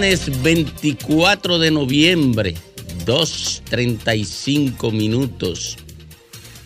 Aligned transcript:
Viernes 0.00 0.42
24 0.42 1.58
de 1.58 1.70
noviembre, 1.70 2.54
2.35 3.04 4.90
minutos. 4.92 5.76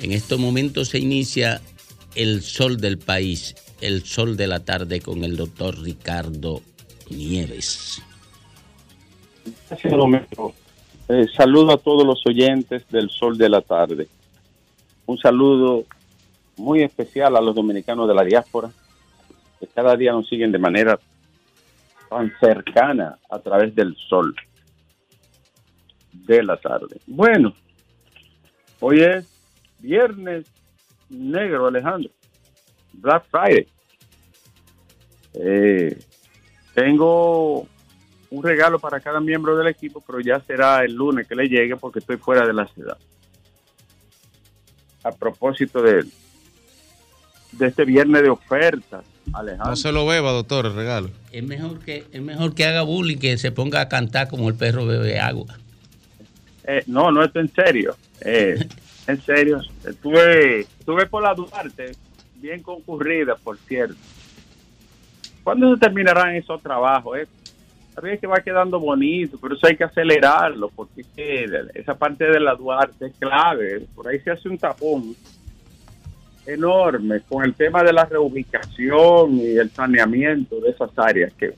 En 0.00 0.12
estos 0.12 0.38
momentos 0.38 0.90
se 0.90 1.00
inicia 1.00 1.60
el 2.14 2.42
sol 2.42 2.76
del 2.76 2.96
país, 2.96 3.56
el 3.80 4.04
sol 4.04 4.36
de 4.36 4.46
la 4.46 4.60
tarde 4.60 5.00
con 5.00 5.24
el 5.24 5.36
doctor 5.36 5.82
Ricardo 5.82 6.60
Nieves. 7.10 8.00
Gracias, 9.68 9.92
Domenico. 9.92 10.54
Eh, 11.08 11.26
saludo 11.36 11.72
a 11.72 11.78
todos 11.78 12.06
los 12.06 12.24
oyentes 12.26 12.88
del 12.88 13.10
Sol 13.10 13.36
de 13.36 13.48
la 13.48 13.62
Tarde. 13.62 14.06
Un 15.06 15.18
saludo 15.18 15.86
muy 16.56 16.84
especial 16.84 17.34
a 17.34 17.40
los 17.40 17.56
dominicanos 17.56 18.06
de 18.06 18.14
la 18.14 18.22
diáspora, 18.22 18.70
que 19.58 19.66
cada 19.66 19.96
día 19.96 20.12
nos 20.12 20.28
siguen 20.28 20.52
de 20.52 20.58
manera 20.58 21.00
tan 22.14 22.32
cercana 22.38 23.18
a 23.28 23.40
través 23.40 23.74
del 23.74 23.96
sol 24.08 24.36
de 26.12 26.44
la 26.44 26.56
tarde. 26.56 27.00
Bueno, 27.08 27.52
hoy 28.78 29.00
es 29.02 29.26
viernes 29.80 30.46
negro, 31.08 31.66
Alejandro. 31.66 32.10
Black 32.92 33.24
Friday. 33.28 33.66
Eh, 35.34 35.98
tengo 36.72 37.66
un 38.30 38.42
regalo 38.44 38.78
para 38.78 39.00
cada 39.00 39.18
miembro 39.18 39.56
del 39.56 39.66
equipo, 39.66 40.00
pero 40.06 40.20
ya 40.20 40.38
será 40.38 40.84
el 40.84 40.94
lunes 40.94 41.26
que 41.26 41.34
le 41.34 41.48
llegue 41.48 41.76
porque 41.76 41.98
estoy 41.98 42.16
fuera 42.16 42.46
de 42.46 42.52
la 42.52 42.68
ciudad. 42.68 42.96
A 45.02 45.10
propósito 45.10 45.82
de, 45.82 46.04
de 47.50 47.66
este 47.66 47.84
viernes 47.84 48.22
de 48.22 48.30
ofertas, 48.30 49.04
Alejandro. 49.32 49.70
No 49.70 49.76
se 49.76 49.92
lo 49.92 50.06
beba, 50.06 50.32
doctor, 50.32 50.66
el 50.66 50.74
regalo. 50.74 51.10
Es 51.32 51.42
mejor 51.42 51.80
que, 51.80 52.04
es 52.12 52.22
mejor 52.22 52.54
que 52.54 52.64
haga 52.64 52.82
bullying 52.82 53.18
que 53.18 53.36
se 53.38 53.52
ponga 53.52 53.80
a 53.80 53.88
cantar 53.88 54.28
como 54.28 54.48
el 54.48 54.54
perro 54.54 54.86
bebe 54.86 55.18
agua. 55.18 55.56
Eh, 56.64 56.82
no, 56.86 57.10
no, 57.10 57.22
esto 57.24 57.40
en 57.40 57.52
serio. 57.52 57.96
Eh, 58.20 58.66
en 59.06 59.20
serio. 59.22 59.60
Estuve, 59.86 60.60
estuve 60.60 61.06
por 61.06 61.22
la 61.22 61.34
Duarte, 61.34 61.92
bien 62.36 62.62
concurrida, 62.62 63.36
por 63.36 63.58
cierto. 63.58 63.96
¿Cuándo 65.42 65.74
se 65.74 65.80
terminarán 65.80 66.34
esos 66.36 66.62
trabajos? 66.62 67.18
Eh? 67.18 67.26
Sabía 67.94 68.16
que 68.16 68.26
va 68.26 68.40
quedando 68.40 68.80
bonito, 68.80 69.38
pero 69.40 69.54
eso 69.54 69.66
hay 69.66 69.76
que 69.76 69.84
acelerarlo, 69.84 70.68
porque 70.70 71.02
es 71.02 71.06
que 71.14 71.46
esa 71.74 71.94
parte 71.94 72.24
de 72.24 72.40
la 72.40 72.54
Duarte 72.54 73.06
es 73.06 73.14
clave. 73.18 73.86
Por 73.94 74.08
ahí 74.08 74.18
se 74.20 74.30
hace 74.30 74.48
un 74.48 74.58
tapón 74.58 75.14
enorme 76.46 77.20
con 77.28 77.44
el 77.44 77.54
tema 77.54 77.82
de 77.82 77.92
la 77.92 78.04
reubicación 78.04 79.38
y 79.38 79.56
el 79.56 79.70
saneamiento 79.70 80.60
de 80.60 80.70
esas 80.70 80.90
áreas, 80.96 81.32
que, 81.34 81.54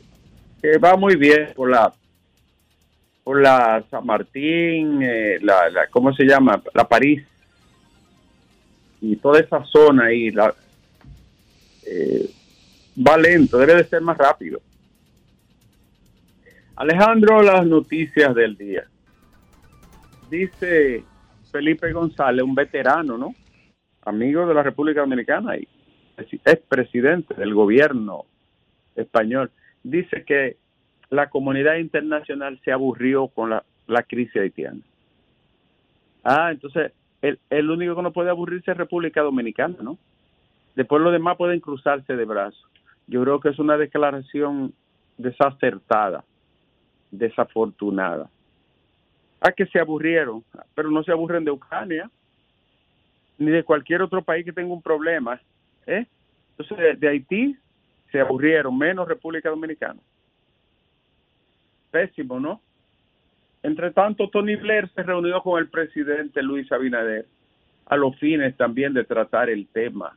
que 0.62 0.78
va 0.78 0.96
muy 0.96 1.16
bien 1.16 1.48
por 1.54 1.70
la 1.70 1.92
por 3.24 3.42
la 3.42 3.82
San 3.90 4.06
Martín, 4.06 5.02
eh, 5.02 5.38
la, 5.42 5.68
la, 5.68 5.88
¿cómo 5.88 6.14
se 6.14 6.22
llama? 6.24 6.62
La 6.72 6.86
París 6.86 7.24
y 9.00 9.16
toda 9.16 9.40
esa 9.40 9.64
zona 9.64 10.04
ahí, 10.04 10.30
la, 10.30 10.54
eh, 11.84 12.30
va 13.06 13.16
lento, 13.16 13.58
debe 13.58 13.74
de 13.74 13.84
ser 13.84 14.00
más 14.00 14.16
rápido. 14.16 14.60
Alejandro, 16.76 17.42
las 17.42 17.66
noticias 17.66 18.34
del 18.34 18.56
día. 18.56 18.84
Dice 20.30 21.04
Felipe 21.50 21.92
González, 21.92 22.44
un 22.44 22.54
veterano, 22.54 23.16
¿no? 23.16 23.34
Amigo 24.06 24.46
de 24.46 24.54
la 24.54 24.62
República 24.62 25.00
Dominicana 25.00 25.56
y 25.56 25.68
es 26.16 26.56
presidente 26.68 27.34
del 27.34 27.52
gobierno 27.52 28.24
español. 28.94 29.50
Dice 29.82 30.24
que 30.24 30.56
la 31.10 31.28
comunidad 31.28 31.76
internacional 31.76 32.58
se 32.64 32.72
aburrió 32.72 33.28
con 33.28 33.50
la, 33.50 33.64
la 33.86 34.02
crisis 34.04 34.36
haitiana. 34.36 34.80
Ah, 36.24 36.50
entonces 36.52 36.92
el, 37.20 37.38
el 37.50 37.70
único 37.70 37.96
que 37.96 38.02
no 38.02 38.12
puede 38.12 38.30
aburrirse 38.30 38.70
es 38.70 38.76
República 38.76 39.22
Dominicana, 39.22 39.76
¿no? 39.82 39.98
Después 40.76 41.02
los 41.02 41.12
demás 41.12 41.36
pueden 41.36 41.60
cruzarse 41.60 42.16
de 42.16 42.24
brazos. 42.24 42.64
Yo 43.08 43.22
creo 43.22 43.40
que 43.40 43.48
es 43.48 43.58
una 43.58 43.76
declaración 43.76 44.72
desacertada, 45.18 46.24
desafortunada. 47.10 48.30
Ah, 49.40 49.52
que 49.52 49.66
se 49.66 49.80
aburrieron, 49.80 50.44
pero 50.74 50.90
no 50.90 51.02
se 51.02 51.12
aburren 51.12 51.44
de 51.44 51.50
Ucrania, 51.50 52.10
ni 53.38 53.50
de 53.50 53.64
cualquier 53.64 54.02
otro 54.02 54.22
país 54.22 54.44
que 54.44 54.52
tenga 54.52 54.72
un 54.72 54.82
problema. 54.82 55.40
¿eh? 55.86 56.06
Entonces, 56.56 56.98
de, 57.00 57.08
Haití 57.08 57.56
se 58.10 58.20
aburrieron, 58.20 58.76
menos 58.76 59.08
República 59.08 59.50
Dominicana. 59.50 60.00
Pésimo, 61.90 62.40
¿no? 62.40 62.60
Entre 63.62 63.90
tanto, 63.90 64.28
Tony 64.30 64.56
Blair 64.56 64.88
se 64.94 65.02
reunió 65.02 65.42
con 65.42 65.58
el 65.58 65.68
presidente 65.68 66.42
Luis 66.42 66.70
Abinader 66.70 67.26
a 67.86 67.96
los 67.96 68.16
fines 68.18 68.56
también 68.56 68.94
de 68.94 69.04
tratar 69.04 69.50
el 69.50 69.66
tema 69.68 70.16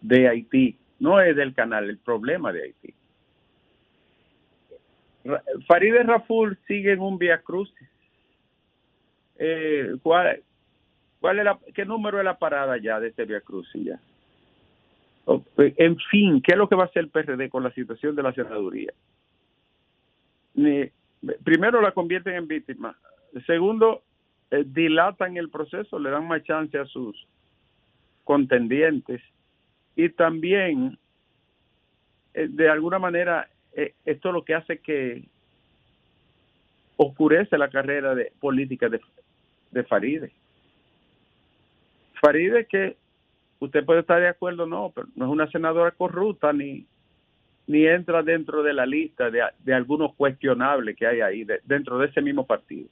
de 0.00 0.28
Haití. 0.28 0.76
No 1.00 1.20
es 1.20 1.34
del 1.34 1.54
canal, 1.54 1.88
el 1.88 1.98
problema 1.98 2.52
de 2.52 2.62
Haití. 2.62 2.94
Farideh 5.66 6.02
Raful 6.02 6.58
sigue 6.66 6.92
en 6.92 7.00
un 7.00 7.18
vía 7.18 7.38
crucis. 7.38 7.88
Eh, 9.38 9.96
¿cuál, 11.22 11.38
es 11.38 11.46
¿Qué 11.72 11.86
número 11.86 12.18
es 12.18 12.24
la 12.24 12.38
parada 12.38 12.76
ya 12.76 13.00
de 13.00 13.08
este 13.08 13.24
vía 13.24 13.40
crucis? 13.40 13.92
En 15.56 15.96
fin, 16.10 16.42
¿qué 16.42 16.52
es 16.52 16.58
lo 16.58 16.68
que 16.68 16.74
va 16.74 16.82
a 16.82 16.86
hacer 16.86 17.04
el 17.04 17.10
PRD 17.10 17.48
con 17.48 17.62
la 17.62 17.72
situación 17.72 18.14
de 18.14 18.22
la 18.22 18.34
senaduría? 18.34 18.92
Ni, 20.54 20.90
primero 21.44 21.80
la 21.80 21.92
convierten 21.92 22.34
en 22.34 22.48
víctima. 22.48 22.98
Segundo, 23.46 24.02
eh, 24.50 24.64
dilatan 24.66 25.36
el 25.36 25.48
proceso, 25.48 25.98
le 25.98 26.10
dan 26.10 26.26
más 26.26 26.42
chance 26.42 26.76
a 26.76 26.84
sus 26.86 27.26
contendientes. 28.24 29.22
Y 29.94 30.08
también, 30.10 30.98
eh, 32.34 32.48
de 32.50 32.68
alguna 32.68 32.98
manera, 32.98 33.48
eh, 33.74 33.94
esto 34.04 34.28
es 34.28 34.34
lo 34.34 34.44
que 34.44 34.54
hace 34.54 34.78
que 34.78 35.24
oscurece 36.96 37.56
la 37.56 37.70
carrera 37.70 38.14
de 38.14 38.32
política 38.40 38.88
de, 38.88 39.00
de 39.70 39.84
Faride. 39.84 40.32
Faride 42.22 42.66
que 42.66 42.96
usted 43.58 43.84
puede 43.84 44.00
estar 44.00 44.20
de 44.20 44.28
acuerdo 44.28 44.64
no, 44.64 44.92
pero 44.94 45.08
no 45.16 45.26
es 45.26 45.30
una 45.30 45.50
senadora 45.50 45.90
corrupta 45.90 46.52
ni 46.52 46.86
ni 47.66 47.86
entra 47.86 48.22
dentro 48.22 48.62
de 48.62 48.72
la 48.72 48.86
lista 48.86 49.30
de, 49.30 49.42
de 49.60 49.74
algunos 49.74 50.14
cuestionables 50.14 50.96
que 50.96 51.06
hay 51.06 51.20
ahí 51.20 51.44
de, 51.44 51.60
dentro 51.64 51.98
de 51.98 52.06
ese 52.08 52.20
mismo 52.20 52.46
partido. 52.46 52.88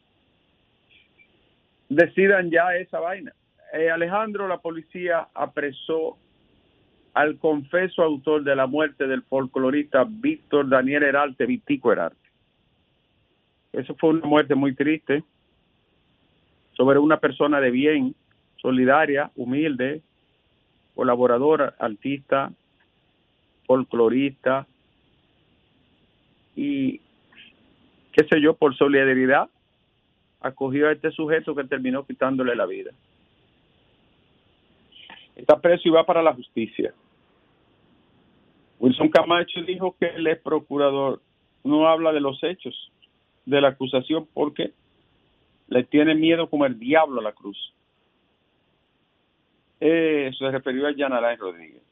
Decidan 1.89 2.51
ya 2.51 2.75
esa 2.77 3.01
vaina. 3.01 3.33
Eh, 3.73 3.91
Alejandro, 3.91 4.47
la 4.47 4.59
policía 4.59 5.29
apresó 5.35 6.17
al 7.15 7.39
confeso 7.39 8.03
autor 8.03 8.45
de 8.45 8.55
la 8.55 8.67
muerte 8.67 9.07
del 9.07 9.23
folclorista 9.23 10.07
Víctor 10.09 10.69
Daniel 10.69 11.03
Herarte, 11.03 11.47
Vitico 11.47 11.93
Herarte. 11.93 12.17
Eso 13.73 13.95
fue 13.97 14.11
una 14.11 14.27
muerte 14.27 14.55
muy 14.55 14.75
triste 14.75 15.25
sobre 16.73 16.99
una 16.99 17.19
persona 17.19 17.61
de 17.61 17.71
bien, 17.71 18.15
solidaria, 18.61 19.31
humilde, 19.37 20.03
colaboradora, 20.95 21.75
artista, 21.79 22.53
folclorista 23.67 24.67
y 26.57 27.01
qué 28.13 28.25
sé 28.29 28.41
yo, 28.41 28.55
por 28.55 28.77
solidaridad 28.77 29.49
acogió 30.41 30.89
a 30.89 30.93
este 30.93 31.11
sujeto 31.11 31.55
que 31.55 31.65
terminó 31.65 32.05
quitándole 32.05 32.55
la 32.55 32.67
vida. 32.67 32.91
Está 35.37 35.61
preso 35.61 35.89
y 35.89 35.91
va 35.91 36.05
para 36.05 36.23
la 36.23 36.35
justicia. 36.35 36.93
Wilson 38.79 39.09
Camacho 39.09 39.63
dijo 39.63 39.95
que 39.99 40.07
el 40.07 40.27
ex 40.27 40.43
procurador 40.43 41.21
no 41.65 41.87
habla 41.87 42.13
de 42.13 42.21
los 42.21 42.43
hechos 42.43 42.91
de 43.45 43.61
la 43.61 43.69
acusación 43.69 44.27
porque 44.33 44.73
le 45.69 45.85
tiene 45.85 46.15
miedo 46.15 46.49
como 46.49 46.67
el 46.67 46.79
diablo 46.79 47.21
a 47.21 47.25
la 47.25 47.33
cruz. 47.33 47.73
Eh, 49.81 50.31
se 50.39 50.51
refirió 50.51 50.87
a 50.87 50.93
Yanalay 50.93 51.37
Rodríguez. 51.37 51.83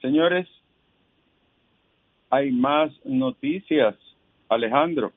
Señores, 0.00 0.48
hay 2.30 2.50
más 2.50 2.90
noticias, 3.04 3.94
Alejandro. 4.48 5.12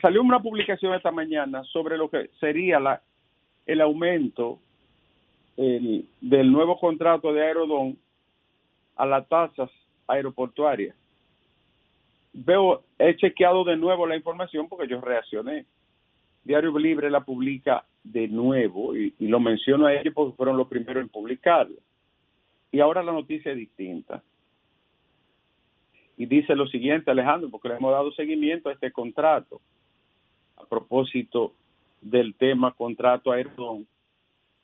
Salió 0.00 0.22
una 0.22 0.40
publicación 0.40 0.94
esta 0.94 1.10
mañana 1.10 1.62
sobre 1.64 1.96
lo 1.96 2.10
que 2.10 2.30
sería 2.38 3.00
el 3.66 3.80
aumento 3.80 4.58
el, 5.56 6.06
del 6.20 6.50
nuevo 6.50 6.78
contrato 6.78 7.32
de 7.32 7.42
Aerodón 7.42 7.98
a 8.96 9.06
las 9.06 9.28
tasas 9.28 9.70
aeroportuarias. 10.06 10.96
Veo, 12.32 12.82
he 12.98 13.16
chequeado 13.16 13.64
de 13.64 13.76
nuevo 13.76 14.06
la 14.06 14.16
información 14.16 14.68
porque 14.68 14.88
yo 14.88 15.00
reaccioné. 15.00 15.66
Diario 16.44 16.76
Libre 16.78 17.10
la 17.10 17.20
publica 17.20 17.84
de 18.04 18.28
nuevo, 18.28 18.96
y, 18.96 19.14
lo 19.20 19.40
menciono 19.40 19.86
a 19.86 19.94
ellos 19.94 20.12
porque 20.14 20.36
fueron 20.36 20.56
los 20.56 20.68
primeros 20.68 21.02
en 21.02 21.08
publicarlo. 21.08 21.76
Y 22.70 22.80
ahora 22.80 23.02
la 23.02 23.12
noticia 23.12 23.52
es 23.52 23.58
distinta. 23.58 24.22
Y 26.16 26.26
dice 26.26 26.54
lo 26.54 26.66
siguiente, 26.66 27.10
Alejandro, 27.10 27.50
porque 27.50 27.68
le 27.68 27.76
hemos 27.76 27.92
dado 27.92 28.12
seguimiento 28.12 28.68
a 28.68 28.72
este 28.72 28.90
contrato 28.90 29.60
a 30.56 30.64
propósito 30.66 31.52
del 32.00 32.34
tema 32.34 32.72
contrato 32.72 33.30
Aerodón, 33.30 33.86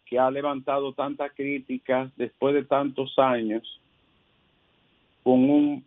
que 0.04 0.18
ha 0.18 0.30
levantado 0.30 0.92
tantas 0.92 1.32
críticas 1.32 2.10
después 2.16 2.54
de 2.54 2.64
tantos 2.64 3.18
años, 3.18 3.80
con 5.22 5.48
un, 5.50 5.84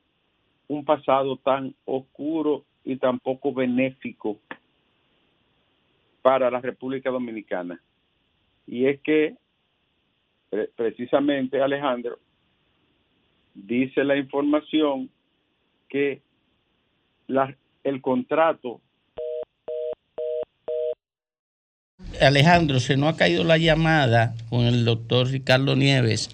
un 0.68 0.86
pasado 0.86 1.38
tan 1.38 1.74
oscuro 1.86 2.64
y 2.84 2.96
tan 2.98 3.20
poco 3.20 3.54
benéfico 3.54 4.38
para 6.22 6.50
la 6.52 6.62
República 6.62 7.10
Dominicana. 7.10 7.82
Y 8.68 8.86
es 8.86 9.00
que 9.02 9.36
precisamente 10.76 11.62
Alejandro 11.62 12.20
dice 13.54 14.04
la 14.04 14.18
información 14.18 15.10
que 15.90 16.22
la, 17.28 17.56
el 17.84 18.02
contrato 18.02 18.82
Alejandro, 22.20 22.80
se 22.80 22.98
nos 22.98 23.14
ha 23.14 23.18
caído 23.18 23.44
la 23.44 23.58
llamada 23.58 24.36
con 24.50 24.66
el 24.66 24.86
doctor 24.86 25.28
Ricardo 25.28 25.76
Nieves. 25.76 26.30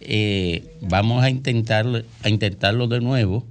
Eh, 0.00 0.64
vamos 0.80 1.22
a, 1.22 1.30
intentar, 1.30 1.86
a 2.22 2.28
intentarlo 2.28 2.88
de 2.88 3.00
nuevo. 3.00 3.46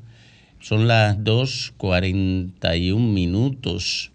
Son 0.59 0.87
las 0.87 1.17
2.41 1.19 2.97
minutos 2.97 4.11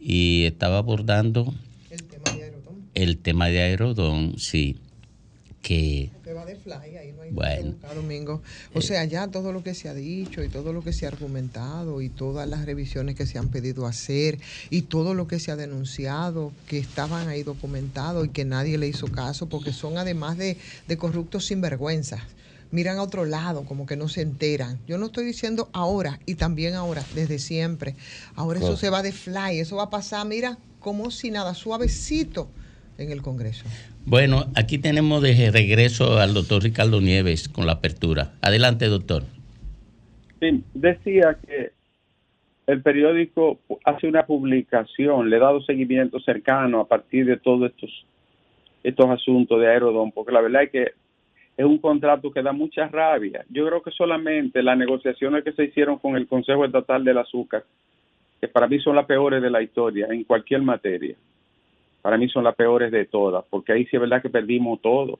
y 0.00 0.44
estaba 0.44 0.78
abordando 0.78 1.54
el 1.90 2.04
tema 2.04 2.30
de 2.36 2.44
Aerodón. 2.44 2.90
El 2.94 3.18
tema 3.18 3.48
de 3.48 3.60
Aerodón, 3.60 4.38
sí. 4.38 4.76
Que, 5.62 6.10
de 6.46 6.56
fly, 6.56 6.96
ahí 6.96 7.12
no 7.12 7.22
hay 7.22 7.30
bueno, 7.30 7.74
Domingo. 7.94 8.42
O 8.72 8.80
sea, 8.80 9.04
ya 9.04 9.28
todo 9.28 9.52
lo 9.52 9.62
que 9.62 9.74
se 9.74 9.88
ha 9.88 9.94
dicho 9.94 10.42
y 10.42 10.48
todo 10.48 10.72
lo 10.72 10.82
que 10.82 10.92
se 10.92 11.04
ha 11.04 11.08
argumentado 11.08 12.00
y 12.00 12.08
todas 12.08 12.48
las 12.48 12.64
revisiones 12.64 13.16
que 13.16 13.26
se 13.26 13.38
han 13.38 13.48
pedido 13.48 13.86
hacer 13.86 14.38
y 14.70 14.82
todo 14.82 15.12
lo 15.12 15.28
que 15.28 15.38
se 15.38 15.50
ha 15.50 15.56
denunciado 15.56 16.52
que 16.68 16.78
estaban 16.78 17.28
ahí 17.28 17.42
documentados 17.42 18.26
y 18.26 18.30
que 18.30 18.44
nadie 18.44 18.78
le 18.78 18.88
hizo 18.88 19.08
caso 19.08 19.48
porque 19.48 19.72
son 19.72 19.98
además 19.98 20.38
de, 20.38 20.56
de 20.86 20.96
corruptos 20.96 21.46
sinvergüenzas 21.46 22.22
miran 22.70 22.98
a 22.98 23.02
otro 23.02 23.24
lado, 23.24 23.64
como 23.64 23.86
que 23.86 23.96
no 23.96 24.08
se 24.08 24.22
enteran. 24.22 24.78
Yo 24.86 24.98
no 24.98 25.06
estoy 25.06 25.24
diciendo 25.24 25.68
ahora 25.72 26.18
y 26.26 26.34
también 26.34 26.74
ahora, 26.74 27.02
desde 27.14 27.38
siempre. 27.38 27.94
Ahora 28.34 28.58
eso 28.58 28.76
se 28.76 28.90
va 28.90 29.02
de 29.02 29.12
fly, 29.12 29.58
eso 29.58 29.76
va 29.76 29.84
a 29.84 29.90
pasar, 29.90 30.26
mira, 30.26 30.58
como 30.80 31.10
si 31.10 31.30
nada, 31.30 31.54
suavecito 31.54 32.48
en 32.98 33.10
el 33.10 33.22
Congreso. 33.22 33.64
Bueno, 34.04 34.46
aquí 34.54 34.78
tenemos 34.78 35.22
de 35.22 35.50
regreso 35.50 36.18
al 36.18 36.34
doctor 36.34 36.62
Ricardo 36.62 37.00
Nieves 37.00 37.48
con 37.48 37.66
la 37.66 37.72
apertura. 37.72 38.32
Adelante, 38.40 38.86
doctor. 38.86 39.24
Sí, 40.40 40.64
decía 40.74 41.36
que 41.46 41.72
el 42.66 42.82
periódico 42.82 43.58
hace 43.84 44.06
una 44.06 44.26
publicación, 44.26 45.30
le 45.30 45.36
ha 45.36 45.40
dado 45.40 45.62
seguimiento 45.62 46.20
cercano 46.20 46.80
a 46.80 46.88
partir 46.88 47.26
de 47.26 47.36
todos 47.36 47.70
estos 47.70 47.90
estos 48.84 49.10
asuntos 49.10 49.60
de 49.60 49.66
Aerodón, 49.66 50.12
porque 50.12 50.32
la 50.32 50.40
verdad 50.40 50.62
es 50.62 50.70
que 50.70 50.92
es 51.58 51.64
un 51.64 51.78
contrato 51.78 52.30
que 52.30 52.40
da 52.40 52.52
mucha 52.52 52.86
rabia. 52.86 53.44
Yo 53.50 53.66
creo 53.66 53.82
que 53.82 53.90
solamente 53.90 54.62
las 54.62 54.78
negociaciones 54.78 55.42
que 55.42 55.50
se 55.50 55.64
hicieron 55.64 55.98
con 55.98 56.14
el 56.16 56.28
Consejo 56.28 56.64
Estatal 56.64 57.02
del 57.02 57.18
Azúcar, 57.18 57.64
que 58.40 58.46
para 58.46 58.68
mí 58.68 58.78
son 58.78 58.94
las 58.94 59.06
peores 59.06 59.42
de 59.42 59.50
la 59.50 59.60
historia 59.60 60.06
en 60.08 60.22
cualquier 60.22 60.62
materia, 60.62 61.16
para 62.00 62.16
mí 62.16 62.28
son 62.28 62.44
las 62.44 62.54
peores 62.54 62.92
de 62.92 63.06
todas, 63.06 63.44
porque 63.50 63.72
ahí 63.72 63.84
sí 63.86 63.96
es 63.96 64.00
verdad 64.00 64.22
que 64.22 64.30
perdimos 64.30 64.80
todo. 64.80 65.18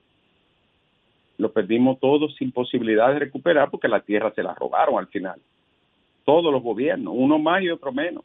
Lo 1.38 1.50
perdimos 1.50 1.98
todo 1.98 2.28
sin 2.28 2.52
posibilidad 2.52 3.12
de 3.12 3.18
recuperar 3.18 3.68
porque 3.68 3.88
la 3.88 4.00
tierra 4.00 4.32
se 4.32 4.44
la 4.44 4.54
robaron 4.54 4.96
al 4.96 5.08
final. 5.08 5.40
Todos 6.24 6.52
los 6.52 6.62
gobiernos, 6.62 7.14
uno 7.16 7.40
más 7.40 7.62
y 7.62 7.70
otro 7.70 7.90
menos, 7.90 8.22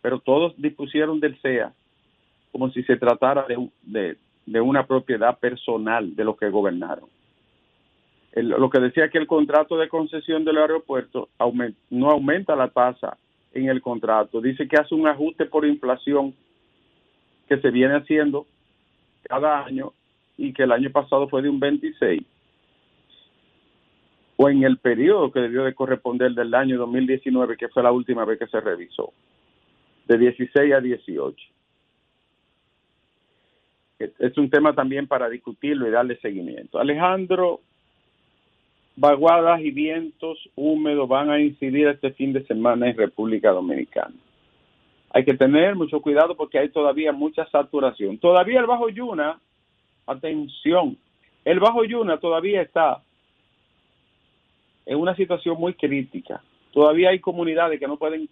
pero 0.00 0.20
todos 0.20 0.54
dispusieron 0.58 1.18
del 1.18 1.36
SEA 1.40 1.72
como 2.52 2.70
si 2.70 2.84
se 2.84 2.96
tratara 2.96 3.46
de, 3.84 4.16
de 4.46 4.60
una 4.60 4.86
propiedad 4.86 5.36
personal 5.40 6.14
de 6.14 6.24
los 6.24 6.36
que 6.38 6.50
gobernaron 6.50 7.17
lo 8.32 8.70
que 8.70 8.80
decía 8.80 9.08
que 9.08 9.18
el 9.18 9.26
contrato 9.26 9.76
de 9.76 9.88
concesión 9.88 10.44
del 10.44 10.58
aeropuerto 10.58 11.28
no 11.90 12.10
aumenta 12.10 12.54
la 12.54 12.68
tasa 12.68 13.16
en 13.52 13.68
el 13.68 13.80
contrato, 13.80 14.40
dice 14.40 14.68
que 14.68 14.76
hace 14.76 14.94
un 14.94 15.08
ajuste 15.08 15.46
por 15.46 15.66
inflación 15.66 16.34
que 17.48 17.58
se 17.58 17.70
viene 17.70 17.96
haciendo 17.96 18.46
cada 19.22 19.64
año 19.64 19.92
y 20.36 20.52
que 20.52 20.64
el 20.64 20.72
año 20.72 20.90
pasado 20.90 21.28
fue 21.28 21.42
de 21.42 21.48
un 21.48 21.58
26 21.58 22.22
o 24.40 24.48
en 24.48 24.62
el 24.62 24.78
periodo 24.78 25.32
que 25.32 25.40
debió 25.40 25.64
de 25.64 25.74
corresponder 25.74 26.30
del 26.32 26.54
año 26.54 26.78
2019, 26.78 27.56
que 27.56 27.68
fue 27.68 27.82
la 27.82 27.90
última 27.90 28.24
vez 28.24 28.38
que 28.38 28.46
se 28.46 28.60
revisó, 28.60 29.12
de 30.06 30.16
16 30.16 30.72
a 30.74 30.80
18. 30.80 31.36
Es 33.98 34.38
un 34.38 34.48
tema 34.48 34.76
también 34.76 35.08
para 35.08 35.28
discutirlo 35.28 35.88
y 35.88 35.90
darle 35.90 36.20
seguimiento. 36.20 36.78
Alejandro 36.78 37.62
vaguadas 38.98 39.60
y 39.60 39.70
vientos 39.70 40.50
húmedos 40.56 41.08
van 41.08 41.30
a 41.30 41.40
incidir 41.40 41.86
este 41.86 42.10
fin 42.10 42.32
de 42.32 42.44
semana 42.46 42.90
en 42.90 42.96
República 42.96 43.52
Dominicana. 43.52 44.14
Hay 45.10 45.24
que 45.24 45.34
tener 45.34 45.76
mucho 45.76 46.00
cuidado 46.00 46.36
porque 46.36 46.58
hay 46.58 46.68
todavía 46.70 47.12
mucha 47.12 47.46
saturación. 47.48 48.18
Todavía 48.18 48.58
el 48.58 48.66
Bajo 48.66 48.88
Yuna, 48.88 49.40
atención, 50.04 50.98
el 51.44 51.60
Bajo 51.60 51.84
Yuna 51.84 52.18
todavía 52.18 52.60
está 52.60 53.00
en 54.84 54.98
una 54.98 55.14
situación 55.14 55.56
muy 55.60 55.74
crítica. 55.74 56.42
Todavía 56.72 57.10
hay 57.10 57.20
comunidades 57.20 57.78
que 57.78 57.86
no 57.86 57.98
pueden 57.98 58.28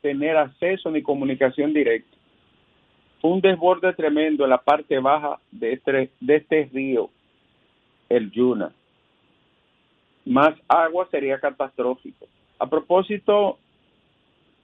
tener 0.00 0.36
acceso 0.36 0.92
ni 0.92 1.02
comunicación 1.02 1.74
directa. 1.74 2.16
Un 3.22 3.40
desborde 3.40 3.92
tremendo 3.94 4.44
en 4.44 4.50
la 4.50 4.58
parte 4.58 5.00
baja 5.00 5.40
de 5.50 5.72
este, 5.72 6.10
de 6.20 6.36
este 6.36 6.70
río, 6.72 7.10
el 8.08 8.30
Yuna 8.30 8.72
más 10.28 10.54
agua 10.68 11.08
sería 11.10 11.40
catastrófico. 11.40 12.26
A 12.58 12.68
propósito, 12.68 13.58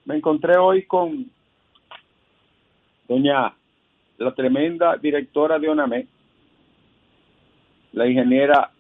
me 0.04 0.16
encontré 0.16 0.59
hoy 0.59 0.85
con 0.85 1.30
doña, 3.09 3.54
la 4.18 4.35
tremenda 4.35 4.97
directora 4.97 5.59
de 5.59 5.68
ONAME, 5.68 6.06
la 7.92 8.06
ingeniera 8.06 8.71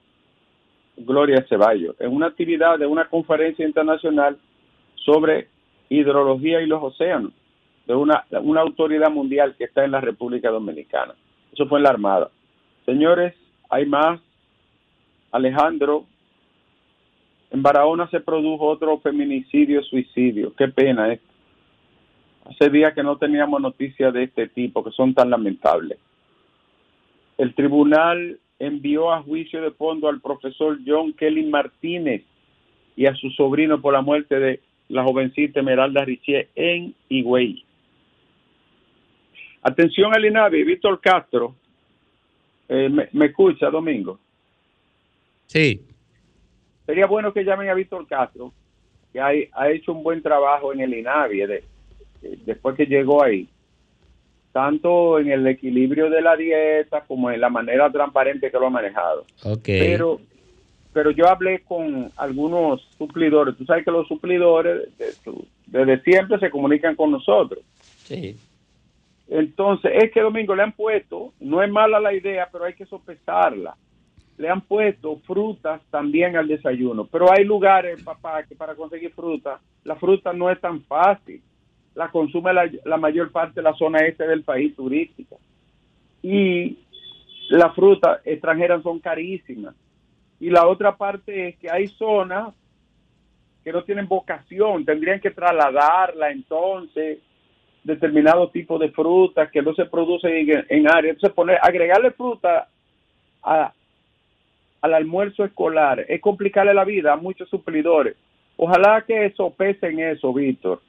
Gloria 0.96 1.44
Ceballos, 1.48 1.96
en 2.00 2.14
una 2.14 2.26
actividad 2.26 2.78
de 2.78 2.86
una 2.86 3.08
conferencia 3.08 3.66
internacional 3.66 4.38
sobre 4.96 5.48
hidrología 5.88 6.60
y 6.60 6.66
los 6.66 6.82
océanos, 6.82 7.32
de 7.86 7.94
una, 7.94 8.24
una 8.42 8.60
autoridad 8.60 9.10
mundial 9.10 9.54
que 9.56 9.64
está 9.64 9.84
en 9.84 9.90
la 9.90 10.00
República 10.00 10.50
Dominicana. 10.50 11.14
Eso 11.52 11.66
fue 11.66 11.78
en 11.78 11.84
la 11.84 11.90
Armada. 11.90 12.30
Señores, 12.84 13.34
hay 13.70 13.86
más. 13.86 14.20
Alejandro 15.32 16.06
en 17.54 17.62
Barahona 17.62 18.10
se 18.10 18.18
produjo 18.18 18.66
otro 18.66 18.98
feminicidio, 18.98 19.80
suicidio. 19.84 20.52
Qué 20.56 20.66
pena 20.66 21.12
esto. 21.12 21.28
Hace 22.46 22.68
días 22.68 22.92
que 22.94 23.04
no 23.04 23.16
teníamos 23.16 23.60
noticias 23.60 24.12
de 24.12 24.24
este 24.24 24.48
tipo, 24.48 24.82
que 24.82 24.90
son 24.90 25.14
tan 25.14 25.30
lamentables. 25.30 25.96
El 27.38 27.54
tribunal 27.54 28.40
envió 28.58 29.12
a 29.12 29.22
juicio 29.22 29.62
de 29.62 29.70
fondo 29.70 30.08
al 30.08 30.20
profesor 30.20 30.80
John 30.84 31.12
Kelly 31.12 31.44
Martínez 31.44 32.24
y 32.96 33.06
a 33.06 33.14
su 33.14 33.30
sobrino 33.30 33.80
por 33.80 33.92
la 33.92 34.02
muerte 34.02 34.40
de 34.40 34.60
la 34.88 35.04
jovencita 35.04 35.60
Esmeralda 35.60 36.04
Richier 36.04 36.48
en 36.56 36.92
Higüey. 37.08 37.64
Atención 39.62 40.12
al 40.12 40.24
INAVI, 40.24 40.64
Víctor 40.64 41.00
Castro. 41.00 41.54
Eh, 42.68 42.88
me, 42.88 43.08
¿Me 43.12 43.26
escucha, 43.26 43.70
Domingo? 43.70 44.18
Sí. 45.46 45.93
Sería 46.86 47.06
bueno 47.06 47.32
que 47.32 47.44
llamen 47.44 47.68
a 47.68 47.74
Víctor 47.74 48.06
Castro, 48.06 48.52
que 49.12 49.20
ha, 49.20 49.32
hecho 49.70 49.92
un 49.92 50.02
buen 50.02 50.22
trabajo 50.22 50.72
en 50.72 50.80
el 50.80 50.94
INAVI 50.94 51.62
después 52.44 52.76
que 52.76 52.86
llegó 52.86 53.22
ahí, 53.22 53.48
tanto 54.52 55.18
en 55.18 55.30
el 55.30 55.46
equilibrio 55.46 56.10
de 56.10 56.20
la 56.20 56.36
dieta 56.36 57.02
como 57.02 57.30
en 57.30 57.40
la 57.40 57.48
manera 57.48 57.90
transparente 57.90 58.50
que 58.50 58.58
lo 58.58 58.66
ha 58.66 58.70
manejado. 58.70 59.24
Pero, 59.64 60.20
pero 60.92 61.10
yo 61.10 61.28
hablé 61.28 61.60
con 61.60 62.10
algunos 62.16 62.82
suplidores. 62.98 63.56
Tú 63.56 63.64
sabes 63.64 63.84
que 63.84 63.90
los 63.90 64.06
suplidores 64.06 64.88
desde 65.66 66.00
siempre 66.02 66.38
se 66.38 66.50
comunican 66.50 66.94
con 66.96 67.10
nosotros. 67.10 67.64
Sí. 68.04 68.36
Entonces, 69.28 69.90
es 69.94 70.12
que 70.12 70.20
Domingo 70.20 70.54
le 70.54 70.64
han 70.64 70.72
puesto, 70.72 71.32
no 71.40 71.62
es 71.62 71.70
mala 71.70 71.98
la 71.98 72.12
idea, 72.12 72.48
pero 72.52 72.64
hay 72.64 72.74
que 72.74 72.84
sopesarla 72.84 73.74
le 74.36 74.48
han 74.48 74.62
puesto 74.62 75.20
frutas 75.26 75.80
también 75.90 76.36
al 76.36 76.48
desayuno. 76.48 77.06
Pero 77.06 77.30
hay 77.30 77.44
lugares, 77.44 78.02
papá, 78.02 78.42
que 78.42 78.56
para 78.56 78.74
conseguir 78.74 79.12
fruta, 79.12 79.60
la 79.84 79.96
fruta 79.96 80.32
no 80.32 80.50
es 80.50 80.60
tan 80.60 80.82
fácil. 80.82 81.40
La 81.94 82.10
consume 82.10 82.52
la, 82.52 82.96
mayor 82.96 83.30
parte 83.30 83.60
de 83.60 83.62
la 83.62 83.74
zona 83.74 84.00
este 84.00 84.26
del 84.26 84.42
país 84.42 84.74
turística. 84.74 85.36
y 86.22 86.78
las 87.50 87.74
frutas 87.74 88.20
extranjeras 88.24 88.82
son 88.82 88.98
carísimas. 89.00 89.74
Y 90.40 90.48
la 90.50 90.66
otra 90.66 90.96
parte 90.96 91.48
es 91.48 91.56
que 91.58 91.70
hay 91.70 91.86
zonas 91.88 92.54
que 93.62 93.70
no 93.70 93.84
tienen 93.84 94.08
vocación, 94.08 94.84
tendrían 94.84 95.20
que 95.20 95.30
trasladarla 95.30 96.30
entonces 96.30 97.18
determinado 97.82 98.48
tipo 98.48 98.78
de 98.78 98.90
frutas 98.90 99.50
que 99.50 99.62
no 99.62 99.74
se 99.74 99.84
producen 99.84 100.32
en, 100.32 100.66
en 100.68 100.88
áreas. 100.88 101.16
Entonces, 101.16 101.34
poner, 101.34 101.58
agregarle 101.62 102.10
fruta 102.12 102.66
a, 103.42 103.72
al 104.84 104.92
almuerzo 104.92 105.46
escolar 105.46 106.04
es 106.06 106.20
complicarle 106.20 106.74
la 106.74 106.84
vida 106.84 107.14
a 107.14 107.16
muchos 107.16 107.48
suplidores. 107.48 108.16
Ojalá 108.58 109.02
que 109.06 109.30
sopesen 109.30 109.98
eso, 109.98 110.30
Víctor. 110.34 110.82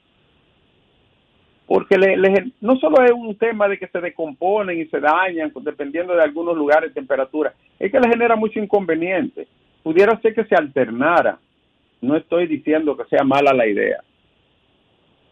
Porque 1.66 1.96
le, 1.96 2.52
no 2.60 2.76
solo 2.76 3.02
es 3.02 3.12
un 3.12 3.34
tema 3.38 3.66
de 3.68 3.78
que 3.78 3.86
se 3.86 3.98
decomponen 4.02 4.78
y 4.78 4.84
se 4.84 5.00
dañan 5.00 5.50
dependiendo 5.62 6.14
de 6.14 6.22
algunos 6.22 6.54
lugares 6.58 6.92
temperatura, 6.92 7.54
es 7.78 7.90
que 7.90 7.98
le 7.98 8.10
genera 8.10 8.36
mucho 8.36 8.60
inconveniente. 8.60 9.48
Pudiera 9.82 10.20
ser 10.20 10.34
que 10.34 10.44
se 10.44 10.54
alternara. 10.54 11.38
No 12.02 12.16
estoy 12.18 12.46
diciendo 12.48 12.98
que 12.98 13.06
sea 13.06 13.24
mala 13.24 13.54
la 13.54 13.66
idea. 13.66 14.00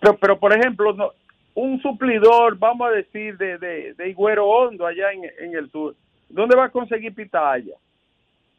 Pero, 0.01 0.17
pero 0.17 0.41
por 0.41 0.55
ejemplo, 0.55 0.95
no, 0.95 1.11
un 1.53 1.83
suplidor, 1.83 2.59
vamos 2.59 2.89
a 2.89 2.93
decir, 2.93 3.37
de, 3.37 3.59
de, 3.59 3.93
de 3.93 4.09
Higuero 4.09 4.49
Hondo 4.49 4.87
allá 4.87 5.13
en, 5.13 5.25
en, 5.39 5.55
el 5.55 5.71
sur, 5.71 5.95
¿dónde 6.31 6.57
va 6.57 6.65
a 6.65 6.71
conseguir 6.71 7.15
pitaya? 7.15 7.75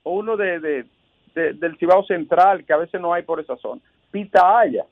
O 0.06 0.14
uno 0.14 0.38
de, 0.38 0.60
de, 0.60 1.54
del 1.54 1.78
Cibao 1.78 2.06
Central, 2.06 2.64
que 2.64 2.74
a 2.74 2.78
veces 2.78 3.02
no 3.02 3.14
hay 3.14 3.24
por 3.24 3.40
esa 3.40 3.58
zona. 3.58 3.82
Pitaya. 4.12 4.86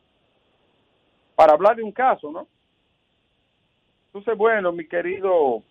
Para 1.35 1.53
hablar 1.53 1.75
de 1.75 1.83
un 1.83 1.91
caso, 1.91 2.31
¿no? 2.31 2.47
Entonces, 4.07 4.37
bueno, 4.37 4.71
mi 4.71 4.85
querido 4.85 5.63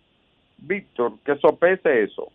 Víctor, 0.59 1.19
que 1.25 1.37
sopese 1.37 2.05
eso. 2.05 2.29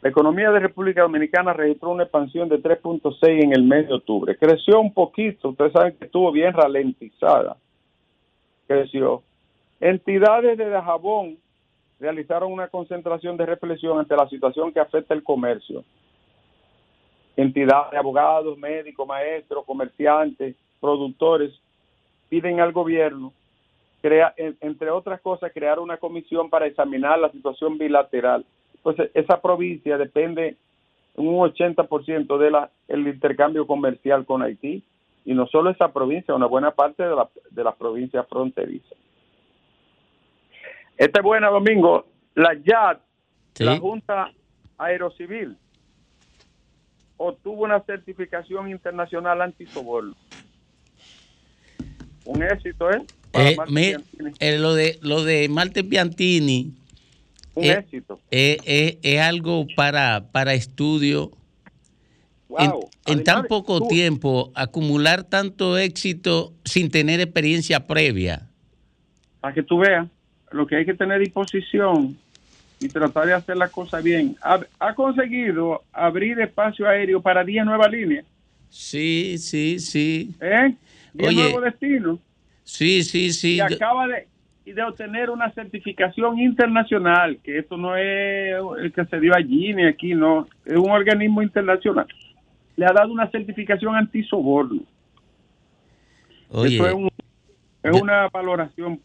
La 0.00 0.08
economía 0.08 0.50
de 0.50 0.58
República 0.58 1.02
Dominicana 1.02 1.52
registró 1.52 1.90
una 1.90 2.04
expansión 2.04 2.48
de 2.48 2.60
3.6 2.60 3.44
en 3.44 3.52
el 3.52 3.62
mes 3.62 3.86
de 3.86 3.94
octubre. 3.94 4.36
Creció 4.36 4.80
un 4.80 4.92
poquito, 4.92 5.50
ustedes 5.50 5.72
saben 5.72 5.96
que 5.96 6.06
estuvo 6.06 6.32
bien 6.32 6.52
ralentizada 6.52 7.56
creció. 8.72 9.22
Entidades 9.80 10.56
de 10.56 10.68
Dajabón 10.68 11.38
realizaron 12.02 12.52
una 12.52 12.66
concentración 12.66 13.36
de 13.36 13.46
reflexión 13.46 13.96
ante 13.96 14.16
la 14.16 14.28
situación 14.28 14.72
que 14.72 14.80
afecta 14.80 15.14
el 15.14 15.22
comercio. 15.22 15.84
Entidades 17.36 17.92
de 17.92 17.96
abogados, 17.96 18.58
médicos, 18.58 19.06
maestros, 19.06 19.64
comerciantes, 19.64 20.56
productores 20.80 21.52
piden 22.28 22.58
al 22.58 22.72
gobierno, 22.72 23.32
crea, 24.00 24.34
entre 24.36 24.90
otras 24.90 25.20
cosas, 25.20 25.52
crear 25.52 25.78
una 25.78 25.96
comisión 25.96 26.50
para 26.50 26.66
examinar 26.66 27.20
la 27.20 27.30
situación 27.30 27.78
bilateral. 27.78 28.44
Pues 28.82 28.96
esa 29.14 29.40
provincia 29.40 29.96
depende 29.96 30.56
un 31.14 31.36
80% 31.36 32.68
del 32.88 33.06
intercambio 33.06 33.64
comercial 33.64 34.26
con 34.26 34.42
Haití 34.42 34.82
y 35.24 35.34
no 35.34 35.46
solo 35.46 35.70
esa 35.70 35.92
provincia, 35.92 36.34
una 36.34 36.46
buena 36.46 36.72
parte 36.72 37.04
de 37.04 37.14
la, 37.14 37.28
de 37.50 37.62
las 37.62 37.76
provincias 37.76 38.26
fronterizas. 38.28 38.98
Este 40.96 41.20
buena 41.20 41.48
domingo, 41.48 42.06
la 42.34 42.54
YAD, 42.54 42.98
la 43.58 43.78
Junta 43.78 44.32
Aerocivil, 44.78 45.56
obtuvo 47.16 47.64
una 47.64 47.80
certificación 47.80 48.70
internacional 48.70 49.42
antisoborno. 49.42 50.14
Un 52.24 52.42
éxito, 52.42 52.90
¿eh? 52.90 53.02
eh, 53.32 53.56
eh 54.38 54.58
lo 54.58 54.74
de 54.74 54.98
lo 55.02 55.24
de 55.24 55.48
Marte 55.48 55.82
Piantini. 55.82 56.74
Un 57.54 57.64
éxito. 57.64 58.18
es 58.30 59.20
algo 59.20 59.66
para, 59.76 60.30
para 60.32 60.54
estudio 60.54 61.32
en, 63.06 63.24
tan 63.24 63.44
poco 63.44 63.86
tiempo, 63.88 64.52
acumular 64.54 65.24
tanto 65.24 65.78
éxito 65.78 66.52
sin 66.64 66.90
tener 66.90 67.20
experiencia 67.20 67.86
previa. 67.86 68.48
Para 69.40 69.54
que 69.54 69.62
tú 69.62 69.78
veas, 69.78 70.08
lo 70.52 70.66
que 70.66 70.76
hay 70.76 70.84
que 70.84 70.94
tener 70.94 71.20
disposición 71.20 72.16
y 72.80 72.88
tratar 72.88 73.26
de 73.26 73.34
hacer 73.34 73.56
las 73.56 73.70
cosas 73.70 74.02
bien. 74.02 74.36
Ha, 74.42 74.94
conseguido 74.94 75.82
abrir 75.92 76.40
espacio 76.40 76.88
aéreo 76.88 77.20
para 77.20 77.44
10 77.44 77.64
nuevas 77.64 77.90
líneas. 77.90 78.24
Sí, 78.68 79.36
sí, 79.38 79.78
sí. 79.78 80.34
¿Eh? 80.40 80.74
10 81.14 81.34
nuevos 81.34 81.62
destinos. 81.62 82.18
Sí, 82.64 83.02
sí, 83.02 83.32
sí. 83.32 83.56
Y 83.56 83.60
acaba 83.60 84.06
de, 84.08 84.26
de 84.72 84.82
obtener 84.82 85.30
una 85.30 85.50
certificación 85.52 86.38
internacional, 86.38 87.38
que 87.42 87.58
esto 87.58 87.76
no 87.76 87.96
es 87.96 88.54
el 88.80 88.92
que 88.92 89.04
se 89.04 89.20
dio 89.20 89.34
allí 89.34 89.74
ni 89.74 89.86
aquí, 89.86 90.14
no, 90.14 90.48
es 90.64 90.76
un 90.76 90.90
organismo 90.90 91.42
internacional 91.42 92.06
le 92.76 92.86
ha 92.86 92.92
dado 92.92 93.12
una 93.12 93.30
certificación 93.30 93.94
antisoborno. 93.94 94.82
Oye, 96.48 96.76
Eso 96.76 97.10
es, 97.82 98.00
una 98.00 98.28
valoración 98.28 99.00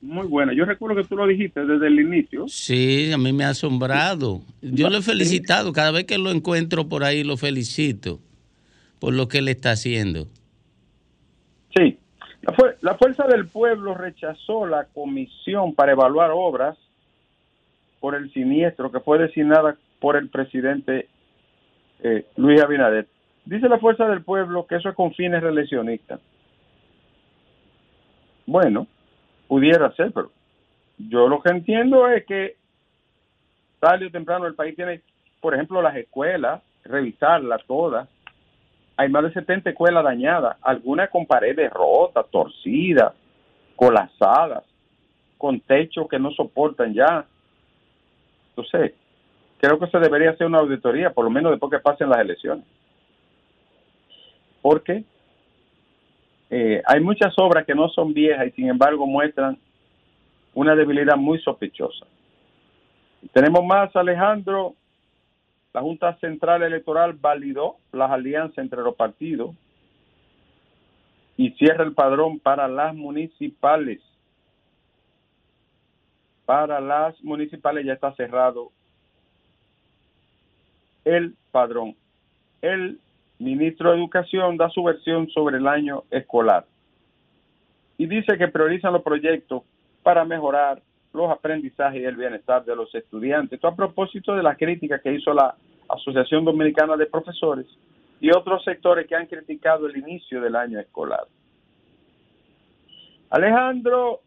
muy 0.00 0.26
buena. 0.26 0.52
Yo 0.52 0.64
recuerdo 0.64 1.02
que 1.02 1.08
tú 1.08 1.16
lo 1.16 1.26
dijiste 1.26 1.64
desde 1.64 1.86
el 1.86 2.00
inicio. 2.00 2.46
Sí, 2.48 3.10
a 3.12 3.18
mí 3.18 3.32
me 3.32 3.44
ha 3.44 3.50
asombrado. 3.50 4.42
Yo 4.62 4.88
lo 4.90 4.98
he 4.98 5.02
felicitado. 5.02 5.72
Cada 5.72 5.90
vez 5.90 6.04
que 6.04 6.18
lo 6.18 6.30
encuentro 6.30 6.88
por 6.88 7.04
ahí 7.04 7.24
lo 7.24 7.36
felicito 7.36 8.20
por 9.00 9.14
lo 9.14 9.28
que 9.28 9.38
él 9.38 9.48
está 9.48 9.72
haciendo. 9.72 10.26
Sí. 11.76 11.98
La, 12.42 12.54
la 12.80 12.94
Fuerza 12.96 13.26
del 13.26 13.46
Pueblo 13.48 13.94
rechazó 13.94 14.66
la 14.66 14.84
comisión 14.86 15.74
para 15.74 15.92
evaluar 15.92 16.30
obras 16.32 16.76
por 18.00 18.14
el 18.14 18.32
siniestro 18.32 18.90
que 18.90 19.00
fue 19.00 19.18
designada 19.18 19.76
por 20.00 20.16
el 20.16 20.28
presidente 20.28 21.08
eh, 22.02 22.26
Luis 22.36 22.60
Abinader. 22.60 23.08
Dice 23.44 23.68
la 23.68 23.78
Fuerza 23.78 24.06
del 24.06 24.22
Pueblo 24.22 24.66
que 24.66 24.76
eso 24.76 24.88
es 24.88 24.94
con 24.94 25.12
fines 25.14 25.42
reeleccionistas. 25.42 26.20
Bueno, 28.46 28.86
pudiera 29.48 29.90
ser, 29.92 30.12
pero 30.12 30.30
yo 30.98 31.28
lo 31.28 31.40
que 31.40 31.50
entiendo 31.50 32.08
es 32.08 32.24
que 32.26 32.56
tarde 33.80 34.06
o 34.06 34.10
temprano 34.10 34.46
el 34.46 34.54
país 34.54 34.76
tiene, 34.76 35.00
por 35.40 35.54
ejemplo, 35.54 35.80
las 35.82 35.96
escuelas, 35.96 36.62
revisarlas 36.84 37.64
todas. 37.66 38.08
Hay 38.96 39.08
más 39.08 39.24
de 39.24 39.32
70 39.32 39.70
escuelas 39.70 40.04
dañadas, 40.04 40.56
algunas 40.62 41.08
con 41.10 41.26
paredes 41.26 41.72
rotas, 41.72 42.26
torcidas, 42.30 43.14
colapsadas, 43.76 44.64
con 45.36 45.60
techos 45.60 46.08
que 46.08 46.18
no 46.18 46.32
soportan 46.32 46.92
ya. 46.92 47.24
Entonces, 48.50 48.94
creo 49.58 49.78
que 49.78 49.86
se 49.86 49.98
debería 49.98 50.30
hacer 50.30 50.48
una 50.48 50.58
auditoría, 50.58 51.10
por 51.10 51.24
lo 51.24 51.30
menos 51.30 51.52
después 51.52 51.70
que 51.70 51.78
pasen 51.78 52.10
las 52.10 52.18
elecciones. 52.18 52.64
Porque 54.60 55.04
eh, 56.50 56.82
hay 56.86 57.00
muchas 57.00 57.34
obras 57.38 57.66
que 57.66 57.74
no 57.74 57.88
son 57.90 58.14
viejas 58.14 58.46
y 58.48 58.50
sin 58.52 58.68
embargo 58.68 59.06
muestran 59.06 59.58
una 60.54 60.74
debilidad 60.74 61.16
muy 61.16 61.38
sospechosa. 61.40 62.06
Tenemos 63.32 63.64
más, 63.64 63.94
Alejandro. 63.94 64.74
La 65.74 65.82
Junta 65.82 66.16
Central 66.18 66.62
Electoral 66.62 67.12
validó 67.12 67.76
las 67.92 68.10
alianzas 68.10 68.58
entre 68.58 68.82
los 68.82 68.96
partidos 68.96 69.54
y 71.36 71.50
cierra 71.52 71.84
el 71.84 71.92
padrón 71.92 72.40
para 72.40 72.66
las 72.66 72.94
municipales. 72.94 74.00
Para 76.46 76.80
las 76.80 77.22
municipales 77.22 77.84
ya 77.84 77.92
está 77.92 78.14
cerrado 78.14 78.72
el 81.04 81.36
padrón. 81.52 81.94
El 82.62 82.98
ministro 83.38 83.90
de 83.90 83.98
Educación 83.98 84.56
da 84.56 84.68
su 84.70 84.82
versión 84.82 85.28
sobre 85.30 85.58
el 85.58 85.66
año 85.66 86.04
escolar 86.10 86.66
y 87.96 88.06
dice 88.06 88.38
que 88.38 88.48
priorizan 88.48 88.92
los 88.92 89.02
proyectos 89.02 89.62
para 90.02 90.24
mejorar 90.24 90.80
los 91.12 91.30
aprendizajes 91.30 92.00
y 92.00 92.04
el 92.04 92.16
bienestar 92.16 92.64
de 92.64 92.76
los 92.76 92.94
estudiantes. 92.94 93.54
Esto 93.54 93.68
a 93.68 93.74
propósito 93.74 94.34
de 94.34 94.42
la 94.42 94.54
crítica 94.54 95.00
que 95.00 95.12
hizo 95.12 95.34
la 95.34 95.54
Asociación 95.88 96.44
Dominicana 96.44 96.96
de 96.96 97.06
Profesores 97.06 97.66
y 98.20 98.30
otros 98.30 98.62
sectores 98.64 99.06
que 99.06 99.16
han 99.16 99.26
criticado 99.26 99.86
el 99.86 99.96
inicio 99.96 100.40
del 100.40 100.54
año 100.54 100.78
escolar. 100.78 101.26
Alejandro 103.30 104.20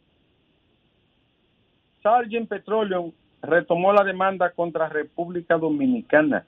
Sargent 2.03 2.49
Petroleum 2.49 3.11
retomó 3.41 3.93
la 3.93 4.03
demanda 4.03 4.51
contra 4.51 4.89
República 4.89 5.57
Dominicana 5.57 6.45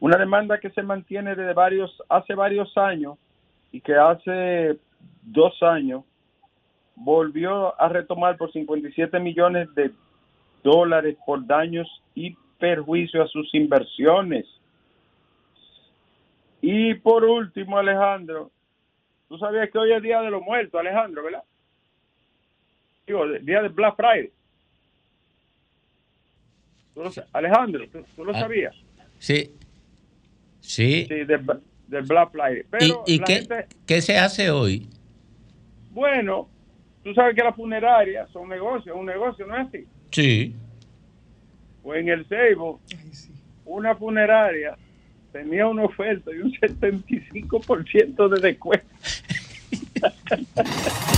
una 0.00 0.16
demanda 0.16 0.58
que 0.58 0.70
se 0.70 0.82
mantiene 0.82 1.34
desde 1.34 1.52
varios, 1.52 2.02
hace 2.08 2.34
varios 2.34 2.76
años 2.76 3.18
y 3.72 3.80
que 3.80 3.94
hace 3.94 4.78
dos 5.22 5.62
años 5.62 6.04
volvió 6.94 7.80
a 7.80 7.88
retomar 7.88 8.36
por 8.36 8.52
57 8.52 9.18
millones 9.20 9.72
de 9.74 9.90
dólares 10.62 11.16
por 11.24 11.46
daños 11.46 11.88
y 12.14 12.36
perjuicio 12.58 13.22
a 13.22 13.28
sus 13.28 13.54
inversiones. 13.54 14.46
Y 16.60 16.94
por 16.94 17.24
último, 17.24 17.78
Alejandro, 17.78 18.50
tú 19.28 19.38
sabías 19.38 19.70
que 19.70 19.78
hoy 19.78 19.92
es 19.92 20.02
Día 20.02 20.20
de 20.20 20.30
los 20.30 20.42
Muertos, 20.42 20.80
Alejandro, 20.80 21.22
¿verdad? 21.22 21.44
digo, 23.08 23.24
el 23.24 23.44
día 23.44 23.62
de 23.62 23.68
Black 23.68 23.96
Friday. 23.96 24.30
Alejandro, 27.32 27.86
¿tú, 28.16 28.24
lo 28.24 28.32
ah, 28.34 28.40
sabías? 28.40 28.74
Sí. 29.18 29.57
Sí. 30.68 31.06
Sí, 31.08 31.24
del, 31.24 31.40
Black 32.04 32.30
Friday. 32.30 32.62
Pero 32.70 33.02
¿Y, 33.06 33.20
qué, 33.86 34.02
se 34.02 34.18
hace 34.18 34.50
hoy? 34.50 34.86
Bueno, 35.90 36.46
tú 37.02 37.14
sabes 37.14 37.34
que 37.34 37.42
las 37.42 37.56
funerarias 37.56 38.28
son 38.30 38.50
negocios, 38.50 38.94
un 38.94 39.06
negocio, 39.06 39.46
¿no 39.46 39.56
es 39.56 39.66
así? 39.66 39.86
Sí. 40.10 40.54
Pues 41.82 42.02
en 42.02 42.10
el 42.10 42.28
Seibo, 42.28 42.80
una 43.64 43.94
funeraria 43.94 44.76
tenía 45.32 45.66
una 45.66 45.84
oferta 45.84 46.30
de 46.30 46.42
un 46.42 46.52
75% 46.52 48.28
de 48.28 48.40
descuento. 48.40 48.86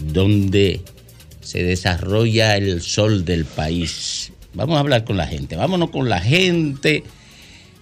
donde 0.00 0.80
se 1.40 1.62
desarrolla 1.62 2.56
el 2.56 2.80
sol 2.80 3.24
del 3.24 3.44
país. 3.44 4.32
Vamos 4.54 4.76
a 4.76 4.80
hablar 4.80 5.04
con 5.04 5.16
la 5.16 5.26
gente, 5.26 5.56
vámonos 5.56 5.90
con 5.90 6.08
la 6.08 6.20
gente 6.20 7.04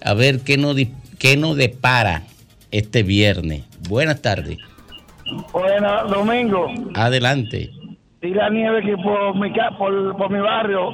a 0.01 0.13
ver 0.13 0.41
qué 0.41 0.57
nos, 0.57 0.75
qué 1.17 1.37
nos 1.37 1.55
depara 1.55 2.23
este 2.71 3.03
viernes. 3.03 3.63
Buenas 3.87 4.21
tardes. 4.21 4.57
Buenas, 5.51 6.09
Domingo. 6.09 6.67
Adelante. 6.95 7.69
Y 8.21 8.29
la 8.29 8.49
nieve 8.49 8.81
que 8.83 8.97
por 8.97 9.35
mi, 9.35 9.51
por, 9.77 10.17
por 10.17 10.29
mi 10.29 10.39
barrio 10.39 10.89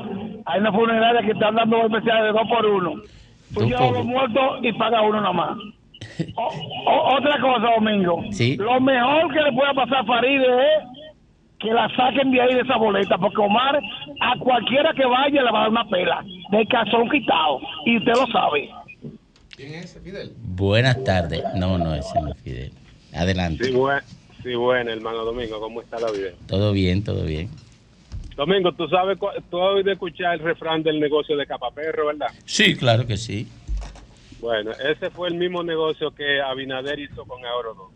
hay 0.46 0.60
una 0.60 0.72
funeraria 0.72 1.22
que 1.22 1.32
están 1.32 1.56
dando 1.56 1.86
especiales 1.86 2.26
de 2.26 2.32
dos 2.32 2.48
por 2.48 2.66
uno. 2.66 3.02
Pues 3.54 3.70
yo 3.70 3.92
los 3.92 4.06
muertos 4.06 4.60
y 4.62 4.74
paga 4.74 5.02
uno 5.02 5.22
nada 5.22 5.34
más. 5.34 5.58
otra 6.36 7.40
cosa, 7.40 7.68
Domingo. 7.76 8.24
¿Sí? 8.32 8.58
Lo 8.58 8.80
mejor 8.80 9.34
que 9.34 9.42
le 9.42 9.52
pueda 9.54 9.74
pasar 9.74 10.00
a 10.00 10.06
Faride 10.06 10.46
es 10.46 10.95
que 11.66 11.74
la 11.74 11.90
saquen 11.96 12.32
de 12.32 12.42
ahí 12.42 12.54
de 12.54 12.62
esa 12.62 12.78
boleta, 12.78 13.18
porque 13.18 13.42
Omar 13.42 13.80
a 14.22 14.40
cualquiera 14.40 14.94
que 14.94 15.06
vaya 15.06 15.42
le 15.42 15.52
va 15.52 15.60
a 15.60 15.62
dar 15.62 15.70
una 15.72 15.90
pela, 15.90 16.24
de 16.52 16.66
cazón 16.68 17.10
quitado, 17.10 17.60
y 17.86 17.98
usted 17.98 18.14
lo 18.14 18.28
sabe. 18.28 18.70
¿Quién 19.56 19.74
es 19.74 19.86
ese, 19.86 20.00
Fidel? 20.02 20.34
Buenas 20.38 21.04
tardes. 21.04 21.44
No, 21.56 21.78
no, 21.78 21.96
ese 21.96 22.22
no 22.22 22.30
es 22.32 22.42
Fidel. 22.42 22.72
Adelante. 23.14 23.64
Sí, 23.64 23.72
bueno, 23.72 24.02
sí, 24.44 24.54
bueno, 24.54 24.92
hermano 24.92 25.26
Domingo, 25.26 25.60
¿cómo 25.60 25.82
está 25.82 26.00
la 26.00 26.12
vida? 26.12 26.32
Todo 26.48 26.72
bien, 26.72 27.04
todo 27.04 27.24
bien. 27.24 27.50
Domingo, 28.36 28.74
tú 28.74 28.88
sabes, 28.90 29.18
tú 29.50 29.62
has 29.62 29.76
oído 29.76 29.92
escuchar 29.92 30.36
el 30.36 30.40
refrán 30.42 30.84
del 30.84 31.00
negocio 31.00 31.38
de 31.38 31.48
Capaperro, 31.48 32.08
¿verdad? 32.08 32.28
Sí, 32.46 32.76
claro 32.76 33.08
que 33.08 33.18
sí. 33.18 33.48
Bueno, 34.42 34.72
ese 34.72 35.10
fue 35.10 35.30
el 35.30 35.36
mismo 35.36 35.64
negocio 35.64 36.12
que 36.12 36.42
Abinader 36.42 37.00
hizo 37.00 37.24
con 37.24 37.40
Eurodón. 37.44 37.92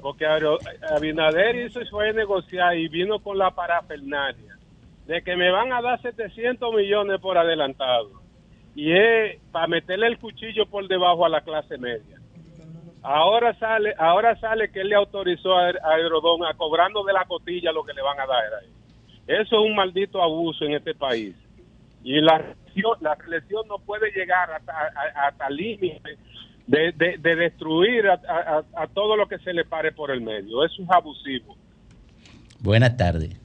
Porque 0.00 0.26
Abinader 0.26 1.56
hizo 1.56 1.80
y 1.80 1.86
fue 1.86 2.10
a 2.10 2.12
negociar 2.12 2.76
y 2.76 2.88
vino 2.88 3.18
con 3.18 3.38
la 3.38 3.50
parafernalia 3.50 4.56
de 5.06 5.22
que 5.22 5.36
me 5.36 5.50
van 5.50 5.72
a 5.72 5.80
dar 5.80 6.00
700 6.00 6.74
millones 6.74 7.20
por 7.20 7.38
adelantado. 7.38 8.10
Y 8.74 8.92
es 8.92 9.40
para 9.52 9.66
meterle 9.66 10.06
el 10.08 10.18
cuchillo 10.18 10.66
por 10.66 10.86
debajo 10.88 11.24
a 11.24 11.28
la 11.28 11.40
clase 11.40 11.78
media. 11.78 12.18
Ahora 13.02 13.54
sale, 13.58 13.94
ahora 13.98 14.38
sale 14.40 14.70
que 14.70 14.80
él 14.80 14.88
le 14.88 14.96
autorizó 14.96 15.56
a, 15.56 15.68
Aerodón 15.68 16.44
a 16.44 16.54
cobrando 16.54 17.04
de 17.04 17.12
la 17.12 17.24
cotilla 17.24 17.72
lo 17.72 17.84
que 17.84 17.94
le 17.94 18.02
van 18.02 18.18
a 18.18 18.26
dar 18.26 18.54
ahí. 18.60 18.70
Eso 19.28 19.60
es 19.60 19.70
un 19.70 19.76
maldito 19.76 20.20
abuso 20.22 20.64
en 20.64 20.74
este 20.74 20.94
país. 20.94 21.36
Y 22.02 22.20
la 22.20 22.54
la 23.00 23.16
no 23.66 23.78
puede 23.78 24.10
llegar 24.10 24.50
hasta, 24.50 24.72
hasta 25.26 25.50
límite 25.50 26.18
de, 26.66 26.92
de, 26.92 27.36
destruir 27.36 28.08
a, 28.08 28.86
todo 28.92 29.16
lo 29.16 29.28
que 29.28 29.38
se 29.38 29.52
le 29.52 29.64
pare 29.64 29.92
por 29.92 30.10
el 30.10 30.20
medio. 30.20 30.64
Eso 30.64 30.82
es 30.82 30.90
abusivo. 30.90 31.56
Buenas 32.60 32.96
tardes. 32.96 33.40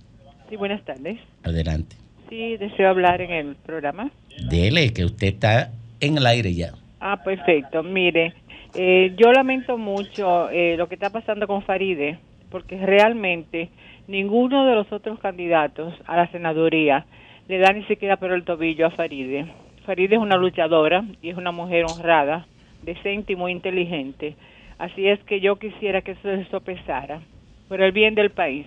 Sí, 0.49 0.55
buenas 0.55 0.83
tardes. 0.83 1.19
Adelante. 1.43 1.95
Sí, 2.29 2.57
deseo 2.57 2.89
hablar 2.89 3.21
en 3.21 3.31
el 3.31 3.55
programa. 3.55 4.09
Dele, 4.49 4.93
que 4.93 5.05
usted 5.05 5.27
está 5.27 5.71
en 5.99 6.17
el 6.17 6.25
aire 6.25 6.53
ya. 6.53 6.71
Ah, 6.99 7.21
perfecto. 7.23 7.83
Mire, 7.83 8.33
eh, 8.73 9.13
yo 9.17 9.31
lamento 9.31 9.77
mucho 9.77 10.49
eh, 10.49 10.75
lo 10.77 10.87
que 10.87 10.95
está 10.95 11.09
pasando 11.09 11.45
con 11.45 11.61
Faride, 11.61 12.19
porque 12.49 12.77
realmente 12.77 13.69
ninguno 14.07 14.65
de 14.65 14.75
los 14.75 14.91
otros 14.91 15.19
candidatos 15.19 15.93
a 16.05 16.15
la 16.15 16.31
senaduría 16.31 17.05
le 17.47 17.59
da 17.59 17.73
ni 17.73 17.83
siquiera 17.85 18.17
por 18.17 18.31
el 18.31 18.43
tobillo 18.43 18.87
a 18.87 18.91
Faride. 18.91 19.45
Faride 19.85 20.15
es 20.15 20.21
una 20.21 20.37
luchadora 20.37 21.03
y 21.21 21.29
es 21.29 21.37
una 21.37 21.51
mujer 21.51 21.85
honrada, 21.85 22.45
decente 22.83 23.33
y 23.33 23.35
muy 23.35 23.51
inteligente. 23.51 24.35
Así 24.77 25.07
es 25.07 25.19
que 25.25 25.39
yo 25.39 25.57
quisiera 25.57 26.01
que 26.01 26.11
eso 26.11 26.21
se 26.23 26.45
sopesara 26.45 27.21
por 27.67 27.81
el 27.81 27.91
bien 27.91 28.15
del 28.15 28.31
país. 28.31 28.65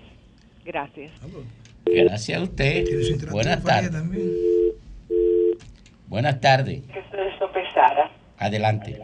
Gracias. 0.65 1.13
Gracias 1.85 2.41
a 2.41 2.43
usted. 2.43 2.85
Buenas 3.31 3.63
tardes. 3.63 3.91
Buenas 6.07 6.41
tardes. 6.41 6.83
Que 6.85 7.03
se 7.11 7.39
sopesara. 7.39 8.11
Adelante. 8.39 8.99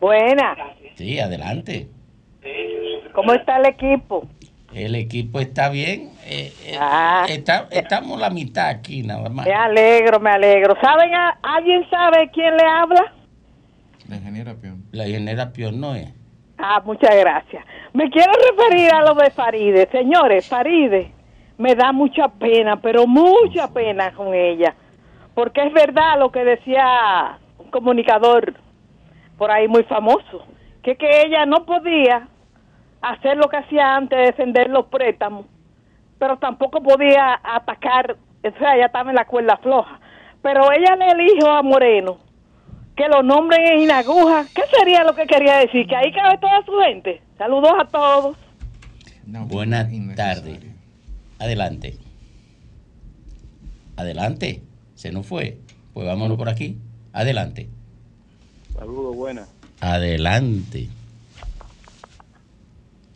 Buenas. 0.00 0.58
Sí, 0.96 1.20
adelante. 1.20 1.88
¿Cómo 3.12 3.32
está 3.34 3.58
el 3.58 3.66
equipo? 3.66 4.26
El 4.74 4.94
equipo 4.94 5.38
está 5.38 5.68
bien. 5.68 6.10
Eh, 6.24 6.52
eh, 6.64 6.76
ah. 6.80 7.26
está, 7.28 7.68
estamos 7.70 8.18
la 8.18 8.30
mitad 8.30 8.68
aquí 8.68 9.02
nada 9.02 9.28
más. 9.28 9.46
Me 9.46 9.52
alegro, 9.52 10.18
me 10.18 10.30
alegro. 10.30 10.74
¿Saben? 10.80 11.10
¿Alguien 11.42 11.88
sabe 11.90 12.30
quién 12.32 12.56
le 12.56 12.64
habla? 12.64 13.12
La 14.12 14.18
ingeniera 14.18 14.54
Pion. 14.54 14.84
La 14.92 15.08
ingeniera 15.08 15.52
Pion 15.54 15.80
no 15.80 15.94
es. 15.94 16.12
Ah, 16.58 16.82
muchas 16.84 17.16
gracias. 17.16 17.64
Me 17.94 18.10
quiero 18.10 18.30
referir 18.50 18.92
a 18.92 19.00
lo 19.00 19.14
de 19.14 19.30
Faride. 19.30 19.88
Señores, 19.90 20.46
Faride 20.46 21.10
me 21.56 21.74
da 21.74 21.92
mucha 21.92 22.28
pena, 22.28 22.78
pero 22.78 23.06
mucha 23.06 23.72
pena 23.72 24.12
con 24.12 24.34
ella. 24.34 24.74
Porque 25.34 25.62
es 25.62 25.72
verdad 25.72 26.18
lo 26.18 26.30
que 26.30 26.44
decía 26.44 27.38
un 27.56 27.70
comunicador 27.70 28.52
por 29.38 29.50
ahí 29.50 29.66
muy 29.66 29.84
famoso, 29.84 30.46
que 30.82 30.96
que 30.96 31.22
ella 31.22 31.46
no 31.46 31.64
podía 31.64 32.28
hacer 33.00 33.38
lo 33.38 33.48
que 33.48 33.56
hacía 33.56 33.96
antes, 33.96 34.18
defender 34.26 34.68
los 34.68 34.88
préstamos, 34.88 35.46
pero 36.18 36.36
tampoco 36.36 36.82
podía 36.82 37.40
atacar, 37.42 38.14
o 38.44 38.58
sea, 38.58 38.76
ella 38.76 38.86
estaba 38.86 39.08
en 39.08 39.16
la 39.16 39.24
cuerda 39.24 39.56
floja. 39.56 39.98
Pero 40.42 40.70
ella 40.70 40.96
le 40.96 41.06
elijo 41.12 41.48
a 41.48 41.62
Moreno 41.62 42.18
que 42.96 43.08
lo 43.08 43.22
nombren 43.22 43.60
en 43.72 43.80
Inaguja. 43.82 44.46
¿Qué 44.54 44.62
sería 44.76 45.04
lo 45.04 45.14
que 45.14 45.26
quería 45.26 45.58
decir? 45.58 45.86
Que 45.86 45.96
ahí 45.96 46.12
cabe 46.12 46.38
toda 46.38 46.64
su 46.64 46.72
gente. 46.86 47.20
Saludos 47.38 47.72
a 47.78 47.84
todos. 47.86 48.36
Buenas 49.26 49.88
tardes. 50.14 50.60
Adelante. 51.38 51.96
Adelante. 53.96 54.62
Se 54.94 55.12
nos 55.12 55.26
fue. 55.26 55.58
Pues 55.94 56.06
vámonos 56.06 56.36
por 56.36 56.48
aquí. 56.48 56.78
Adelante. 57.12 57.68
Saludos, 58.74 59.16
buenas. 59.16 59.54
Adelante. 59.80 60.88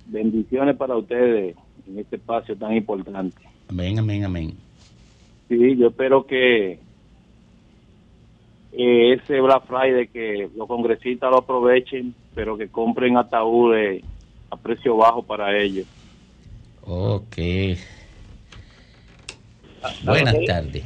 Bendiciones 0.06 0.76
para 0.76 0.96
ustedes 0.96 1.56
en 1.86 1.98
este 1.98 2.16
espacio 2.16 2.56
tan 2.56 2.74
importante. 2.74 3.36
Amén, 3.68 3.98
amén, 3.98 4.24
amén. 4.24 4.54
Sí, 5.48 5.76
yo 5.76 5.88
espero 5.88 6.26
que 6.26 6.78
eh, 8.72 9.14
ese 9.14 9.40
Black 9.40 9.66
Friday 9.66 10.09
que 10.09 10.50
los 10.57 10.66
congresistas 10.68 11.31
lo 11.31 11.38
aprovechen, 11.38 12.14
pero 12.35 12.57
que 12.57 12.68
compren 12.68 13.16
ataúdes 13.16 14.02
a 14.50 14.57
precio 14.57 14.96
bajo 14.96 15.22
para 15.22 15.57
ellos. 15.57 15.87
Ok. 16.83 17.37
Buenas 20.05 20.37
tardes. 20.46 20.85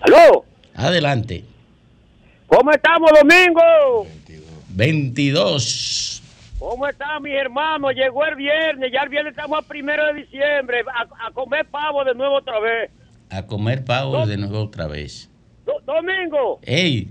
¿Aló? 0.00 0.44
Adelante. 0.74 1.44
¿Cómo 2.46 2.70
estamos, 2.72 3.10
Domingo? 3.20 4.06
22. 4.70 6.22
¿Cómo 6.58 6.86
está 6.86 7.18
mi 7.20 7.32
hermano? 7.32 7.90
Llegó 7.90 8.24
el 8.26 8.34
viernes, 8.34 8.90
ya 8.92 9.02
el 9.02 9.08
viernes 9.08 9.32
estamos 9.32 9.58
a 9.58 9.62
primero 9.62 10.04
de 10.06 10.22
diciembre, 10.22 10.84
a, 10.94 11.26
a 11.26 11.30
comer 11.32 11.66
pavo 11.66 12.04
de 12.04 12.14
nuevo 12.14 12.36
otra 12.36 12.60
vez. 12.60 12.90
A 13.30 13.46
comer 13.46 13.84
pavo 13.84 14.26
de 14.26 14.36
nuevo 14.36 14.64
otra 14.64 14.86
vez. 14.86 15.30
Domingo. 15.84 16.58
¡Ey! 16.62 17.08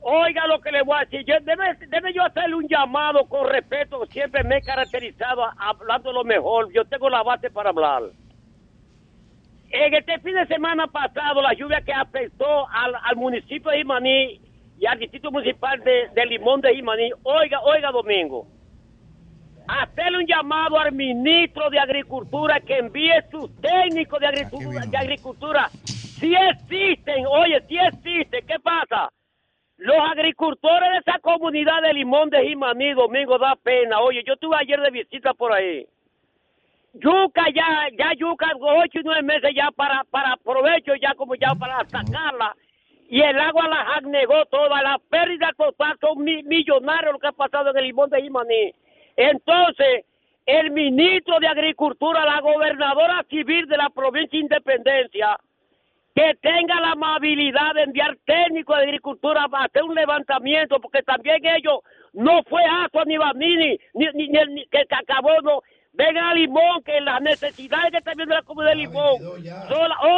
Oiga 0.00 0.46
lo 0.46 0.60
que 0.60 0.70
le 0.70 0.82
voy 0.82 0.98
a 0.98 1.04
decir. 1.04 1.24
Yo, 1.24 1.34
debe, 1.40 1.74
debe 1.88 2.12
yo 2.12 2.22
hacerle 2.24 2.56
un 2.56 2.68
llamado 2.68 3.24
con 3.26 3.48
respeto. 3.48 4.04
Siempre 4.06 4.44
me 4.44 4.58
he 4.58 4.62
caracterizado 4.62 5.42
hablando 5.58 6.12
lo 6.12 6.24
mejor. 6.24 6.72
Yo 6.72 6.84
tengo 6.84 7.08
la 7.08 7.22
base 7.22 7.50
para 7.50 7.70
hablar. 7.70 8.02
En 9.70 9.94
este 9.94 10.18
fin 10.20 10.34
de 10.34 10.46
semana 10.46 10.86
pasado, 10.86 11.42
la 11.42 11.54
lluvia 11.54 11.80
que 11.80 11.92
afectó 11.92 12.68
al, 12.68 12.94
al 13.02 13.16
municipio 13.16 13.70
de 13.70 13.78
Jimaní 13.78 14.40
y 14.78 14.86
al 14.86 14.98
distrito 14.98 15.30
municipal 15.32 15.82
de, 15.82 16.08
de 16.14 16.26
Limón 16.26 16.60
de 16.60 16.74
Jimaní. 16.74 17.10
Oiga, 17.22 17.60
oiga, 17.62 17.90
Domingo 17.90 18.46
hacerle 19.66 20.18
un 20.18 20.26
llamado 20.26 20.78
al 20.78 20.92
ministro 20.92 21.70
de 21.70 21.78
Agricultura 21.78 22.60
que 22.60 22.78
envíe 22.78 23.12
sus 23.30 23.50
técnicos 23.60 24.20
de 24.20 24.26
agricultura, 24.26 24.86
de 24.86 24.96
agricultura. 24.96 25.70
Si 26.18 26.32
existen, 26.32 27.26
oye, 27.26 27.60
si 27.68 27.76
existen, 27.76 28.46
¿qué 28.46 28.60
pasa? 28.60 29.10
Los 29.78 29.96
agricultores 29.98 30.88
de 30.92 30.98
esa 30.98 31.18
comunidad 31.18 31.82
de 31.82 31.92
Limón 31.92 32.30
de 32.30 32.46
Jimaní, 32.46 32.92
Domingo, 32.92 33.36
da 33.36 33.56
pena. 33.56 34.00
Oye, 34.00 34.22
yo 34.24 34.34
estuve 34.34 34.56
ayer 34.56 34.80
de 34.80 34.90
visita 34.90 35.34
por 35.34 35.52
ahí. 35.52 35.84
Yuca 36.94 37.46
ya, 37.52 37.88
ya 37.98 38.12
yuca, 38.16 38.52
ocho 38.60 39.00
y 39.00 39.02
nueve 39.02 39.22
meses 39.22 39.50
ya 39.56 39.72
para, 39.72 40.04
para 40.04 40.36
provecho, 40.36 40.94
ya 40.94 41.14
como 41.14 41.34
ya 41.34 41.52
para 41.56 41.84
sacarla. 41.88 42.54
Y 43.08 43.20
el 43.20 43.38
agua 43.40 43.66
la 43.66 44.00
negó 44.08 44.44
toda. 44.46 44.82
La 44.82 45.00
pérdida 45.10 45.50
total 45.56 45.96
son 46.00 46.22
millonarios 46.22 47.12
lo 47.12 47.18
que 47.18 47.26
ha 47.26 47.32
pasado 47.32 47.70
en 47.70 47.78
el 47.78 47.84
Limón 47.86 48.10
de 48.10 48.22
Jimaní. 48.22 48.72
Entonces, 49.16 50.04
el 50.46 50.70
ministro 50.70 51.40
de 51.40 51.48
Agricultura, 51.48 52.24
la 52.24 52.40
gobernadora 52.40 53.24
civil 53.28 53.66
de 53.66 53.76
la 53.76 53.90
provincia 53.90 54.38
de 54.38 54.44
Independencia, 54.44 55.36
que 56.14 56.34
tenga 56.40 56.80
la 56.80 56.92
amabilidad 56.92 57.74
de 57.74 57.82
enviar 57.82 58.16
técnicos 58.24 58.76
de 58.76 58.84
agricultura 58.84 59.48
para 59.48 59.64
hacer 59.64 59.82
un 59.82 59.94
levantamiento, 59.94 60.80
porque 60.80 61.02
también 61.02 61.44
ellos 61.44 61.80
no 62.12 62.42
fue 62.44 62.62
Asua 62.64 63.04
ni 63.04 63.16
Bamini, 63.16 63.76
ni, 63.94 64.06
ni, 64.14 64.28
ni, 64.28 64.66
que 64.66 64.86
acabó, 64.88 65.40
no, 65.42 65.60
vengan 65.92 66.24
a 66.24 66.34
Limón, 66.34 66.84
que 66.84 67.00
las 67.00 67.20
necesidades 67.20 67.90
que 67.90 67.98
está 67.98 68.12
viendo 68.14 68.32
la 68.32 68.42
comunidad 68.42 68.72
de 68.72 68.76
Limón. 68.76 69.14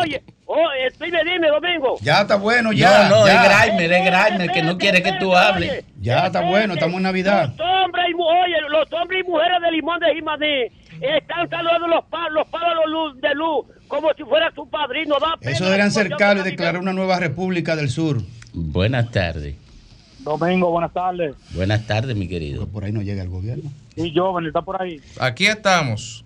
oye, 0.02 0.22
oye, 0.44 0.88
dime, 1.00 1.24
dime, 1.24 1.48
Domingo. 1.48 1.96
Ya 2.02 2.20
está 2.20 2.36
bueno, 2.36 2.72
ya. 2.72 3.08
No, 3.08 3.20
no, 3.20 3.26
ya. 3.26 3.32
es 3.32 3.48
Graimer, 3.48 3.92
es 3.92 4.04
Graimer, 4.04 4.50
que 4.50 4.62
no 4.62 4.76
quiere 4.76 5.02
que 5.02 5.12
tú 5.12 5.34
hables. 5.34 5.82
Ya 5.98 6.26
está 6.26 6.42
bueno, 6.42 6.74
estamos 6.74 6.96
en 6.96 7.04
Navidad. 7.04 7.54
Los 7.56 7.66
hombres 7.66 8.06
y, 8.10 8.14
oye, 8.14 8.60
los 8.68 8.92
hombres 8.92 9.24
y 9.24 9.30
mujeres 9.30 9.62
de 9.62 9.70
Limón 9.70 9.98
de 10.00 10.14
Jimaní 10.14 10.66
están 11.00 11.48
saludando 11.48 11.86
los 11.88 12.04
palos, 12.04 12.34
los 12.34 12.48
palos 12.48 13.20
de 13.20 13.34
luz 13.34 13.66
como 13.88 14.12
si 14.14 14.24
fuera 14.24 14.50
su 14.54 14.68
padrino. 14.68 15.16
Da 15.20 15.36
Eso 15.40 15.64
deberían 15.64 15.90
cercarlo 15.90 16.42
y 16.42 16.50
declarar 16.50 16.80
una 16.80 16.92
nueva 16.92 17.18
república 17.18 17.76
del 17.76 17.88
sur. 17.88 18.18
Buenas 18.52 19.10
tardes. 19.10 19.56
Domingo, 20.20 20.70
buenas 20.70 20.92
tardes. 20.92 21.36
Buenas 21.54 21.86
tardes, 21.86 22.16
mi 22.16 22.26
querido. 22.26 22.66
Por 22.66 22.84
ahí 22.84 22.92
no 22.92 23.02
llega 23.02 23.22
el 23.22 23.28
gobierno. 23.28 23.70
Y 23.94 24.12
Joven, 24.14 24.46
¿está 24.46 24.60
por 24.62 24.80
ahí? 24.80 25.00
Aquí 25.20 25.46
estamos. 25.46 26.24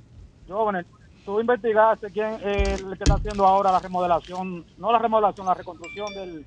Joven, 0.49 0.85
tú 1.25 1.39
investigaste 1.41 2.11
quién 2.11 2.35
es 2.45 2.81
el 2.81 2.97
que 2.97 3.05
está 3.05 3.15
haciendo 3.15 3.47
ahora 3.47 3.71
la 3.71 3.79
remodelación, 3.79 4.65
no 4.79 4.91
la 4.91 4.99
remodelación, 4.99 5.47
la 5.47 5.55
reconstrucción 5.55 6.07
del, 6.15 6.47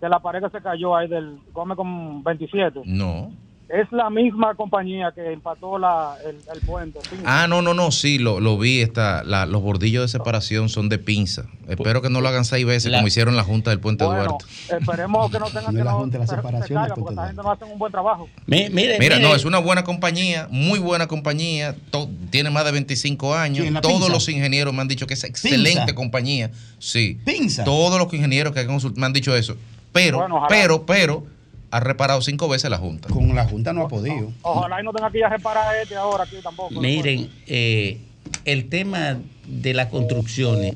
de 0.00 0.08
la 0.08 0.18
pared 0.20 0.42
que 0.42 0.50
se 0.50 0.62
cayó 0.62 0.96
ahí 0.96 1.06
del 1.06 1.38
Gómez 1.52 1.76
con 1.76 2.24
27. 2.24 2.80
No. 2.86 3.30
Es 3.68 3.90
la 3.90 4.10
misma 4.10 4.54
compañía 4.54 5.10
que 5.12 5.32
empató 5.32 5.76
la, 5.76 6.14
el, 6.24 6.36
el 6.54 6.60
puente. 6.60 7.00
Ah, 7.24 7.46
no, 7.48 7.62
no, 7.62 7.74
no, 7.74 7.90
sí, 7.90 8.16
lo, 8.18 8.38
lo 8.38 8.56
vi. 8.56 8.80
Está, 8.80 9.24
la, 9.24 9.44
los 9.44 9.60
bordillos 9.60 10.02
de 10.04 10.08
separación 10.08 10.68
son 10.68 10.88
de 10.88 10.98
pinza. 10.98 11.46
Espero 11.68 12.00
que 12.00 12.08
no 12.08 12.20
lo 12.20 12.28
hagan 12.28 12.44
seis 12.44 12.64
veces 12.64 12.92
La- 12.92 12.98
como 12.98 13.08
hicieron 13.08 13.34
la 13.34 13.42
Junta 13.42 13.70
del 13.70 13.80
Puente 13.80 14.04
Bueno, 14.04 14.38
Duarte. 14.38 14.44
esperemos 14.78 15.32
que 15.32 15.38
no 15.40 15.46
tengan 15.46 15.64
No 15.64 15.70
que 15.80 15.84
la 15.84 15.90
no 15.90 15.98
Junta 15.98 16.12
de 16.12 16.18
la 16.20 16.26
se- 16.26 16.30
se 16.30 16.36
separación 16.36 16.84
porque 16.96 17.16
gente 17.20 17.42
no 17.42 17.50
hacen 17.50 17.68
un 17.72 17.78
buen 17.80 17.90
trabajo. 17.90 18.28
Mi- 18.46 18.68
mire, 18.70 18.98
Mira, 19.00 19.16
mire, 19.16 19.20
no, 19.20 19.34
es 19.34 19.44
una 19.44 19.58
buena 19.58 19.82
compañía, 19.82 20.46
muy 20.48 20.78
buena 20.78 21.08
compañía. 21.08 21.74
to- 21.90 22.08
tiene 22.30 22.50
más 22.50 22.64
de 22.66 22.70
25 22.70 23.34
años. 23.34 23.62
¿Quién, 23.62 23.74
la 23.74 23.80
Todos 23.80 23.96
Pinza? 23.96 24.12
los 24.12 24.28
ingenieros 24.28 24.72
me 24.74 24.80
han 24.82 24.88
dicho 24.88 25.08
que 25.08 25.14
es 25.14 25.24
excelente 25.24 25.80
Pinza. 25.80 25.94
compañía. 25.96 26.50
Sí. 26.78 27.18
Pinza. 27.24 27.64
Todos 27.64 27.98
los 27.98 28.14
ingenieros 28.14 28.52
que 28.54 28.64
me 28.94 29.06
han 29.06 29.12
dicho 29.12 29.34
eso. 29.34 29.56
Pero, 29.92 30.18
Bueno, 30.18 30.42
pero, 30.48 30.86
pero, 30.86 31.26
ha 31.70 31.80
reparado 31.80 32.20
cinco 32.22 32.48
veces 32.48 32.70
la 32.70 32.78
Junta. 32.78 33.08
Con 33.08 33.34
la 33.34 33.44
Junta 33.44 33.72
no 33.72 33.82
ha 33.82 33.88
podido. 33.88 34.32
Ojalá 34.42 34.80
y 34.80 34.84
no 34.84 34.92
tenga 34.92 35.10
que 35.10 35.18
ir 35.18 35.24
a 35.24 35.28
reparar 35.28 35.74
este 35.76 35.96
ahora 35.96 36.24
aquí 36.24 36.36
tampoco. 36.42 36.80
Miren, 36.80 37.30
eh, 37.46 38.00
el 38.44 38.68
tema 38.68 39.18
de 39.46 39.74
las 39.74 39.88
construcciones, 39.88 40.74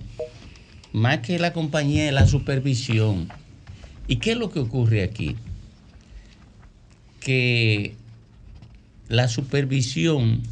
más 0.92 1.18
que 1.18 1.38
la 1.38 1.52
compañía, 1.52 2.06
es 2.06 2.12
la 2.12 2.26
supervisión. 2.26 3.28
¿Y 4.06 4.16
qué 4.16 4.32
es 4.32 4.36
lo 4.36 4.50
que 4.50 4.60
ocurre 4.60 5.02
aquí? 5.02 5.36
Que 7.20 7.94
la 9.08 9.28
supervisión 9.28 10.42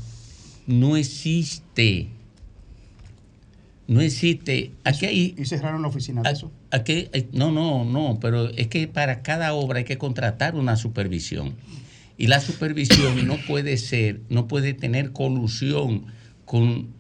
no 0.67 0.97
existe. 0.97 2.09
No 3.89 4.01
existe. 4.03 4.71
Aquí 4.85 5.07
hay, 5.07 5.35
Y 5.37 5.45
cerraron 5.47 5.83
la 5.83 5.89
oficina 5.89 6.23
de 6.23 6.31
eso. 6.31 6.53
aquí- 6.71 7.09
no, 7.33 7.51
no, 7.51 7.85
no, 7.85 8.19
pero 8.21 8.49
es 8.51 8.69
que 8.69 8.87
para 8.87 9.23
cada 9.23 9.55
obra 9.55 9.79
hay 9.79 9.85
que 9.85 9.99
contratar 9.99 10.55
una 10.55 10.77
supervisión. 10.77 11.55
Y 12.19 12.27
la 12.27 12.41
supervisión 12.41 13.27
no 13.27 13.37
puede 13.47 13.77
ser, 13.79 14.21
no 14.29 14.47
puede 14.47 14.75
tener 14.75 15.13
colusión 15.13 16.05
con 16.45 16.97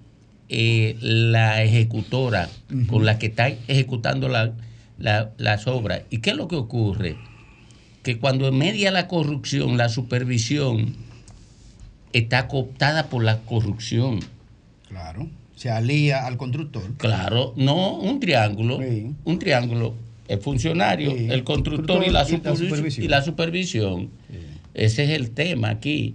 eh, 0.51 0.97
la 1.03 1.63
ejecutora, 1.63 2.49
con 2.89 3.05
la 3.05 3.19
que 3.19 3.27
está 3.27 3.49
ejecutando 3.49 4.29
la- 4.31 4.55
la- 4.99 5.31
las 5.37 5.67
obras. 5.67 6.03
¿Y 6.09 6.19
qué 6.19 6.31
es 6.31 6.37
lo 6.37 6.49
que 6.49 6.57
ocurre? 6.57 7.17
Que 8.03 8.19
cuando 8.19 8.51
media 8.51 8.91
la 8.91 9.09
corrupción, 9.09 9.77
la 9.77 9.91
supervisión 9.91 10.97
está 12.15 12.49
cooptada 12.49 13.11
por 13.11 13.23
la 13.25 13.41
corrupción. 13.41 14.21
Claro. 14.89 15.29
Se 15.59 15.71
alía 15.71 16.25
al 16.25 16.37
constructor. 16.37 16.83
Claro, 16.99 17.53
no 17.57 17.99
un 17.99 18.21
triángulo. 18.21 18.79
Sí. 18.79 19.11
Un 19.25 19.39
triángulo. 19.41 19.95
El 20.29 20.39
funcionario, 20.41 21.11
Sí. 21.11 21.27
el 21.31 21.43
constructor 21.43 22.05
y 22.07 22.11
la, 22.11 22.23
Y 22.29 22.33
la 22.33 22.39
supervi- 22.39 22.69
supervisión. 22.69 23.05
y 23.05 23.09
la 23.09 23.23
supervisión. 23.23 24.11
Ese 24.75 25.05
es 25.05 25.11
el 25.11 25.31
tema 25.33 25.71
aquí. 25.71 26.15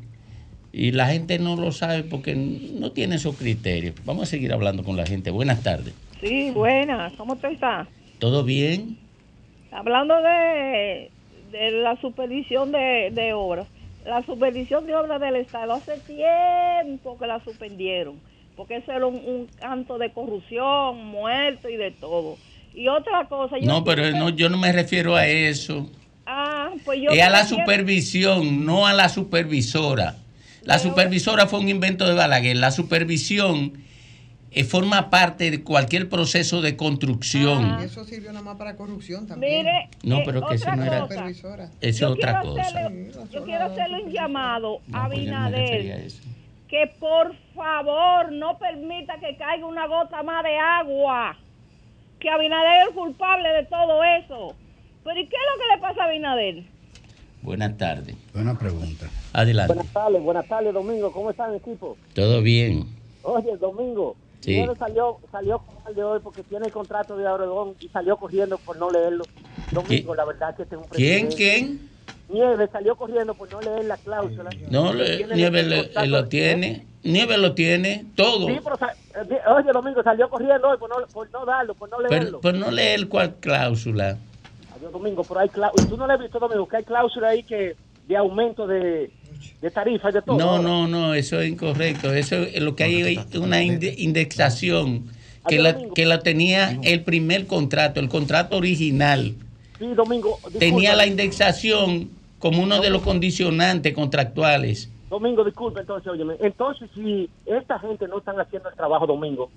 Y 0.71 0.91
la 0.91 1.07
gente 1.07 1.39
no 1.39 1.55
lo 1.57 1.71
sabe 1.71 2.03
porque 2.03 2.35
no 2.35 2.91
tiene 2.93 3.15
esos 3.15 3.35
criterios. 3.35 3.95
Vamos 4.05 4.23
a 4.23 4.25
seguir 4.27 4.53
hablando 4.53 4.83
con 4.83 4.95
la 4.95 5.05
gente. 5.05 5.29
Buenas 5.29 5.61
tardes. 5.61 5.93
Sí, 6.21 6.51
buenas. 6.51 7.11
¿Cómo 7.13 7.35
te 7.35 7.51
está? 7.51 7.87
¿Todo 8.19 8.43
bien? 8.45 8.97
Hablando 9.71 10.15
de, 10.21 11.11
de 11.51 11.71
la 11.71 11.99
supervisión 11.99 12.71
de, 12.71 13.11
de 13.13 13.33
obras. 13.33 13.67
La 14.05 14.23
supervisión 14.25 14.85
de 14.87 14.95
obras 14.95 15.19
del 15.19 15.35
Estado 15.35 15.73
hace 15.73 15.93
tiempo 15.99 17.17
que 17.17 17.27
la 17.27 17.43
suspendieron, 17.43 18.15
porque 18.55 18.77
eso 18.77 18.91
era 18.91 19.05
un, 19.05 19.15
un 19.15 19.47
canto 19.59 19.97
de 19.97 20.11
corrupción, 20.11 21.05
muerto 21.05 21.69
y 21.69 21.77
de 21.77 21.91
todo. 21.91 22.37
Y 22.73 22.87
otra 22.87 23.27
cosa... 23.27 23.57
yo 23.59 23.65
No, 23.65 23.83
pero 23.83 24.09
no, 24.11 24.29
yo 24.29 24.49
no 24.49 24.57
me 24.57 24.71
refiero 24.71 25.15
a 25.15 25.27
eso. 25.27 25.89
Ah, 26.25 26.71
pues 26.85 26.99
yo... 27.01 27.11
Es 27.11 27.21
a 27.21 27.29
la 27.29 27.45
supervisión, 27.45 28.65
no 28.65 28.87
a 28.87 28.93
la 28.93 29.09
supervisora. 29.09 30.15
La 30.63 30.79
supervisora 30.79 31.45
fue 31.47 31.59
un 31.59 31.69
invento 31.69 32.07
de 32.07 32.13
Balaguer. 32.13 32.55
La 32.57 32.71
supervisión 32.71 33.73
eh, 34.51 34.63
forma 34.63 35.09
parte 35.09 35.51
de 35.51 35.61
cualquier 35.63 36.07
proceso 36.09 36.61
de 36.61 36.77
construcción. 36.77 37.79
Y 37.81 37.83
eso 37.85 38.05
sirvió 38.05 38.31
nada 38.31 38.45
más 38.45 38.55
para 38.55 38.75
corrupción 38.75 39.27
también. 39.27 39.65
Mire, 39.65 39.89
No, 40.03 40.19
eh, 40.19 40.23
pero 40.25 40.47
que 40.47 40.55
eso 40.55 40.73
no 40.75 40.83
era-. 40.85 41.01
Supervisora. 41.01 41.65
Eso 41.81 42.05
es 42.05 42.11
otra 42.11 42.41
cosa. 42.41 42.61
hacerle- 42.61 43.11
yo 43.31 43.43
quiero 43.43 43.65
hacerle 43.65 44.03
un 44.03 44.11
llamado 44.11 44.79
a 44.93 45.03
No, 45.03 45.09
pues 45.09 45.27
a. 45.27 46.21
que 46.73 46.87
por 46.99 47.35
favor 47.53 48.31
no 48.31 48.57
permita 48.57 49.19
que 49.19 49.37
caiga 49.37 49.63
una 49.67 49.85
gota 49.85 50.23
más 50.23 50.43
de 50.43 50.57
agua. 50.57 51.37
Que 52.19 52.27
Abinader 52.31 52.81
es 52.81 52.87
el 52.87 52.93
culpable 52.95 53.47
de 53.47 53.65
todo 53.65 54.03
eso. 54.03 54.55
Pero 55.03 55.19
¿y 55.19 55.27
qué 55.27 55.35
es 55.35 55.41
lo 55.53 55.61
que 55.61 55.75
le 55.75 55.81
pasa 55.81 56.01
a 56.01 56.05
Abinader? 56.07 56.63
Buenas 57.43 57.77
tardes. 57.77 58.15
Buena 58.33 58.57
pregunta. 58.57 59.07
Adelante. 59.33 59.71
Buenas 59.75 59.93
tardes, 59.93 60.23
buenas 60.23 60.47
tardes, 60.47 60.73
Domingo. 60.73 61.11
¿Cómo 61.11 61.29
están, 61.29 61.53
equipo? 61.53 61.95
Todo 62.15 62.41
bien. 62.41 62.87
Oye, 63.21 63.55
Domingo, 63.57 64.15
Sí. 64.39 64.65
Salió, 64.79 65.19
salió 65.31 65.61
mal 65.85 65.93
de 65.93 66.03
hoy 66.03 66.19
porque 66.23 66.41
tiene 66.41 66.65
el 66.65 66.71
contrato 66.71 67.15
de 67.15 67.25
Obregón 67.27 67.75
y 67.79 67.87
salió 67.89 68.17
corriendo 68.17 68.57
por 68.57 68.77
no 68.77 68.89
leerlo. 68.89 69.25
Domingo, 69.71 70.15
la 70.15 70.25
verdad 70.25 70.55
que 70.55 70.63
este 70.63 70.75
es 70.75 70.81
un 70.81 70.87
¿Quién? 70.89 71.27
presidente. 71.29 71.35
¿Quién? 71.37 71.92
Nieves 72.29 72.69
salió 72.71 72.95
corriendo 72.95 73.33
por 73.35 73.51
no 73.51 73.59
leer 73.61 73.85
la 73.85 73.97
cláusula. 73.97 74.49
No, 74.69 74.93
le- 74.93 75.21
el 75.23 75.29
le- 75.29 76.07
lo 76.07 76.27
tiene. 76.27 76.87
Nieves 77.03 77.37
lo 77.37 77.53
tiene 77.53 78.05
todo. 78.15 78.47
Sí, 78.47 78.57
pero, 78.63 78.77
eh, 79.29 79.39
oye, 79.47 79.71
Domingo, 79.73 80.01
salió 80.03 80.29
corriendo 80.29 80.69
hoy 80.69 80.77
por 80.77 80.89
no, 80.89 81.05
por 81.07 81.29
no 81.31 81.45
darlo, 81.45 81.75
por 81.75 81.89
no 81.89 81.97
Pero, 81.97 82.09
leerlo. 82.09 82.39
pero 82.41 82.57
no 82.57 82.71
lee 82.71 82.93
el 82.95 83.09
cual 83.09 83.35
cláusula. 83.41 84.17
Adiós, 84.75 84.91
Domingo, 84.91 85.23
pero 85.23 85.41
hay 85.41 85.49
cláusula. 85.49 85.89
¿Tú 85.89 85.97
no 85.97 86.07
le 86.07 86.13
has 86.13 86.19
visto, 86.19 86.39
Domingo, 86.39 86.65
que 86.67 86.77
hay 86.77 86.83
cláusula 86.83 87.29
ahí 87.29 87.43
que 87.43 87.75
de 88.07 88.17
aumento 88.17 88.65
de, 88.65 89.11
de 89.61 89.71
tarifas 89.71 90.13
de 90.13 90.21
todo? 90.21 90.37
No, 90.37 90.61
no, 90.61 90.87
no, 90.87 91.13
eso 91.13 91.41
es 91.41 91.49
incorrecto. 91.49 92.13
Eso 92.13 92.37
es 92.37 92.61
lo 92.61 92.73
que 92.75 92.85
hay 92.85 93.01
es 93.01 93.35
una 93.35 93.61
inde- 93.61 93.95
indexación 93.97 95.07
que 95.47 95.55
Ayer 95.55 95.61
la, 95.61 95.73
domingo. 95.73 95.93
que 95.93 96.05
la 96.05 96.19
tenía 96.19 96.79
el 96.83 97.03
primer 97.03 97.47
contrato, 97.47 97.99
el 97.99 98.07
contrato 98.07 98.55
original, 98.57 99.35
Sí, 99.83 99.93
Domingo. 99.95 100.39
tenía 100.59 100.95
la 100.95 101.05
indexación 101.05 102.09
como 102.39 102.63
uno 102.63 102.79
de 102.79 102.89
los 102.89 103.01
condicionantes 103.01 103.93
contractuales. 103.93 104.89
Domingo, 105.09 105.43
disculpe, 105.43 105.81
entonces, 105.81 106.09
óyeme. 106.09 106.35
Entonces, 106.39 106.89
si 106.95 107.29
esta 107.45 107.77
gente 107.79 108.07
no 108.07 108.19
están 108.19 108.39
haciendo 108.39 108.69
el 108.69 108.75
trabajo, 108.75 109.05
Domingo, 109.05 109.49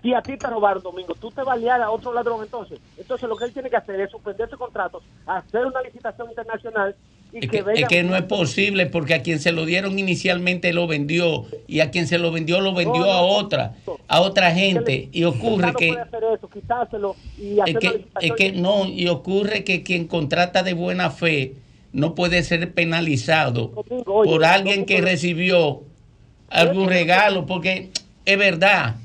si 0.00 0.14
a 0.14 0.22
ti 0.22 0.38
te 0.38 0.46
robaron, 0.46 0.82
Domingo, 0.82 1.14
tú 1.20 1.30
te 1.30 1.42
vas 1.42 1.58
a 1.58 1.60
liar 1.60 1.82
a 1.82 1.90
otro 1.90 2.14
ladrón, 2.14 2.42
entonces. 2.42 2.80
Entonces, 2.96 3.28
lo 3.28 3.36
que 3.36 3.44
él 3.44 3.52
tiene 3.52 3.68
que 3.68 3.76
hacer 3.76 4.00
es 4.00 4.10
suspender 4.10 4.48
ese 4.48 4.56
contrato, 4.56 5.02
hacer 5.26 5.66
una 5.66 5.82
licitación 5.82 6.30
internacional 6.30 6.96
y 7.34 7.44
Es 7.44 7.50
que, 7.50 7.58
que, 7.58 7.62
venga... 7.62 7.80
es 7.80 7.88
que 7.88 8.02
no 8.02 8.16
es 8.16 8.22
posible 8.22 8.86
porque 8.86 9.14
a 9.14 9.22
quien 9.22 9.40
se 9.40 9.52
lo 9.52 9.66
dieron 9.66 9.98
inicialmente 9.98 10.72
lo 10.72 10.86
vendió 10.86 11.44
y 11.66 11.80
a 11.80 11.90
quien 11.90 12.06
se 12.06 12.18
lo 12.18 12.30
vendió 12.32 12.60
lo 12.60 12.72
vendió 12.72 13.00
No, 13.00 13.06
no, 13.06 13.12
a 13.12 13.20
otra, 13.22 13.74
a 14.08 14.20
otra 14.20 14.52
gente 14.52 15.08
y 15.12 15.24
ocurre 15.24 15.74
que 15.76 15.88
puede 15.88 16.00
hacer 16.00 16.24
eso, 16.36 16.48
quitárselo 16.48 17.16
y 17.36 17.58
es 17.66 17.78
que, 17.78 18.04
es 18.20 18.32
que 18.32 18.52
no, 18.52 18.86
y 18.86 19.08
ocurre 19.08 19.64
que 19.64 19.82
quien 19.82 20.06
contrata 20.06 20.62
de 20.62 20.72
buena 20.72 21.10
fe 21.10 21.54
no 21.92 22.14
puede 22.14 22.42
ser 22.42 22.72
penalizado 22.72 23.72
oye, 24.06 24.30
por 24.30 24.44
alguien 24.44 24.84
que 24.84 25.00
recibió 25.00 25.82
algún 26.50 26.88
regalo, 26.88 27.46
porque 27.46 27.90
es 28.24 28.38
verdad, 28.38 28.96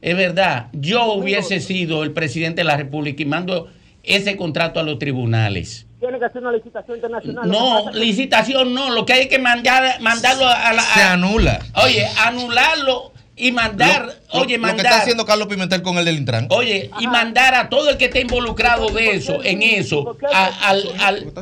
es 0.00 0.16
verdad, 0.16 0.68
yo 0.72 1.12
hubiese 1.12 1.60
sido 1.60 2.02
el 2.02 2.12
presidente 2.12 2.60
de 2.60 2.64
la 2.64 2.76
República 2.76 3.22
y 3.22 3.26
mando 3.26 3.68
ese 4.02 4.36
contrato 4.36 4.80
a 4.80 4.82
los 4.82 4.98
tribunales. 4.98 5.86
Tiene 6.04 6.18
que 6.18 6.24
hacer 6.26 6.42
una 6.42 6.52
licitación 6.52 6.96
internacional. 6.98 7.48
No, 7.48 7.90
licitación 7.92 8.74
no, 8.74 8.90
lo 8.90 9.06
que 9.06 9.14
hay 9.14 9.28
que 9.28 9.38
mandar, 9.38 10.02
mandarlo 10.02 10.46
a 10.46 10.74
la... 10.74 10.82
Se 10.82 11.02
anula. 11.02 11.60
Oye, 11.82 12.06
anularlo 12.18 13.12
y 13.36 13.50
mandar, 13.50 14.04
Lo- 14.32 14.40
oye, 14.42 14.42
lo 14.42 14.46
que 14.46 14.58
mandar... 14.58 14.86
está 14.86 14.98
haciendo 15.00 15.24
Carlos 15.26 15.48
Pimentel 15.48 15.82
con 15.82 15.98
el 15.98 16.04
del 16.04 16.18
Intran. 16.18 16.46
Oye, 16.50 16.88
y 17.00 17.08
mandar 17.08 17.56
a 17.56 17.68
todo 17.68 17.90
el 17.90 17.96
que 17.96 18.04
esté 18.04 18.20
involucrado 18.20 18.90
de 18.90 19.10
eso, 19.10 19.42
en 19.42 19.60
eso, 19.62 20.16
a- 20.32 20.68
al, 20.68 20.84
al, 21.00 21.32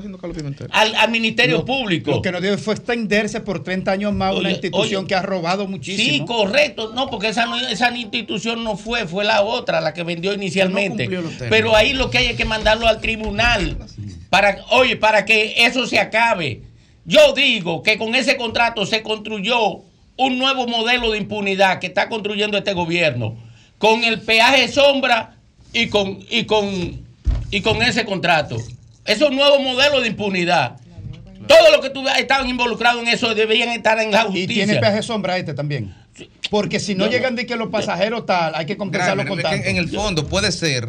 al- 0.70 0.94
al 0.94 1.11
Ministerio 1.11 1.66
Público. 1.66 2.11
Lo 2.12 2.22
que 2.22 2.33
nos 2.33 2.40
dio 2.40 2.57
fue 2.57 2.72
extenderse 2.75 3.40
por 3.40 3.62
30 3.62 3.90
años 3.92 4.14
más 4.14 4.31
una 4.33 4.40
Oye, 4.48 4.53
institución 4.53 5.01
oye. 5.01 5.09
que 5.09 5.14
ha 5.16 5.20
robado 5.20 5.64
Sí, 5.64 5.68
muchísimo. 5.70 6.27
correcto. 6.27 6.92
No, 6.94 7.11
porque 7.11 7.29
esa, 7.29 7.44
no- 7.44 7.59
esa 7.59 7.94
institución 7.94 8.64
no 8.64 8.79
fue, 8.79 9.07
fue 9.07 9.25
la 9.25 9.42
otra, 9.42 9.83
la 9.83 9.92
que 9.92 10.03
vendió 10.03 10.33
inicialmente. 10.33 11.11
Pero 11.51 11.77
ahí 11.77 11.92
lo 11.92 12.09
que 12.11 12.16
hay 12.18 12.27
es 12.29 12.37
que 12.38 12.46
mandarlo 12.46 12.87
al 12.88 13.03
tribunal. 13.03 13.77
Para, 14.33 14.64
oye, 14.71 14.97
para 14.97 15.27
que 15.27 15.66
eso 15.66 15.87
se 15.87 15.99
acabe. 15.99 16.62
Yo 17.05 17.35
digo 17.35 17.83
que 17.83 17.99
con 17.99 18.14
ese 18.14 18.38
contrato 18.38 18.87
se 18.87 19.03
construyó 19.03 19.83
un 20.16 20.38
nuevo 20.38 20.66
modelo 20.66 21.11
de 21.11 21.18
impunidad 21.18 21.81
que 21.81 21.88
está 21.88 22.09
construyendo 22.09 22.57
este 22.57 22.73
gobierno. 22.73 23.37
Con 23.77 24.05
el 24.05 24.23
peaje 24.23 24.68
sombra 24.68 25.37
y 25.75 25.88
con, 25.88 26.21
y 26.31 26.45
con, 26.47 27.05
y 27.51 27.61
con 27.61 27.83
ese 27.83 28.07
contrato. 28.07 28.57
Esos 29.05 29.33
nuevos 29.33 29.61
modelos 29.61 30.01
de 30.01 30.09
impunidad. 30.09 30.77
Todos 31.47 31.71
los 31.71 31.83
que 31.83 31.90
tú 31.90 32.03
estaban 32.09 32.49
involucrados 32.49 33.03
en 33.03 33.09
eso 33.09 33.35
deberían 33.35 33.68
estar 33.68 33.99
en 33.99 34.12
la 34.12 34.23
Y 34.23 34.25
justicia. 34.29 34.64
tiene 34.64 34.77
peaje 34.81 35.03
sombra 35.03 35.37
este 35.37 35.53
también. 35.53 35.95
Porque 36.51 36.81
si 36.81 36.95
no 36.95 37.05
No. 37.05 37.11
llegan 37.11 37.37
de 37.37 37.45
que 37.45 37.57
los 37.57 37.68
pasajeros 37.68 38.25
tal, 38.25 38.55
hay 38.55 38.64
que 38.64 38.79
compensarlo 38.79 39.27
con 39.27 39.42
tanto. 39.42 39.68
en 39.68 39.77
el 39.77 39.90
fondo 39.90 40.27
puede 40.27 40.53
ser 40.53 40.88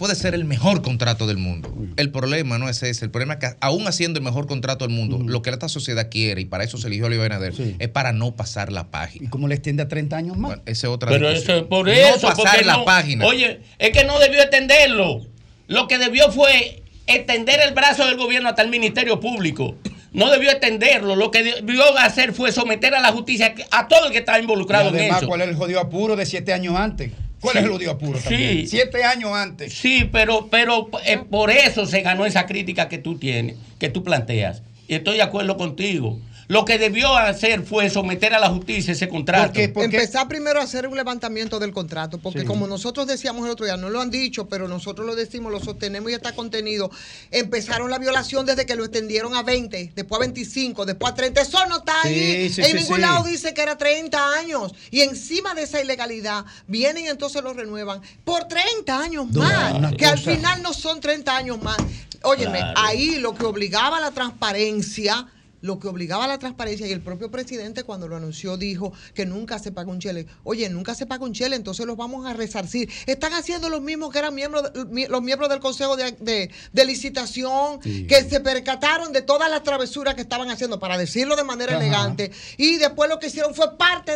puede 0.00 0.14
ser 0.14 0.34
el 0.34 0.46
mejor 0.46 0.80
contrato 0.80 1.26
del 1.26 1.36
mundo. 1.36 1.72
El 1.98 2.10
problema 2.10 2.56
no 2.58 2.70
es 2.70 2.82
ese. 2.82 3.04
El 3.04 3.10
problema 3.10 3.34
es 3.34 3.40
que 3.40 3.56
aún 3.60 3.86
haciendo 3.86 4.18
el 4.18 4.24
mejor 4.24 4.46
contrato 4.46 4.86
del 4.86 4.96
mundo, 4.96 5.20
lo 5.24 5.42
que 5.42 5.50
esta 5.50 5.68
sociedad 5.68 6.08
quiere, 6.10 6.40
y 6.40 6.46
para 6.46 6.64
eso 6.64 6.78
se 6.78 6.86
eligió 6.88 7.04
a 7.06 7.08
Luis 7.10 7.20
Abinader, 7.20 7.52
es 7.78 7.88
para 7.90 8.12
no 8.14 8.34
pasar 8.34 8.72
la 8.72 8.90
página. 8.90 9.26
¿Y 9.26 9.28
cómo 9.28 9.46
le 9.46 9.54
extiende 9.56 9.82
a 9.82 9.88
30 9.88 10.16
años 10.16 10.38
más? 10.38 10.48
Bueno, 10.52 10.62
esa 10.64 10.86
es 10.86 10.92
otra 10.92 11.10
Pero 11.10 11.28
discusión. 11.28 11.58
eso, 11.58 11.68
por 11.68 11.86
no 11.86 11.92
eso, 11.92 12.26
pasar 12.28 12.64
la 12.64 12.78
no- 12.78 12.84
página. 12.86 13.26
Oye, 13.26 13.60
es 13.78 13.90
que 13.90 14.04
no 14.04 14.18
debió 14.18 14.40
extenderlo. 14.40 15.20
Lo 15.68 15.86
que 15.86 15.98
debió 15.98 16.32
fue 16.32 16.82
extender 17.06 17.60
el 17.60 17.74
brazo 17.74 18.06
del 18.06 18.16
gobierno 18.16 18.48
hasta 18.48 18.62
el 18.62 18.70
Ministerio 18.70 19.20
Público. 19.20 19.76
No 20.12 20.30
debió 20.30 20.50
extenderlo. 20.50 21.14
Lo 21.14 21.30
que 21.30 21.42
debió 21.42 21.96
hacer 21.98 22.32
fue 22.32 22.50
someter 22.52 22.94
a 22.94 23.00
la 23.00 23.12
justicia 23.12 23.54
a 23.70 23.86
todo 23.86 24.06
el 24.06 24.12
que 24.12 24.18
estaba 24.18 24.38
Y 24.38 24.42
involucrado 24.42 24.88
en 24.96 25.12
eso. 25.14 25.26
¿cuál 25.28 25.42
es 25.42 25.48
el 25.48 25.56
jodido 25.56 25.78
apuro 25.78 26.16
de 26.16 26.24
7 26.24 26.52
años 26.54 26.74
antes? 26.76 27.12
¿Cuál 27.40 27.52
Sí. 27.54 27.58
es 27.58 27.64
el 27.64 27.70
jodido 27.70 27.90
apuro 27.92 28.18
también? 28.18 28.60
Sí. 28.60 28.66
7 28.66 29.02
años 29.04 29.32
antes. 29.32 29.72
Sí, 29.72 30.08
pero, 30.10 30.48
pero 30.50 30.88
eh, 31.06 31.18
por 31.30 31.50
eso 31.50 31.86
se 31.86 32.02
ganó 32.02 32.26
esa 32.26 32.46
crítica 32.46 32.88
que 32.88 32.98
tú 32.98 33.18
tienes, 33.18 33.56
que 33.78 33.88
tú 33.88 34.02
planteas. 34.04 34.62
Y 34.88 34.94
estoy 34.94 35.16
de 35.16 35.22
acuerdo 35.22 35.56
contigo. 35.56 36.18
Lo 36.50 36.64
que 36.64 36.78
debió 36.78 37.16
hacer 37.16 37.62
fue 37.62 37.88
someter 37.90 38.34
a 38.34 38.40
la 38.40 38.48
justicia 38.48 38.90
ese 38.92 39.08
contrato. 39.08 39.60
Empezar 39.60 40.26
primero 40.26 40.60
a 40.60 40.64
hacer 40.64 40.88
un 40.88 40.96
levantamiento 40.96 41.60
del 41.60 41.70
contrato, 41.72 42.18
porque 42.18 42.44
como 42.44 42.66
nosotros 42.66 43.06
decíamos 43.06 43.44
el 43.44 43.52
otro 43.52 43.66
día, 43.66 43.76
no 43.76 43.88
lo 43.88 44.00
han 44.00 44.10
dicho, 44.10 44.48
pero 44.48 44.66
nosotros 44.66 45.06
lo 45.06 45.14
decimos, 45.14 45.52
lo 45.52 45.60
sostenemos 45.60 46.10
y 46.10 46.14
está 46.14 46.34
contenido. 46.34 46.90
Empezaron 47.30 47.88
la 47.88 48.00
violación 48.00 48.46
desde 48.46 48.66
que 48.66 48.74
lo 48.74 48.82
extendieron 48.84 49.36
a 49.36 49.44
20, 49.44 49.92
después 49.94 50.18
a 50.18 50.22
25, 50.22 50.86
después 50.86 51.12
a 51.12 51.14
30. 51.14 51.40
Eso 51.40 51.64
no 51.68 51.76
está 51.78 51.92
Sí, 52.02 52.08
ahí. 52.08 52.50
sí, 52.50 52.62
en 52.62 52.66
sí, 52.66 52.74
ningún 52.74 52.96
sí. 52.96 53.00
lado 53.02 53.22
dice 53.22 53.54
que 53.54 53.62
era 53.62 53.78
30 53.78 54.34
años. 54.34 54.74
Y 54.90 55.02
encima 55.02 55.54
de 55.54 55.62
esa 55.62 55.80
ilegalidad, 55.80 56.44
vienen 56.66 57.04
y 57.04 57.08
entonces 57.10 57.44
lo 57.44 57.52
renuevan 57.52 58.00
por 58.24 58.48
30 58.48 58.98
años 58.98 59.30
más, 59.30 59.94
que 59.94 60.04
al 60.04 60.18
final 60.18 60.62
no 60.64 60.72
son 60.72 61.00
30 61.00 61.36
años 61.36 61.62
más. 61.62 61.76
Óyeme, 62.22 62.58
Claro. 62.58 62.80
ahí 62.80 63.20
lo 63.20 63.36
que 63.36 63.44
obligaba 63.46 63.98
a 63.98 64.00
la 64.00 64.10
transparencia 64.10 65.28
lo 65.62 65.78
que 65.78 65.88
obligaba 65.88 66.24
a 66.24 66.28
la 66.28 66.38
transparencia 66.38 66.86
y 66.86 66.92
el 66.92 67.00
propio 67.02 67.30
presidente 67.30 67.84
cuando 67.84 68.08
lo 68.08 68.16
anunció 68.16 68.56
dijo 68.56 68.92
que 69.14 69.26
nunca 69.26 69.58
se 69.58 69.72
paga 69.72 69.90
un 69.90 70.00
chele. 70.00 70.26
Oye, 70.44 70.68
nunca 70.70 70.94
se 70.94 71.06
paga 71.06 71.24
un 71.24 71.32
chele, 71.32 71.56
entonces 71.56 71.86
los 71.86 71.96
vamos 71.96 72.26
a 72.26 72.32
resarcir. 72.34 72.90
Están 73.06 73.34
haciendo 73.34 73.68
los 73.68 73.80
mismos 73.82 74.10
que 74.12 74.18
eran 74.18 74.34
miembros, 74.34 74.70
los 75.08 75.22
miembros 75.22 75.48
del 75.50 75.60
Consejo 75.60 75.96
de, 75.96 76.12
de- 76.12 76.50
de 76.72 76.84
Licitación, 76.84 77.80
Sí. 77.82 78.06
que 78.06 78.22
se 78.28 78.40
percataron 78.40 79.12
de 79.12 79.22
todas 79.22 79.50
las 79.50 79.62
travesuras 79.62 80.14
que 80.14 80.22
estaban 80.22 80.50
haciendo, 80.50 80.78
para 80.78 80.96
decirlo 80.96 81.36
de 81.36 81.44
manera 81.44 81.72
Ajá. 81.76 81.80
elegante, 81.84 82.30
y 82.56 82.76
después 82.76 83.08
lo 83.10 83.18
que 83.18 83.26
hicieron 83.28 83.54
fue 83.54 83.76
parte, 83.76 84.12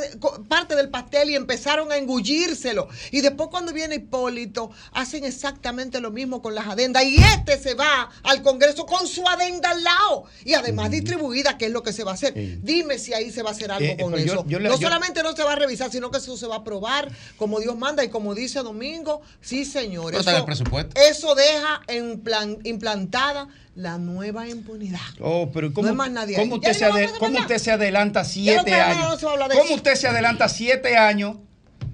parte 0.48 0.76
del 0.76 0.88
pastel 0.88 1.30
y 1.30 1.34
empezaron 1.34 1.92
a 1.92 1.96
engullírselo. 1.96 2.88
Y 3.10 3.20
después 3.20 3.48
cuando 3.50 3.72
viene 3.72 3.96
Hipólito, 3.96 4.70
hacen 4.92 5.24
exactamente 5.24 6.00
lo 6.00 6.10
mismo 6.10 6.40
con 6.42 6.54
las 6.54 6.66
adendas, 6.66 7.04
y 7.04 7.16
este 7.16 7.58
se 7.58 7.74
va 7.74 8.10
al 8.22 8.42
Congreso 8.42 8.86
con 8.86 9.06
su 9.06 9.26
adenda 9.28 9.70
al 9.70 9.82
lado, 9.84 10.24
y 10.44 10.54
además 10.54 10.90
distribuida, 11.34 11.58
que 11.58 11.66
es 11.66 11.72
lo 11.72 11.82
que 11.82 11.92
se 11.92 12.04
va 12.04 12.12
a 12.12 12.14
hacer. 12.14 12.32
Dime 12.62 12.98
si 12.98 13.12
ahí 13.12 13.30
se 13.30 13.42
va 13.42 13.50
a 13.50 13.52
hacer 13.52 13.70
algo 13.70 13.84
Eh, 13.84 13.96
con 14.00 14.12
pero 14.12 14.24
yo- 14.24 14.32
eso. 14.34 14.44
yo 14.48 14.58
le- 14.58 14.68
no 14.68 14.76
yo- 14.78 14.86
solamente 14.86 15.22
no 15.22 15.34
se 15.34 15.42
va 15.42 15.52
a 15.52 15.56
revisar, 15.56 15.90
sino 15.90 16.10
que 16.10 16.18
eso 16.18 16.36
se 16.36 16.46
va 16.46 16.56
a 16.56 16.58
aprobar 16.58 17.10
como 17.36 17.60
Dios 17.60 17.76
manda 17.76 18.04
y 18.04 18.08
como 18.08 18.34
dice 18.34 18.60
Domingo, 18.60 19.22
sí 19.40 19.64
señor. 19.64 20.06
Pero 20.06 20.18
está 20.20 20.30
en 20.32 20.36
el 20.38 20.44
presupuesto. 20.44 21.00
eso 21.00 21.34
deja 21.34 21.82
en 21.88 22.20
plan, 22.20 22.58
implantada 22.64 23.48
la 23.74 23.98
nueva 23.98 24.48
impunidad. 24.48 25.00
Oh, 25.20 25.50
pero 25.52 25.72
¿cómo, 25.72 25.86
No 25.86 25.90
hay 25.92 25.96
más 25.96 26.10
nadie 26.10 26.36
cómo 26.36 26.56
usted, 26.56 26.72
se 26.72 26.86
cómo 27.18 27.38
usted 27.40 27.68
adelanta 27.70 28.24
siete 28.24 28.74
años? 28.74 29.20
no 29.22 29.28
¿Cómo 29.48 29.64
eso. 29.64 29.74
usted 29.74 29.94
se 29.96 30.06
adelanta 30.06 30.48
siete 30.48 30.96
años 30.96 31.36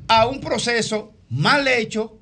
a 0.08 0.26
un 0.26 0.40
proceso 0.40 1.12
mal 1.30 1.66
hecho? 1.66 2.18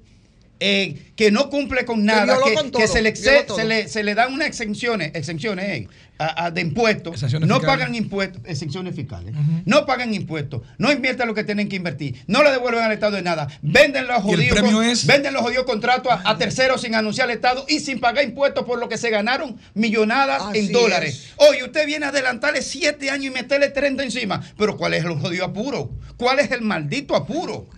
Eh, 0.61 1.12
que 1.16 1.31
no 1.31 1.51
cumple 1.51 1.85
con 1.85 2.05
nada, 2.05 2.37
que, 2.44 2.55
con 2.55 2.64
que 2.66 2.71
todo, 2.73 2.87
se, 2.87 3.03
le, 3.03 3.14
se, 3.14 3.42
todo. 3.44 3.57
se 3.57 3.64
le, 3.64 3.88
se 3.88 4.03
le 4.03 4.14
dan 4.14 4.33
unas 4.33 4.49
exenciones, 4.49 5.12
exenciones 5.14 5.64
eh, 5.68 5.88
a- 6.18 6.47
a- 6.47 6.51
de 6.51 6.61
impuestos, 6.61 7.14
Exenciones 7.14 7.49
no 7.49 7.57
fiscales. 7.57 7.79
pagan 7.79 7.94
impuestos, 7.94 8.42
exenciones 8.44 8.94
fiscales, 8.97 9.35
no 9.64 9.87
pagan 9.87 10.12
impuestos, 10.14 10.62
no 10.79 10.90
invierten 10.90 11.29
lo 11.29 11.35
que 11.35 11.44
tienen 11.44 11.68
que 11.68 11.77
invertir, 11.77 12.25
no 12.27 12.42
le 12.42 12.51
devuelven 12.51 12.83
al 12.83 12.90
Estado 12.92 13.14
de 13.16 13.23
nada, 13.23 13.47
venden 13.62 14.07
los 14.09 14.16
¿Y 14.25 14.31
el 14.31 14.35
jodidos, 14.37 14.59
premio 14.59 14.77
con- 14.79 14.85
es? 14.87 15.07
venden 15.07 15.33
los 15.33 15.42
jodidos 15.42 15.64
contratos 15.64 16.11
a, 16.12 16.29
a 16.29 16.37
terceros 16.38 16.81
sin 16.81 16.94
anunciar 16.97 17.29
al 17.29 17.37
Estado 17.37 17.64
y 17.68 17.79
sin 17.81 18.01
pagar 18.01 18.25
impuestos 18.25 18.64
por 18.64 18.79
lo 18.81 18.88
que 18.88 18.99
se 18.99 19.11
ganaron 19.11 19.59
millonadas 19.75 20.42
Así 20.42 20.59
en 20.59 20.73
dólares. 20.73 21.14
es. 21.14 21.49
Oye, 21.49 21.62
usted 21.64 21.87
viene 21.87 22.07
a 22.07 22.09
adelantarle 22.09 22.62
siete 22.62 23.11
años 23.11 23.27
y 23.27 23.31
meterle 23.31 23.68
30 23.68 24.03
encima. 24.03 24.42
Pero 24.57 24.77
¿cuál 24.77 24.94
es 24.94 25.05
el 25.05 25.12
jodido 25.18 25.44
apuro? 25.44 25.90
¿Cuál 26.16 26.40
es 26.40 26.51
el 26.51 26.62
maldito 26.62 27.14
apuro? 27.14 27.68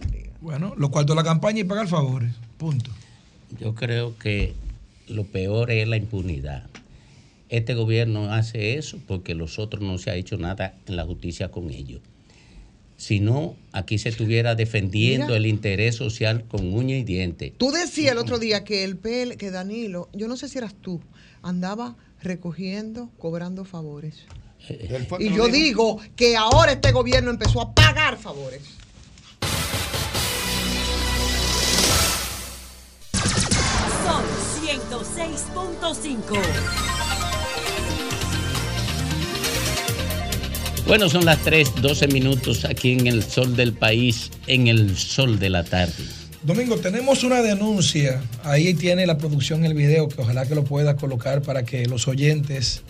Bueno, 0.40 0.72
los 0.78 0.88
cuartos 0.88 1.14
de 1.14 1.22
la 1.22 1.28
campaña 1.28 1.60
y 1.60 1.64
pagar 1.64 1.86
favores. 1.86 2.32
Punto. 2.60 2.90
Yo 3.58 3.74
creo 3.74 4.18
que 4.18 4.52
lo 5.08 5.24
peor 5.24 5.70
es 5.70 5.88
la 5.88 5.96
impunidad. 5.96 6.68
Este 7.48 7.72
gobierno 7.74 8.34
hace 8.34 8.76
eso 8.76 8.98
porque 9.06 9.34
los 9.34 9.58
otros 9.58 9.82
no 9.82 9.96
se 9.96 10.10
ha 10.10 10.14
hecho 10.14 10.36
nada 10.36 10.74
en 10.86 10.96
la 10.96 11.06
justicia 11.06 11.50
con 11.50 11.70
ellos. 11.70 12.02
Si 12.98 13.18
no, 13.18 13.56
aquí 13.72 13.96
se 13.96 14.10
estuviera 14.10 14.56
defendiendo 14.56 15.28
Mira. 15.28 15.38
el 15.38 15.46
interés 15.46 15.96
social 15.96 16.44
con 16.44 16.74
uña 16.74 16.98
y 16.98 17.02
diente. 17.02 17.54
Tú 17.56 17.70
decías 17.70 18.12
el 18.12 18.18
otro 18.18 18.38
día 18.38 18.62
que 18.62 18.84
el 18.84 18.98
PL, 18.98 19.38
que 19.38 19.50
Danilo, 19.50 20.10
yo 20.12 20.28
no 20.28 20.36
sé 20.36 20.46
si 20.46 20.58
eras 20.58 20.74
tú, 20.74 21.00
andaba 21.40 21.96
recogiendo, 22.22 23.08
cobrando 23.18 23.64
favores. 23.64 24.26
Fue 25.08 25.16
que 25.16 25.24
Y 25.24 25.34
yo 25.34 25.48
digo 25.48 25.98
que 26.14 26.36
ahora 26.36 26.72
este 26.72 26.92
gobierno 26.92 27.30
empezó 27.30 27.62
a 27.62 27.74
pagar 27.74 28.18
favores. 28.18 28.60
106.5. 34.70 36.38
Bueno, 40.86 41.08
son 41.08 41.24
las 41.24 41.38
3, 41.42 41.82
12 41.82 42.06
minutos 42.08 42.64
aquí 42.64 42.92
en 42.92 43.06
el 43.08 43.22
sol 43.24 43.56
del 43.56 43.72
país, 43.72 44.30
en 44.46 44.68
el 44.68 44.96
sol 44.96 45.38
de 45.40 45.50
la 45.50 45.64
tarde. 45.64 46.04
Domingo, 46.44 46.76
tenemos 46.78 47.24
una 47.24 47.42
denuncia. 47.42 48.22
Ahí 48.44 48.74
tiene 48.74 49.06
la 49.06 49.18
producción 49.18 49.64
el 49.64 49.74
video, 49.74 50.08
que 50.08 50.20
ojalá 50.22 50.46
que 50.46 50.54
lo 50.54 50.62
pueda 50.64 50.94
colocar 50.96 51.42
para 51.42 51.64
que 51.64 51.86
los 51.86 52.06
oyentes. 52.06 52.82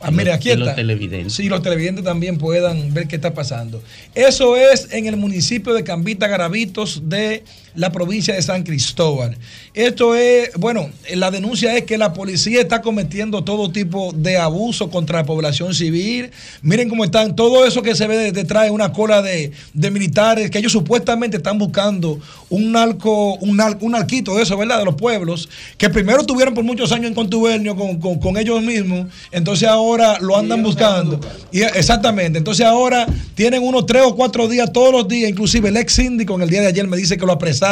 Ah, 0.00 0.10
mire, 0.10 0.32
aquí 0.32 0.48
Y 0.48 0.52
está. 0.52 0.64
los 0.64 0.74
televidentes. 0.74 1.32
Sí, 1.34 1.48
los 1.48 1.62
televidentes 1.62 2.04
también 2.04 2.36
puedan 2.36 2.92
ver 2.92 3.06
qué 3.08 3.16
está 3.16 3.32
pasando. 3.32 3.82
Eso 4.14 4.56
es 4.56 4.88
en 4.92 5.06
el 5.06 5.16
municipio 5.16 5.72
de 5.72 5.84
Cambita 5.84 6.26
Garavitos 6.28 7.08
de 7.08 7.44
la 7.76 7.92
provincia 7.92 8.34
de 8.34 8.42
San 8.42 8.62
Cristóbal. 8.62 9.36
Esto 9.74 10.14
es, 10.14 10.50
bueno, 10.56 10.88
la 11.14 11.30
denuncia 11.30 11.76
es 11.76 11.84
que 11.84 11.98
la 11.98 12.12
policía 12.12 12.60
está 12.60 12.80
cometiendo 12.82 13.44
todo 13.44 13.70
tipo 13.70 14.12
de 14.14 14.38
abuso 14.38 14.90
contra 14.90 15.18
la 15.20 15.24
población 15.26 15.74
civil. 15.74 16.30
Miren 16.62 16.88
cómo 16.88 17.04
están, 17.04 17.36
todo 17.36 17.64
eso 17.66 17.82
que 17.82 17.94
se 17.94 18.06
ve 18.06 18.16
de- 18.16 18.32
detrás 18.32 18.64
de 18.64 18.70
una 18.70 18.92
cola 18.92 19.20
de, 19.22 19.52
de 19.74 19.90
militares, 19.90 20.50
que 20.50 20.58
ellos 20.58 20.72
supuestamente 20.72 21.36
están 21.36 21.58
buscando 21.58 22.18
un 22.48 22.72
narco, 22.72 23.34
un, 23.36 23.56
nar- 23.58 23.76
un 23.80 23.92
narquito 23.92 24.34
de 24.36 24.42
eso, 24.42 24.56
¿verdad? 24.56 24.78
De 24.78 24.84
los 24.86 24.94
pueblos, 24.94 25.48
que 25.76 25.90
primero 25.90 26.24
tuvieron 26.24 26.54
por 26.54 26.64
muchos 26.64 26.90
años 26.92 27.08
en 27.08 27.14
contubernio 27.14 27.76
con, 27.76 28.00
con- 28.00 28.18
con 28.18 28.36
ellos 28.38 28.62
mismos, 28.62 29.06
entonces 29.30 29.68
ahora 29.68 30.18
lo 30.20 30.36
andan 30.36 30.62
buscando. 30.62 31.20
Y, 31.52 31.60
exactamente, 31.60 32.38
entonces 32.38 32.64
ahora 32.64 33.06
tienen 33.34 33.62
unos 33.62 33.84
tres 33.84 34.02
o 34.06 34.16
cuatro 34.16 34.48
días, 34.48 34.72
todos 34.72 34.92
los 34.92 35.06
días, 35.08 35.28
inclusive 35.30 35.68
el 35.68 35.76
ex 35.76 35.92
síndico 35.92 36.34
en 36.36 36.42
el 36.42 36.48
día 36.50 36.62
de 36.62 36.68
ayer 36.68 36.86
me 36.86 36.96
dice 36.96 37.16
que 37.18 37.26
lo 37.26 37.32
apresaron, 37.32 37.65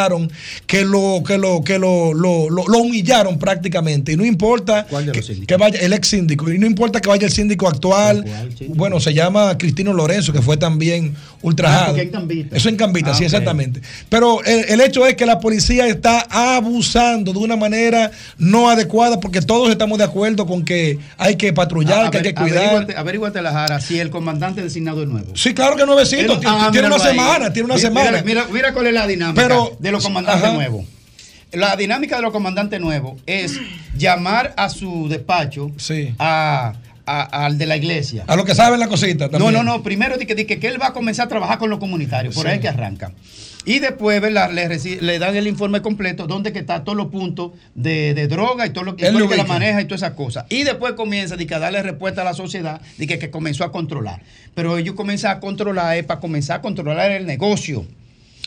que 0.66 0.85
lo, 0.85 1.22
que 1.26 1.38
lo, 1.38 1.62
que 1.62 1.78
lo, 1.78 2.12
lo, 2.14 2.48
lo- 2.50 2.66
lo 2.66 2.78
humillaron 2.78 3.38
prácticamente. 3.38 4.12
Y 4.12 4.16
no 4.16 4.24
importa 4.24 4.87
que, 5.12 5.46
que 5.46 5.57
vaya 5.57 5.78
el 5.80 5.92
ex 5.92 6.09
síndico, 6.09 6.50
y 6.50 6.59
no 6.59 6.66
importa 6.66 7.00
que 7.00 7.09
vaya 7.09 7.26
el 7.26 7.33
síndico 7.33 7.68
actual, 7.68 8.24
bueno, 8.68 9.00
se 9.00 9.12
llama 9.14 9.57
Cristino 9.59 9.92
Lorenzo, 9.92 10.33
que 10.33 10.42
fue 10.42 10.57
también 10.57 11.14
ultrajado. 11.42 11.96
Ah, 11.96 12.00
en. 12.00 12.48
Eso 12.52 12.68
en 12.68 12.76
Cambita, 12.76 13.11
Ah, 13.11 13.14
sí, 13.14 13.24
exactamente. 13.24 13.80
Pero 14.09 14.42
el, 14.44 14.64
el 14.70 14.80
hecho 14.80 15.07
es 15.07 15.14
que 15.14 15.26
la 15.26 15.40
policía 15.40 15.87
está 15.87 16.26
abusando 16.30 17.33
de 17.33 17.38
una 17.38 17.57
manera 17.57 18.11
no 18.38 18.68
adecuada, 18.70 19.20
porque 19.20 19.40
todos 19.42 19.70
estamos 19.70 19.98
de 19.98 20.04
acuerdo 20.04 20.46
con 20.46 20.64
que 20.64 20.98
hay 21.18 21.37
que 21.37 21.52
patrullar, 21.52 22.07
A- 22.07 22.11
que 22.11 22.18
hay 22.18 22.22
que 22.24 22.35
cuidar. 22.35 22.59
Averíguate, 22.64 22.96
averíguate 22.96 23.42
la 23.42 23.52
jara 23.52 23.80
si 23.80 23.98
el 23.98 24.11
comandante 24.11 24.62
designado 24.62 25.02
es 25.02 25.09
nuevo. 25.09 25.33
Sí, 25.37 25.54
claro 25.54 25.76
que 25.76 25.85
nuevecito. 25.87 26.35
Él- 26.35 26.40
ti- 26.40 26.46
ah, 26.48 26.68
tiene 26.72 26.87
una 26.88 26.98
semana, 26.98 27.52
tiene 27.52 27.66
una 27.66 27.74
Mira- 27.76 27.88
semana. 27.88 28.22
Mira, 28.24 28.46
mira 28.52 28.72
cuál 28.72 28.87
es 28.88 28.94
la 28.94 29.07
dinámica 29.07 29.42
Pero- 29.42 29.76
de 29.85 29.92
los 29.92 30.03
comandantes 30.03 30.42
ajá. 30.44 30.55
nuevos. 30.55 30.85
La 31.53 31.77
dinámica 31.77 32.16
de 32.16 32.23
los 32.23 32.33
comandantes 32.33 32.81
nuevos 32.81 33.20
es 33.27 33.61
llamar 33.97 34.55
a 34.57 34.68
su 34.68 35.09
despacho 35.09 35.70
a, 36.18 36.73
a- 37.07 37.44
al 37.47 37.59
de 37.59 37.66
la 37.66 37.77
iglesia. 37.77 38.25
A 38.27 38.35
lo 38.35 38.44
que 38.44 38.55
saben 38.57 38.81
la 38.81 38.88
cosita 38.88 39.27
No, 39.27 39.31
también. 39.31 39.53
no, 39.53 39.62
no. 39.62 39.83
Primero 39.85 40.16
di 40.16 40.27
que, 40.27 40.35
di 40.35 40.47
que, 40.47 40.59
que 40.59 40.66
él 40.66 40.81
va 40.83 40.88
a 40.88 40.92
comenzar 40.92 41.27
a 41.27 41.29
trabajar 41.29 41.59
con 41.59 41.70
los 41.70 41.79
comunitarios. 41.79 42.35
Por 42.35 42.47
Sí. 42.47 42.51
ahí 42.53 42.59
que 42.61 42.68
arranca. 42.68 43.12
Y 43.66 43.79
después, 43.79 44.20
¿verdad? 44.20 44.51
Le, 44.53 44.68
le 45.01 45.18
dan 45.18 45.37
el 45.37 45.47
informe 45.47 45.81
completo 45.81 46.27
donde 46.27 46.53
que 46.53 46.59
está 46.59 46.83
todos 46.85 46.97
los 46.99 47.07
puntos 47.07 47.53
de, 47.75 48.12
de 48.14 48.27
droga 48.27 48.66
y 48.66 48.70
todo 48.70 48.85
lo 48.85 48.97
que, 48.97 49.07
el 49.07 49.27
que 49.29 49.37
la 49.37 49.44
maneja 49.44 49.81
y 49.81 49.85
todas 49.85 50.03
esas 50.03 50.14
cosas. 50.14 50.44
Y 50.51 50.64
después 50.64 50.94
comienza 50.94 51.37
di 51.37 51.47
que, 51.47 51.55
a 51.55 51.59
darle 51.61 51.83
respuesta 51.83 52.23
a 52.23 52.25
la 52.25 52.35
sociedad 52.35 52.81
de 52.99 53.07
que, 53.07 53.18
que 53.18 53.31
comenzó 53.31 53.64
a 53.64 53.70
controlar. 53.73 54.20
Pero 54.55 54.77
ellos 54.77 54.94
comienzan 54.97 55.37
a 55.37 55.40
controlar 55.40 55.97
es 55.97 56.05
para 56.05 56.20
comenzar 56.20 56.59
a 56.59 56.62
controlar 56.62 57.11
el 57.12 57.27
negocio. 57.27 57.87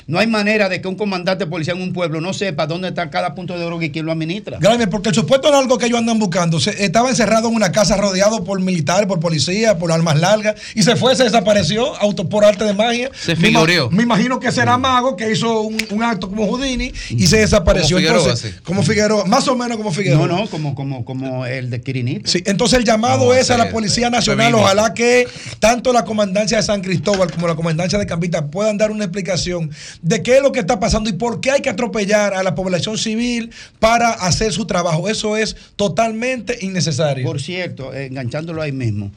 No 0.07 0.19
hay 0.19 0.27
manera 0.27 0.69
de 0.69 0.79
que 0.81 0.87
un 0.87 0.95
comandante 0.95 1.43
de 1.43 1.51
policía 1.51 1.73
en 1.73 1.81
un 1.81 1.91
pueblo 1.91 2.21
no 2.21 2.31
sepa 2.33 2.65
dónde 2.65 2.87
está 2.87 3.09
cada 3.09 3.35
punto 3.35 3.53
de 3.57 3.65
droga 3.65 3.85
y 3.85 3.91
quién 3.91 4.05
lo 4.05 4.13
administra. 4.13 4.57
Grave, 4.59 4.87
porque 4.87 5.09
el 5.09 5.15
supuesto 5.15 5.51
narco 5.51 5.77
que 5.77 5.87
ellos 5.87 5.99
andan 5.99 6.17
buscando 6.17 6.59
se- 6.61 6.85
estaba 6.85 7.09
encerrado 7.09 7.49
en 7.49 7.55
una 7.55 7.71
casa 7.73 7.97
rodeado 7.97 8.43
por 8.45 8.61
militares, 8.61 9.05
por 9.05 9.19
policía, 9.19 9.77
por 9.77 9.91
armas 9.91 10.17
largas, 10.17 10.55
y 10.75 10.83
se 10.83 10.95
fue, 10.95 11.13
se 11.15 11.25
desapareció 11.25 11.95
auto, 11.97 12.29
por 12.29 12.45
arte 12.45 12.63
de 12.63 12.73
magia. 12.73 13.11
Se 13.19 13.35
Me 13.35 13.49
figureó. 13.49 13.89
Me, 13.91 14.03
imagino 14.03 14.39
que 14.39 14.51
será 14.51 14.77
mago 14.77 15.17
que 15.17 15.29
hizo 15.31 15.61
un, 15.61 15.77
un 15.91 16.03
acto 16.03 16.29
como 16.29 16.47
Houdini 16.47 16.93
y 17.09 17.27
se 17.27 17.37
desapareció. 17.39 17.97
Como 17.97 18.01
Figueroa, 18.07 18.21
Entonces, 18.23 18.51
sí. 18.55 18.59
Como 18.63 18.83
Figueroa, 18.83 19.25
más 19.25 19.47
o 19.49 19.55
menos 19.57 19.75
como 19.77 19.91
Figueroa. 19.91 20.25
No, 20.25 20.37
no, 20.37 20.47
como, 20.49 20.73
como, 20.73 21.03
como 21.03 21.45
el 21.45 21.69
de 21.69 21.81
Quirinito. 21.81 22.29
Sí, 22.31 22.41
entonces 22.45 22.79
el 22.79 22.85
llamado 22.85 23.25
No, 23.25 23.33
es 23.33 23.51
a 23.51 23.57
la 23.57 23.69
Policía 23.71 24.09
Nacional, 24.09 24.55
ojalá 24.55 24.93
que 24.93 25.27
tanto 25.59 25.91
la 25.91 26.05
comandancia 26.05 26.55
de 26.57 26.63
San 26.63 26.81
Cristóbal 26.81 27.29
como 27.29 27.45
la 27.47 27.55
comandancia 27.55 27.99
de 27.99 28.05
Cambita 28.05 28.47
puedan 28.47 28.77
dar 28.77 28.89
una 28.91 29.03
explicación 29.03 29.69
de 30.01 30.23
qué 30.23 30.37
es 30.37 30.43
lo 30.43 30.51
que 30.51 30.59
está 30.59 30.79
pasando 30.79 31.09
y 31.09 31.13
por 31.13 31.41
qué 31.41 31.51
hay 31.51 31.61
que 31.61 31.69
atropellar 31.69 32.33
a 32.33 32.43
la 32.43 32.55
población 32.55 32.97
civil 32.97 33.51
para 33.79 34.09
hacer 34.11 34.53
su 34.53 34.65
trabajo. 34.65 35.09
Eso 35.09 35.37
es 35.37 35.55
totalmente 35.75 36.57
innecesario. 36.61 37.25
Por 37.25 37.41
cierto, 37.41 37.93
enganchándolo 37.93 38.61
ahí 38.61 38.71
mismo, 38.71 39.11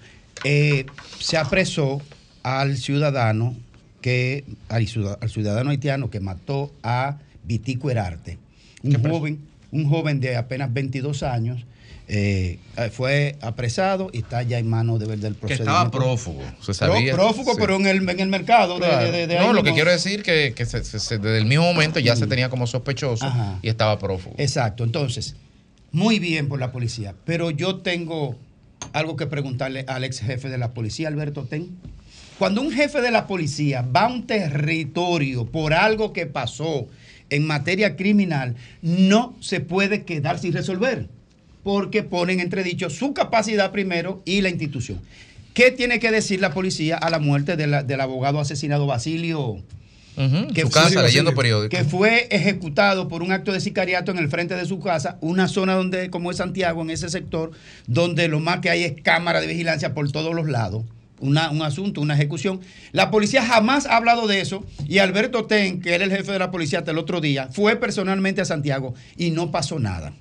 eh, 0.44 0.86
se 1.18 1.36
apresó 1.36 2.00
al 2.42 2.76
ciudadano 2.76 3.54
que 4.00 4.44
al 4.68 4.86
ciudadano 4.86 5.70
haitiano 5.70 6.10
que 6.10 6.20
mató 6.20 6.72
a 6.82 7.18
Vitico 7.44 7.90
Herarte, 7.90 8.38
un 8.82 9.02
joven, 9.02 9.38
un 9.72 9.88
joven 9.88 10.20
de 10.20 10.36
apenas 10.36 10.72
22 10.72 11.22
años. 11.22 11.64
Eh, 12.12 12.58
fue 12.92 13.36
apresado 13.40 14.10
y 14.12 14.18
está 14.18 14.42
ya 14.42 14.58
en 14.58 14.68
manos 14.68 14.98
de, 14.98 15.06
del 15.06 15.34
Que 15.34 15.40
procedimiento. 15.40 15.62
estaba 15.62 15.90
prófugo, 15.92 16.42
se 16.60 16.74
sabía. 16.74 17.12
Pró- 17.14 17.18
prófugo, 17.18 17.52
Sí. 17.52 17.56
pero 17.60 17.76
en 17.76 17.86
el, 17.86 18.08
en 18.08 18.18
el 18.20 18.28
mercado. 18.28 18.74
de- 18.80 18.86
Claro. 18.86 19.04
de- 19.04 19.12
de- 19.12 19.26
de 19.28 19.34
no, 19.36 19.48
ahí 19.50 19.52
lo 19.54 19.62
que 19.62 19.72
quiero 19.72 19.90
decir 19.92 20.22
que, 20.24 20.52
que 20.56 20.66
se- 20.66 20.82
se- 20.82 20.98
se- 20.98 21.18
desde 21.18 21.38
el 21.38 21.46
mismo 21.46 21.64
momento 21.64 22.00
ya 22.00 22.16
se 22.16 22.26
tenía 22.26 22.48
como 22.48 22.66
sospechoso 22.66 23.26
Ajá. 23.26 23.58
y 23.62 23.68
estaba 23.68 23.98
prófugo. 24.00 24.34
Exacto, 24.38 24.82
entonces, 24.82 25.36
muy 25.92 26.18
bien 26.18 26.48
por 26.48 26.58
la 26.58 26.72
policía, 26.72 27.14
pero 27.24 27.50
yo 27.50 27.76
tengo 27.76 28.36
algo 28.92 29.14
que 29.14 29.26
preguntarle 29.26 29.84
al 29.86 30.02
ex 30.02 30.18
jefe 30.20 30.48
de 30.48 30.58
la 30.58 30.72
policía, 30.74 31.06
Alberto 31.08 31.44
Ten. 31.44 31.68
Cuando 32.40 32.60
un 32.62 32.72
jefe 32.72 33.00
de 33.02 33.10
la 33.10 33.26
policía 33.26 33.82
va 33.82 34.06
a 34.06 34.08
un 34.08 34.26
territorio 34.26 35.44
por 35.46 35.74
algo 35.74 36.12
que 36.12 36.26
pasó 36.26 36.88
en 37.28 37.46
materia 37.46 37.94
criminal, 37.96 38.56
no 38.82 39.36
se 39.40 39.60
puede 39.60 40.04
quedar 40.04 40.38
sin 40.40 40.52
resolver, 40.52 41.08
porque 41.62 42.02
ponen 42.02 42.40
entredicho 42.40 42.90
su 42.90 43.12
capacidad 43.14 43.70
primero 43.72 44.22
y 44.24 44.40
la 44.40 44.48
institución. 44.48 45.00
¿Qué 45.54 45.70
tiene 45.70 45.98
que 45.98 46.10
decir 46.10 46.40
la 46.40 46.52
policía 46.54 46.96
a 46.96 47.10
la 47.10 47.18
muerte 47.18 47.56
de 47.56 47.66
la- 47.66 47.82
del 47.82 48.00
abogado 48.00 48.40
asesinado 48.40 48.86
Basilio? 48.86 49.62
su 50.62 50.68
casa, 50.70 50.88
leyendo. 51.06 51.30
Que 51.70 51.84
fue 51.84 52.28
ejecutado 52.30 53.08
por 53.08 53.22
un 53.22 53.32
acto 53.32 53.52
de 53.52 53.60
sicariato 53.60 54.10
en 54.10 54.18
el 54.18 54.28
frente 54.28 54.54
de 54.54 54.66
su 54.66 54.78
casa, 54.80 55.16
una 55.20 55.48
zona 55.48 55.74
donde, 55.74 56.10
como 56.10 56.30
es 56.30 56.36
Santiago, 56.38 56.82
en 56.82 56.90
ese 56.90 57.08
sector, 57.08 57.52
donde 57.86 58.28
lo 58.28 58.38
más 58.40 58.58
que 58.60 58.68
hay 58.70 58.84
es 58.84 58.94
cámara 59.02 59.40
de 59.40 59.46
vigilancia 59.46 59.94
por 59.94 60.10
todos 60.12 60.34
los 60.34 60.48
lados. 60.48 60.84
Una- 61.20 61.50
un 61.50 61.62
asunto, 61.62 62.00
una 62.00 62.14
ejecución. 62.14 62.60
La 62.92 63.10
policía 63.10 63.44
jamás 63.44 63.86
ha 63.86 63.96
hablado 63.96 64.26
de 64.26 64.40
eso 64.40 64.64
y 64.88 64.98
Alberto 64.98 65.44
Ten, 65.46 65.80
que 65.80 65.94
era 65.94 66.04
el 66.04 66.10
jefe 66.10 66.32
de 66.32 66.38
la 66.38 66.50
policía 66.50 66.80
hasta 66.80 66.90
el 66.90 66.98
otro 66.98 67.20
día, 67.20 67.48
fue 67.52 67.76
personalmente 67.76 68.40
a 68.40 68.44
Santiago 68.44 68.94
y 69.16 69.30
no 69.30 69.50
pasó 69.50 69.78
nada. 69.78 70.12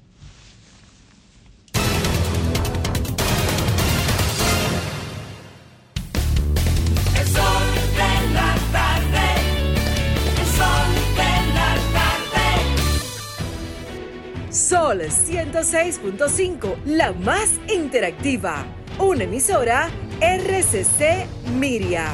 Sol 14.59 15.01
106.5, 15.01 16.83
la 16.83 17.13
más 17.13 17.49
interactiva. 17.73 18.65
Una 18.99 19.23
emisora 19.23 19.89
RCC 20.19 21.25
Miria. 21.57 22.11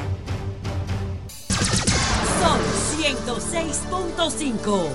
Sol 2.39 2.61
106.5. 3.01 4.89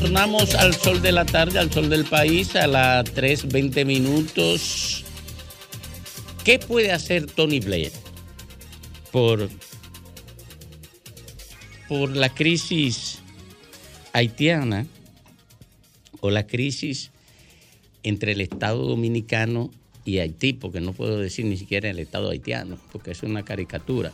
Tornamos 0.00 0.54
al 0.56 0.74
sol 0.74 1.00
de 1.00 1.12
la 1.12 1.24
tarde, 1.26 1.60
al 1.60 1.70
sol 1.72 1.88
del 1.88 2.06
país, 2.06 2.56
a 2.56 2.66
las 2.66 3.04
3.20 3.04 3.86
minutos. 3.86 5.04
¿Qué 6.42 6.58
puede 6.58 6.90
hacer 6.90 7.26
Tony 7.26 7.60
Blair 7.60 7.92
por, 9.12 9.48
por 11.90 12.16
la 12.16 12.32
crisis 12.32 13.18
haitiana 14.12 14.86
o 16.20 16.30
la 16.30 16.46
crisis 16.46 17.10
entre 18.04 18.30
el 18.30 18.40
Estado 18.42 18.86
Dominicano 18.86 19.72
y 20.04 20.18
Haití? 20.18 20.52
Porque 20.52 20.80
no 20.80 20.92
puedo 20.92 21.18
decir 21.18 21.46
ni 21.46 21.56
siquiera 21.56 21.90
el 21.90 21.98
Estado 21.98 22.30
haitiano, 22.30 22.78
porque 22.92 23.10
es 23.10 23.24
una 23.24 23.44
caricatura. 23.44 24.12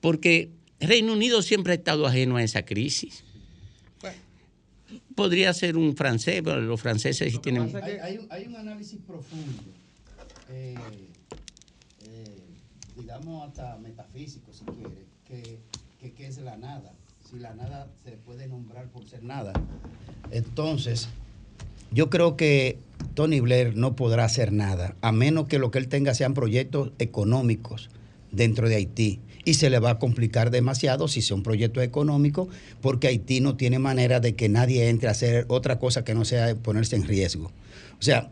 Porque 0.00 0.50
Reino 0.78 1.14
Unido 1.14 1.42
siempre 1.42 1.72
ha 1.72 1.76
estado 1.76 2.06
ajeno 2.06 2.36
a 2.36 2.44
esa 2.44 2.64
crisis. 2.64 3.24
Podría 5.16 5.52
ser 5.52 5.76
un 5.76 5.96
francés, 5.96 6.42
pero 6.44 6.60
los 6.60 6.80
franceses 6.80 7.32
sí 7.32 7.38
tienen... 7.40 7.74
Hay, 7.74 7.98
hay 8.00 8.18
un, 8.18 8.26
hay 8.30 8.46
un 8.46 8.54
análisis 8.54 9.00
profundo, 9.04 9.64
eh, 10.50 10.76
eh, 12.04 12.40
digamos 12.96 13.48
hasta 13.48 13.78
metafísico 13.78 14.52
si 14.52 14.64
quiere, 14.64 15.06
que, 15.26 15.58
que, 16.06 16.12
que 16.12 16.26
es 16.26 16.38
la 16.38 16.56
nada. 16.56 16.92
Si 17.30 17.38
la 17.38 17.54
nada 17.54 17.88
se 18.04 18.12
puede 18.12 18.46
nombrar 18.46 18.86
por 18.86 19.04
ser 19.08 19.22
nada. 19.22 19.52
Entonces, 20.30 21.08
yo 21.90 22.08
creo 22.10 22.36
que 22.36 22.78
Tony 23.14 23.40
Blair 23.40 23.76
no 23.76 23.96
podrá 23.96 24.24
hacer 24.24 24.52
nada, 24.52 24.94
a 25.00 25.12
menos 25.12 25.48
que 25.48 25.58
lo 25.58 25.70
que 25.70 25.78
él 25.78 25.88
tenga 25.88 26.14
sean 26.14 26.34
proyectos 26.34 26.92
económicos 26.98 27.90
dentro 28.30 28.68
de 28.68 28.76
Haití. 28.76 29.20
Y 29.44 29.54
se 29.54 29.70
le 29.70 29.78
va 29.78 29.90
a 29.90 29.98
complicar 30.00 30.50
demasiado 30.50 31.06
si 31.06 31.22
son 31.22 31.42
proyectos 31.44 31.82
económicos, 31.84 32.48
porque 32.80 33.06
Haití 33.08 33.40
no 33.40 33.56
tiene 33.56 33.78
manera 33.78 34.18
de 34.20 34.34
que 34.34 34.48
nadie 34.48 34.88
entre 34.88 35.08
a 35.08 35.12
hacer 35.12 35.44
otra 35.48 35.78
cosa 35.78 36.04
que 36.04 36.14
no 36.14 36.24
sea 36.24 36.54
ponerse 36.56 36.96
en 36.96 37.06
riesgo. 37.06 37.52
O 37.98 38.02
sea, 38.02 38.28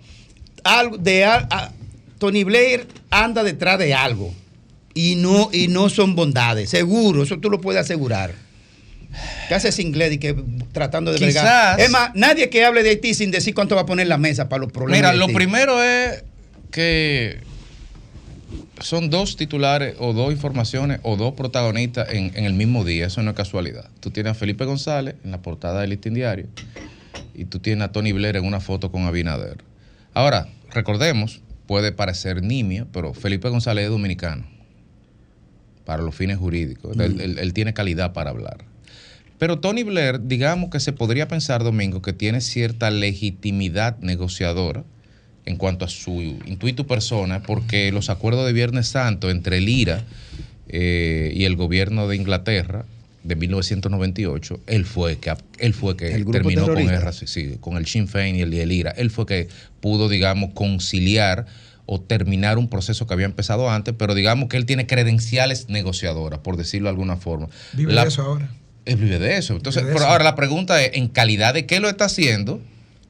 algo 0.65 0.99
de, 0.99 1.25
a- 1.25 1.73
Tony 2.19 2.43
Blair 2.45 2.87
anda 3.11 3.43
detrás 3.45 3.79
de 3.79 3.95
algo 3.95 4.33
y 4.95 5.17
no, 5.17 5.51
y 5.53 5.69
no 5.69 5.89
son 5.89 6.15
bondades, 6.15 6.71
seguro, 6.71 7.23
eso 7.25 7.39
tú 7.39 7.51
lo 7.51 7.61
puedes 7.61 7.81
asegurar. 7.83 8.33
¿Qué 9.49 9.55
hace 9.55 9.69
ese 9.69 9.83
inglés 9.83 10.13
y 10.15 10.19
que 10.19 10.35
tratando 10.73 11.13
de 11.13 11.19
Quizás- 11.19 11.35
bregar? 11.43 11.81
Es 11.81 11.91
más, 11.91 12.11
nadie 12.15 12.51
que 12.51 12.65
hable 12.65 12.83
de 12.83 12.91
Haití 12.91 13.15
sin 13.15 13.31
decir 13.31 13.55
cuánto 13.55 13.75
va 13.77 13.83
a 13.83 13.87
poner 13.87 14.05
en 14.05 14.09
la 14.09 14.19
mesa 14.19 14.49
para 14.49 14.63
los 14.63 14.73
problemas. 14.73 14.99
Mira, 14.99 15.13
de 15.13 15.19
lo 15.19 15.29
primero 15.29 15.83
es 15.83 16.25
que 16.73 17.39
son 18.81 19.11
dos 19.11 19.37
titulares 19.37 19.95
o 20.01 20.13
dos 20.13 20.33
informaciones 20.33 20.99
o 21.05 21.17
dos 21.17 21.35
protagonistas 21.35 22.09
en, 22.11 22.33
en 22.35 22.45
el 22.45 22.55
mismo 22.55 22.85
día. 22.85 23.07
Eso 23.07 23.23
no 23.23 23.31
es 23.31 23.37
casualidad. 23.37 23.89
Tú 24.01 24.11
tienes 24.11 24.33
a 24.33 24.35
Felipe 24.35 24.65
González 24.65 25.15
en 25.25 25.31
la 25.31 25.41
portada 25.43 25.81
del 25.83 25.91
Listín 25.91 26.15
Diario 26.15 26.47
y 27.35 27.45
tú 27.45 27.61
tienes 27.61 27.85
a 27.89 27.93
Tony 27.93 28.11
Blair 28.13 28.37
en 28.37 28.45
una 28.45 28.59
foto 28.61 28.91
con 28.91 29.07
Abinader. 29.07 29.59
Ahora, 30.13 30.49
recordemos, 30.73 31.41
puede 31.67 31.93
parecer 31.93 32.43
nimio, 32.43 32.89
pero 32.93 33.15
Felipe 33.15 33.49
González 33.49 33.85
es 33.85 33.91
dominicano 33.91 34.45
para 35.85 36.03
los 36.03 36.15
fines 36.15 36.39
jurídicos. 36.39 36.97
Él, 36.99 37.21
él- 37.21 37.39
él 37.39 37.53
tiene 37.53 37.75
calidad 37.75 38.13
para 38.13 38.31
hablar. 38.31 38.59
Pero 39.39 39.59
Tony 39.59 39.83
Blair, 39.83 40.21
digamos 40.27 40.71
que 40.71 40.81
se 40.81 40.93
podría 40.93 41.29
pensar, 41.29 41.63
Domingo, 41.65 42.01
que 42.01 42.13
tiene 42.13 42.41
cierta 42.41 42.91
legitimidad 42.91 43.99
negociadora 43.99 44.85
en 45.45 45.57
cuanto 45.57 45.85
a 45.85 45.89
su 45.89 46.21
intuito 46.47 46.87
persona, 46.87 47.43
porque 47.43 47.93
los 47.93 48.09
acuerdos 48.09 48.47
de 48.47 48.53
Viernes 48.55 48.89
Santo 48.89 49.31
entre 49.31 49.59
el 49.59 49.69
IRA 49.69 50.05
eh, 50.69 51.33
y 51.35 51.45
el 51.45 51.57
gobierno 51.57 52.09
de 52.09 52.17
Inglaterra 52.17 52.87
de 53.25 53.37
1998, 53.37 54.61
él 54.67 54.85
fue 54.85 55.17
que 55.19 55.33
él 55.59 55.75
fue 55.75 55.97
que 55.97 56.15
El 56.15 56.25
terminó 56.33 56.67
con, 56.67 56.77
el, 56.95 57.13
sí, 57.29 57.57
con 57.61 57.77
el 57.77 57.87
Sinn 57.87 58.07
Féin 58.09 58.37
y 58.37 58.43
el, 58.43 58.55
y 58.55 58.61
el 58.61 58.73
IRA. 58.73 58.91
Él 58.93 59.11
fue 59.11 59.27
que 59.27 59.49
pudo, 59.81 60.09
digamos, 60.09 60.51
conciliar 60.55 61.47
o 61.87 62.01
terminar 62.01 62.57
un 62.59 62.69
proceso 62.69 63.07
que 63.07 63.15
había 63.15 63.27
empezado 63.27 63.71
antes, 63.71 63.95
pero 63.99 64.15
digamos 64.15 64.49
que 64.49 64.57
él 64.57 64.65
tiene 64.67 64.87
credenciales 64.87 65.69
negociadoras, 65.69 66.41
por 66.41 66.57
decirlo 66.57 66.87
de 66.87 66.91
alguna 66.91 67.17
forma. 67.17 67.49
Vive 67.75 67.93
La- 67.93 68.03
de 68.03 68.09
eso 68.09 68.23
ahora. 68.23 68.49
él 68.87 68.97
vive 68.97 69.19
de 69.19 69.37
eso. 69.39 69.55
Entonces, 69.55 69.85
pero 69.93 70.07
ahora 70.07 70.25
la 70.25 70.35
pregunta 70.35 70.83
es, 70.83 70.91
¿en 70.95 71.09
calidad 71.09 71.53
de 71.55 71.67
qué 71.67 71.81
lo 71.81 71.89
está 71.89 72.07
haciendo 72.07 72.61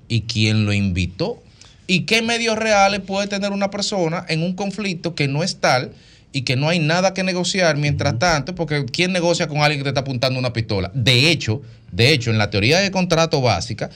y 0.09 0.23
quién 0.23 0.67
lo 0.67 0.73
invitó? 0.73 1.41
¿Y 1.87 2.01
qué 2.03 2.23
medios 2.23 2.57
reales 2.59 3.01
puede 3.01 3.27
tener 3.29 3.53
una 3.53 3.71
persona 3.71 4.25
en 4.29 4.43
un 4.43 4.55
conflicto 4.55 5.15
que 5.15 5.29
no 5.29 5.43
es 5.43 5.57
tal 5.61 5.93
y 6.33 6.43
que 6.43 6.57
no 6.57 6.69
hay 6.69 6.79
nada 6.79 7.13
que 7.15 7.23
negociar 7.23 7.77
mientras 7.77 8.19
tanto? 8.19 8.55
Porque 8.55 8.87
¿quién 8.87 9.13
negocia 9.13 9.47
con 9.49 9.59
alguien 9.59 9.81
que 9.81 9.85
te 9.85 9.91
está 9.91 10.01
apuntando 10.01 10.39
una 10.39 10.53
pistola? 10.53 10.91
De 10.95 11.31
hecho, 11.31 11.61
de 11.93 12.13
hecho, 12.13 12.31
en 12.31 12.39
la 12.39 12.51
teoría 12.51 12.79
de 12.79 12.91
contrato 12.91 13.41
básica, 13.41 13.91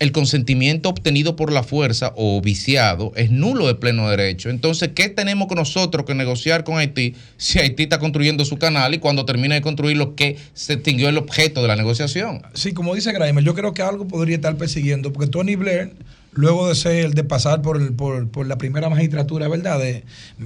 el 0.00 0.10
consentimiento 0.12 0.88
obtenido 0.88 1.36
por 1.36 1.52
la 1.52 1.62
fuerza 1.62 2.12
o 2.16 2.40
viciado 2.40 3.12
es 3.14 3.30
nulo 3.30 3.68
de 3.68 3.76
pleno 3.76 4.08
derecho. 4.10 4.50
Entonces, 4.50 4.90
¿qué 4.94 5.08
tenemos 5.10 5.46
que 5.46 5.54
nosotros 5.54 6.04
que 6.04 6.14
negociar 6.14 6.64
con 6.64 6.78
Haití 6.78 7.14
si 7.36 7.60
Haití 7.60 7.84
está 7.84 7.98
construyendo 8.00 8.44
su 8.44 8.56
canal 8.58 8.92
y 8.94 8.98
cuando 8.98 9.24
termine 9.24 9.54
de 9.54 9.60
construirlo, 9.60 10.16
que 10.16 10.36
se 10.54 10.72
extinguió 10.72 11.08
el 11.08 11.18
objeto 11.18 11.62
de 11.62 11.68
la 11.68 11.76
negociación? 11.76 12.42
Sí, 12.54 12.72
como 12.72 12.94
dice 12.94 13.12
Grimer, 13.12 13.44
yo 13.44 13.54
creo 13.54 13.72
que 13.74 13.82
algo 13.82 14.08
podría 14.08 14.34
estar 14.36 14.56
persiguiendo, 14.56 15.12
porque 15.12 15.30
Tony 15.30 15.54
Blair, 15.54 15.92
luego 16.32 16.68
de 16.68 16.74
ser, 16.76 17.10
de 17.12 17.24
pasar 17.24 17.60
por, 17.60 17.76
el- 17.76 17.92
por, 17.92 18.28
por 18.30 18.46
la 18.46 18.56
primera 18.56 18.88
magistratura, 18.88 19.48
¿verdad? 19.48 19.78
De, 19.80 20.04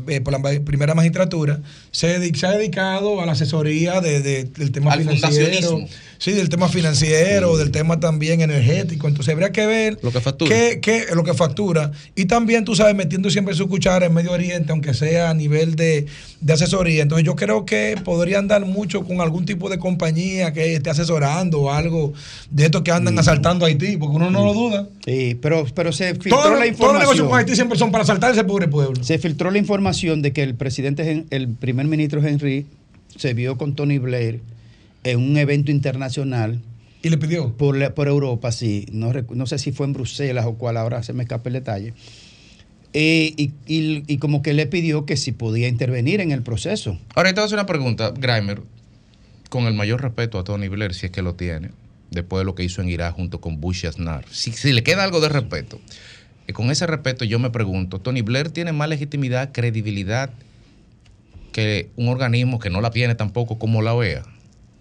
eh, 0.09 0.21
por 0.21 0.33
la 0.33 0.41
primera 0.65 0.95
magistratura, 0.95 1.61
se, 1.93 2.17
ha 2.17 2.51
dedicado 2.51 3.21
a 3.21 3.27
la 3.27 3.33
asesoría 3.33 4.01
de- 4.01 4.21
de- 4.21 4.45
del 4.45 4.73
tema 4.73 4.93
Al 4.93 5.01
financiero. 5.01 5.31
fundacionismo. 5.31 5.89
Sí, 6.25 6.33
del 6.33 6.49
tema 6.49 6.71
financiero, 6.71 7.59
del 7.59 7.71
tema 7.71 8.01
también 8.01 8.41
energético. 8.41 9.09
Entonces 9.09 9.31
habría 9.35 9.53
que 9.53 9.67
ver 9.67 9.99
Lo 10.01 10.11
que 10.11 10.23
factura. 10.23 10.49
qué, 10.57 10.81
qué- 10.81 11.05
lo 11.15 11.23
que 11.23 11.35
factura. 11.35 11.93
Y 12.17 12.25
también, 12.25 12.65
tú 12.65 12.75
sabes, 12.75 12.95
metiendo 12.95 13.29
siempre 13.29 13.55
su 13.55 13.69
cuchara 13.69 14.07
en 14.07 14.15
Medio 14.15 14.33
Oriente, 14.33 14.73
aunque 14.73 14.95
sea 14.95 15.29
a 15.29 15.35
nivel 15.35 15.77
de, 15.77 16.07
de 16.41 16.53
asesoría. 16.55 17.03
Entonces 17.03 17.27
yo 17.27 17.37
creo 17.37 17.67
que 17.67 17.97
podría 18.03 18.39
andar 18.39 18.65
mucho 18.65 19.05
con 19.05 19.21
algún 19.21 19.45
tipo 19.45 19.69
de 19.69 19.79
compañía 19.79 20.55
que 20.55 20.75
esté 20.77 20.89
asesorando 20.89 21.61
o 21.61 21.71
algo 21.71 22.15
de 22.51 22.65
estos 22.65 22.81
que 22.81 22.91
andan 22.91 23.19
asaltando 23.19 23.67
a 23.67 23.69
Haití, 23.69 23.99
porque 23.99 24.17
uno 24.17 24.31
no 24.31 24.47
lo 24.47 24.55
duda. 24.55 24.89
Sí, 25.05 25.37
pero, 25.43 25.67
pero 25.75 25.93
se 25.93 26.15
filtró 26.15 26.39
Todo- 26.39 26.39
la 26.39 26.49
todos 26.55 26.59
los 26.61 26.69
información. 26.71 27.01
negocios 27.03 27.29
con 27.29 27.39
Haití 27.39 27.55
siempre 27.55 27.79
son 27.79 27.91
para 27.93 28.05
asaltar 28.05 28.33
ese 28.33 28.45
pobre 28.45 28.67
pueblo. 28.69 29.05
Se 29.05 29.19
filtró 29.19 29.51
la 29.51 29.59
información 29.59 30.23
de 30.23 30.33
que 30.33 30.43
el 30.43 30.55
presidente, 30.55 31.27
el 31.29 31.49
primer 31.49 31.85
ministro 31.87 32.27
Henry, 32.27 32.65
se 33.15 33.35
vio 33.35 33.59
con 33.59 33.75
Tony 33.75 33.99
Blair 33.99 34.41
en 35.05 35.19
un 35.21 35.37
evento 35.37 35.71
internacional. 35.71 36.61
¿Y 37.03 37.11
le 37.11 37.19
pidió? 37.19 37.55
Por, 37.57 37.77
la- 37.77 37.95
por 37.95 38.09
Europa, 38.09 38.51
sí. 38.51 38.87
No, 38.91 39.13
no 39.13 39.47
sé 39.47 39.59
si 39.59 39.73
fue 39.73 39.87
en 39.87 39.93
Bruselas 39.93 40.47
o 40.47 40.55
cuál, 40.55 40.77
ahora 40.77 41.03
se 41.03 41.13
me 41.13 41.23
escapa 41.23 41.49
el 41.51 41.53
detalle. 41.55 41.95
Eh, 42.93 43.35
y, 43.37 43.53
y- 43.67 44.05
y 44.07 44.19
como 44.19 44.41
que 44.43 44.55
le 44.55 44.67
pidió 44.67 45.05
que 45.05 45.17
si 45.17 45.33
podía 45.33 45.69
intervenir 45.69 46.21
en 46.21 46.31
el 46.31 46.43
proceso. 46.43 46.99
Ahora, 47.15 47.31
te 47.31 47.35
voy 47.35 47.43
a 47.43 47.47
hacer 47.47 47.59
una 47.59 47.67
pregunta, 47.67 48.13
Grimer, 48.17 48.63
con 49.51 49.65
el 49.65 49.75
mayor 49.75 50.01
respeto 50.01 50.39
a 50.39 50.45
Tony 50.45 50.69
Blair, 50.69 50.95
si 50.95 51.07
es 51.07 51.13
que 51.13 51.21
lo 51.23 51.35
tiene, 51.35 51.71
después 52.11 52.41
de 52.41 52.45
lo 52.45 52.55
que 52.55 52.63
hizo 52.65 52.81
en 52.83 52.89
Irak 52.89 53.15
junto 53.15 53.41
con 53.41 53.61
Bush 53.61 53.85
y 53.85 53.89
Aznar. 53.89 54.25
Si, 54.31 54.53
si 54.53 54.73
le 54.73 54.83
queda 54.85 55.03
algo 55.05 55.21
de 55.21 55.29
respeto, 55.29 55.81
eh, 56.47 56.53
con 56.53 56.71
ese 56.71 56.87
respeto 56.87 57.25
yo 57.25 57.39
me 57.41 57.51
pregunto, 57.51 58.01
¿Tony 58.01 58.23
Blair 58.23 58.51
tiene 58.51 58.73
más 58.73 58.89
legitimidad, 58.89 59.51
credibilidad 59.53 60.31
que 61.53 61.91
un 61.97 62.09
organismo 62.09 62.59
que 62.59 62.71
no 62.71 62.81
la 62.81 62.91
tiene 62.91 63.15
tampoco 63.15 63.59
como 63.59 63.83
la 63.83 63.93
OEA? 63.95 64.25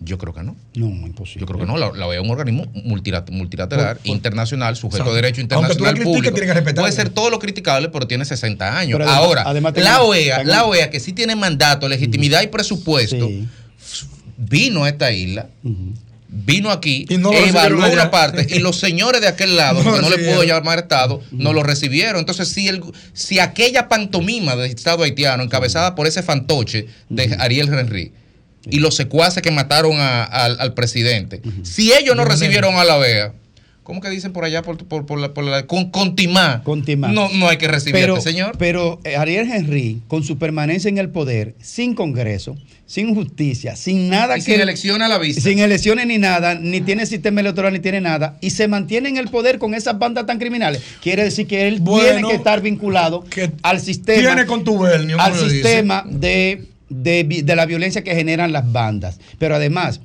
Yo 0.03 0.17
creo 0.17 0.33
que 0.33 0.43
no. 0.43 0.55
No, 0.75 0.87
imposible. 0.87 1.41
Yo 1.41 1.45
creo 1.47 1.59
que 1.59 1.65
no. 1.65 1.77
La, 1.77 1.91
la 1.91 2.07
OEA 2.07 2.19
es 2.19 2.25
un 2.25 2.31
organismo 2.31 2.65
multila- 2.73 3.23
multilateral, 3.31 3.95
Por- 3.95 3.97
por- 3.97 4.07
internacional, 4.07 4.75
sujeto 4.75 5.09
a 5.11 5.13
derecho 5.15 5.41
Aunque 5.51 5.75
tú 5.75 5.83
la 5.83 5.91
internacional 5.91 5.95
critiques, 5.95 6.33
tienes 6.33 6.49
que 6.49 6.53
respetarlo. 6.53 6.81
Puede 6.83 6.93
ser 6.93 7.09
todo 7.09 7.29
lo 7.29 7.39
criticable, 7.39 7.89
pero 7.89 8.07
tiene 8.07 8.25
60 8.25 8.77
años. 8.77 8.99
Además- 8.99 9.15
Ahora, 9.17 9.43
además 9.45 9.73
la 9.77 9.93
tengo- 9.95 10.07
OEA, 10.09 10.37
tengo- 10.37 10.51
la 10.51 10.65
OEA 10.65 10.89
que 10.89 10.99
sí 10.99 11.13
tiene 11.13 11.35
mandato, 11.35 11.87
legitimidad 11.87 12.41
y 12.41 12.47
presupuesto, 12.47 13.29
vino 14.37 14.83
a 14.83 14.89
esta 14.89 15.11
isla. 15.11 15.47
Vino 16.35 16.71
aquí, 16.71 17.05
no 17.19 17.29
recibieron 17.31 17.49
evaluó 17.49 17.93
una 17.93 18.09
parte 18.09 18.47
y 18.49 18.57
los 18.57 18.79
señores 18.79 19.21
de 19.21 19.27
aquel 19.27 19.55
lado, 19.55 19.83
No 19.83 19.93
que 19.93 20.01
no 20.01 20.09
le 20.09 20.15
puedo 20.17 20.17
recibieron. 20.41 20.47
llamar 20.47 20.79
Estado, 20.79 21.21
no 21.31 21.53
lo 21.53 21.61
recibieron. 21.61 22.17
Entonces, 22.19 22.47
si, 22.47 22.67
el, 22.67 22.81
si 23.13 23.37
aquella 23.37 23.87
pantomima 23.87 24.55
del 24.55 24.71
Estado 24.71 25.03
haitiano, 25.03 25.43
encabezada 25.43 25.93
por 25.93 26.07
ese 26.07 26.23
fantoche 26.23 26.87
de 27.09 27.35
Ariel 27.39 27.71
Henry, 27.71 28.13
y 28.69 28.79
los 28.79 28.95
secuaces 28.95 29.41
que 29.43 29.51
mataron 29.51 29.93
a- 29.99 30.23
al, 30.23 30.59
al 30.59 30.73
presidente, 30.73 31.41
si 31.63 31.91
ellos 31.93 32.15
no 32.15 32.25
recibieron 32.25 32.75
a 32.75 32.83
la 32.83 32.97
OEA, 32.97 33.33
¿cómo 33.83 33.99
que 34.01 34.09
dicen 34.09 34.31
por 34.31 34.45
allá? 34.45 34.61
Por, 34.61 34.77
por, 34.85 35.05
por 35.05 35.19
la, 35.19 35.33
por 35.33 35.43
la- 35.43 35.67
con, 35.67 35.89
con 35.91 36.15
timá. 36.15 36.61
No, 37.11 37.29
no 37.33 37.49
hay 37.49 37.57
que 37.57 37.67
recibir 37.67 37.99
pero, 38.01 38.15
a 38.15 38.17
este 38.19 38.31
señor. 38.31 38.55
Pero 38.57 38.99
eh, 39.03 39.17
Ariel 39.17 39.51
Henry, 39.51 40.01
con 40.07 40.23
su 40.23 40.37
permanencia 40.37 40.87
en 40.89 40.97
el 40.97 41.09
poder, 41.09 41.55
sin 41.61 41.93
Congreso, 41.93 42.55
sin 42.85 43.13
justicia, 43.15 43.75
sin 43.75 44.07
nada 44.09 44.37
Y 44.37 44.41
que. 44.41 44.51
sin 44.53 44.61
elecciones 44.61 45.05
a 45.05 45.09
la 45.09 45.17
vista. 45.17 45.41
Sin 45.41 45.59
elecciones 45.59 46.05
ni 46.07 46.17
nada, 46.17 46.55
ni 46.55 46.79
tiene 46.81 47.05
sistema 47.05 47.41
electoral 47.41 47.73
ni 47.73 47.79
tiene 47.79 47.99
nada, 48.01 48.37
y 48.39 48.51
se 48.51 48.67
mantiene 48.69 49.09
en 49.09 49.17
el 49.17 49.27
poder 49.29 49.57
con 49.59 49.73
esas 49.73 49.97
bandas 49.99 50.25
tan 50.25 50.37
criminales. 50.39 50.81
Quiere 51.01 51.23
decir 51.25 51.47
que 51.47 51.67
él 51.67 51.79
Bueno, 51.81 52.03
tiene 52.13 52.27
que 52.29 52.35
estar 52.35 52.61
vinculado 52.61 53.25
al 53.63 53.81
sistema. 53.81 54.19
tiene 54.21 54.45
contubernio, 54.45 55.19
Al 55.19 55.33
sistema 55.37 56.03
de, 56.07 56.65
de 56.89 57.53
la 57.55 57.65
violencia 57.65 58.03
que 58.03 58.15
generan 58.15 58.51
las 58.51 58.71
bandas. 58.71 59.19
Pero 59.39 59.55
además. 59.55 60.01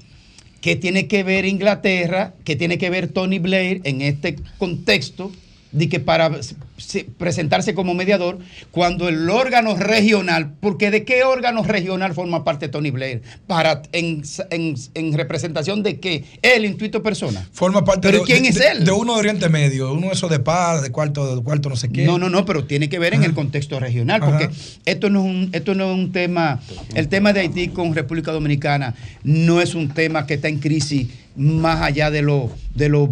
¿Qué 0.60 0.74
tiene 0.74 1.06
que 1.06 1.22
ver 1.22 1.44
Inglaterra? 1.44 2.34
¿Qué 2.42 2.56
tiene 2.56 2.78
que 2.78 2.90
ver 2.90 3.06
Tony 3.06 3.38
Blair 3.38 3.80
en 3.84 4.02
este 4.02 4.36
contexto 4.58 5.30
de 5.72 5.88
que 5.88 6.00
para 6.00 6.30
se- 6.78 7.04
presentarse 7.04 7.74
como 7.74 7.92
mediador 7.94 8.38
cuando 8.70 9.08
el 9.08 9.28
órgano 9.28 9.76
regional, 9.76 10.54
porque 10.60 10.90
¿de 10.90 11.04
qué 11.04 11.24
órgano 11.24 11.62
regional 11.62 12.14
forma 12.14 12.44
parte 12.44 12.68
Tony 12.68 12.90
Blair? 12.90 13.22
Para 13.46 13.82
en, 13.92 14.22
en- 14.50 14.74
en 14.94 15.12
representación 15.12 15.82
de 15.82 16.00
qué? 16.00 16.24
Él, 16.42 16.64
intuito 16.64 17.02
persona. 17.02 17.46
Forma 17.52 17.84
parte 17.84 18.08
¿Pero 18.08 18.20
de, 18.20 18.24
quién 18.24 18.42
de- 18.44 18.48
es 18.48 18.56
él? 18.60 18.84
De 18.84 18.92
uno 18.92 19.14
de 19.14 19.18
Oriente 19.20 19.48
Medio, 19.48 19.92
uno 19.92 20.06
de 20.08 20.14
esos 20.14 20.30
de 20.30 20.38
paz, 20.38 20.82
de 20.82 20.90
cuarto, 20.90 21.36
de 21.36 21.42
cuarto 21.42 21.68
no 21.68 21.76
sé 21.76 21.90
qué. 21.90 22.04
No, 22.04 22.18
no, 22.18 22.30
no, 22.30 22.44
pero 22.46 22.64
tiene 22.64 22.88
que 22.88 22.98
ver 22.98 23.14
en 23.14 23.24
el 23.24 23.34
contexto 23.34 23.78
regional, 23.78 24.22
Ajá. 24.22 24.30
porque 24.38 24.50
esto 24.86 25.10
no 25.10 25.20
es 25.20 25.26
un, 25.26 25.48
esto 25.52 25.74
no 25.74 25.90
es 25.90 25.94
un 25.98 26.12
tema, 26.12 26.60
el 26.94 27.08
tema 27.08 27.32
de 27.32 27.40
Haití 27.40 27.68
con 27.68 27.94
República 27.94 28.32
Dominicana 28.32 28.94
no 29.22 29.60
es 29.60 29.74
un 29.74 29.88
tema 29.90 30.26
que 30.26 30.34
está 30.34 30.48
en 30.48 30.58
crisis 30.58 31.08
más 31.38 31.80
allá 31.80 32.10
de 32.10 32.20
lo, 32.20 32.50
de 32.74 32.88
lo 32.88 33.08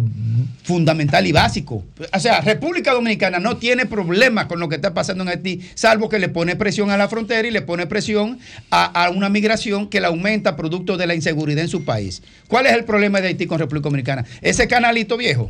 fundamental 0.63 1.25
y 1.25 1.31
básico. 1.31 1.83
O 2.13 2.19
sea, 2.19 2.41
República 2.41 2.91
Dominicana 2.93 3.39
no 3.39 3.57
tiene 3.57 3.85
problema 3.85 4.47
con 4.47 4.59
lo 4.59 4.69
que 4.69 4.75
está 4.75 4.93
pasando 4.93 5.23
en 5.23 5.29
Haití, 5.29 5.61
salvo 5.73 6.09
que 6.09 6.19
le 6.19 6.29
pone 6.29 6.55
presión 6.55 6.91
a 6.91 6.97
la 6.97 7.07
frontera 7.07 7.47
y 7.47 7.51
le 7.51 7.61
pone 7.61 7.87
presión 7.87 8.37
a, 8.69 9.05
a 9.05 9.09
una 9.09 9.29
migración 9.29 9.87
que 9.87 10.01
la 10.01 10.09
aumenta 10.09 10.55
producto 10.55 10.97
de 10.97 11.07
la 11.07 11.15
inseguridad 11.15 11.63
en 11.63 11.69
su 11.69 11.85
país. 11.85 12.21
¿Cuál 12.47 12.65
es 12.67 12.73
el 12.73 12.83
problema 12.83 13.21
de 13.21 13.29
Haití 13.29 13.47
con 13.47 13.59
República 13.59 13.85
Dominicana? 13.85 14.25
Ese 14.41 14.67
canalito 14.67 15.17
viejo 15.17 15.49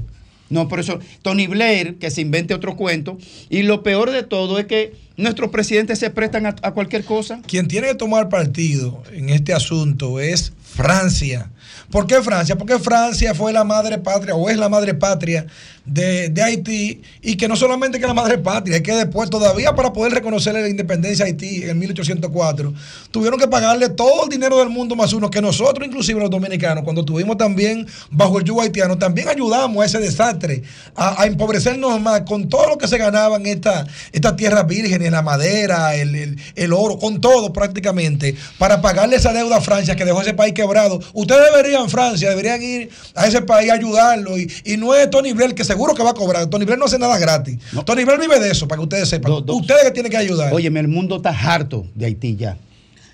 No, 0.49 0.67
por 0.67 0.79
eso, 0.79 0.99
Tony 1.23 1.47
Blair, 1.47 1.95
que 1.95 2.09
se 2.11 2.21
invente 2.21 2.53
otro 2.53 2.75
cuento. 2.75 3.17
Y 3.49 3.63
lo 3.63 3.83
peor 3.83 4.11
de 4.11 4.23
todo 4.23 4.59
es 4.59 4.65
que 4.65 4.93
nuestros 5.17 5.49
presidentes 5.49 5.99
se 5.99 6.09
prestan 6.09 6.45
a, 6.45 6.55
a 6.61 6.71
cualquier 6.71 7.03
cosa. 7.03 7.41
Quien 7.47 7.67
tiene 7.67 7.87
que 7.87 7.95
tomar 7.95 8.29
partido 8.29 9.03
en 9.11 9.29
este 9.29 9.53
asunto 9.53 10.19
es 10.19 10.53
Francia. 10.61 11.49
¿Por 11.91 12.05
qué 12.05 12.21
Francia? 12.21 12.57
Porque 12.57 12.79
Francia 12.79 13.33
fue 13.33 13.53
la 13.53 13.63
madre 13.63 13.97
patria 13.97 14.35
o 14.35 14.49
es 14.49 14.57
la 14.57 14.69
madre 14.69 14.93
patria 14.93 15.45
de, 15.87 16.29
de 16.29 16.43
Haití 16.43 17.01
y 17.21 17.35
que 17.37 17.47
no 17.47 17.55
solamente 17.55 17.99
que 17.99 18.05
la 18.05 18.13
madre 18.13 18.37
patria, 18.37 18.75
es 18.77 18.81
que 18.83 18.93
después 18.93 19.29
todavía 19.29 19.73
para 19.73 19.93
poder 19.93 20.13
reconocerle 20.13 20.61
la 20.61 20.69
independencia 20.69 21.25
a 21.25 21.27
Haití 21.27 21.63
en 21.63 21.79
1804, 21.79 22.73
tuvieron 23.11 23.39
que 23.39 23.47
pagarle 23.47 23.89
todo 23.89 24.25
el 24.25 24.29
dinero 24.29 24.57
del 24.59 24.69
mundo 24.69 24.95
más 24.95 25.13
uno 25.13 25.29
que 25.31 25.41
nosotros, 25.41 25.87
inclusive 25.87 26.19
los 26.19 26.29
dominicanos, 26.29 26.83
cuando 26.83 27.05
tuvimos 27.05 27.37
también 27.37 27.87
bajo 28.11 28.37
el 28.37 28.43
yugo 28.43 28.61
haitiano, 28.61 28.97
también 28.97 29.29
ayudamos 29.29 29.81
a 29.81 29.85
ese 29.85 29.99
desastre, 29.99 30.61
a, 30.95 31.25
empobrecernos 31.25 31.99
más 32.01 32.21
con 32.21 32.49
todo 32.49 32.67
lo 32.69 32.77
que 32.77 32.87
se 32.87 32.97
ganaba 32.97 33.37
en 33.37 33.45
esta, 33.47 33.87
esta 34.11 34.35
tierra 34.35 34.63
virgen, 34.63 35.01
en 35.01 35.13
la 35.13 35.21
madera, 35.21 35.95
el, 35.95 36.15
el- 36.15 36.37
el 36.55 36.73
oro, 36.73 36.99
con 36.99 37.21
todo 37.21 37.53
prácticamente, 37.53 38.35
para 38.57 38.81
pagarle 38.81 39.15
esa 39.15 39.31
deuda 39.33 39.57
a 39.57 39.61
Francia 39.61 39.95
que 39.95 40.05
dejó 40.05 40.21
ese 40.21 40.33
país 40.33 40.53
quebrado. 40.53 40.99
Ustedes 41.13 41.41
deberían, 41.51 41.89
Francia, 41.89 42.29
deberían 42.29 42.61
ir 42.61 42.89
a 43.15 43.27
ese 43.27 43.41
país 43.41 43.71
a 43.71 43.75
ayudarlo 43.75 44.37
y, 44.37 44.51
y 44.65 44.77
no 44.77 44.93
es 44.95 45.09
Tony 45.09 45.33
Blair 45.33 45.55
que 45.55 45.63
seguro 45.77 45.93
que 45.93 46.03
va 46.03 46.09
a 46.09 46.13
cobrar. 46.13 46.47
Tony 46.47 46.65
Blair 46.65 46.79
no 46.79 46.85
hace 46.85 46.97
nada 46.99 47.17
gratis. 47.19 47.57
Tony 47.85 48.03
Blair 48.03 48.19
vive 48.19 48.39
de 48.39 48.51
eso, 48.51 48.67
para 48.67 48.79
que 48.79 48.83
ustedes 48.83 49.07
sepan. 49.09 49.31
ustedes 49.31 49.83
que 49.83 49.91
tienen 49.91 50.11
que 50.11 50.17
ayudar. 50.17 50.51
Óyeme, 50.53 50.79
el 50.79 50.87
mundo 50.87 51.17
está 51.17 51.29
harto 51.29 51.85
de 51.95 52.05
Haití 52.07 52.35
ya. 52.35 52.57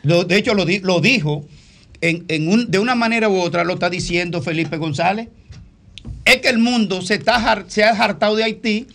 Lo- 0.03 0.24
de 0.24 0.38
hecho, 0.38 0.53
lo, 0.53 0.66
di- 0.66 0.80
lo 0.80 0.99
dijo 1.01 1.45
en, 2.01 2.26
en 2.28 2.47
un- 2.49 2.70
de 2.72 2.80
una 2.80 2.95
manera 2.95 3.30
u 3.30 3.39
otra, 3.39 3.64
lo 3.64 3.74
está 3.76 3.89
diciendo 3.89 4.41
Felipe 4.41 4.78
González. 4.78 5.30
Es 6.26 6.38
que 6.38 6.49
el 6.49 6.57
mundo 6.57 7.01
se, 7.01 7.16
está, 7.16 7.64
se 7.68 7.84
ha 7.84 7.89
hartado 7.91 8.36
de 8.36 8.43
Haití 8.43 8.88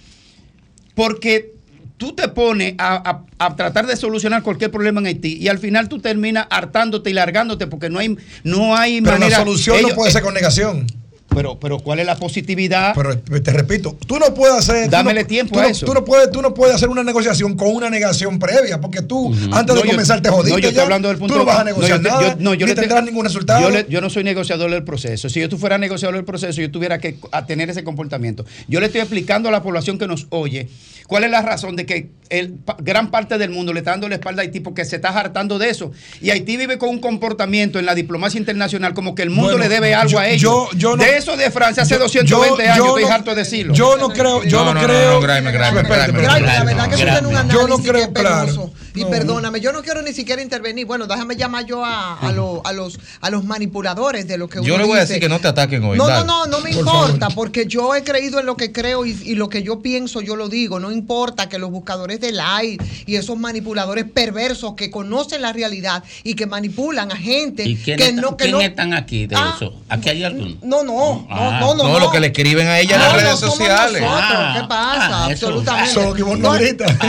porque 0.95 1.53
tú 1.97 2.13
te 2.15 2.29
pones 2.29 2.75
a, 2.79 2.97
a- 3.39 3.47
a 3.47 3.57
tratar 3.57 3.87
de 3.87 3.97
solucionar 3.97 4.43
cualquier 4.43 4.71
problema 4.71 5.01
en 5.01 5.07
Haití 5.07 5.37
y 5.41 5.49
al 5.49 5.59
final 5.59 5.89
tú 5.89 5.99
terminas 6.01 6.47
hartándote 6.51 7.11
y 7.11 7.13
largándote 7.13 7.67
porque 7.67 7.89
no 7.91 7.99
hay, 7.99 8.17
no 8.45 8.77
hay 8.77 9.01
Pero 9.01 9.13
manera. 9.19 9.39
la 9.39 9.45
solución 9.45 9.77
ellos- 9.79 9.91
no 9.91 9.97
puede 9.97 10.13
ser 10.13 10.23
con 10.23 10.35
negación. 10.35 10.87
Pero, 11.35 11.59
pero 11.61 11.79
¿cuál 11.79 11.99
es 12.01 12.07
la 12.07 12.17
positividad? 12.17 12.95
Pero 12.95 13.19
te 13.19 13.53
repito, 13.53 13.97
tú 14.07 14.19
no 14.19 14.33
puedes 14.35 14.57
hacer. 14.57 14.89
Dámele 14.91 15.23
no- 15.23 15.27
tiempo 15.29 15.55
tú 15.55 15.61
a 15.61 15.63
no- 15.65 15.69
eso. 15.69 15.87
Tú 15.87 15.95
no, 15.95 16.05
puedes, 16.05 16.31
tú 16.31 16.41
no 16.43 16.55
puedes 16.55 16.75
hacer 16.75 16.89
una 16.89 17.05
negociación 17.05 17.55
con 17.57 17.69
una 17.75 17.91
negación 17.91 18.39
previa, 18.39 18.81
porque 18.81 19.03
tú, 19.03 19.33
antes 19.53 19.75
de 19.77 19.83
yo- 19.83 19.91
comenzar, 19.91 20.21
te 20.23 20.31
jodiste. 20.31 20.51
No, 20.51 20.59
yo 20.59 20.69
estoy 20.69 20.77
ya. 20.77 20.83
hablando 20.83 21.09
del 21.09 21.19
punto 21.19 21.35
Tú 21.35 21.39
no 21.41 21.45
de- 21.45 21.51
vas 21.51 21.61
a 21.61 21.65
negociar 21.65 22.01
no, 22.01 22.09
yo 22.09 22.15
nada, 22.17 22.35
yo- 22.35 22.37
no, 22.43 22.55
yo 22.55 22.67
ni 22.67 22.75
tendrás 22.75 23.05
ningún 23.05 23.25
resultado. 23.25 23.61
Yo, 23.61 23.71
le- 23.71 23.87
yo 23.89 24.01
no 24.01 24.09
soy 24.11 24.25
negociador 24.25 24.71
del 24.71 24.85
proceso. 24.85 25.29
Si 25.29 25.41
yo 25.41 25.49
tú 25.49 25.59
fuera 25.59 25.77
negociador 25.79 26.17
del 26.17 26.25
proceso, 26.25 26.61
yo 26.61 26.71
tuviera 26.71 26.99
que 26.99 27.19
a 27.31 27.45
tener 27.47 27.69
ese 27.71 27.85
comportamiento. 27.85 28.45
Yo 28.67 28.81
le 28.81 28.87
estoy 28.87 29.03
explicando 29.03 29.49
a 29.49 29.53
la 29.53 29.63
población 29.63 29.99
que 29.99 30.07
nos 30.07 30.27
oye 30.31 30.69
cuál 31.07 31.25
es 31.25 31.31
la 31.31 31.41
razón 31.43 31.77
de 31.77 31.87
que 31.87 32.11
el, 32.31 32.57
gran 32.79 33.11
parte 33.11 33.39
del 33.39 33.51
mundo 33.51 33.73
le 33.73 33.79
está 33.81 33.93
dando 33.93 34.09
la 34.09 34.17
espalda 34.17 34.43
a 34.43 34.45
Haití 34.45 34.61
porque 34.61 34.85
se 34.85 34.97
está 34.97 35.09
hartando 35.11 35.59
de 35.59 35.71
eso. 35.71 35.91
Y 36.21 36.31
Haití 36.31 36.57
vive 36.57 36.77
con 36.79 36.89
un 36.91 36.99
comportamiento 36.99 37.79
en 37.79 37.87
la 37.87 37.95
diplomacia 37.95 38.39
internacional 38.39 38.93
como 38.95 39.15
que 39.15 39.23
el 39.23 39.31
mundo 39.31 39.53
Bueno, 39.53 39.59
le 39.65 39.69
debe 39.69 39.95
algo 39.95 40.19
a 40.19 40.29
ellos. 40.29 40.43
yo- 40.43 40.69
yo 40.77 40.97
no- 40.97 41.03
de 41.03 41.17
eso 41.19 41.37
de 41.37 41.51
Francia 41.51 41.83
hace 41.83 41.95
yo- 41.95 42.01
220 42.01 42.65
yo- 42.65 42.73
años, 42.73 42.77
yo 42.79 42.87
estoy 42.97 43.03
no- 43.05 43.13
harto 43.15 43.31
de 43.31 43.37
decirlo. 43.37 43.75
Yo 43.75 43.97
no 43.97 44.09
creo, 44.09 44.43
yo 44.45 44.59
no, 44.61 44.65
No, 44.67 44.75
no, 44.75 44.81
no, 44.81 44.87
creo. 44.87 45.13
no, 45.13 45.21
Graeme, 45.21 45.53
Graeme, 45.53 45.81
Espérate, 45.83 46.13
Graeme, 46.13 46.29
espérate. 46.39 46.59
La 46.59 46.65
verdad 46.65 46.89
que 46.89 46.95
eso 46.95 47.05
tiene 47.05 47.39
un 47.41 47.49
Yo 47.51 47.69
no 47.69 47.79
creo, 47.79 48.13
claro. 48.13 48.73
Y 48.99 49.05
No. 49.05 49.11
perdóname, 49.11 49.61
yo 49.61 49.73
no 49.73 49.83
quiero 49.83 50.03
ni 50.03 50.13
siquiera 50.13 50.43
intervenir. 50.43 50.87
Bueno, 50.87 51.07
déjame 51.07 51.37
llamar 51.37 51.65
yo 51.67 51.85
a, 51.85 52.19
a, 52.19 52.33
lo- 52.33 52.63
a 52.65 52.73
los, 52.73 52.99
a 53.21 53.31
los 53.31 53.45
manipuladores 53.45 54.27
de 54.27 54.39
lo 54.39 54.49
que 54.49 54.63
Yo 54.63 54.77
le 54.79 54.85
voy 54.85 54.99
a 54.99 55.01
decir 55.03 55.21
que 55.21 55.29
no 55.29 55.39
te 55.39 55.49
ataquen 55.49 55.85
hoy. 55.85 55.97
No, 55.99 56.05
no, 56.05 56.11
dale. 56.11 56.27
no, 56.27 56.47
no 56.47 56.61
me 56.61 56.71
Por 56.71 56.79
importa, 56.81 57.19
favor. 57.31 57.35
porque 57.35 57.67
yo 57.67 57.95
he 57.95 58.03
creído 58.05 58.41
en 58.41 58.47
lo 58.47 58.57
que 58.57 58.73
creo 58.73 59.07
y, 59.07 59.11
y 59.25 59.35
lo 59.35 59.49
que 59.49 59.63
yo 59.63 59.81
pienso, 59.81 60.21
yo 60.21 60.37
lo 60.37 60.49
digo. 60.49 60.81
No 60.81 60.91
importa 60.93 61.49
que 61.49 61.59
los 61.59 61.71
buscadores 61.71 62.21
de 62.21 62.33
like 62.33 62.85
y 63.07 63.17
esos 63.17 63.39
manipuladores 63.39 64.05
perversos 64.05 64.75
que 64.75 64.91
conocen 64.91 65.43
la 65.43 65.53
realidad 65.53 66.03
y 66.25 66.35
que 66.35 66.47
manipulan 66.47 67.13
a 67.13 67.17
gente 67.17 67.65
¿Y 67.65 67.77
quién, 67.77 67.97
que 67.99 68.09
está- 68.09 68.21
no, 68.21 68.37
que 68.37 68.45
quién 68.45 68.57
no. 68.57 68.61
están 68.61 68.95
aquí 68.95 69.27
de 69.27 69.37
Ah, 69.37 69.55
eso? 69.57 69.75
¿Aquí 69.89 70.09
hay 70.09 70.25
alguno? 70.25 70.57
No, 70.63 70.83
no, 70.83 71.27
Ah. 71.31 71.59
no, 71.61 71.75
no, 71.75 71.85
no. 71.85 71.89
No, 71.93 71.99
lo 72.01 72.11
que 72.11 72.21
le 72.21 72.29
escriben 72.29 72.67
a 72.67 72.79
ella 72.81 72.97
en 72.97 73.01
las 73.03 73.13
no 73.13 73.19
redes 73.21 73.39
sociales. 73.39 74.01
nosotros, 74.03 74.31
Ah, 74.33 74.57
¿Qué 74.61 74.69
pasa? 74.69 75.25
ah, 75.27 75.33
eso. 75.33 75.47
Absolutamente. 75.49 75.93
Solo 75.95 76.15
que 76.15 76.23
vos 76.23 76.39
no 76.39 76.49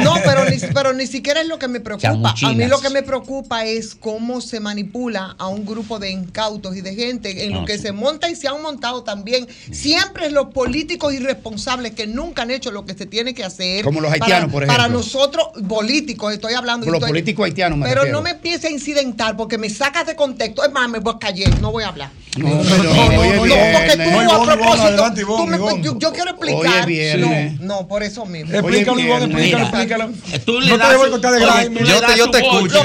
no, 0.03 0.15
pero 0.23 0.45
ni, 0.49 0.57
pero 0.73 0.93
ni 0.93 1.07
siquiera 1.07 1.41
es 1.41 1.47
lo 1.47 1.57
que 1.59 1.67
me 1.67 1.78
preocupa. 1.79 2.33
A 2.43 2.53
mí 2.53 2.65
lo 2.65 2.79
que 2.79 2.89
me 2.89 3.03
preocupa 3.03 3.65
es 3.65 3.95
cómo 3.95 4.41
se 4.41 4.59
manipula 4.59 5.35
a 5.37 5.47
un 5.47 5.65
grupo 5.65 5.99
de 5.99 6.11
incautos 6.11 6.75
y 6.75 6.81
de 6.81 6.95
gente 6.95 7.45
en 7.45 7.53
lo 7.53 7.61
No, 7.61 7.65
que 7.65 7.77
sí. 7.77 7.83
se 7.83 7.91
monta 7.91 8.29
y 8.29 8.35
se 8.35 8.47
han 8.47 8.61
montado 8.61 9.03
también. 9.03 9.47
Siempre 9.71 10.27
es 10.27 10.31
los 10.31 10.47
políticos 10.53 11.13
irresponsables 11.13 11.93
que 11.93 12.07
nunca 12.07 12.41
han 12.43 12.51
hecho 12.51 12.71
lo 12.71 12.85
que 12.85 12.93
se 12.93 13.05
tiene 13.05 13.33
que 13.33 13.43
hacer. 13.43 13.83
Como 13.83 14.01
los 14.01 14.11
para- 14.11 14.25
haitianos, 14.25 14.51
por 14.51 14.65
Para 14.67 14.79
ejemplo. 14.83 14.99
nosotros, 14.99 15.47
políticos, 15.67 16.33
estoy 16.33 16.53
hablando. 16.53 16.85
Por 16.85 16.93
los 16.93 16.99
estoy- 16.99 17.09
políticos 17.11 17.45
haitianos 17.45 17.77
me 17.79 17.85
Pero 17.87 18.01
refiero. 18.01 18.17
no 18.17 18.23
me 18.23 18.31
empiece 18.31 18.67
a 18.67 18.71
incidentar 18.71 19.35
porque 19.37 19.57
me 19.57 19.69
sacas 19.69 20.05
de 20.07 20.15
contexto. 20.15 20.63
Es 20.63 20.71
más, 20.71 20.89
me 20.89 20.99
voy 20.99 21.13
a 21.15 21.19
callar, 21.19 21.59
no 21.61 21.71
voy 21.71 21.83
a 21.83 21.87
hablar. 21.89 22.11
No, 22.37 22.47
No, 22.47 22.61
pero 22.61 22.83
no, 22.83 22.83
no, 22.83 22.93
no, 22.93 23.43
viernes. 23.43 23.79
porque 23.79 24.03
tú 24.03 24.11
No, 24.11 24.31
a 24.31 24.43
propósito, 24.45 25.35
tú 25.35 25.47
me- 25.47 25.57
yo, 25.81 25.97
yo 25.97 26.11
quiero 26.13 26.29
explicar. 26.31 26.87
No, 27.19 27.65
no, 27.65 27.87
por 27.87 28.03
eso 28.03 28.25
mismo. 28.25 28.53
Explícalo, 28.53 28.99
Ivonne, 28.99 29.25
viernes. 29.27 29.61
explícalo, 29.63 30.05
explícalo. 30.05 30.45
Tú 30.45 30.59
le 30.61 30.69
No 30.69 30.75
te 30.75 30.79
das 30.79 30.89
debo 30.91 31.05
su- 31.05 31.11
contar 31.11 31.33
de 31.33 31.39
Grime. 31.39 31.68
Tú 31.69 31.85
Yo 31.85 32.01
te- 32.01 32.17
yo 32.17 32.29
te 32.31 32.37
escucho. 32.39 32.83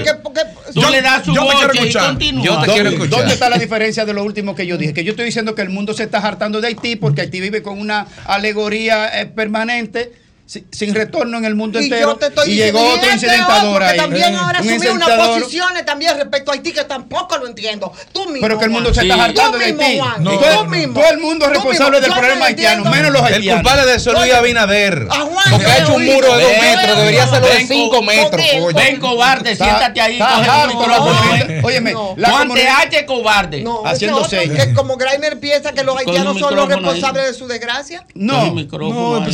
Yo- 0.74 0.90
le 0.90 1.02
das 1.02 1.24
su 1.24 1.34
yo 1.34 1.46
te 1.46 1.54
quiero 1.56 1.72
escuchar. 1.72 2.06
continúa. 2.08 2.44
Yo 2.44 2.50
te 2.52 2.56
¿Dónde- 2.58 2.72
quiero 2.74 2.88
escuchar. 2.90 3.18
¿Dónde 3.18 3.34
está 3.34 3.48
la 3.50 3.58
diferencia 3.58 4.04
de 4.04 4.12
lo 4.14 4.24
último 4.24 4.54
que 4.54 4.66
yo 4.66 4.76
dije? 4.76 4.92
Que 4.92 5.04
yo 5.04 5.10
estoy 5.10 5.26
diciendo 5.26 5.54
que 5.54 5.62
el 5.62 5.70
mundo 5.70 5.94
se 5.94 6.02
está 6.04 6.18
hartando 6.18 6.60
de 6.60 6.68
Haití 6.68 6.96
porque 6.96 7.20
Haití 7.22 7.40
vive 7.40 7.62
con 7.62 7.78
una 7.78 8.06
alegoría 8.26 9.20
eh, 9.20 9.26
permanente. 9.26 10.12
Si- 10.46 10.66
Sin 10.72 10.94
retorno 10.94 11.38
en 11.38 11.44
el 11.46 11.54
mundo 11.54 11.80
Y 11.80 11.84
entero. 11.84 12.08
yo 12.12 12.16
te 12.16 12.26
estoy 12.26 12.50
y 12.52 12.56
llegó 12.56 12.80
otro 12.80 13.06
y 13.06 13.08
es 13.08 13.14
incidentador 13.14 13.82
ahí. 13.82 13.96
también 13.96 14.34
ahora 14.36 14.60
Un 14.60 14.68
asumí 14.68 14.86
unas 14.88 15.08
posiciones 15.28 15.86
también 15.86 16.16
respecto 16.18 16.50
a 16.50 16.54
Haití 16.54 16.72
que 16.72 16.84
tampoco 16.84 17.38
lo 17.38 17.46
entiendo. 17.46 17.92
Tú 18.12 18.26
mismo. 18.26 18.40
Pero 18.42 18.58
que 18.58 18.64
el 18.66 18.70
mundo 18.70 18.90
Juan. 18.90 18.94
se 18.94 19.02
está 19.02 19.14
Sí. 19.14 19.20
hartando 19.20 19.52
Tú 19.52 19.64
de 19.64 19.72
mismo, 19.72 20.04
Haití. 20.06 20.24
Tú 20.24 20.30
todo, 20.38 20.64
mismo. 20.66 21.00
todo 21.00 21.10
el 21.10 21.18
mundo 21.18 21.44
es 21.46 21.50
responsable 21.52 22.00
del 22.00 22.12
problema 22.12 22.46
haitiano, 22.46 22.84
menos 22.84 23.12
los 23.12 23.26
El 23.26 23.34
haitianos. 23.34 23.62
culpable 23.62 23.86
de 23.90 23.96
eso 23.96 24.12
es 24.12 24.18
Luis 24.18 24.32
Abinader. 24.34 25.06
a 25.10 25.14
Juan 25.20 25.44
Porque 25.50 25.66
ha 25.66 25.78
he 25.78 25.82
hecho 25.82 25.94
un 25.94 26.04
muro 26.06 26.36
de 26.36 26.42
dos 26.44 26.52
metros, 26.60 26.98
debería 26.98 27.24
hacerlo 27.24 27.48
de 27.48 27.66
cinco 27.66 28.02
metros, 28.02 28.42
ven, 28.74 29.00
cobarde, 29.00 29.56
siéntate 29.56 30.00
ahí. 30.00 30.18
el. 30.20 31.64
Óyeme, 31.64 31.94
Juan 31.94 32.48
TH, 32.52 33.06
cobarde. 33.06 33.62
No, 33.62 33.82
Haciendo 33.84 34.26
que 34.28 34.74
como 34.74 34.96
Grimer 34.96 35.38
piensa 35.40 35.72
que 35.72 35.82
los 35.84 35.96
haitianos 35.96 36.38
son 36.38 36.54
los 36.54 36.68
responsables 36.68 37.26
de 37.28 37.34
su 37.34 37.46
desgracia. 37.46 38.04
No, 38.14 38.44
el 38.56 38.68
No, 38.68 39.24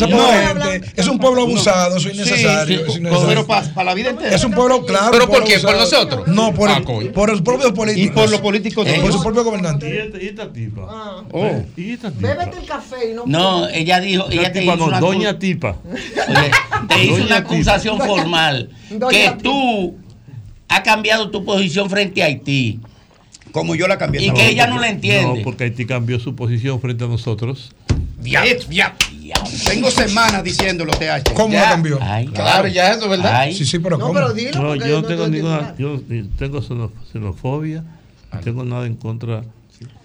es 1.01 1.09
un 1.09 1.19
pueblo 1.19 1.43
abusado, 1.43 1.97
eso 1.97 2.09
es 2.09 2.15
innecesario. 2.15 2.67
sí, 2.79 2.83
eso 2.83 2.93
es 2.93 2.99
pero 2.99 3.09
innecesario. 3.11 3.47
pero 3.47 3.75
para 3.75 3.85
la 3.85 3.95
vida 3.95 4.11
entera. 4.11 4.35
Es 4.35 4.45
un 4.45 4.53
pueblo, 4.53 4.85
claro. 4.85 5.11
¿Pero 5.13 5.29
por 5.29 5.45
qué? 5.45 5.59
¿Por 5.59 5.77
nosotros? 5.77 6.29
No, 6.29 6.53
por, 6.55 6.71
Ah, 6.71 6.83
el- 7.01 7.11
por 7.13 7.31
los 7.31 7.43
propios 7.43 7.71
y 7.71 7.73
políticos. 7.73 8.23
por 8.23 8.31
los 8.31 8.41
políticos 8.41 8.85
de 8.87 8.97
¿Eh? 8.97 9.01
por 9.01 9.13
su 9.13 9.23
propio 9.23 9.45
gobernante. 9.45 9.89
¿Y 9.89 9.99
esta, 9.99 10.23
y 10.23 10.27
esta 10.27 10.53
tipa? 10.53 10.87
Ah. 10.89 11.23
Oh. 11.33 11.63
¿Y 11.77 11.93
esta 11.93 12.11
tipa? 12.11 12.29
Bébete 12.35 12.59
el 12.59 12.67
café 12.67 13.11
y 13.11 13.15
no. 13.15 13.25
No, 13.27 13.69
ella 13.69 14.01
dijo, 14.01 14.25
Esta 14.25 14.35
ella 14.35 14.53
te 14.53 14.61
tipa 14.61 14.75
hizo 14.75 14.83
no, 14.83 14.87
una, 14.89 15.01
doña 15.01 15.39
tipa. 15.39 15.77
Te 16.89 17.05
hizo 17.05 17.13
Doña 17.15 17.27
una 17.27 17.37
Tipa. 17.37 17.37
acusación 17.55 17.99
formal 18.01 18.71
Doña 18.91 19.11
que 19.11 19.23
Tipa. 19.25 19.39
tú 19.39 19.97
has 20.69 20.81
cambiado 20.81 21.31
tu 21.31 21.45
posición 21.45 21.91
frente 21.91 22.23
a 22.23 22.27
Haití 22.27 22.81
Como 23.53 23.75
yo 23.75 23.87
la 23.89 23.99
cambié. 23.99 24.23
y 24.25 24.31
que 24.33 24.49
ella 24.49 24.67
no 24.69 24.79
la 24.79 24.89
entiende. 24.89 25.39
No, 25.39 25.45
porque 25.45 25.65
Haití 25.65 25.85
cambió 25.87 26.19
su 26.21 26.35
posición 26.37 26.81
frente 26.81 27.05
a 27.05 27.09
nosotros. 27.09 27.73
Ya, 28.23 28.45
ya. 28.71 28.95
Tengo 29.67 29.91
semanas 29.91 30.43
diciéndolo, 30.45 30.93
TH. 30.93 31.33
¿Cómo 31.35 31.53
Ya. 31.55 31.63
la 31.63 31.71
cambió? 31.71 31.99
Ay, 32.01 32.27
Claro, 32.29 32.69
ya 32.69 32.93
eso, 32.93 33.09
¿verdad? 33.09 33.33
Ay. 33.35 33.55
Sí, 33.55 33.65
sí, 33.65 33.79
pero 33.79 33.97
No, 33.99 34.07
¿cómo? 34.09 34.15
pero 34.15 34.33
dilo. 34.33 34.61
No, 34.63 34.75
yo 34.77 35.01
no 35.03 35.07
tengo 35.09 35.29
ninguna. 35.29 35.75
Yo 35.79 36.01
tengo 36.39 36.61
xeno- 36.63 36.93
xenofobia, 37.13 37.85
ni 38.33 38.41
tengo 38.41 38.65
nada 38.65 38.87
en 38.87 38.97
contra 38.97 39.43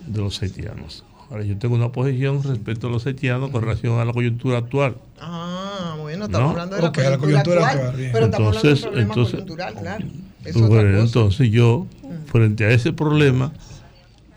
de 0.05 0.21
los 0.21 0.41
haitianos. 0.41 1.03
Ahora, 1.29 1.43
yo 1.43 1.57
tengo 1.57 1.73
una 1.75 1.91
posición 1.91 2.43
respecto 2.43 2.87
a 2.87 2.91
los 2.91 3.05
haitianos 3.07 3.49
con 3.49 3.61
relación 3.63 3.99
a 3.99 4.05
la 4.05 4.13
coyuntura 4.13 4.59
actual. 4.59 4.95
Ah, 5.19 5.95
bueno, 5.99 6.25
estamos 6.25 6.45
No. 6.47 6.51
hablando 6.51 6.75
de 6.75 6.81
la 6.83 6.89
Ok, 6.89 6.97
la 6.97 7.17
coyuntura 7.17 7.67
actual. 7.69 7.93
Pero 7.95 8.25
estamos 8.25 8.33
hablando 8.33 8.47
Entonces- 8.59 8.81
problema 8.81 9.07
entonces- 9.13 9.31
coyuntural, 9.33 9.73
claro. 9.73 10.05
Es 10.45 10.53
Bueno, 10.53 10.67
otra 10.67 10.81
cosa. 10.91 10.99
entonces 11.05 11.51
yo, 11.51 11.87
frente 12.31 12.65
a 12.65 12.69
ese 12.69 12.93
problema, 12.93 13.51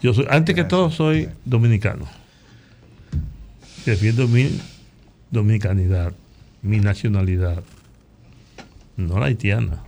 yo 0.02 0.14
soy, 0.14 0.26
antes 0.30 0.54
que 0.54 0.64
todo 0.64 0.90
soy 0.90 1.28
dominicano. 1.44 2.06
Defiendo 3.84 4.26
mi 4.28 4.50
dominicanidad, 5.30 6.12
mi 6.62 6.78
nacionalidad, 6.78 7.62
no 8.96 9.18
la 9.18 9.26
haitiana. 9.26 9.82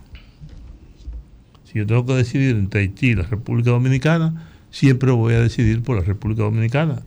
Si 1.65 1.79
yo 1.79 1.85
tengo 1.85 2.05
que 2.05 2.13
decidir 2.13 2.55
entre 2.55 2.81
Haití 2.81 3.07
y 3.07 3.15
la 3.15 3.23
República 3.23 3.71
Dominicana, 3.71 4.47
siempre 4.71 5.11
voy 5.11 5.33
a 5.33 5.39
decidir 5.39 5.81
por 5.81 5.97
la 5.97 6.03
República 6.03 6.43
Dominicana. 6.43 7.01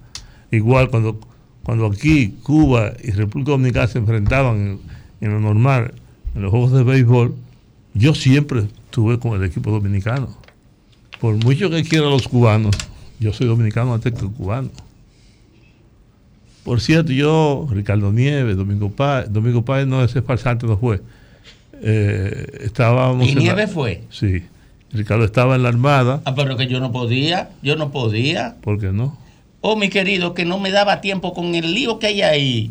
Igual 0.50 0.90
cuando, 0.90 1.20
cuando 1.62 1.86
aquí 1.86 2.36
Cuba 2.42 2.92
y 3.02 3.10
República 3.10 3.52
Dominicana 3.52 3.86
se 3.88 3.98
enfrentaban 3.98 4.56
en, 4.56 4.80
en 5.20 5.32
lo 5.32 5.40
normal, 5.40 5.94
en 6.34 6.42
los 6.42 6.50
juegos 6.50 6.72
de 6.72 6.82
béisbol, 6.82 7.34
yo 7.94 8.14
siempre 8.14 8.60
estuve 8.60 9.18
con 9.18 9.40
el 9.40 9.44
equipo 9.44 9.70
dominicano. 9.70 10.28
Por 11.20 11.36
mucho 11.36 11.70
que 11.70 11.82
quieran 11.84 12.10
los 12.10 12.28
cubanos, 12.28 12.76
yo 13.20 13.32
soy 13.32 13.46
dominicano 13.46 13.94
antes 13.94 14.12
que 14.12 14.26
cubano. 14.26 14.70
Por 16.64 16.80
cierto, 16.80 17.12
yo, 17.12 17.66
Ricardo 17.70 18.10
Nieves, 18.12 18.56
Domingo 18.56 18.90
Páez, 18.90 19.26
Domingo 19.30 19.64
Páez 19.64 19.86
no, 19.86 20.02
ese 20.02 20.22
farsante 20.22 20.66
no 20.66 20.76
fue. 20.78 21.00
Eh, 21.82 22.60
estábamos 22.62 23.28
¿Y 23.28 23.34
la- 23.34 23.40
Nieves 23.40 23.70
fue? 23.70 24.02
Sí. 24.10 24.42
Ricardo 24.92 25.24
estaba 25.24 25.56
en 25.56 25.62
la 25.64 25.68
Armada, 25.70 26.20
Ah, 26.24 26.34
pero 26.34 26.56
que 26.56 26.66
yo 26.68 26.78
no 26.80 26.92
podía, 26.92 27.50
yo 27.62 27.76
no 27.76 27.90
podía. 27.90 28.56
¿por 28.62 28.78
qué 28.80 28.92
no? 28.92 29.18
Oh, 29.60 29.76
mi 29.76 29.88
querido, 29.88 30.34
que 30.34 30.44
no 30.44 30.58
me 30.58 30.70
daba 30.70 31.00
tiempo 31.00 31.34
con 31.34 31.54
el 31.54 31.74
lío 31.74 31.98
que 31.98 32.06
hay 32.08 32.22
ahí. 32.22 32.70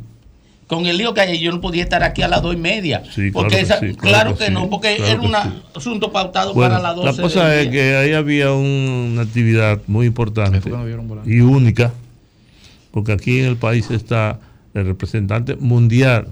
Con 0.67 0.85
el 0.85 0.97
lío 0.97 1.13
que 1.13 1.21
hay 1.21 1.31
ahí, 1.31 1.39
yo 1.39 1.51
no 1.51 1.59
podía 1.59 1.83
estar 1.83 2.01
aquí 2.03 2.21
a 2.21 2.27
las 2.27 2.41
dos 2.41 2.53
y 2.53 2.57
media. 2.57 3.03
Sí, 3.13 3.29
porque 3.31 3.49
claro 3.49 3.49
que 3.49 3.59
esa- 3.61 3.79
sí, 3.79 3.85
claro, 3.95 3.99
claro 3.99 4.37
que, 4.37 4.45
que 4.45 4.51
no, 4.51 4.69
porque 4.69 4.95
claro 4.95 5.11
era 5.11 5.21
un 5.21 5.51
sí. 5.51 5.61
asunto 5.75 6.11
pautado 6.11 6.53
Bueno, 6.53 6.75
para 6.75 6.81
las 6.81 6.95
12. 6.95 7.11
la 7.17 7.21
cosa 7.21 7.55
es 7.55 7.63
día. 7.63 7.71
que 7.71 7.95
ahí 7.97 8.13
había 8.13 8.53
un- 8.53 9.11
una 9.13 9.21
actividad 9.23 9.79
muy 9.87 10.05
importante 10.07 10.61
y 11.25 11.41
única, 11.41 11.91
porque 12.93 13.11
aquí 13.11 13.39
en 13.39 13.45
el 13.45 13.57
país 13.57 13.89
está 13.89 14.39
el 14.75 14.85
representante 14.85 15.55
mundial 15.55 16.27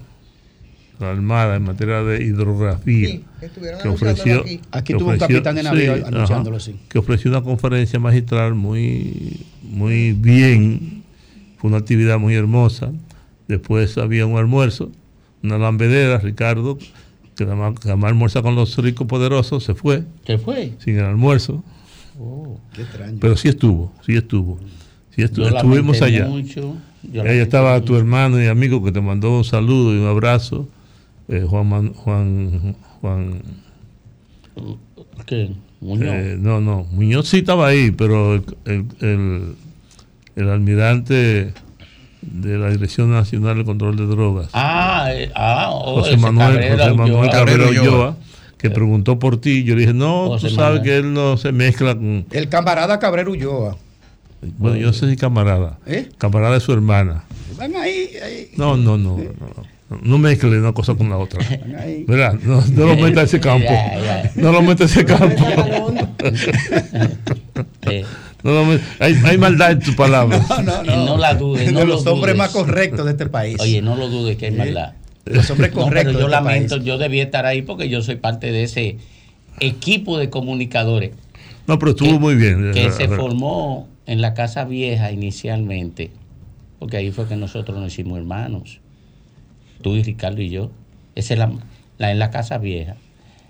de 0.99 1.05
la 1.05 1.11
Armada 1.11 1.55
en 1.55 1.63
materia 1.63 2.03
de 2.03 2.23
hidrografía. 2.23 3.07
Sí, 3.09 3.25
estuvieron 3.41 3.81
que 3.81 3.87
ofreció, 3.87 4.41
aquí. 4.41 4.57
que 4.59 4.67
Aquí 4.71 4.93
tuvo 4.93 5.09
un 5.09 5.17
capitán 5.17 5.55
de 5.55 5.63
navío 5.63 6.05
anunciándolo, 6.05 6.59
sí. 6.59 6.79
Que 6.87 6.99
ofreció 6.99 7.31
una 7.31 7.41
conferencia 7.41 7.99
magistral 7.99 8.53
muy, 8.53 9.43
muy 9.63 10.13
bien. 10.13 11.03
Fue 11.57 11.69
una 11.69 11.79
actividad 11.79 12.19
muy 12.19 12.35
hermosa. 12.35 12.91
Después 13.47 13.97
había 13.97 14.27
un 14.27 14.37
almuerzo, 14.37 14.91
una 15.41 15.57
lambedera, 15.57 16.19
Ricardo, 16.19 16.77
que 17.35 17.43
nada 17.43 17.55
más, 17.55 17.79
que 17.79 17.87
nada 17.87 17.97
más 17.97 18.09
almuerza 18.09 18.43
con 18.43 18.53
los 18.53 18.77
ricos 18.77 19.07
poderosos, 19.07 19.63
se 19.63 19.73
fue. 19.73 20.03
¿Qué 20.25 20.37
fue? 20.37 20.73
Sin 20.77 20.99
el 20.99 21.05
almuerzo. 21.05 21.63
Qué 22.73 22.83
extraño. 22.83 23.17
Pero 23.19 23.35
sí 23.35 23.47
estuvo, 23.47 23.91
sí 24.05 24.15
estuvo. 24.15 24.59
Estu- 25.23 25.45
estuvimos 25.55 26.01
allá. 26.01 26.25
mucho, 26.27 26.75
estaba 27.13 27.81
tu 27.81 27.95
hermano 27.95 28.41
y 28.41 28.47
amigo 28.47 28.83
que 28.83 28.91
te 28.91 29.01
mandó 29.01 29.37
un 29.37 29.43
saludo 29.43 29.93
y 29.95 29.99
un 29.99 30.07
abrazo. 30.07 30.67
eh, 31.27 31.45
Juan, 31.47 31.67
Man- 31.69 31.93
Juan, 31.93 32.75
Juan 33.01 33.41
¿Qué? 35.25 35.51
Muñoz. 35.79 36.07
eh, 36.13 36.37
no, 36.39 36.61
no, 36.61 36.85
Muñoz 36.91 37.27
sí 37.29 37.37
estaba 37.37 37.67
ahí, 37.67 37.91
pero 37.91 38.35
el, 38.35 38.43
el, 38.65 38.85
el- 39.01 39.55
el 40.35 40.49
almirante 40.49 41.53
de 42.21 42.57
la 42.57 42.69
Dirección 42.69 43.11
Nacional 43.11 43.57
de 43.57 43.65
Control 43.65 43.95
de 43.97 44.05
Drogas, 44.05 44.49
Ah, 44.53 45.07
eh, 45.13 45.31
ah, 45.35 45.69
oh, 45.71 46.01
José 46.01 46.17
Manuel, 46.17 46.53
Cabrera 46.55 46.83
José 46.85 46.93
Manuel 46.95 47.13
Ulloa. 47.19 47.31
Cabrera 47.31 47.57
Cabrera 47.65 47.81
Ulloa, 47.81 47.93
Ulloa. 47.95 48.17
que 48.57 48.69
preguntó 48.69 49.17
por 49.19 49.41
ti. 49.41 49.63
Yo 49.63 49.73
le 49.75 49.81
dije, 49.81 49.93
no, 49.93 50.27
José 50.27 50.49
tú 50.49 50.55
sabes 50.55 50.79
Manuel. 50.79 50.83
que 50.83 50.97
él 50.97 51.13
no 51.13 51.37
se 51.37 51.51
mezcla 51.51 51.95
con... 51.95 52.25
El 52.31 52.47
camarada 52.49 52.99
Cabrero 52.99 53.31
Ulloa. 53.31 53.75
Bueno, 54.57 54.77
yo 54.77 54.87
no 54.87 54.93
sé 54.93 55.09
si 55.09 55.15
camarada. 55.17 55.77
¿Eh? 55.85 56.09
Camarada 56.17 56.55
de 56.55 56.59
su 56.61 56.73
hermana. 56.73 57.23
Van 57.57 57.75
ahí, 57.75 58.09
ahí. 58.23 58.47
No, 58.57 58.75
no, 58.77 58.97
no. 58.97 59.17
No, 59.89 59.99
no 60.01 60.17
mezcle 60.17 60.57
una 60.57 60.73
cosa 60.73 60.95
con 60.95 61.09
la 61.09 61.17
otra. 61.17 61.41
ahí. 61.79 62.05
¿Verdad? 62.07 62.33
No, 62.43 62.61
no 62.65 62.85
lo 62.87 62.95
meta 62.95 63.21
a 63.21 63.23
ese 63.25 63.39
campo. 63.39 63.69
No 64.35 64.51
lo 64.51 64.61
meta 64.61 64.83
a 64.83 64.87
ese 64.87 65.05
campo. 65.05 65.43
Eh, 67.89 68.05
No 68.43 68.51
lo 68.51 68.65
met- 68.65 68.81
hay, 68.99 69.15
hay 69.23 69.37
maldad 69.37 69.71
en 69.73 69.79
tus 69.79 69.95
palabras. 69.95 70.41
No, 70.49 70.83
no, 70.83 70.83
y 70.83 71.05
no 71.05 71.17
la 71.17 71.35
dudes. 71.35 71.65
de 71.67 71.71
no 71.71 71.85
los 71.85 72.03
lo 72.05 72.13
hombres 72.13 72.35
dudes. 72.35 72.37
más 72.37 72.49
correctos 72.49 73.05
de 73.05 73.11
este 73.11 73.27
país. 73.27 73.57
Oye, 73.59 73.81
no 73.81 73.95
lo 73.95 74.07
dudes 74.09 74.37
que 74.37 74.47
hay 74.47 74.51
Sí. 74.53 74.57
maldad. 74.57 74.93
Los 75.25 75.47
hombres 75.51 75.73
No, 75.75 75.81
correctos 75.83 76.13
pero 76.15 76.17
de 76.17 76.31
yo 76.31 76.35
este 76.35 76.43
lamento, 76.45 76.75
país. 76.77 76.85
yo 76.87 76.97
debía 76.97 77.23
estar 77.23 77.45
ahí 77.45 77.61
porque 77.61 77.87
yo 77.89 78.01
soy 78.01 78.15
parte 78.15 78.51
de 78.51 78.63
ese 78.63 78.97
equipo 79.59 80.17
de 80.17 80.29
comunicadores 80.31 81.11
No, 81.67 81.77
pero 81.77 81.91
estuvo 81.91 82.19
muy 82.19 82.33
bien. 82.35 82.71
que 82.73 82.87
Eh, 82.87 82.91
se 82.91 83.03
eh, 83.03 83.07
formó 83.09 83.87
en 84.05 84.21
la 84.21 84.33
Casa 84.33 84.65
Vieja 84.65 85.11
inicialmente, 85.11 86.11
porque 86.79 86.97
ahí 86.97 87.11
fue 87.11 87.27
que 87.27 87.35
nosotros 87.35 87.77
nos 87.79 87.91
hicimos 87.93 88.17
hermanos, 88.17 88.79
tú 89.81 89.95
y 89.95 90.03
Ricardo 90.03 90.41
y 90.41 90.49
yo. 90.49 90.71
Esa 91.15 91.33
es 91.33 91.39
la, 91.39 91.51
la- 91.97 92.11
en 92.11 92.19
la 92.19 92.29
Casa 92.31 92.57
Vieja. 92.57 92.95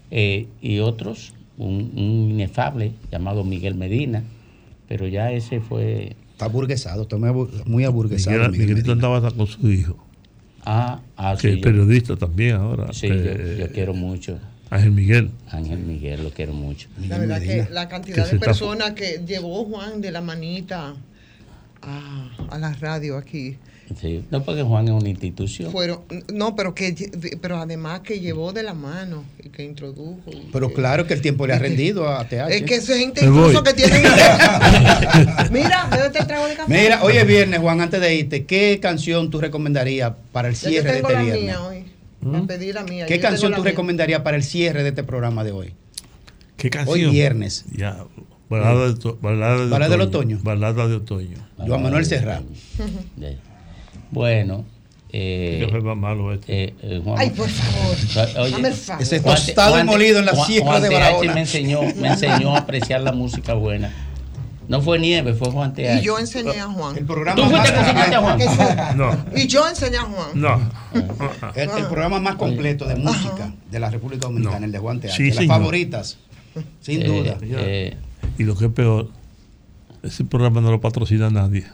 Eh, 0.10 0.47
y 0.62 0.80
otros, 0.80 1.34
un, 1.58 1.91
un 1.95 2.32
inefable 2.32 2.91
llamado 3.12 3.43
Miguel 3.43 3.76
Medina, 3.76 4.24
pero 4.88 5.08
ya 5.08 5.32
ese 5.32 5.62
fue... 5.62 6.16
Está 6.34 6.45
aburguesado, 6.45 7.04
está 7.04 7.18
muy 7.18 7.30
abu- 7.30 7.49
muy 7.66 7.84
aburguesado. 7.86 8.36
Miguel- 8.38 8.52
Miguel 8.52 8.68
Miguelito 8.68 8.88
Medina. 8.89 9.08
andaba 9.08 9.18
hasta 9.28 9.38
con 9.38 9.47
su 9.47 9.70
hijo. 9.72 9.97
Ah, 10.66 11.02
ah, 11.18 11.36
que 11.36 11.41
sí, 11.41 11.47
es 11.49 11.56
yo- 11.56 11.62
periodista 11.62 12.16
también 12.18 12.56
ahora. 12.56 12.91
Sí, 12.93 13.08
eh, 13.10 13.56
yo, 13.60 13.66
yo 13.68 13.72
quiero 13.74 13.93
mucho. 13.93 14.38
Ángel 14.72 14.91
Miguel. 14.91 15.32
Ángel 15.51 15.80
Miguel, 15.80 16.24
lo 16.24 16.32
quiero 16.32 16.53
mucho. 16.53 16.88
La 17.07 17.17
verdad 17.19 17.39
que 17.41 17.67
la 17.69 17.88
Que 17.88 17.91
cantidad 17.91 18.24
se 18.26 18.32
de 18.32 18.36
está- 18.38 18.45
personas 18.47 18.91
que 18.91 19.22
llevó 19.26 19.63
Juan 19.65 20.01
de 20.01 20.11
la 20.11 20.22
manita 20.22 20.95
a, 21.84 22.30
a 22.49 22.57
la 22.57 22.74
radio 22.74 23.17
aquí 23.17 23.57
Sí, 23.99 24.24
No, 24.32 24.41
porque 24.43 24.61
Juan 24.63 24.86
es 24.88 24.91
una 24.93 25.09
institución. 25.09 25.69
fueron 25.69 25.99
no 26.34 26.55
pero 26.55 26.74
que 26.74 26.95
pero 27.41 27.57
además 27.57 27.99
que 27.99 28.22
llevó 28.22 28.53
de 28.53 28.63
la 28.63 28.74
mano 28.74 29.26
y 29.43 29.49
que 29.49 29.63
introdujo 29.65 30.22
y 30.32 30.47
Pero 30.53 30.69
que- 30.69 30.76
claro 30.76 31.05
que 31.05 31.13
el 31.15 31.22
tiempo 31.22 31.45
le 31.45 31.53
ha 31.53 31.59
rendido 31.67 32.07
a 32.07 32.24
TH. 32.26 32.47
es 32.51 32.61
que 32.63 32.76
esa 32.76 32.95
gente 32.97 33.26
incluso 33.26 33.61
que 33.63 33.74
tienen 33.74 34.01
mira 35.51 35.89
el 36.05 36.26
trago 36.28 36.47
de 36.47 36.53
café 36.55 36.72
Mira, 36.74 37.03
hoy 37.03 37.17
es 37.17 37.28
viernes, 37.28 37.59
Juan, 37.59 37.82
antes 37.82 37.99
de 37.99 38.15
irte, 38.15 38.45
¿qué 38.45 38.80
canción 38.82 39.30
tú 39.30 39.41
recomendarías 39.41 40.13
para 40.32 40.47
el 40.47 40.55
Ya 40.55 40.61
yo 40.61 40.69
cierre 40.69 40.88
de 40.91 40.95
tengo 40.97 41.09
este 41.09 41.13
la 41.17 41.24
viernes? 41.24 41.43
mía 41.43 41.61
hoy 41.63 41.84
para 42.24 42.43
pedir 42.45 42.76
la 42.76 42.84
mía 42.84 43.05
¿Qué 43.05 43.15
Yo 43.17 43.22
canción 43.22 43.51
tú 43.53 43.61
mía. 43.61 43.72
recomendarías 43.72 44.22
para 44.22 44.38
el 44.38 44.43
cierre 44.43 44.84
de 44.84 44.89
este 44.89 45.03
programa 45.03 45.43
de 45.43 45.51
hoy? 45.51 45.74
¿Qué 46.57 46.69
canción? 46.69 46.93
Hoy 46.95 47.05
viernes. 47.09 47.65
Ya. 47.76 48.05
Balada, 48.49 48.88
de, 48.89 48.95
to- 48.95 49.17
balada, 49.22 49.63
de 49.63 49.69
Balada 49.69 49.91
del 49.91 50.01
otoño. 50.01 50.39
Balada 50.43 50.88
de 50.88 50.95
otoño. 50.95 51.38
Joan 51.57 51.84
Manuel 51.84 52.05
Serrano. 52.05 52.45
Bueno. 54.11 54.65
Eh, 55.13 55.65
Qué 55.65 55.67
fue 55.82 55.95
malo 55.95 56.34
este. 56.34 56.63
eh, 56.65 56.74
eh, 56.84 57.01
Juan- 57.03 57.17
Ay, 57.19 57.30
por 57.32 57.49
favor. 57.49 57.97
Oye, 58.43 58.51
Dame 58.51 58.67
el 58.69 58.74
favor. 58.74 59.01
Ese 59.01 59.19
Juan- 59.19 59.36
tostado 59.36 59.69
y 59.72 59.74
Juan- 59.74 59.86
molido 59.86 60.19
en 60.19 60.26
la 60.26 60.32
Juan- 60.34 60.47
sierra 60.47 60.65
Juan 60.67 60.82
de 60.84 60.89
Barahona. 60.89 61.34
Me 61.34 61.39
enseñó, 61.41 61.82
me 61.97 62.07
enseñó 62.09 62.55
a 62.55 62.59
apreciar 62.59 63.01
la 63.01 63.11
música 63.11 63.53
buena. 63.53 63.93
No 64.68 64.82
fue 64.82 64.99
Nieve, 64.99 65.34
fue 65.34 65.51
Juan 65.51 65.74
TH. 65.74 65.99
y 65.99 66.01
yo 66.01 66.18
enseñé 66.20 66.59
a 66.59 66.68
Juan 66.68 66.95
El 66.97 67.05
¿Tú 67.05 67.14
programa 67.14 67.41
fuiste 67.43 67.57
más 67.57 67.72
que 67.72 67.80
enseñaste 67.80 68.16
a 68.16 68.20
Juan? 68.22 68.97
No. 68.97 69.18
y 69.36 69.47
yo 69.47 69.68
enseñé 69.68 69.97
a 69.97 70.01
Juan 70.03 70.28
No. 70.36 70.62
El, 71.55 71.70
el 71.70 71.86
programa 71.88 72.20
más 72.20 72.36
completo 72.36 72.86
de 72.86 72.95
música 72.95 73.51
de 73.70 73.80
la 73.80 73.89
República 73.89 74.28
Dominicana, 74.28 74.66
el 74.66 74.72
de 74.72 74.78
Juan 74.80 74.99
TH. 74.99 75.12
Sí, 75.12 75.28
Las 75.28 75.36
señor. 75.38 75.57
favoritas, 75.57 76.18
sin 76.80 77.01
Eh, 77.01 77.05
duda. 77.05 77.38
eh, 77.41 77.97
Y 78.38 78.43
lo 78.43 78.55
que 78.55 78.66
es 78.66 78.72
peor, 78.72 79.09
ese 80.03 80.24
programa 80.26 80.62
no 80.62 80.72
lo 80.72 80.80
patrocina 80.80 81.30
nadie. 81.30 81.66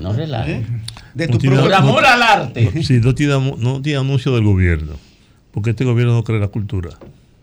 no 0.00 0.12
relajes. 0.12 0.62
¿Eh? 0.62 0.66
De 1.14 1.26
No 1.28 1.38
tu 1.38 1.46
Por 1.48 1.56
programa. 1.58 1.88
amor 1.88 2.04
al 2.06 2.22
arte. 2.22 2.70
no- 2.74 2.82
sí, 2.82 3.00
no 3.02 3.14
tiene, 3.14 3.38
no 3.58 3.82
tiene 3.82 3.98
anuncio 4.00 4.34
del 4.34 4.44
gobierno. 4.44 4.94
Porque 5.52 5.70
este 5.70 5.84
gobierno 5.84 6.12
no 6.14 6.24
cree 6.24 6.38
la 6.40 6.48
cultura. 6.48 6.90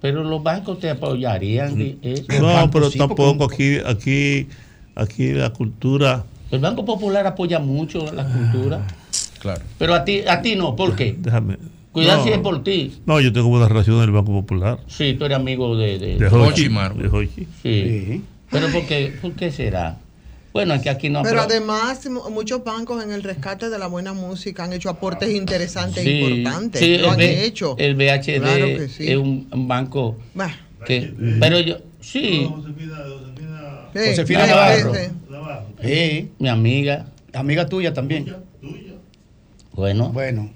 Pero 0.02 0.24
los 0.24 0.44
bancos 0.44 0.80
te 0.80 0.90
apoyarían. 0.90 1.98
eso. 2.02 2.24
No, 2.42 2.70
pero 2.72 2.92
tampoco 2.92 3.46
aquí, 3.46 3.78
aquí, 3.86 4.48
aquí 4.96 5.32
la 5.34 5.52
cultura. 5.52 6.24
El 6.52 6.60
Banco 6.60 6.86
Popular 6.86 7.26
apoya 7.28 7.60
mucho 7.60 8.12
la 8.14 8.26
cultura. 8.26 8.86
Claro. 9.40 9.62
Pero 9.78 9.94
a 9.96 10.06
ti, 10.06 10.22
a 10.28 10.42
ti 10.42 10.56
no, 10.56 10.76
¿por 10.76 10.96
qué? 10.96 11.16
Déjame. 11.18 11.58
Cuidado 11.92 12.20
no, 12.20 12.24
si 12.24 12.30
es 12.32 12.40
por 12.40 12.64
ti. 12.64 13.02
No, 13.06 13.20
yo 13.20 13.32
tengo 13.34 13.50
buena 13.50 13.68
relación 13.68 13.98
en 13.98 14.04
el 14.04 14.12
Banco 14.12 14.32
Popular. 14.32 14.80
Sí, 14.88 15.16
tú 15.18 15.26
eres 15.26 15.38
amigo 15.38 15.76
de... 15.78 16.00
de, 16.00 16.18
De 16.18 16.28
Hochi. 16.28 16.68
De 16.70 17.08
Hochi. 17.12 17.30
sí. 17.36 17.48
Sí. 17.64 18.22
Pero 18.50 18.68
¿por 18.72 18.86
qué, 18.86 19.14
¿por 19.22 19.34
qué 19.34 19.52
será? 19.52 19.98
Bueno, 20.54 20.76
es 20.76 20.82
que 20.84 20.90
aquí 20.92 21.10
no... 21.10 21.24
Pero 21.24 21.42
apro- 21.42 21.46
además, 21.46 22.08
mu- 22.10 22.30
muchos 22.30 22.64
bancos 22.64 23.04
en 23.04 23.12
el 23.12 23.24
rescate 23.24 23.70
de 23.72 23.80
la 23.80 23.88
buena 23.88 24.14
música 24.14 24.64
han 24.64 24.74
hecho 24.74 24.90
aportes 24.90 25.34
interesantes 25.34 26.06
e 26.06 26.20
importantes. 26.20 26.80
sí, 26.80 26.98
Lo 27.00 27.06
el 27.06 27.10
han 27.12 27.18
B- 27.18 27.46
hecho. 27.46 27.76
El 27.80 27.96
BHD 27.96 28.40
Claro 28.42 28.66
que 28.68 28.88
sí. 28.90 29.08
es 29.12 29.18
un, 29.18 29.48
banco 29.68 30.18
Bah, 30.36 30.52
que... 30.86 31.12
Pero 31.40 31.60
yo... 31.60 31.78
Sí, 32.02 32.48
sí, 33.94 34.00
Josefina 34.10 34.48
Navarro. 34.48 34.94
sí, 35.82 36.32
mi 36.40 36.50
amiga. 36.50 37.06
Amiga 37.34 37.66
tuya 37.68 37.94
también. 37.94 38.36
Bueno, 39.74 40.10
Bueno. 40.10 40.50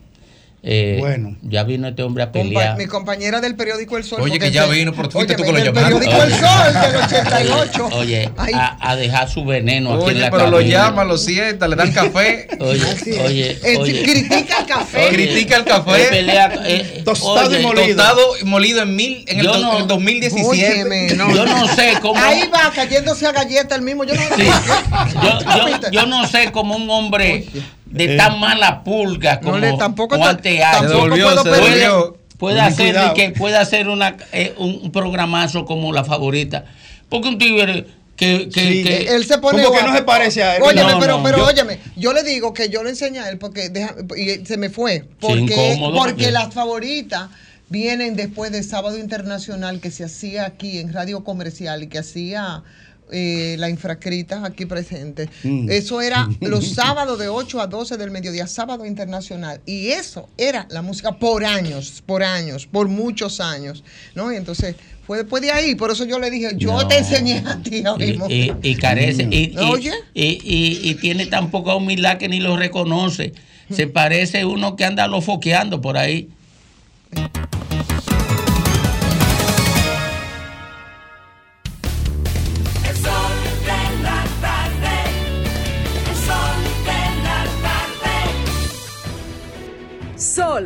Eh, 0.70 0.98
bueno. 1.00 1.38
ya 1.44 1.64
vino 1.64 1.88
este 1.88 2.04
hombre 2.04 2.24
a 2.24 2.28
Compa- 2.28 2.44
pelear. 2.44 2.78
mi 2.78 2.86
compañera 2.88 3.40
del 3.40 3.56
periódico 3.56 3.96
El 3.98 4.04
Sol. 4.04 4.20
Oye, 4.22 4.38
que 4.38 4.52
ya 4.52 4.66
vino, 4.66 4.92
pero 4.94 5.10
fuiste 5.10 5.36
Óyeme, 5.36 5.48
tú 5.50 5.54
que 5.54 5.60
lo 5.60 5.66
llamaste. 5.74 5.98
periódico 6.10 6.24
El 6.24 6.34
Sol 6.40 6.74
del 6.82 6.96
88. 7.04 7.90
Oye, 7.94 8.32
a, 8.54 8.90
a 8.92 8.96
dejar 8.98 9.30
su 9.30 9.46
veneno 9.46 9.94
aquí 9.94 10.04
en 10.04 10.10
Oye, 10.10 10.20
la 10.20 10.30
pero 10.32 10.48
lo 10.52 10.60
llama, 10.62 11.06
lo 11.06 11.18
sienta, 11.18 11.68
le 11.70 11.76
dan 11.78 11.92
café. 11.94 12.50
Oye, 12.60 12.82
oye, 13.26 13.60
Eh, 13.64 13.78
oye. 13.78 14.04
Critica 14.04 14.60
el 14.60 14.66
café. 14.66 15.08
Oye, 15.08 15.10
Critica 15.14 15.56
el 15.58 15.64
café. 15.66 16.04
él 16.04 16.10
pelea, 16.10 16.54
eh, 16.66 17.02
Tostado 17.06 17.58
y 17.58 17.64
molido. 17.64 17.96
Tostado 17.96 18.22
y 18.42 18.44
molido 18.44 18.82
en, 18.82 18.96
mil, 18.96 19.24
en, 19.28 19.40
el, 19.40 19.46
do- 19.46 19.58
no- 19.60 19.76
en 19.76 19.82
el 19.84 19.88
2017. 19.88 20.46
Óyeme, 20.48 21.08
no. 21.16 21.34
Yo 21.34 21.46
no 21.46 21.66
sé 21.76 21.94
cómo. 22.02 22.20
Ahí 22.22 22.42
va 22.54 22.72
cayéndose 22.76 23.26
a 23.26 23.32
galleta 23.32 23.74
el 23.76 23.84
mismo. 23.84 24.04
Yo 24.04 24.16
no 24.16 24.22
Sí. 24.36 24.44
Yo, 25.24 25.40
yo, 25.40 25.92
yo 25.92 26.06
no 26.06 26.28
sé 26.28 26.52
cómo 26.52 26.76
un 26.76 26.90
hombre 26.90 27.46
de 27.98 28.16
tan 28.18 28.40
mala 28.40 28.84
pulga 28.84 29.40
como 29.40 29.54
No 29.54 29.60
le- 29.60 29.78
tampoco 29.78 30.16
devolvió, 30.88 32.18
puede 32.38 32.62
hacer 32.62 32.98
de 32.98 33.14
que 33.14 33.32
puede 33.32 33.58
hacer 33.58 33.88
una, 33.90 34.16
eh, 34.32 34.54
un, 34.58 34.92
programazo 34.92 35.66
como 35.66 35.92
la 35.94 36.04
favorita. 36.04 36.66
Porque 37.10 37.30
un 37.30 37.38
tigre 37.38 37.86
que, 38.16 38.50
que, 38.54 38.60
Sí, 38.62 38.84
que- 38.84 39.16
Él 39.16 39.26
se 39.26 39.38
pone 39.38 39.64
Como 39.64 39.78
que 39.78 39.84
no 39.84 39.96
se 39.96 40.02
parece 40.04 40.44
a 40.44 40.56
él. 40.58 40.64
Óyeme, 40.64 40.92
No, 40.94 41.00
pero, 41.00 41.18
no, 41.18 41.24
pero 41.24 41.38
yo- 41.38 41.46
óyeme, 41.48 41.80
yo 41.96 42.14
le 42.14 42.24
digo 42.24 42.54
que 42.54 42.70
yo 42.70 42.84
le 42.84 42.90
enseñé 42.90 43.20
a 43.20 43.30
él 43.30 43.38
porque 43.38 43.70
deja- 43.70 43.96
y 44.16 44.46
se 44.46 44.58
me 44.58 44.70
fue. 44.70 45.06
Porque, 45.20 45.40
incómodo, 45.42 45.96
porque 45.98 46.14
porque- 46.14 46.32
las 46.32 46.54
favoritas 46.54 47.30
vienen 47.70 48.16
después 48.16 48.52
del 48.52 48.64
sábado 48.64 48.98
internacional 48.98 49.80
que 49.80 49.92
se 49.92 50.04
hacía 50.06 50.46
aquí 50.46 50.80
en 50.80 50.94
Radio 50.94 51.24
Comercial 51.24 51.84
y 51.84 51.88
que 51.88 52.00
hacía 52.00 52.64
eh, 53.12 53.56
la 53.60 53.70
infracrita 53.70 54.44
aquí 54.46 54.66
presente. 54.66 55.30
Mm. 55.44 55.70
Eso 55.70 56.02
era 56.02 56.28
los 56.42 56.68
sábados 56.74 57.18
de 57.20 57.28
8 57.30 57.62
a 57.62 57.68
12 57.68 57.98
del 57.98 58.12
mediodía, 58.12 58.48
sábado 58.48 58.86
internacional. 58.86 59.62
Y 59.66 59.88
eso 59.88 60.30
era 60.38 60.68
la 60.70 60.82
música 60.82 61.14
por 61.14 61.46
años, 61.46 62.04
por 62.06 62.24
años, 62.24 62.68
por 62.68 62.88
muchos 62.88 63.40
años. 63.40 63.84
¿no? 64.16 64.32
Y 64.32 64.36
entonces 64.36 64.76
fue 65.06 65.20
después 65.20 65.42
de 65.42 65.52
ahí, 65.52 65.76
por 65.76 65.90
eso 65.92 66.04
yo 66.06 66.20
le 66.20 66.30
dije, 66.30 66.50
yo 66.58 66.74
No. 66.74 66.88
te 66.88 66.98
enseñé 66.98 67.44
a 67.46 67.62
ti 67.64 67.82
oír 67.88 68.20
y, 68.28 68.34
y- 68.34 68.54
y 68.62 68.76
carece 68.76 69.28
y, 69.32 69.54
y- 69.54 69.58
Oye. 69.58 69.92
y, 70.14 70.24
y- 70.44 70.90
y 70.90 70.96
tiene 70.96 71.28
tan 71.28 71.50
poca 71.50 71.76
humildad 71.76 72.18
que 72.18 72.28
ni 72.28 72.40
lo 72.42 72.58
reconoce. 72.58 73.32
Se 73.72 73.88
parece 73.88 74.44
uno 74.46 74.76
que 74.76 74.86
anda 74.86 75.08
lo 75.08 75.22
foqueando 75.22 75.80
por 75.82 75.98
ahí. 75.98 76.30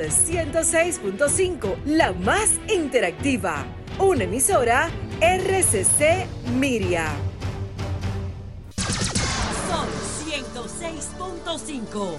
106.5, 0.09 1.75
la 1.85 2.13
más 2.13 2.59
interactiva. 2.73 3.65
Una 3.99 4.23
emisora 4.23 4.89
RCC 5.19 6.25
Miria. 6.57 7.11
Sol 9.67 9.89
106.5. 10.25 12.15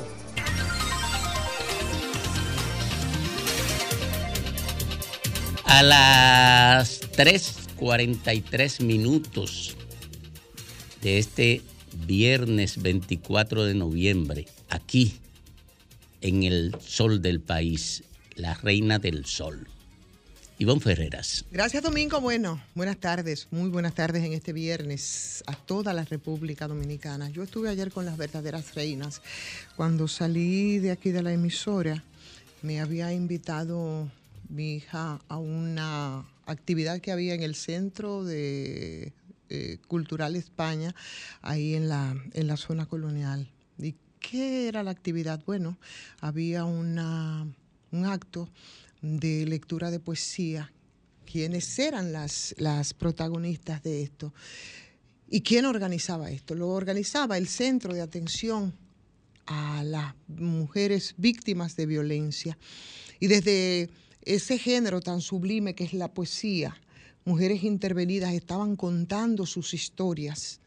A 5.64 5.82
las 5.82 7.00
3.43 7.12 8.84
minutos 8.84 9.76
de 11.00 11.18
este 11.18 11.62
viernes 12.06 12.80
24 12.80 13.64
de 13.64 13.74
noviembre, 13.74 14.46
aquí 14.68 15.21
en 16.22 16.42
el 16.44 16.74
sol 16.80 17.20
del 17.20 17.40
país, 17.40 18.04
la 18.36 18.54
reina 18.54 18.98
del 18.98 19.26
sol. 19.26 19.68
Ivonne 20.58 20.80
Ferreras. 20.80 21.44
Gracias 21.50 21.82
Domingo. 21.82 22.20
Bueno, 22.20 22.62
buenas 22.76 22.98
tardes, 22.98 23.48
muy 23.50 23.68
buenas 23.68 23.94
tardes 23.94 24.22
en 24.22 24.32
este 24.32 24.52
viernes 24.52 25.42
a 25.46 25.56
toda 25.56 25.92
la 25.92 26.04
República 26.04 26.68
Dominicana. 26.68 27.28
Yo 27.30 27.42
estuve 27.42 27.68
ayer 27.68 27.90
con 27.90 28.04
las 28.04 28.16
verdaderas 28.16 28.74
reinas. 28.74 29.22
Cuando 29.74 30.06
salí 30.06 30.78
de 30.78 30.92
aquí 30.92 31.10
de 31.10 31.22
la 31.22 31.32
emisora, 31.32 32.04
me 32.62 32.80
había 32.80 33.12
invitado 33.12 34.08
mi 34.48 34.76
hija 34.76 35.20
a 35.26 35.36
una 35.38 36.24
actividad 36.46 37.00
que 37.00 37.10
había 37.10 37.34
en 37.34 37.42
el 37.42 37.56
Centro 37.56 38.22
de 38.22 39.12
eh, 39.48 39.78
Cultural 39.88 40.36
España, 40.36 40.94
ahí 41.40 41.74
en 41.74 41.88
la, 41.88 42.14
en 42.34 42.46
la 42.46 42.56
zona 42.56 42.86
colonial. 42.86 43.48
¿Y 43.78 43.96
qué 44.22 44.68
era 44.68 44.82
la 44.82 44.90
actividad? 44.90 45.42
Bueno, 45.44 45.76
había 46.20 46.64
un 46.64 46.98
acto 48.06 48.48
de 49.02 49.44
lectura 49.46 49.90
de 49.90 50.00
poesía. 50.00 50.72
¿Quiénes 51.30 51.78
eran 51.78 52.12
las, 52.12 52.54
las 52.58 52.94
protagonistas 52.94 53.82
de 53.82 54.02
esto? 54.02 54.32
¿Y 55.28 55.40
quién 55.40 55.64
organizaba 55.64 56.30
esto? 56.30 56.54
Lo 56.54 56.68
organizaba 56.68 57.38
el 57.38 57.48
Centro 57.48 57.94
de 57.94 58.02
Atención 58.02 58.72
a 59.46 59.82
las 59.82 60.14
Mujeres 60.28 61.14
Víctimas 61.16 61.74
de 61.76 61.86
Violencia. 61.86 62.58
Y 63.18 63.26
desde 63.26 63.90
ese 64.24 64.58
género 64.58 65.00
tan 65.00 65.20
sublime 65.20 65.74
que 65.74 65.84
es 65.84 65.94
la 65.94 66.12
poesía, 66.12 66.76
mujeres 67.24 67.64
intervenidas 67.64 68.34
estaban 68.34 68.76
contando 68.76 69.46
sus 69.46 69.74
historias. 69.74 70.60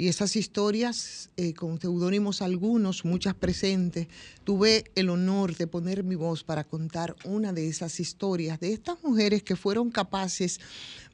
Y 0.00 0.08
esas 0.08 0.34
historias, 0.34 1.28
eh, 1.36 1.52
con 1.52 1.78
seudónimos 1.78 2.40
algunos, 2.40 3.04
muchas 3.04 3.34
presentes, 3.34 4.06
tuve 4.44 4.84
el 4.94 5.10
honor 5.10 5.54
de 5.54 5.66
poner 5.66 6.04
mi 6.04 6.14
voz 6.14 6.42
para 6.42 6.64
contar 6.64 7.16
una 7.26 7.52
de 7.52 7.68
esas 7.68 8.00
historias 8.00 8.58
de 8.60 8.72
estas 8.72 8.96
mujeres 9.02 9.42
que 9.42 9.56
fueron 9.56 9.90
capaces 9.90 10.58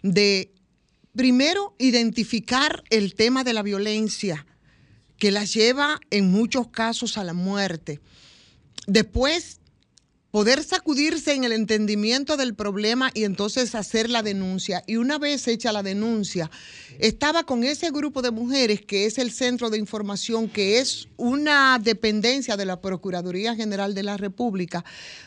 de, 0.04 0.52
primero, 1.16 1.74
identificar 1.80 2.84
el 2.90 3.16
tema 3.16 3.42
de 3.42 3.54
la 3.54 3.64
violencia, 3.64 4.46
que 5.18 5.32
las 5.32 5.52
lleva 5.52 5.98
en 6.10 6.30
muchos 6.30 6.68
casos 6.68 7.18
a 7.18 7.24
la 7.24 7.32
muerte. 7.32 7.98
Después, 8.86 9.58
poder 10.36 10.62
sacudirse 10.64 11.32
en 11.32 11.44
el 11.44 11.52
entendimiento 11.52 12.36
del 12.36 12.54
problema 12.54 13.10
y 13.14 13.24
entonces 13.24 13.74
hacer 13.74 14.10
la 14.10 14.22
denuncia. 14.22 14.84
Y 14.86 14.96
una 14.96 15.16
vez 15.16 15.48
hecha 15.48 15.72
la 15.72 15.82
denuncia, 15.82 16.50
estaba 16.98 17.44
con 17.44 17.64
ese 17.64 17.90
grupo 17.90 18.20
de 18.20 18.30
mujeres 18.30 18.82
que 18.82 19.06
es 19.06 19.16
el 19.16 19.32
Centro 19.32 19.70
de 19.70 19.78
Información, 19.78 20.50
que 20.50 20.78
es 20.78 21.08
una 21.16 21.80
dependencia 21.82 22.58
de 22.58 22.66
la 22.66 22.82
Procuraduría 22.82 23.54
General 23.54 23.94
de 23.94 24.02
la 24.02 24.18
República, 24.18 24.84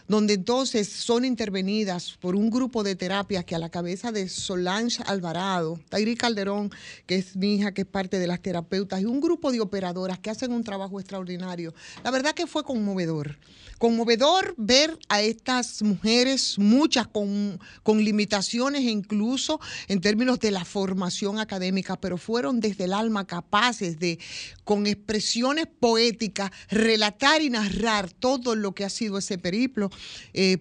donde 0.08 0.36
entonces 0.36 0.88
son 0.88 1.26
intervenidas 1.26 2.16
por 2.20 2.36
un 2.36 2.52
grupo 2.52 2.84
de 2.84 2.96
terapias 2.96 3.46
que 3.46 3.56
a 3.56 3.60
la 3.60 3.70
cabeza 3.70 4.12
de 4.12 4.30
Solange 4.30 5.02
Alvarado, 5.08 5.80
Tairi 5.90 6.16
Calderón, 6.16 6.70
que 7.08 7.16
es 7.16 7.36
mi 7.36 7.56
hija, 7.56 7.74
que 7.74 7.82
es 7.82 7.88
parte 7.88 8.20
de 8.20 8.28
las 8.28 8.44
terapeutas, 8.44 9.02
y 9.02 9.06
un 9.06 9.22
grupo 9.22 9.52
de 9.52 9.60
operadoras 9.60 10.20
que 10.20 10.30
hacen 10.30 10.52
un 10.52 10.64
trabajo 10.64 11.00
extraordinario. 11.00 11.74
La 12.04 12.12
verdad 12.12 12.36
que 12.36 12.46
fue 12.46 12.64
conmovedor. 12.64 13.40
Conmovedor 13.80 14.54
ver 14.58 14.99
a 15.08 15.22
estas 15.22 15.82
mujeres, 15.82 16.58
muchas 16.58 17.08
con, 17.08 17.60
con 17.84 18.04
limitaciones 18.04 18.82
incluso 18.82 19.60
en 19.88 20.02
términos 20.02 20.40
de 20.40 20.52
la 20.52 20.66
formación 20.66 21.40
académica, 21.40 22.00
pero 22.00 22.18
fueron 22.18 22.60
desde 22.60 22.86
el 22.86 22.94
alma 22.94 23.26
capaces 23.26 24.00
de, 24.00 24.20
con 24.64 24.88
expresiones 24.88 25.68
poéticas, 25.68 26.52
relatar 26.70 27.42
y 27.42 27.50
narrar 27.50 28.12
todo 28.12 28.56
lo 28.56 28.74
que 28.74 28.86
ha 28.86 28.90
sido 28.90 29.18
ese 29.18 29.38
periplo. 29.38 29.90
eh, 30.34 30.58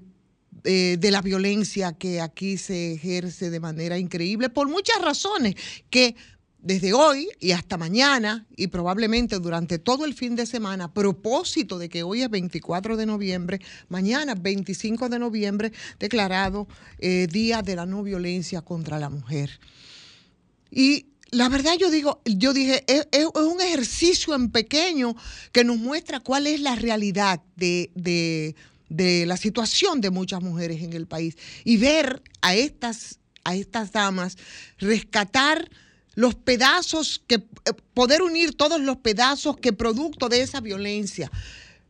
eh, 0.64 0.96
de 0.98 1.10
la 1.12 1.22
violencia 1.22 1.92
que 1.92 2.20
aquí 2.20 2.58
se 2.58 2.94
ejerce 2.94 3.48
de 3.48 3.60
manera 3.60 3.96
increíble 3.96 4.48
por 4.48 4.68
muchas 4.68 5.00
razones 5.00 5.54
que 5.88 6.16
desde 6.60 6.92
hoy 6.92 7.28
y 7.40 7.52
hasta 7.52 7.76
mañana 7.76 8.46
y 8.56 8.66
probablemente 8.66 9.38
durante 9.38 9.78
todo 9.78 10.04
el 10.04 10.14
fin 10.14 10.34
de 10.36 10.46
semana, 10.46 10.84
a 10.84 10.92
propósito 10.92 11.78
de 11.78 11.88
que 11.88 12.02
hoy 12.02 12.22
es 12.22 12.30
24 12.30 12.96
de 12.96 13.06
noviembre, 13.06 13.60
mañana 13.88 14.34
25 14.34 15.08
de 15.08 15.18
noviembre, 15.18 15.72
declarado 15.98 16.66
eh, 16.98 17.26
Día 17.30 17.62
de 17.62 17.76
la 17.76 17.86
No 17.86 18.02
Violencia 18.02 18.62
contra 18.62 18.98
la 18.98 19.08
Mujer. 19.08 19.60
Y 20.70 21.06
la 21.30 21.48
verdad 21.48 21.74
yo 21.78 21.90
digo, 21.90 22.20
yo 22.24 22.52
dije, 22.52 22.84
es, 22.86 23.26
un 23.34 23.60
ejercicio 23.60 24.34
en 24.34 24.50
pequeño 24.50 25.14
que 25.52 25.64
nos 25.64 25.76
muestra 25.78 26.20
cuál 26.20 26.46
es 26.46 26.60
la 26.60 26.74
realidad 26.74 27.40
de, 27.56 27.90
de- 27.94 28.54
de 28.88 29.26
la 29.26 29.36
situación 29.36 30.00
de 30.00 30.08
muchas 30.10 30.42
mujeres 30.42 30.82
en 30.82 30.94
el 30.94 31.06
país. 31.06 31.36
Y 31.62 31.76
ver 31.76 32.22
a 32.40 32.54
estas, 32.54 33.18
a 33.44 33.54
estas 33.54 33.92
damas 33.92 34.38
rescatar 34.78 35.70
los 36.18 36.34
pedazos 36.34 37.22
que, 37.28 37.36
eh, 37.36 37.72
poder 37.94 38.22
unir 38.22 38.56
todos 38.56 38.80
los 38.80 38.96
pedazos 38.96 39.56
que 39.56 39.72
producto 39.72 40.28
de 40.28 40.42
esa 40.42 40.60
violencia 40.60 41.30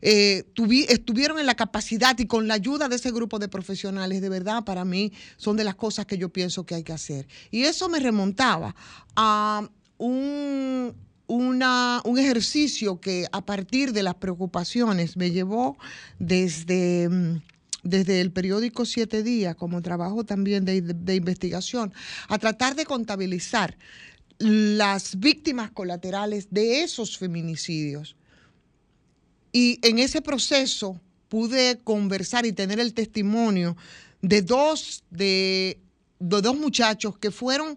eh, 0.02 0.44
tuvi- 0.54 0.84
estuvieron 0.90 1.38
en 1.38 1.46
la 1.46 1.54
capacidad 1.54 2.14
y 2.18 2.26
con 2.26 2.46
la 2.46 2.52
ayuda 2.52 2.90
de 2.90 2.96
ese 2.96 3.10
grupo 3.10 3.38
de 3.38 3.48
profesionales, 3.48 4.20
de 4.20 4.28
verdad, 4.28 4.64
para 4.64 4.84
mí 4.84 5.12
son 5.38 5.56
de 5.56 5.64
las 5.64 5.76
cosas 5.76 6.04
que 6.04 6.18
yo 6.18 6.28
pienso 6.28 6.66
que 6.66 6.74
hay 6.74 6.82
que 6.82 6.92
hacer. 6.92 7.26
Y 7.50 7.62
eso 7.62 7.88
me 7.88 8.00
remontaba 8.00 8.76
a 9.16 9.66
un, 9.96 10.94
un 11.26 12.18
ejercicio 12.18 13.00
que 13.00 13.26
a 13.32 13.40
partir 13.40 13.94
de 13.94 14.02
las 14.02 14.16
preocupaciones 14.16 15.16
me 15.16 15.30
llevó 15.30 15.78
desde... 16.18 17.08
mm, 17.08 17.40
desde 17.84 18.20
el 18.20 18.30
periódico 18.32 18.84
Siete 18.84 19.22
Días, 19.22 19.54
como 19.56 19.80
trabajo 19.80 20.22
también 20.24 20.64
de 20.66 21.14
investigación, 21.14 21.94
a 22.28 22.36
tratar 22.36 22.74
de 22.74 22.84
contabilizar 22.84 23.78
las 24.38 25.18
víctimas 25.18 25.70
colaterales 25.70 26.48
de 26.50 26.82
esos 26.82 27.18
feminicidios. 27.18 28.16
Y 29.52 29.78
en 29.82 29.98
ese 29.98 30.22
proceso 30.22 31.00
pude 31.28 31.78
conversar 31.82 32.46
y 32.46 32.52
tener 32.52 32.80
el 32.80 32.94
testimonio 32.94 33.76
de 34.22 34.42
dos, 34.42 35.04
de, 35.10 35.80
dos 36.18 36.56
muchachos 36.56 37.18
que 37.18 37.30
fueron, 37.30 37.76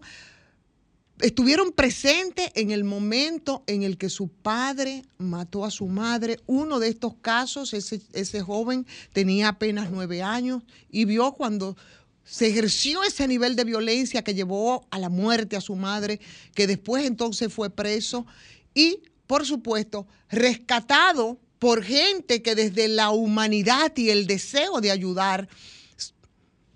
estuvieron 1.20 1.72
presentes 1.72 2.50
en 2.54 2.70
el 2.70 2.84
momento 2.84 3.62
en 3.66 3.82
el 3.82 3.96
que 3.98 4.08
su 4.08 4.28
padre 4.28 5.04
mató 5.18 5.64
a 5.64 5.70
su 5.70 5.86
madre. 5.86 6.40
Uno 6.46 6.78
de 6.78 6.88
estos 6.88 7.14
casos, 7.20 7.74
ese, 7.74 8.00
ese 8.12 8.40
joven 8.40 8.86
tenía 9.12 9.48
apenas 9.48 9.90
nueve 9.90 10.22
años 10.22 10.62
y 10.90 11.04
vio 11.04 11.32
cuando 11.32 11.76
se 12.24 12.48
ejerció 12.48 13.02
ese 13.02 13.26
nivel 13.26 13.56
de 13.56 13.64
violencia 13.64 14.22
que 14.22 14.34
llevó 14.34 14.86
a 14.90 14.98
la 14.98 15.08
muerte 15.08 15.56
a 15.56 15.60
su 15.60 15.74
madre, 15.74 16.20
que 16.54 16.66
después 16.66 17.04
entonces 17.04 17.52
fue 17.52 17.70
preso 17.70 18.26
y, 18.74 19.02
por 19.26 19.44
supuesto, 19.44 20.06
rescatado 20.30 21.38
por 21.58 21.82
gente 21.82 22.42
que 22.42 22.54
desde 22.54 22.88
la 22.88 23.10
humanidad 23.10 23.92
y 23.96 24.10
el 24.10 24.26
deseo 24.26 24.80
de 24.80 24.90
ayudar, 24.90 25.48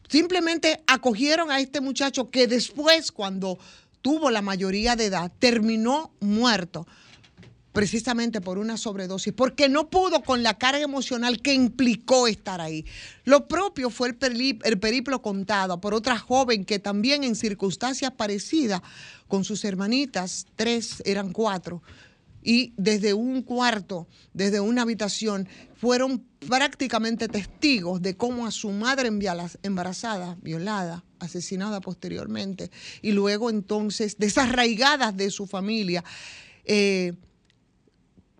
simplemente 0.08 0.82
acogieron 0.86 1.50
a 1.50 1.60
este 1.60 1.80
muchacho 1.80 2.30
que 2.30 2.46
después, 2.46 3.10
cuando 3.10 3.58
tuvo 4.02 4.30
la 4.30 4.42
mayoría 4.42 4.94
de 4.94 5.06
edad, 5.06 5.32
terminó 5.38 6.12
muerto 6.20 6.86
precisamente 7.76 8.40
por 8.40 8.56
una 8.56 8.78
sobredosis, 8.78 9.34
porque 9.34 9.68
no 9.68 9.90
pudo 9.90 10.22
con 10.22 10.42
la 10.42 10.56
carga 10.56 10.80
emocional 10.80 11.42
que 11.42 11.52
implicó 11.52 12.26
estar 12.26 12.58
ahí. 12.58 12.86
Lo 13.24 13.48
propio 13.48 13.90
fue 13.90 14.08
el, 14.18 14.78
periplo 14.78 15.20
contado 15.20 15.78
por 15.78 15.92
otra 15.92 16.18
joven 16.18 16.64
que 16.64 16.78
también 16.78 17.22
en 17.22 17.34
circunstancias 17.36 18.12
parecidas, 18.12 18.80
con 19.28 19.44
sus 19.44 19.62
hermanitas, 19.62 20.46
tres, 20.56 21.02
eran 21.04 21.34
cuatro, 21.34 21.82
y 22.42 22.72
desde 22.78 23.12
un 23.12 23.42
cuarto, 23.42 24.06
desde 24.32 24.58
una 24.58 24.80
habitación, 24.80 25.46
fueron 25.74 26.24
prácticamente 26.48 27.28
testigos 27.28 28.00
de 28.00 28.16
cómo 28.16 28.46
a 28.46 28.52
su 28.52 28.70
madre 28.70 29.10
embarazada, 29.62 30.38
violada, 30.40 31.04
asesinada 31.18 31.82
posteriormente, 31.82 32.70
y 33.02 33.12
luego 33.12 33.50
entonces 33.50 34.16
desarraigadas 34.16 35.14
de 35.14 35.30
su 35.30 35.46
familia, 35.46 36.02
eh, 36.64 37.12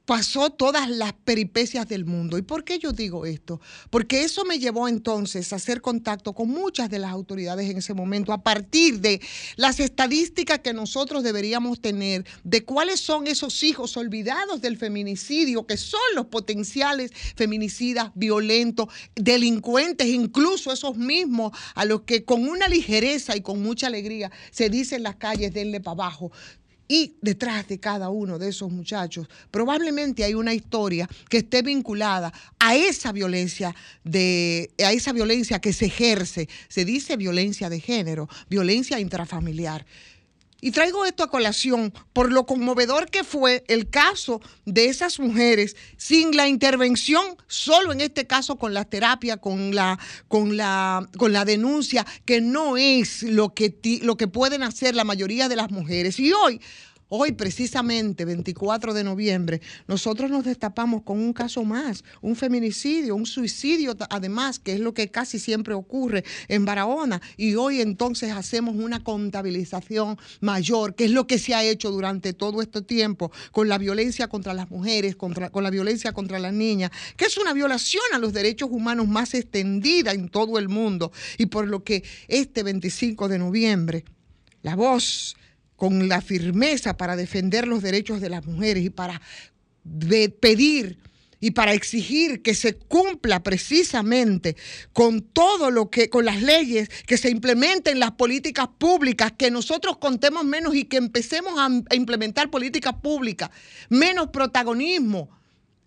pasó 0.06 0.50
todas 0.50 0.88
las 0.88 1.12
peripecias 1.12 1.88
del 1.88 2.04
mundo. 2.04 2.38
¿Y 2.38 2.42
por 2.42 2.64
qué 2.64 2.78
yo 2.78 2.92
digo 2.92 3.26
esto? 3.26 3.60
Porque 3.90 4.22
eso 4.22 4.44
me 4.44 4.60
llevó 4.60 4.88
entonces 4.88 5.52
a 5.52 5.56
hacer 5.56 5.80
contacto 5.80 6.32
con 6.32 6.48
muchas 6.48 6.88
de 6.88 7.00
las 7.00 7.10
autoridades 7.10 7.68
en 7.68 7.78
ese 7.78 7.92
momento, 7.92 8.32
a 8.32 8.42
partir 8.42 9.00
de 9.00 9.20
las 9.56 9.80
estadísticas 9.80 10.60
que 10.60 10.72
nosotros 10.72 11.24
deberíamos 11.24 11.80
tener, 11.80 12.24
de 12.44 12.64
cuáles 12.64 13.00
son 13.00 13.26
esos 13.26 13.62
hijos 13.64 13.96
olvidados 13.96 14.60
del 14.60 14.78
feminicidio, 14.78 15.66
que 15.66 15.76
son 15.76 16.00
los 16.14 16.26
potenciales 16.26 17.10
feminicidas 17.34 18.12
violentos, 18.14 18.86
delincuentes, 19.16 20.06
incluso 20.06 20.72
esos 20.72 20.96
mismos 20.96 21.50
a 21.74 21.84
los 21.84 22.02
que 22.02 22.24
con 22.24 22.48
una 22.48 22.68
ligereza 22.68 23.36
y 23.36 23.40
con 23.40 23.60
mucha 23.60 23.88
alegría 23.88 24.30
se 24.52 24.70
dice 24.70 24.94
en 24.96 25.02
las 25.02 25.16
calles, 25.16 25.52
denle 25.52 25.80
para 25.80 25.94
abajo. 25.94 26.30
Y 26.88 27.14
detrás 27.20 27.66
de 27.66 27.78
cada 27.78 28.10
uno 28.10 28.38
de 28.38 28.48
esos 28.48 28.70
muchachos 28.70 29.28
probablemente 29.50 30.24
hay 30.24 30.34
una 30.34 30.54
historia 30.54 31.08
que 31.28 31.38
esté 31.38 31.62
vinculada 31.62 32.32
a 32.58 32.76
esa 32.76 33.12
violencia 33.12 33.74
de 34.04 34.70
a 34.84 34.92
esa 34.92 35.12
violencia 35.12 35.60
que 35.60 35.72
se 35.72 35.86
ejerce, 35.86 36.48
se 36.68 36.84
dice 36.84 37.16
violencia 37.16 37.68
de 37.68 37.80
género, 37.80 38.28
violencia 38.48 39.00
intrafamiliar. 39.00 39.84
Y 40.60 40.70
traigo 40.70 41.04
esto 41.04 41.22
a 41.22 41.30
colación 41.30 41.92
por 42.12 42.32
lo 42.32 42.46
conmovedor 42.46 43.10
que 43.10 43.24
fue 43.24 43.62
el 43.68 43.90
caso 43.90 44.40
de 44.64 44.86
esas 44.86 45.20
mujeres 45.20 45.76
sin 45.98 46.34
la 46.34 46.48
intervención, 46.48 47.24
solo 47.46 47.92
en 47.92 48.00
este 48.00 48.26
caso 48.26 48.56
con 48.56 48.72
la 48.72 48.84
terapia, 48.84 49.36
con 49.36 49.74
la, 49.74 49.98
con 50.28 50.56
la, 50.56 51.06
con 51.18 51.32
la 51.32 51.44
denuncia, 51.44 52.06
que 52.24 52.40
no 52.40 52.76
es 52.78 53.22
lo 53.22 53.52
que, 53.54 53.68
ti- 53.70 54.00
lo 54.00 54.16
que 54.16 54.28
pueden 54.28 54.62
hacer 54.62 54.94
la 54.94 55.04
mayoría 55.04 55.48
de 55.48 55.56
las 55.56 55.70
mujeres. 55.70 56.18
Y 56.18 56.32
hoy, 56.32 56.60
Hoy, 57.08 57.32
precisamente, 57.32 58.24
24 58.24 58.92
de 58.92 59.04
noviembre, 59.04 59.60
nosotros 59.86 60.28
nos 60.28 60.44
destapamos 60.44 61.02
con 61.02 61.20
un 61.20 61.32
caso 61.32 61.62
más, 61.62 62.02
un 62.20 62.34
feminicidio, 62.34 63.14
un 63.14 63.26
suicidio, 63.26 63.96
además, 64.10 64.58
que 64.58 64.72
es 64.72 64.80
lo 64.80 64.92
que 64.92 65.08
casi 65.08 65.38
siempre 65.38 65.72
ocurre 65.74 66.24
en 66.48 66.64
Barahona. 66.64 67.22
Y 67.36 67.54
hoy 67.54 67.80
entonces 67.80 68.32
hacemos 68.32 68.74
una 68.74 69.04
contabilización 69.04 70.18
mayor, 70.40 70.96
que 70.96 71.04
es 71.04 71.12
lo 71.12 71.28
que 71.28 71.38
se 71.38 71.54
ha 71.54 71.62
hecho 71.62 71.92
durante 71.92 72.32
todo 72.32 72.60
este 72.60 72.82
tiempo 72.82 73.30
con 73.52 73.68
la 73.68 73.78
violencia 73.78 74.26
contra 74.26 74.52
las 74.52 74.68
mujeres, 74.68 75.14
contra, 75.14 75.50
con 75.50 75.62
la 75.62 75.70
violencia 75.70 76.12
contra 76.12 76.40
las 76.40 76.54
niñas, 76.54 76.90
que 77.16 77.26
es 77.26 77.38
una 77.38 77.52
violación 77.52 78.02
a 78.14 78.18
los 78.18 78.32
derechos 78.32 78.68
humanos 78.72 79.06
más 79.06 79.32
extendida 79.34 80.10
en 80.10 80.28
todo 80.28 80.58
el 80.58 80.68
mundo. 80.68 81.12
Y 81.38 81.46
por 81.46 81.68
lo 81.68 81.84
que 81.84 82.02
este 82.26 82.64
25 82.64 83.28
de 83.28 83.38
noviembre, 83.38 84.04
la 84.62 84.74
voz 84.74 85.36
con 85.76 86.08
la 86.08 86.20
firmeza 86.20 86.96
para 86.96 87.16
defender 87.16 87.68
los 87.68 87.82
derechos 87.82 88.20
de 88.20 88.30
las 88.30 88.46
mujeres 88.46 88.84
y 88.84 88.90
para 88.90 89.20
pedir 90.40 90.98
y 91.38 91.50
para 91.50 91.74
exigir 91.74 92.42
que 92.42 92.54
se 92.54 92.74
cumpla 92.74 93.42
precisamente 93.42 94.56
con 94.92 95.20
todo 95.20 95.70
lo 95.70 95.90
que, 95.90 96.08
con 96.08 96.24
las 96.24 96.42
leyes, 96.42 96.88
que 97.06 97.18
se 97.18 97.30
implementen 97.30 98.00
las 98.00 98.12
políticas 98.12 98.68
públicas, 98.78 99.32
que 99.36 99.50
nosotros 99.50 99.98
contemos 99.98 100.44
menos 100.44 100.74
y 100.74 100.84
que 100.84 100.96
empecemos 100.96 101.58
a, 101.58 101.66
a 101.66 101.94
implementar 101.94 102.50
políticas 102.50 102.94
públicas, 102.94 103.50
menos 103.90 104.28
protagonismo, 104.28 105.28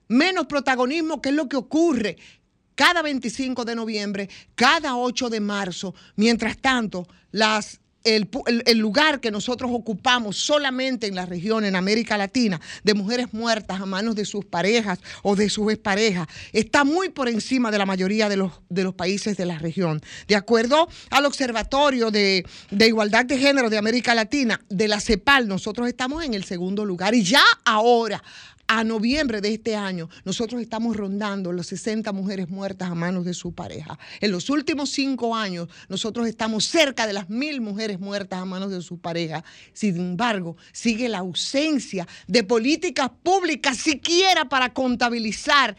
menos 0.08 0.46
protagonismo, 0.46 1.22
que 1.22 1.30
es 1.30 1.36
lo 1.36 1.50
que 1.50 1.58
ocurre 1.58 2.18
cada 2.76 3.02
25 3.02 3.66
de 3.66 3.76
noviembre, 3.76 4.30
cada 4.56 4.96
8 4.96 5.30
de 5.30 5.42
marzo. 5.42 5.94
Mientras 6.16 6.58
tanto, 6.58 7.08
las 7.32 7.82
el, 8.04 8.30
el 8.66 8.78
lugar 8.78 9.20
que 9.20 9.32
nosotros 9.32 9.72
ocupamos 9.74 10.38
solamente 10.38 11.08
en 11.08 11.16
la 11.16 11.26
región, 11.26 11.66
en 11.66 11.76
América 11.76 12.18
Latina, 12.18 12.60
de 12.84 12.94
mujeres 12.94 13.34
muertas 13.34 13.82
a 13.82 13.86
manos 13.86 14.16
de 14.16 14.26
sus 14.26 14.46
parejas 14.46 15.00
o 15.24 15.36
de 15.36 15.50
sus 15.50 15.72
exparejas, 15.72 16.28
está 16.54 16.84
muy 16.84 17.10
por 17.10 17.30
encima 17.30 17.72
de 17.72 17.78
la 17.78 17.86
mayoría 17.86 18.30
de 18.30 18.38
los, 18.38 18.54
de 18.70 18.84
los 18.84 18.94
países 18.94 19.38
de 19.38 19.46
la 19.46 19.58
región. 19.58 20.02
De 20.28 20.36
acuerdo 20.36 20.88
al 21.10 21.26
Observatorio 21.26 22.12
de, 22.12 22.46
de 22.72 22.88
Igualdad 22.88 23.26
de 23.26 23.38
Género 23.38 23.70
de 23.70 23.78
América 23.78 24.16
Latina, 24.16 24.62
de 24.70 24.88
la 24.88 25.00
CEPAL, 25.00 25.48
nosotros 25.48 25.88
estamos 25.88 26.24
en 26.24 26.34
el 26.34 26.44
segundo 26.44 26.86
lugar 26.86 27.16
y 27.16 27.24
ya 27.24 27.44
ahora 27.66 28.24
a 28.72 28.84
noviembre 28.84 29.42
de 29.42 29.52
este 29.52 29.76
año, 29.76 30.10
nosotros 30.26 30.62
estamos 30.62 30.96
rondando 30.96 31.52
las 31.52 31.66
60 31.66 32.12
mujeres 32.14 32.50
muertas 32.50 32.92
a 32.92 32.94
manos 32.94 33.26
de 33.26 33.34
su 33.34 33.52
pareja. 33.52 33.98
En 34.22 34.32
los 34.32 34.48
últimos 34.52 34.92
cinco 34.92 35.36
años, 35.36 35.68
nosotros 35.90 36.28
estamos 36.28 36.66
cerca 36.66 37.08
de 37.08 37.14
las 37.14 37.32
mil 37.32 37.62
mujeres 37.62 38.00
muertas 38.00 38.40
a 38.40 38.46
manos 38.46 38.70
de 38.70 38.84
su 38.84 39.00
pareja. 39.00 39.44
Sin 39.74 39.98
embargo, 39.98 40.56
sigue 40.72 41.10
la 41.10 41.18
ausencia 41.18 42.08
de 42.28 42.44
políticas 42.44 43.10
públicas 43.24 43.76
siquiera 43.76 44.48
para 44.48 44.72
contabilizar 44.72 45.76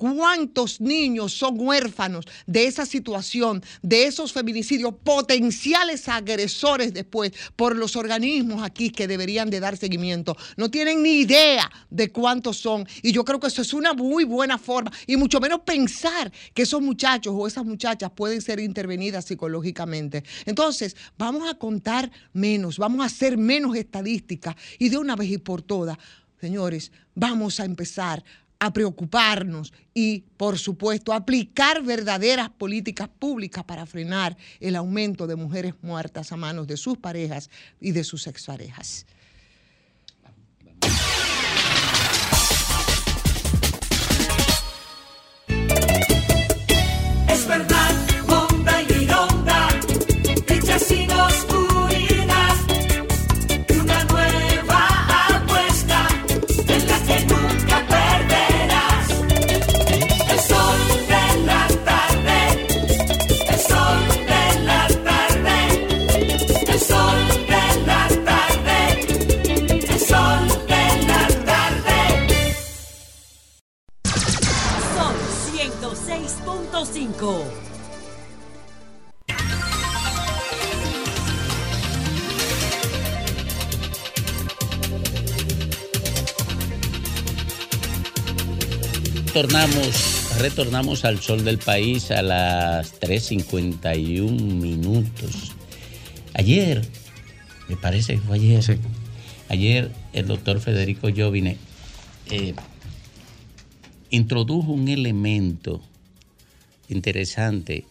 ¿Cuántos 0.00 0.80
niños 0.80 1.34
son 1.34 1.60
huérfanos 1.60 2.24
de 2.46 2.64
esa 2.64 2.86
situación, 2.86 3.62
de 3.82 4.04
esos 4.04 4.32
feminicidios, 4.32 4.94
potenciales 5.04 6.08
agresores 6.08 6.94
después 6.94 7.32
por 7.54 7.76
los 7.76 7.96
organismos 7.96 8.62
aquí 8.62 8.88
que 8.88 9.06
deberían 9.06 9.50
de 9.50 9.60
dar 9.60 9.76
seguimiento? 9.76 10.38
No 10.56 10.70
tienen 10.70 11.02
ni 11.02 11.20
idea 11.20 11.70
de 11.90 12.10
cuántos 12.10 12.56
son. 12.56 12.88
Y 13.02 13.12
yo 13.12 13.26
creo 13.26 13.40
que 13.40 13.48
eso 13.48 13.60
es 13.60 13.74
una 13.74 13.92
muy 13.92 14.24
buena 14.24 14.56
forma, 14.56 14.90
y 15.06 15.18
mucho 15.18 15.38
menos 15.38 15.60
pensar 15.66 16.32
que 16.54 16.62
esos 16.62 16.80
muchachos 16.80 17.34
o 17.36 17.46
esas 17.46 17.66
muchachas 17.66 18.10
pueden 18.12 18.40
ser 18.40 18.58
intervenidas 18.58 19.26
psicológicamente. 19.26 20.24
Entonces, 20.46 20.96
vamos 21.18 21.46
a 21.46 21.58
contar 21.58 22.10
menos, 22.32 22.78
vamos 22.78 23.02
a 23.02 23.04
hacer 23.04 23.36
menos 23.36 23.76
estadísticas 23.76 24.56
y 24.78 24.88
de 24.88 24.96
una 24.96 25.14
vez 25.14 25.30
y 25.30 25.36
por 25.36 25.60
todas, 25.60 25.98
señores, 26.40 26.90
vamos 27.14 27.60
a 27.60 27.66
empezar 27.66 28.24
a 28.60 28.72
preocuparnos 28.72 29.72
y, 29.94 30.20
por 30.36 30.58
supuesto, 30.58 31.12
aplicar 31.12 31.82
verdaderas 31.82 32.50
políticas 32.50 33.08
públicas 33.08 33.64
para 33.64 33.86
frenar 33.86 34.36
el 34.60 34.76
aumento 34.76 35.26
de 35.26 35.34
mujeres 35.34 35.74
muertas 35.82 36.30
a 36.30 36.36
manos 36.36 36.66
de 36.66 36.76
sus 36.76 36.98
parejas 36.98 37.50
y 37.80 37.92
de 37.92 38.04
sus 38.04 38.26
exparejas. 38.26 39.06
106.5. 75.80 77.44
Tornamos 89.32 90.36
retornamos 90.38 91.04
al 91.06 91.20
sol 91.20 91.44
del 91.44 91.58
país 91.58 92.10
a 92.10 92.20
las 92.20 93.00
3.51 93.00 94.30
minutos. 94.30 95.52
Ayer, 96.34 96.82
me 97.68 97.76
parece 97.76 98.16
que 98.16 98.20
fue 98.20 98.36
ayer, 98.36 98.78
ayer 99.48 99.90
el 100.12 100.26
doctor 100.26 100.60
Federico 100.60 101.08
Jovine 101.14 101.56
eh, 102.30 102.54
introdujo 104.10 104.72
un 104.72 104.88
elemento 104.88 105.80
interesante 106.88 107.84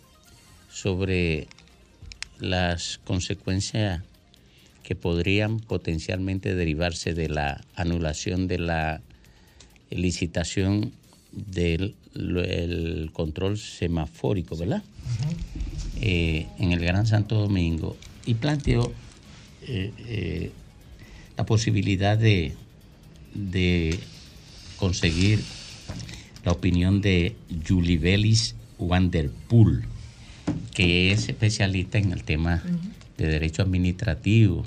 sobre 0.70 1.48
las 2.40 3.00
consecuencias 3.04 4.02
que 4.84 4.96
podrían 4.96 5.60
potencialmente 5.60 6.56
derivarse 6.56 7.14
de 7.14 7.30
la 7.30 7.62
anulación 7.76 8.48
de 8.48 8.60
la 8.60 9.02
licitación 9.90 10.92
del 11.32 11.96
el 12.16 13.12
control 13.14 13.58
semafórico, 13.58 14.58
¿verdad? 14.58 14.84
Eh, 16.02 16.48
en 16.58 16.72
el 16.72 16.80
Gran 16.80 17.06
Santo 17.06 17.36
Domingo 17.36 17.96
y 18.26 18.34
planteó 18.36 18.92
eh, 19.68 19.92
eh, 20.08 20.52
la 21.38 21.46
posibilidad 21.46 22.18
de, 22.18 22.54
de 23.34 24.00
conseguir 24.78 25.44
la 26.44 26.52
opinión 26.52 27.02
de 27.02 27.36
Julibelis 27.68 28.56
Wanderpool, 28.78 29.86
que 30.74 31.12
es 31.12 31.30
especialista 31.30 31.98
en 31.98 32.12
el 32.12 32.24
tema 32.24 32.64
de 33.18 33.28
derecho 33.28 33.62
administrativo. 33.62 34.66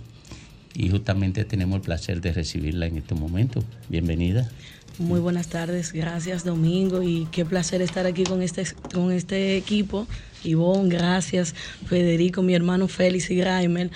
Y 0.75 0.89
justamente 0.91 1.45
tenemos 1.45 1.77
el 1.77 1.83
placer 1.83 2.21
de 2.21 2.33
recibirla 2.33 2.87
en 2.87 2.99
este 2.99 3.15
momento. 3.15 3.63
Bienvenida. 3.89 4.51
Muy 4.99 5.21
buenas 5.21 5.49
tardes, 5.49 5.93
gracias 5.93 6.45
Domingo 6.45 7.03
y 7.03 7.27
qué 7.33 7.47
placer 7.47 7.81
estar 7.81 8.07
aquí 8.07 8.25
con 8.25 8.43
este, 8.43 8.65
con 8.93 9.11
este 9.11 9.57
equipo. 9.57 10.07
Ivonne, 10.45 10.95
gracias, 10.95 11.55
Federico, 11.87 12.43
mi 12.43 12.55
hermano 12.55 12.89
Félix 12.89 13.31
y 13.31 13.37
Graimer. 13.37 13.91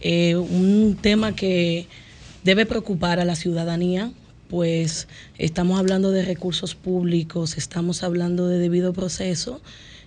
Eh, 0.00 0.34
un 0.36 0.98
tema 1.00 1.36
que 1.36 1.86
debe 2.42 2.66
preocupar 2.66 3.20
a 3.20 3.24
la 3.24 3.36
ciudadanía, 3.36 4.12
pues 4.58 5.08
estamos 5.36 5.80
hablando 5.80 6.12
de 6.12 6.24
recursos 6.24 6.76
públicos, 6.76 7.58
estamos 7.58 8.04
hablando 8.04 8.46
de 8.46 8.58
debido 8.60 8.92
proceso 8.92 9.60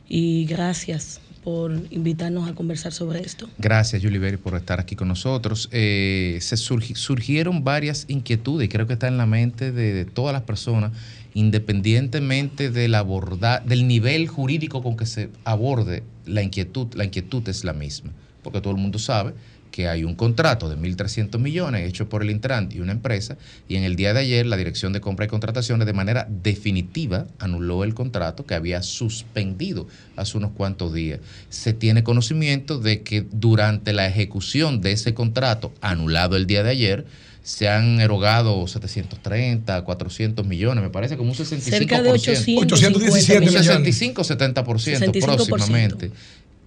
y 0.07 0.45
gracias 0.45 1.19
por 1.43 1.73
invitarnos 1.91 2.49
a 2.49 2.55
conversar 2.55 2.93
sobre 2.93 3.19
esto. 3.19 3.49
Gracias, 3.57 4.01
Julie 4.01 4.19
Berry, 4.19 4.37
por 4.37 4.55
estar 4.55 4.79
aquí 4.79 4.95
con 4.95 5.09
nosotros. 5.09 5.67
Eh, 5.73 6.37
se 6.39 6.55
surgi- 6.55 6.95
surgieron 6.95 7.65
varias 7.65 8.05
inquietudes 8.07 8.67
y 8.67 8.69
creo 8.69 8.87
que 8.87 8.93
está 8.93 9.09
en 9.09 9.17
la 9.17 9.25
mente 9.25 9.73
de, 9.73 9.91
de 9.93 10.05
todas 10.05 10.31
las 10.31 10.43
personas, 10.43 10.93
independientemente 11.33 12.71
del, 12.71 12.95
aborda- 12.95 13.59
del 13.65 13.85
nivel 13.85 14.29
jurídico 14.29 14.81
con 14.81 14.95
que 14.95 15.05
se 15.05 15.29
aborde 15.43 16.03
la 16.25 16.41
inquietud. 16.41 16.87
La 16.95 17.03
inquietud 17.03 17.45
es 17.49 17.65
la 17.65 17.73
misma, 17.73 18.13
porque 18.43 18.61
todo 18.61 18.71
el 18.71 18.79
mundo 18.79 18.97
sabe 18.97 19.33
que 19.77 19.87
hay 19.87 20.03
un 20.03 20.15
contrato 20.15 20.69
de 20.69 20.75
1.300 20.75 21.37
millones 21.37 21.87
hecho 21.87 22.09
por 22.09 22.23
el 22.23 22.31
Intran 22.31 22.69
y 22.71 22.79
una 22.79 22.93
empresa, 22.93 23.37
y 23.69 23.75
en 23.75 23.83
el 23.83 23.95
día 23.95 24.11
de 24.11 24.21
ayer 24.21 24.43
la 24.47 24.57
Dirección 24.57 24.91
de 24.91 25.01
Compra 25.01 25.25
y 25.25 25.27
Contrataciones 25.27 25.85
de 25.85 25.93
manera 25.93 26.27
definitiva 26.31 27.27
anuló 27.37 27.83
el 27.83 27.93
contrato 27.93 28.47
que 28.47 28.55
había 28.55 28.81
suspendido 28.81 29.87
hace 30.15 30.35
unos 30.35 30.53
cuantos 30.53 30.95
días. 30.95 31.19
Se 31.49 31.73
tiene 31.73 32.03
conocimiento 32.03 32.79
de 32.79 33.03
que 33.03 33.27
durante 33.31 33.93
la 33.93 34.07
ejecución 34.07 34.81
de 34.81 34.93
ese 34.93 35.13
contrato 35.13 35.71
anulado 35.79 36.37
el 36.37 36.47
día 36.47 36.63
de 36.63 36.71
ayer, 36.71 37.05
se 37.43 37.69
han 37.69 38.01
erogado 38.01 38.65
730, 38.65 39.83
400 39.83 40.45
millones, 40.45 40.83
me 40.83 40.89
parece 40.89 41.17
como 41.17 41.29
un 41.29 41.37
65%. 41.37 41.59
Cerca 41.59 42.01
de 42.01 42.11
817 42.11 43.37
un 43.37 43.45
millones. 43.45 43.65
65, 43.67 44.23
70% 44.23 44.63
65%. 44.63 45.47
próximamente. 45.47 46.11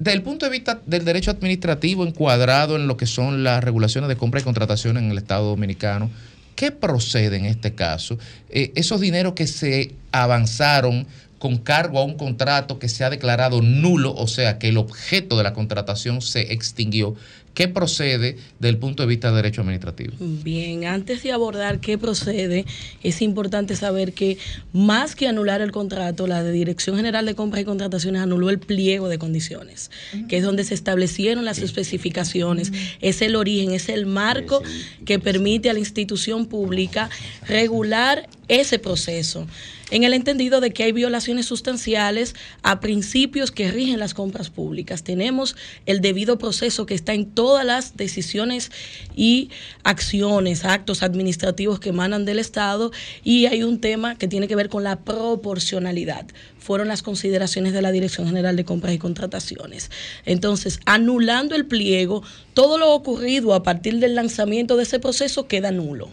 Desde 0.00 0.16
el 0.16 0.22
punto 0.22 0.46
de 0.46 0.52
vista 0.52 0.80
del 0.86 1.04
derecho 1.04 1.30
administrativo 1.30 2.06
encuadrado 2.06 2.76
en 2.76 2.86
lo 2.86 2.96
que 2.96 3.04
son 3.04 3.44
las 3.44 3.62
regulaciones 3.62 4.08
de 4.08 4.16
compra 4.16 4.40
y 4.40 4.42
contratación 4.42 4.96
en 4.96 5.10
el 5.10 5.18
Estado 5.18 5.50
Dominicano, 5.50 6.10
¿qué 6.56 6.70
procede 6.70 7.36
en 7.36 7.44
este 7.44 7.74
caso? 7.74 8.18
Eh, 8.48 8.72
esos 8.76 9.02
dineros 9.02 9.34
que 9.34 9.46
se 9.46 9.92
avanzaron 10.10 11.06
con 11.38 11.58
cargo 11.58 11.98
a 11.98 12.04
un 12.04 12.14
contrato 12.14 12.78
que 12.78 12.88
se 12.88 13.04
ha 13.04 13.10
declarado 13.10 13.60
nulo, 13.60 14.14
o 14.14 14.26
sea, 14.26 14.58
que 14.58 14.70
el 14.70 14.78
objeto 14.78 15.36
de 15.36 15.42
la 15.42 15.52
contratación 15.52 16.22
se 16.22 16.50
extinguió, 16.54 17.14
¿qué 17.60 17.68
procede 17.68 18.36
desde 18.58 18.68
el 18.70 18.78
punto 18.78 19.02
de 19.02 19.08
vista 19.08 19.28
de 19.30 19.36
derecho 19.36 19.60
administrativo? 19.60 20.14
Bien, 20.18 20.86
antes 20.86 21.22
de 21.22 21.32
abordar 21.32 21.80
qué 21.80 21.98
procede, 21.98 22.64
es 23.02 23.20
importante 23.20 23.76
saber 23.76 24.14
que 24.14 24.38
más 24.72 25.14
que 25.14 25.28
anular 25.28 25.60
el 25.60 25.70
contrato, 25.70 26.26
la 26.26 26.42
de 26.42 26.52
Dirección 26.52 26.96
General 26.96 27.26
de 27.26 27.34
Compras 27.34 27.60
y 27.60 27.64
Contrataciones 27.66 28.22
anuló 28.22 28.48
el 28.48 28.58
pliego 28.58 29.08
de 29.08 29.18
condiciones, 29.18 29.90
que 30.28 30.38
es 30.38 30.42
donde 30.42 30.64
se 30.64 30.72
establecieron 30.72 31.44
las 31.44 31.58
especificaciones, 31.58 32.72
es 33.02 33.20
el 33.20 33.36
origen, 33.36 33.72
es 33.72 33.90
el 33.90 34.06
marco 34.06 34.62
que 35.04 35.18
permite 35.18 35.68
a 35.68 35.74
la 35.74 35.80
institución 35.80 36.46
pública 36.46 37.10
regular 37.46 38.26
ese 38.50 38.80
proceso 38.80 39.46
en 39.92 40.04
el 40.04 40.12
entendido 40.12 40.60
de 40.60 40.72
que 40.72 40.82
hay 40.82 40.92
violaciones 40.92 41.46
sustanciales 41.46 42.34
a 42.62 42.80
principios 42.80 43.50
que 43.50 43.70
rigen 43.70 44.00
las 44.00 44.12
compras 44.12 44.50
públicas. 44.50 45.04
Tenemos 45.04 45.56
el 45.86 46.00
debido 46.00 46.36
proceso 46.36 46.84
que 46.84 46.94
está 46.94 47.14
en 47.14 47.26
todas 47.26 47.64
las 47.64 47.96
decisiones 47.96 48.72
y 49.14 49.50
acciones, 49.84 50.64
actos 50.64 51.02
administrativos 51.02 51.78
que 51.78 51.90
emanan 51.90 52.24
del 52.24 52.40
Estado 52.40 52.90
y 53.22 53.46
hay 53.46 53.62
un 53.62 53.80
tema 53.80 54.16
que 54.16 54.28
tiene 54.28 54.48
que 54.48 54.56
ver 54.56 54.68
con 54.68 54.82
la 54.82 55.00
proporcionalidad. 55.00 56.26
Fueron 56.60 56.88
las 56.88 57.02
consideraciones 57.02 57.72
de 57.72 57.82
la 57.82 57.90
Dirección 57.90 58.26
General 58.26 58.54
de 58.54 58.64
Compras 58.64 58.94
y 58.94 58.98
Contrataciones. 58.98 59.90
Entonces, 60.24 60.78
anulando 60.84 61.56
el 61.56 61.66
pliego, 61.66 62.22
todo 62.54 62.78
lo 62.78 62.92
ocurrido 62.92 63.54
a 63.54 63.62
partir 63.62 63.98
del 63.98 64.14
lanzamiento 64.14 64.76
de 64.76 64.82
ese 64.82 65.00
proceso 65.00 65.48
queda 65.48 65.70
nulo. 65.72 66.08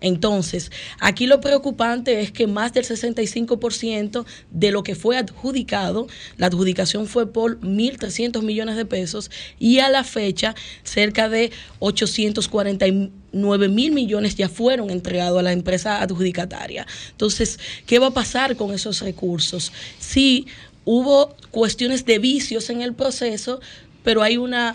Entonces, 0.00 0.70
aquí 1.00 1.26
lo 1.26 1.40
preocupante 1.40 2.20
es 2.20 2.30
que 2.30 2.46
más 2.46 2.72
del 2.72 2.84
65% 2.84 4.24
de 4.50 4.70
lo 4.70 4.82
que 4.82 4.94
fue 4.94 5.16
adjudicado, 5.16 6.06
la 6.36 6.46
adjudicación 6.46 7.06
fue 7.06 7.32
por 7.32 7.60
1.300 7.60 8.42
millones 8.42 8.76
de 8.76 8.84
pesos 8.84 9.30
y 9.58 9.80
a 9.80 9.88
la 9.88 10.04
fecha 10.04 10.54
cerca 10.84 11.28
de 11.28 11.50
849 13.44 13.68
mil 13.68 13.92
millones 13.92 14.34
ya 14.34 14.48
fueron 14.48 14.90
entregados 14.90 15.38
a 15.38 15.42
la 15.42 15.52
empresa 15.52 16.02
adjudicataria. 16.02 16.86
Entonces, 17.10 17.58
¿qué 17.86 17.98
va 17.98 18.08
a 18.08 18.12
pasar 18.12 18.56
con 18.56 18.72
esos 18.72 19.00
recursos? 19.00 19.72
Si 19.98 20.46
hubo 20.84 21.36
cuestiones 21.50 22.04
de 22.04 22.18
vicios 22.18 22.70
en 22.70 22.80
el 22.82 22.94
proceso, 22.94 23.60
pero 24.02 24.22
hay 24.22 24.36
una 24.36 24.74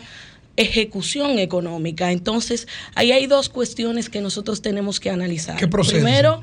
ejecución 0.56 1.40
económica. 1.40 2.12
Entonces, 2.12 2.68
ahí 2.96 3.12
hay 3.12 3.26
dos 3.26 3.50
cuestiones 3.50 4.10
que 4.10 4.22
nosotros 4.22 4.62
tenemos 4.62 5.00
que 5.00 5.10
analizar. 5.10 5.58
¿Qué? 5.58 5.68
Primero, 5.68 6.42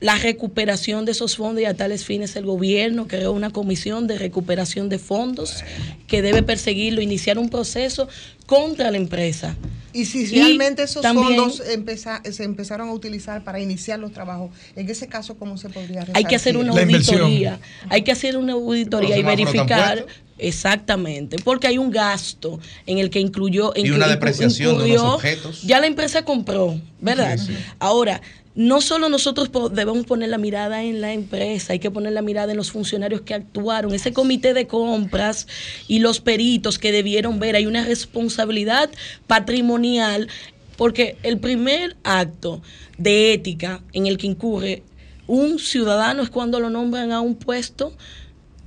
la 0.00 0.16
recuperación 0.18 1.04
de 1.04 1.12
esos 1.12 1.36
fondos 1.36 1.62
y 1.62 1.64
a 1.64 1.74
tales 1.74 2.04
fines 2.04 2.36
el 2.36 2.44
gobierno 2.44 3.08
creó 3.08 3.32
una 3.32 3.50
comisión 3.50 4.06
de 4.06 4.18
recuperación 4.18 4.88
de 4.88 4.98
fondos 4.98 5.64
que 6.06 6.22
debe 6.22 6.42
perseguirlo, 6.42 7.00
iniciar 7.00 7.38
un 7.38 7.48
proceso 7.48 8.08
contra 8.46 8.90
la 8.90 8.98
empresa. 8.98 9.56
Y 9.96 10.04
si 10.04 10.24
Y 10.24 10.26
realmente 10.26 10.82
esos 10.82 11.00
también- 11.00 11.38
fondos 11.40 11.62
empeza- 11.68 12.20
se 12.30 12.44
empezaron 12.44 12.88
a 12.88 12.92
utilizar 12.92 13.42
para 13.44 13.60
iniciar 13.60 13.98
los 13.98 14.12
trabajos, 14.12 14.50
en 14.76 14.88
ese 14.90 15.06
caso, 15.08 15.38
¿cómo 15.38 15.56
se 15.56 15.70
podría 15.70 16.04
Hay 16.12 16.24
que 16.24 16.36
hacer 16.36 16.56
una 16.58 16.72
auditoría, 16.72 17.58
hay 17.88 18.02
que 18.02 18.12
hacer 18.12 18.36
una 18.36 18.52
auditoría 18.52 19.16
y 19.16 19.22
los 19.22 19.36
verificar 19.36 20.04
exactamente, 20.38 21.38
porque 21.42 21.66
hay 21.66 21.78
un 21.78 21.90
gasto 21.90 22.60
en 22.86 22.98
el 22.98 23.08
que 23.08 23.20
incluyó 23.20 23.72
Y 23.74 23.84
inclu- 23.84 23.94
una 23.96 24.08
depreciación 24.08 24.76
de 24.78 24.84
unos 24.84 24.88
incurrió- 24.96 25.14
objetos. 25.14 25.62
Ya 25.62 25.80
la 25.80 25.86
empresa 25.86 26.24
compró, 26.24 26.78
¿verdad? 27.00 27.38
Sí, 27.38 27.46
sí. 27.48 27.56
Ahora, 27.78 28.20
no 28.56 28.80
solo 28.80 29.10
nosotros 29.10 29.50
debemos 29.72 30.06
poner 30.06 30.30
la 30.30 30.38
mirada 30.38 30.82
en 30.82 31.02
la 31.02 31.12
empresa, 31.12 31.74
hay 31.74 31.78
que 31.78 31.90
poner 31.90 32.14
la 32.14 32.22
mirada 32.22 32.52
en 32.52 32.56
los 32.56 32.72
funcionarios 32.72 33.20
que 33.20 33.34
actuaron, 33.34 33.94
ese 33.94 34.14
comité 34.14 34.54
de 34.54 34.66
compras 34.66 35.46
y 35.86 35.98
los 35.98 36.20
peritos 36.20 36.78
que 36.78 36.90
debieron 36.90 37.38
ver, 37.38 37.54
hay 37.54 37.66
una 37.66 37.84
responsabilidad 37.84 38.90
patrimonial, 39.26 40.28
porque 40.76 41.18
el 41.22 41.38
primer 41.38 41.96
acto 42.02 42.62
de 42.96 43.34
ética 43.34 43.82
en 43.92 44.06
el 44.06 44.16
que 44.16 44.26
incurre 44.26 44.82
un 45.26 45.58
ciudadano 45.58 46.22
es 46.22 46.30
cuando 46.30 46.58
lo 46.58 46.70
nombran 46.70 47.12
a 47.12 47.20
un 47.20 47.34
puesto 47.34 47.92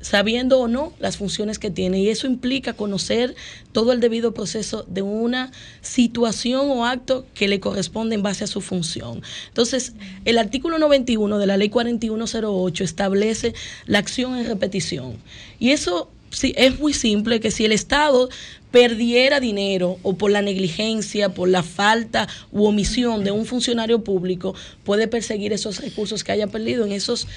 sabiendo 0.01 0.59
o 0.59 0.67
no 0.67 0.93
las 0.99 1.17
funciones 1.17 1.59
que 1.59 1.71
tiene. 1.71 1.99
Y 1.99 2.09
eso 2.09 2.27
implica 2.27 2.73
conocer 2.73 3.35
todo 3.71 3.91
el 3.91 3.99
debido 3.99 4.33
proceso 4.33 4.85
de 4.87 5.01
una 5.01 5.51
situación 5.81 6.69
o 6.69 6.85
acto 6.85 7.25
que 7.33 7.47
le 7.47 7.59
corresponde 7.59 8.15
en 8.15 8.23
base 8.23 8.43
a 8.43 8.47
su 8.47 8.61
función. 8.61 9.21
Entonces, 9.47 9.93
el 10.25 10.37
artículo 10.37 10.79
91 10.79 11.37
de 11.37 11.47
la 11.47 11.57
ley 11.57 11.69
4108 11.69 12.83
establece 12.83 13.53
la 13.85 13.99
acción 13.99 14.37
en 14.37 14.45
repetición. 14.45 15.17
Y 15.59 15.71
eso 15.71 16.09
sí, 16.31 16.53
es 16.57 16.79
muy 16.79 16.93
simple, 16.93 17.39
que 17.39 17.51
si 17.51 17.65
el 17.65 17.71
Estado 17.71 18.29
perdiera 18.71 19.39
dinero 19.39 19.97
o 20.03 20.15
por 20.15 20.31
la 20.31 20.41
negligencia, 20.41 21.29
por 21.29 21.49
la 21.49 21.63
falta 21.63 22.27
u 22.51 22.65
omisión 22.65 23.23
de 23.23 23.31
un 23.31 23.45
funcionario 23.45 24.03
público, 24.03 24.53
puede 24.83 25.07
perseguir 25.07 25.53
esos 25.53 25.81
recursos 25.81 26.23
que 26.23 26.31
haya 26.31 26.47
perdido 26.47 26.85
en 26.85 26.91
esos 26.91 27.27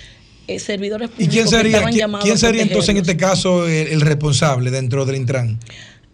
eh, 0.49 0.59
servidores 0.59 1.09
¿Y 1.11 1.12
públicos 1.12 1.32
quién 1.34 1.45
que 1.45 1.51
sería, 1.51 1.70
estaban 1.78 1.93
quién, 1.93 2.01
llamados 2.01 2.24
quién 2.24 2.38
sería 2.38 2.62
entonces 2.62 2.88
en 2.90 2.97
este 2.99 3.16
caso 3.16 3.66
el, 3.68 3.88
el 3.88 4.01
responsable 4.01 4.70
dentro 4.70 5.05
del 5.05 5.16
Intran? 5.16 5.59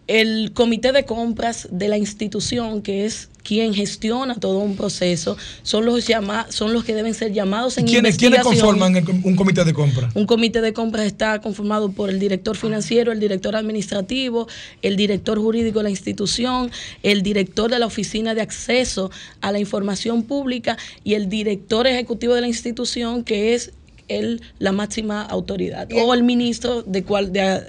el 0.06 0.52
comité 0.54 0.92
de 0.92 1.04
compras 1.04 1.68
de 1.70 1.86
la 1.86 1.98
institución, 1.98 2.80
que 2.80 3.04
es 3.04 3.28
quien 3.42 3.74
gestiona 3.74 4.36
todo 4.36 4.58
un 4.60 4.74
proceso, 4.74 5.36
son 5.62 5.84
los 5.84 6.06
llama 6.06 6.46
son 6.48 6.72
los 6.72 6.82
que 6.84 6.94
deben 6.94 7.12
ser 7.12 7.34
llamados 7.34 7.76
en 7.76 7.84
¿Quiénes, 7.84 8.16
¿quiénes 8.16 8.38
investigación. 8.38 8.74
conforman 8.78 8.96
el 8.96 9.04
com- 9.04 9.20
un 9.22 9.36
comité 9.36 9.66
de 9.66 9.74
compra? 9.74 10.08
Un 10.14 10.24
comité 10.24 10.62
de 10.62 10.72
compras 10.72 11.04
está 11.04 11.42
conformado 11.42 11.90
por 11.92 12.08
el 12.08 12.18
director 12.18 12.56
financiero, 12.56 13.12
el 13.12 13.20
director 13.20 13.54
administrativo, 13.54 14.48
el 14.80 14.96
director 14.96 15.38
jurídico 15.38 15.80
de 15.80 15.82
la 15.84 15.90
institución, 15.90 16.70
el 17.02 17.22
director 17.22 17.70
de 17.70 17.78
la 17.78 17.84
oficina 17.84 18.34
de 18.34 18.40
acceso 18.40 19.10
a 19.42 19.52
la 19.52 19.58
información 19.58 20.22
pública 20.22 20.78
y 21.04 21.14
el 21.14 21.28
director 21.28 21.86
ejecutivo 21.86 22.34
de 22.34 22.40
la 22.40 22.48
institución, 22.48 23.24
que 23.24 23.52
es 23.54 23.72
el, 24.08 24.42
la 24.58 24.72
máxima 24.72 25.22
autoridad, 25.22 25.88
o 25.92 26.14
el 26.14 26.22
ministro 26.22 26.82
de 26.82 27.04
cual 27.04 27.32
de, 27.32 27.62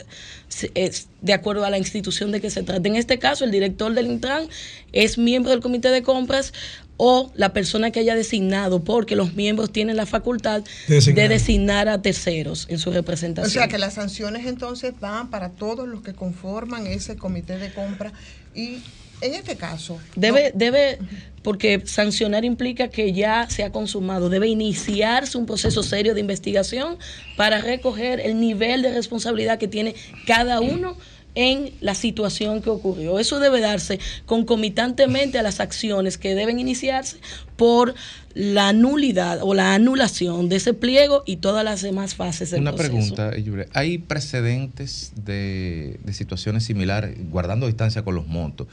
es 0.75 1.07
de 1.21 1.33
acuerdo 1.33 1.65
a 1.65 1.69
la 1.69 1.77
institución 1.77 2.31
de 2.31 2.41
que 2.41 2.49
se 2.49 2.63
trate. 2.63 2.87
En 2.89 2.95
este 2.95 3.19
caso, 3.19 3.45
el 3.45 3.51
director 3.51 3.93
del 3.93 4.07
Intran 4.07 4.47
es 4.93 5.17
miembro 5.17 5.51
del 5.51 5.59
comité 5.59 5.89
de 5.89 6.01
compras 6.01 6.53
o 7.01 7.31
la 7.35 7.53
persona 7.53 7.91
que 7.91 8.01
haya 8.01 8.13
designado, 8.13 8.83
porque 8.83 9.15
los 9.15 9.33
miembros 9.33 9.71
tienen 9.71 9.95
la 9.95 10.05
facultad 10.05 10.63
Designar. 10.87 11.29
de 11.29 11.33
designar 11.35 11.87
a 11.87 12.01
terceros 12.01 12.67
en 12.69 12.77
su 12.77 12.89
O 12.89 12.93
representación. 12.93 13.51
sea 13.53 13.67
que 13.69 13.77
las 13.77 13.93
sanciones 13.93 14.45
entonces 14.45 14.93
van 14.99 15.29
para 15.29 15.49
todos 15.49 15.87
los 15.87 16.01
que 16.01 16.13
conforman 16.13 16.87
ese 16.87 17.15
comité 17.15 17.57
de 17.57 17.71
compra 17.71 18.11
y 18.53 18.79
en 19.21 19.33
este 19.33 19.55
caso 19.55 19.99
Debe, 20.15 20.51
debe, 20.55 20.99
porque 21.43 21.81
sancionar 21.85 22.45
implica 22.45 22.89
que 22.89 23.13
ya 23.13 23.49
se 23.49 23.63
ha 23.63 23.71
consumado, 23.71 24.29
debe 24.29 24.47
iniciarse 24.47 25.37
un 25.37 25.45
proceso 25.45 25.83
serio 25.83 26.13
de 26.13 26.21
investigación 26.21 26.97
para 27.37 27.61
recoger 27.61 28.19
el 28.19 28.39
nivel 28.39 28.81
de 28.81 28.93
responsabilidad 28.93 29.57
que 29.57 29.67
tiene 29.67 29.95
cada 30.25 30.59
uno 30.59 30.97
en 31.35 31.71
la 31.79 31.95
situación 31.95 32.61
que 32.61 32.69
ocurrió. 32.69 33.19
Eso 33.19 33.39
debe 33.39 33.61
darse 33.61 33.99
concomitantemente 34.25 35.37
a 35.37 35.43
las 35.43 35.59
acciones 35.59 36.17
que 36.17 36.35
deben 36.35 36.59
iniciarse 36.59 37.17
por 37.55 37.93
la 38.33 38.73
nulidad 38.73 39.39
o 39.43 39.53
la 39.53 39.73
anulación 39.73 40.49
de 40.49 40.57
ese 40.57 40.73
pliego 40.73 41.23
y 41.25 41.37
todas 41.37 41.63
las 41.63 41.81
demás 41.81 42.15
fases 42.15 42.51
del 42.51 42.61
Una 42.61 42.73
proceso. 42.73 43.15
pregunta, 43.15 43.37
Yure. 43.37 43.67
¿Hay 43.73 43.99
precedentes 43.99 45.11
de, 45.15 45.99
de 46.03 46.13
situaciones 46.13 46.63
similares, 46.63 47.15
guardando 47.29 47.67
distancia 47.67 48.03
con 48.03 48.15
los 48.15 48.27
montos, 48.27 48.67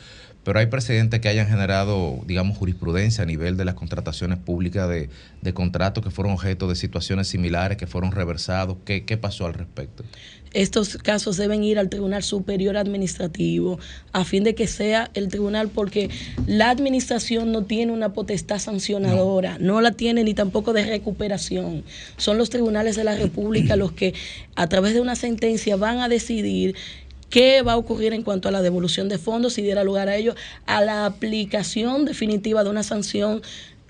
pero 0.47 0.61
hay 0.61 0.67
precedentes 0.67 1.19
que 1.19 1.29
hayan 1.29 1.49
generado, 1.49 2.21
digamos, 2.25 2.57
jurisprudencia 2.57 3.25
a 3.25 3.27
nivel 3.27 3.57
de 3.57 3.65
las 3.65 3.75
contrataciones 3.75 4.39
públicas 4.39 4.89
de, 4.89 5.11
de 5.43 5.53
contratos 5.53 6.05
que 6.05 6.11
fueron 6.13 6.35
objeto 6.35 6.69
de 6.69 6.77
situaciones 6.77 7.27
similares, 7.27 7.77
que 7.77 7.89
fueron 7.89 8.13
reversados? 8.13 8.77
¿Qué, 8.85 9.05
qué 9.05 9.17
pasó 9.17 9.47
al 9.47 9.55
respecto? 9.55 10.05
estos 10.57 10.97
casos 10.97 11.37
deben 11.37 11.63
ir 11.63 11.79
al 11.79 11.91
Tribunal 11.91 12.23
Superior 12.23 12.79
Administrativo 12.79 13.79
a 14.13 14.25
fin 14.25 14.43
de 14.43 14.55
que 14.55 14.67
sea 14.67 15.11
el 15.13 15.29
tribunal 15.29 15.69
porque 15.69 16.09
la 16.47 16.71
administración 16.71 17.53
no 17.53 17.65
tiene 17.65 17.93
una 17.93 18.15
potestad 18.15 18.59
sancionadora, 18.59 19.59
no, 19.59 19.83
la 19.83 19.93
tiene 19.93 20.25
ni 20.25 20.33
tampoco 20.33 20.73
de 20.73 20.87
recuperación. 20.87 21.85
Son 22.17 22.39
los 22.39 22.49
tribunales 22.49 22.97
de 22.97 23.05
la 23.05 23.17
República 23.17 23.77
los 23.77 23.93
que 23.93 24.15
a 24.55 24.67
través 24.67 24.95
de 24.95 25.03
una 25.03 25.15
sentencia 25.15 25.77
van 25.77 25.99
a 25.99 26.09
decidir 26.09 26.75
qué 27.31 27.63
va 27.63 27.73
a 27.73 27.77
ocurrir 27.77 28.13
en 28.13 28.23
cuanto 28.23 28.49
a 28.49 28.53
la 28.53 28.63
devolución 28.63 29.09
de 29.09 29.19
fondos, 29.19 29.55
si 29.55 29.63
diera 29.63 29.85
lugar 29.85 30.09
a 30.09 30.17
ello, 30.17 30.35
a 30.67 30.83
la 30.83 31.07
aplicación 31.07 32.05
definitiva 32.05 32.65
de 32.65 32.71
una 32.71 32.83
sanción 32.83 33.43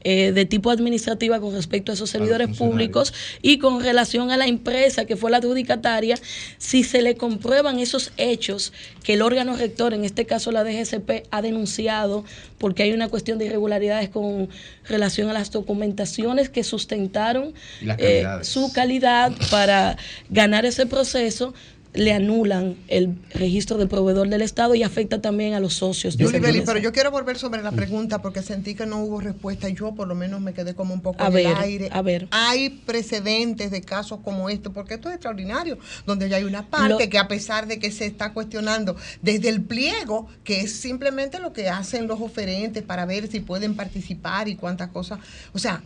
eh, 0.09 0.31
de 0.31 0.45
tipo 0.45 0.71
administrativa 0.71 1.41
con 1.41 1.53
respecto 1.53 1.91
a 1.91 1.95
esos 1.97 2.11
servidores 2.11 2.57
públicos 2.57 3.13
y 3.43 3.59
con 3.59 3.83
relación 3.83 4.31
a 4.31 4.37
la 4.37 4.47
empresa 4.47 5.05
que 5.05 5.17
fue 5.17 5.33
la 5.33 5.39
adjudicataria, 5.39 6.17
si 6.59 6.85
se 6.85 7.03
le 7.03 7.17
comprueban 7.17 7.81
esos 7.81 8.13
hechos 8.17 8.73
que 9.03 9.15
el 9.15 9.23
órgano 9.23 9.57
rector, 9.57 9.95
en 9.95 10.05
este 10.05 10.25
caso 10.25 10.53
la 10.53 10.63
DGCP, 10.63 11.27
ha 11.33 11.43
denunciado 11.43 12.25
porque 12.59 12.85
hay 12.85 12.93
una 12.93 13.09
cuestión 13.09 13.39
de 13.39 13.47
irregularidades 13.47 14.09
con 14.09 14.49
relación 14.89 15.29
a 15.29 15.33
las 15.33 15.51
documentaciones 15.51 16.51
que 16.51 16.63
sustentaron 16.63 17.53
eh, 17.99 18.27
su 18.43 18.73
calidad 18.73 19.33
para 19.51 19.97
ganar 20.31 20.67
ese 20.67 20.87
proceso 20.87 21.53
le 21.97 22.13
anulan 22.13 22.77
el 22.89 23.15
registro 23.33 23.79
de 23.79 23.87
proveedor 23.87 24.29
del 24.29 24.43
Estado 24.43 24.75
y 24.75 24.83
afecta 24.83 25.21
también 25.21 25.55
a 25.55 25.61
los 25.61 25.75
socios. 25.75 26.17
de 26.17 26.25
Yulibeli, 26.25 26.59
empresa. 26.59 26.73
pero 26.73 26.79
yo 26.83 26.93
quiero 26.93 27.11
volver 27.11 27.39
sobre 27.39 27.63
la 27.63 27.73
pregunta 27.73 28.23
porque 28.23 28.43
sentí 28.43 28.75
que 28.75 28.87
no 28.87 29.03
hubo 29.03 29.21
respuesta. 29.21 29.69
Yo 29.69 29.95
por 29.95 30.07
lo 30.07 30.15
menos 30.15 30.41
me 30.41 30.53
quedé 30.55 30.75
como 30.75 30.95
un 30.95 31.01
poco 31.01 31.23
A 31.23 31.29
en 31.29 31.33
ver, 31.33 31.47
el 31.47 31.57
aire. 31.57 31.89
a 31.93 32.03
ver. 32.03 32.29
Hay 32.31 32.71
precedentes 32.71 33.71
de 33.71 33.81
casos 33.81 34.21
como 34.23 34.51
este, 34.51 34.71
porque 34.71 34.95
esto 34.95 35.09
es 35.09 35.15
extraordinario, 35.17 35.79
donde 36.07 36.29
ya 36.29 36.37
hay 36.37 36.45
una 36.45 36.69
parte 36.69 37.05
Lo- 37.05 37.11
que 37.11 37.19
a 37.19 37.29
pesar 37.29 37.67
de 37.67 37.79
que 37.79 37.91
se 37.91 38.07
está 38.07 38.33
cuestionando 38.33 38.97
desde 39.23 39.49
el 39.49 39.63
pliego, 39.63 40.27
que 40.45 40.61
es 40.61 40.73
simplemente 40.73 41.39
lo 41.39 41.53
que 41.53 41.69
hacen 41.69 42.07
los 42.07 42.21
oferentes 42.21 42.83
para 42.83 43.07
ver 43.07 43.29
si 43.29 43.41
pueden 43.41 43.75
participar 43.77 44.49
y 44.49 44.57
cuántas 44.57 44.89
cosas. 44.91 45.19
O 45.53 45.59
sea, 45.59 45.83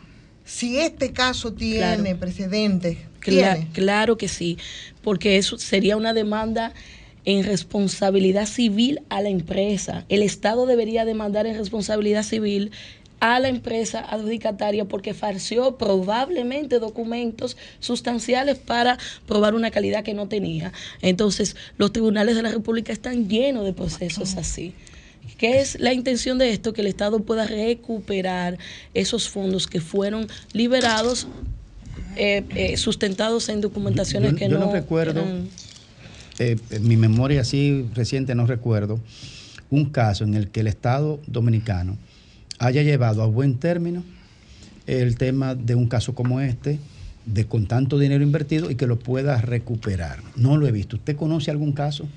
si 0.50 0.78
este 0.80 1.12
caso 1.12 1.52
tiene 1.52 1.78
Claro. 1.96 2.18
precedentes, 2.18 2.98
Cla- 3.20 3.68
claro 3.72 4.16
que 4.16 4.26
sí, 4.28 4.58
porque 5.02 5.36
eso 5.36 5.58
sería 5.58 5.96
una 5.96 6.12
demanda 6.12 6.72
en 7.24 7.44
responsabilidad 7.44 8.46
civil 8.46 9.00
a 9.10 9.20
la 9.20 9.28
empresa. 9.28 10.04
El 10.08 10.22
Estado 10.22 10.66
debería 10.66 11.04
demandar 11.04 11.46
en 11.46 11.56
responsabilidad 11.56 12.24
civil 12.24 12.72
a 13.20 13.38
la 13.38 13.48
empresa 13.48 14.00
adjudicataria 14.00 14.86
porque 14.86 15.12
farció 15.14 15.76
probablemente 15.76 16.78
documentos 16.78 17.56
sustanciales 17.78 18.58
para 18.58 18.98
probar 19.26 19.54
una 19.54 19.70
calidad 19.70 20.02
que 20.02 20.14
no 20.14 20.26
tenía. 20.26 20.72
Entonces, 21.02 21.54
los 21.76 21.92
tribunales 21.92 22.34
de 22.34 22.42
la 22.42 22.50
República 22.50 22.92
están 22.92 23.28
llenos 23.28 23.66
de 23.66 23.74
procesos 23.74 24.36
así. 24.36 24.74
¿Qué 25.38 25.60
es 25.60 25.78
la 25.80 25.92
intención 25.92 26.38
de 26.38 26.50
esto? 26.50 26.72
Que 26.72 26.80
el 26.82 26.86
Estado 26.86 27.20
pueda 27.20 27.46
recuperar 27.46 28.58
esos 28.94 29.28
fondos 29.28 29.66
que 29.66 29.80
fueron 29.80 30.26
liberados, 30.52 31.26
eh, 32.16 32.44
eh, 32.54 32.76
sustentados 32.76 33.48
en 33.48 33.60
documentaciones 33.60 34.32
Yo- 34.32 34.36
que 34.36 34.48
yo 34.48 34.58
no, 34.58 34.66
no 34.66 34.72
recuerdo. 34.72 35.20
eran- 35.20 35.48
eh, 36.38 36.56
en 36.70 36.88
mi 36.88 36.96
memoria 36.96 37.42
así 37.42 37.86
reciente 37.94 38.34
no 38.34 38.46
recuerdo 38.46 38.98
un 39.70 39.86
caso 39.86 40.24
en 40.24 40.34
el 40.34 40.48
que 40.48 40.60
el 40.60 40.66
Estado 40.66 41.20
dominicano 41.26 41.96
haya 42.58 42.82
llevado 42.82 43.22
a 43.22 43.26
buen 43.26 43.58
término 43.58 44.02
el 44.86 45.16
tema 45.16 45.54
de 45.54 45.74
un 45.74 45.86
caso 45.86 46.14
como 46.14 46.40
este, 46.40 46.78
de 47.26 47.44
con 47.46 47.66
tanto 47.66 47.98
dinero 47.98 48.24
invertido 48.24 48.70
y 48.70 48.74
que 48.74 48.86
lo 48.86 48.98
pueda 48.98 49.40
recuperar. 49.40 50.20
No 50.36 50.56
lo 50.56 50.66
he 50.66 50.72
visto. 50.72 50.96
¿Usted 50.96 51.14
conoce 51.16 51.50
algún 51.50 51.72
caso? 51.72 52.08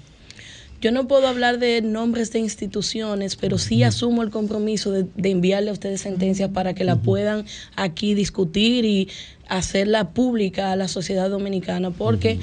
Yo 0.83 0.91
no 0.91 1.07
puedo 1.07 1.29
hablar 1.29 1.59
de 1.59 1.81
nombres 1.81 2.33
de 2.33 2.39
instituciones, 2.39 3.37
pero 3.37 3.57
sí 3.57 3.83
asumo 3.83 4.21
el 4.21 4.31
compromiso 4.31 4.91
de, 4.91 5.05
de 5.15 5.29
enviarle 5.29 5.69
a 5.69 5.73
ustedes 5.73 6.01
sentencias 6.01 6.49
para 6.49 6.73
que 6.73 6.83
la 6.83 6.97
puedan 6.97 7.45
aquí 7.77 8.13
discutir 8.15 8.83
y 8.83 9.07
hacerla 9.47 10.09
pública 10.09 10.71
a 10.71 10.75
la 10.75 10.87
sociedad 10.87 11.29
dominicana, 11.29 11.91
porque 11.91 12.39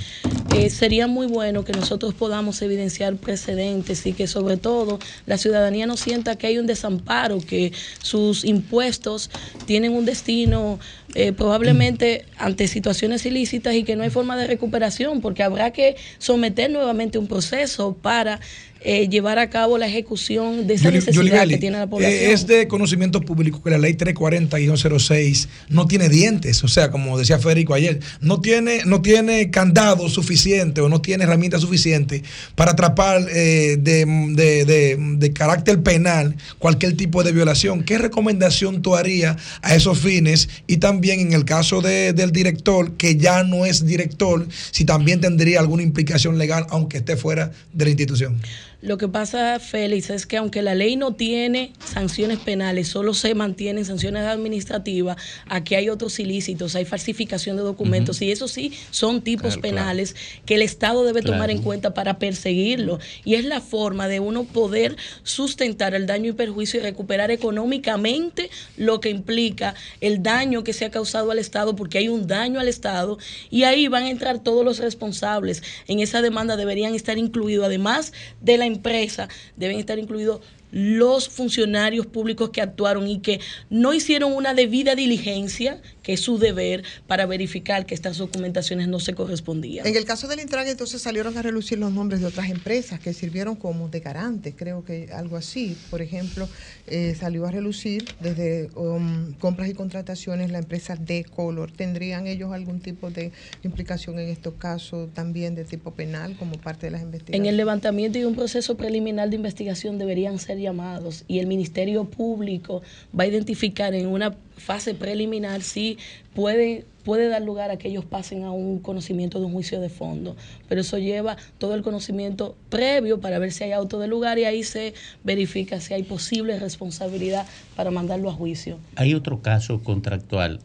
eh, 0.55 0.71
sería 0.71 1.07
muy 1.07 1.27
bueno 1.27 1.65
que 1.65 1.73
nosotros 1.73 2.15
podamos 2.15 2.61
evidenciar 2.63 3.17
precedentes 3.17 4.05
y 4.07 4.13
que 4.13 4.27
sobre 4.27 4.57
todo 4.57 4.99
la 5.27 5.39
ciudadanía 5.39 5.87
no 5.87 5.97
sienta 5.97 6.37
que 6.37 6.49
hay 6.49 6.59
un 6.59 6.67
desamparo, 6.67 7.39
que 7.41 7.73
sus 8.03 8.45
impuestos 8.45 9.31
tienen 9.67 9.93
un 9.93 10.05
destino 10.05 10.79
eh, 11.15 11.33
probablemente 11.33 12.25
ante 12.37 12.69
situaciones 12.69 13.27
ilícitas 13.27 13.75
y 13.75 13.83
que 13.83 13.97
no 13.97 14.05
hay 14.05 14.11
forma 14.11 14.37
de 14.37 14.47
recuperación, 14.47 15.21
porque 15.21 15.43
habrá 15.43 15.73
que 15.73 15.97
someter 16.19 16.71
nuevamente 16.71 17.19
un 17.19 17.27
proceso 17.27 17.97
para 18.01 18.41
eh, 18.83 19.09
llevar 19.09 19.39
a 19.39 19.51
cabo 19.51 19.77
la 19.79 19.87
ejecución 19.87 20.67
de 20.67 20.75
esa 20.75 20.89
Yuli- 20.89 20.93
necesidad 20.95 21.15
Yulibeli, 21.15 21.55
que 21.55 21.61
tiene 21.61 21.79
la 21.79 21.87
población. 21.89 22.19
eh, 22.19 22.33
es 22.33 22.47
de 22.47 22.67
conocimiento 22.69 23.21
público 23.21 23.63
que 23.63 23.71
la 23.71 23.79
ley 23.79 23.95
340-06 23.95 25.49
no 25.69 25.87
tiene 25.87 26.09
dientes, 26.09 26.63
o 26.65 26.69
sea, 26.69 26.91
como 26.91 27.19
decía 27.19 27.39
Federico 27.39 27.75
ayer, 27.75 28.01
no 28.21 28.41
tiene, 28.41 28.85
no 28.87 29.03
tiene 29.03 29.51
candado 29.51 30.09
suficiente 30.09 30.81
o 30.81 30.89
no 30.89 31.01
tiene 31.01 31.25
herramienta 31.25 31.59
suficiente 31.59 32.23
para 32.55 32.73
atrapar 32.73 33.27
eh, 33.31 33.77
de, 33.81 34.05
de- 34.35 34.65
de- 34.65 34.97
de 34.99 35.33
carácter 35.33 35.83
penal 35.83 36.37
cualquier 36.59 36.97
tipo 36.97 37.23
de 37.23 37.33
violación. 37.33 37.83
¿Qué 37.83 37.99
recomendación 37.99 38.83
tú 38.83 38.97
harías 38.97 39.37
a 39.63 39.75
esos 39.75 39.99
fines? 39.99 40.49
Y 40.67 40.79
también 40.79 41.21
en 41.21 41.33
el 41.33 41.45
caso 41.45 41.81
de- 41.83 42.13
del 42.13 42.33
director, 42.33 42.93
que 42.97 43.17
ya 43.17 43.43
no 43.45 43.67
es 43.67 43.85
director, 43.87 44.47
si 44.71 44.85
también 44.85 45.21
tendría 45.21 45.61
alguna 45.61 45.83
implicación 45.83 46.39
legal, 46.39 46.67
aunque 46.71 46.99
esté 46.99 47.17
fuera 47.17 47.53
de 47.73 47.85
la 47.85 47.91
institución. 47.91 48.41
Lo 48.83 48.97
que 48.97 49.09
pasa, 49.09 49.59
Félix, 49.61 50.09
es 50.11 50.27
que 50.27 50.39
aunque 50.39 50.63
la 50.63 50.75
ley 50.75 50.97
no 50.97 51.15
tiene 51.15 51.73
sanciones 51.85 52.39
penales, 52.39 52.89
solo 52.89 53.13
se 53.13 53.35
mantienen 53.35 53.85
sanciones 53.85 54.23
administrativas, 54.25 55.17
aquí 55.47 55.75
hay 55.75 55.91
otros 55.91 56.19
ilícitos, 56.19 56.75
hay 56.75 56.87
falsificación 56.87 57.57
de 57.57 57.63
documentos 57.63 58.23
y 58.23 58.31
eso 58.33 58.49
sí 58.49 58.73
son 58.91 59.21
tipos 59.21 59.41
Claro, 59.57 59.61
claro. 59.61 59.77
penales 59.77 60.17
que 60.47 60.55
el 60.55 60.63
Estado 60.63 61.05
debe 61.05 61.23
tomar 61.23 61.51
en 61.51 61.63
cuenta 61.63 61.93
para 61.95 62.19
perseguirlo. 62.19 62.99
Y 63.25 63.35
es 63.35 63.45
la 63.45 63.61
forma 63.61 64.09
de 64.09 64.21
uno 64.21 64.45
poder 64.45 64.97
sustentar 65.23 65.95
el 65.95 66.07
daño 66.07 66.31
y 66.31 66.33
perjuicio 66.33 66.81
y 66.81 66.83
recuperar 66.83 67.31
económicamente 67.31 68.51
lo 68.77 69.01
que 69.01 69.11
implica 69.11 69.75
el 70.01 70.23
daño 70.23 70.65
que 70.65 70.73
se 70.73 70.85
ha 70.85 70.91
causado 70.91 71.31
al 71.31 71.39
Estado, 71.39 71.77
porque 71.77 71.99
hay 71.99 72.09
un 72.09 72.27
daño 72.27 72.61
al 72.61 72.69
Estado 72.69 73.19
y 73.51 73.65
ahí 73.65 73.89
van 73.89 74.05
a 74.05 74.11
entrar 74.11 74.39
todos 74.39 74.65
los 74.65 74.79
responsables. 74.79 75.63
En 75.87 76.01
esa 76.01 76.23
demanda 76.23 76.57
deberían 76.57 76.95
estar 76.95 77.19
incluidos, 77.19 77.67
además 77.67 78.13
de 78.41 78.57
la 78.57 78.67
empresa, 78.71 79.29
deben 79.57 79.79
estar 79.79 79.99
incluidos 79.99 80.41
los 80.73 81.29
funcionarios 81.29 82.07
públicos 82.07 82.51
que 82.51 82.61
actuaron 82.61 83.09
y 83.09 83.21
que 83.21 83.41
no 83.69 83.93
hicieron 83.93 84.33
una 84.33 84.55
debida 84.55 84.95
diligencia, 84.95 85.81
que 86.03 86.15
es 86.15 86.21
su 86.21 86.39
deber, 86.39 86.85
para 87.07 87.27
verificar 87.27 87.87
que 87.87 87.95
estas 87.95 88.19
documentaciones 88.19 88.89
no 88.89 89.01
se 89.01 89.15
correspondían. 89.15 89.87
En 89.87 89.97
el 89.97 90.05
caso 90.05 90.29
del 90.29 90.41
Intran, 90.41 90.67
entonces 90.69 91.03
salieron 91.03 91.37
a 91.37 91.43
relucir 91.43 91.79
los 91.79 91.93
nombres 91.93 92.21
de 92.21 92.27
otras 92.27 92.51
empresas 92.51 93.01
que 93.01 93.13
sirvieron 93.13 93.57
como 93.57 93.89
de 93.89 94.01
garantes, 94.01 94.55
creo 94.57 94.85
que 94.85 95.09
algo 95.13 95.37
así. 95.37 95.77
Por 95.91 96.03
ejemplo, 96.03 96.49
eh, 96.87 97.17
salió 97.19 97.47
a 97.47 97.51
relucir 97.51 98.05
desde 98.21 98.71
um, 98.75 99.33
compras 99.35 99.69
y 99.69 99.75
contrataciones 99.75 100.51
la 100.51 100.59
empresa 100.59 100.97
D-Color. 100.97 101.73
¿Tendrían 101.73 102.27
ellos 102.27 102.53
algún 102.53 102.81
tipo 102.81 103.11
de 103.11 103.33
implicación 103.63 104.19
en 104.19 104.29
estos 104.29 104.55
casos 104.55 105.13
también 105.15 105.55
de 105.55 105.65
tipo 105.65 105.93
penal 105.93 106.37
como 106.37 106.55
parte 106.55 106.87
de 106.87 106.93
las 106.93 107.01
En 107.01 107.07
investigaciones? 107.07 107.51
el 107.51 107.57
levantamiento 107.57 108.19
y 108.19 108.25
un 108.25 108.35
proceso 108.35 108.77
preliminar 108.77 109.31
de 109.31 109.37
investigación 109.37 109.99
deberían 109.99 110.39
ser 110.39 110.60
llamados 110.61 111.25
y 111.27 111.39
el 111.39 111.47
Ministerio 111.47 112.05
Público 112.05 112.83
va 113.19 113.25
a 113.25 113.27
identificar 113.27 113.95
en 113.95 114.07
una 114.07 114.37
fase 114.57 114.95
preliminar 114.95 115.63
si 115.63 115.99
puede, 116.35 116.85
puede 117.05 117.29
dar 117.29 117.43
lugar 117.43 117.71
a 117.71 117.79
que 117.79 117.89
ellos 117.89 118.05
pasen 118.05 118.45
a 118.45 118.53
un 118.53 118.79
conocimiento 118.79 119.41
de 119.41 119.47
un 119.47 119.53
juicio 119.53 119.81
de 119.81 119.89
fondo. 119.89 120.37
Pero 120.69 120.83
eso 120.83 120.99
lleva 120.99 121.37
todo 121.59 121.75
el 121.75 121.83
conocimiento 121.83 122.57
previo 122.69 123.21
para 123.21 123.39
ver 123.39 123.53
si 123.53 123.65
hay 123.65 123.73
auto 123.73 123.99
de 123.99 124.07
lugar 124.07 124.39
y 124.39 124.45
ahí 124.45 124.63
se 124.63 124.95
verifica 125.25 125.81
si 125.81 125.95
hay 125.95 126.03
posible 126.03 126.59
responsabilidad 126.59 127.47
para 127.75 127.91
mandarlo 127.91 128.31
a 128.31 128.33
juicio. 128.33 128.79
Hay 128.97 129.15
otro 129.15 129.41
caso 129.41 129.83
contractual 129.83 130.61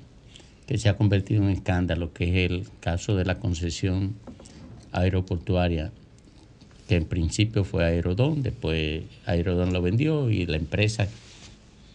que 0.67 0.77
se 0.77 0.89
ha 0.89 0.97
convertido 0.97 1.43
en 1.43 1.49
escándalo, 1.49 2.11
que 2.13 2.45
es 2.45 2.51
el 2.51 2.67
caso 2.79 3.15
de 3.15 3.25
la 3.25 3.39
concesión 3.39 4.15
aeroportuaria, 4.91 5.91
que 6.87 6.95
en 6.95 7.05
principio 7.05 7.63
fue 7.63 7.83
Aerodón, 7.85 8.43
después 8.43 9.03
Aerodón 9.25 9.73
lo 9.73 9.81
vendió 9.81 10.29
y 10.29 10.45
la 10.45 10.57
empresa 10.57 11.07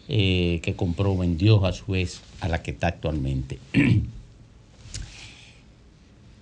eh, 0.08 0.60
que 0.62 0.74
compró 0.74 1.16
vendió 1.16 1.64
a 1.64 1.72
su 1.72 1.92
vez 1.92 2.20
a 2.40 2.48
la 2.48 2.62
que 2.62 2.72
está 2.72 2.88
actualmente. 2.88 3.58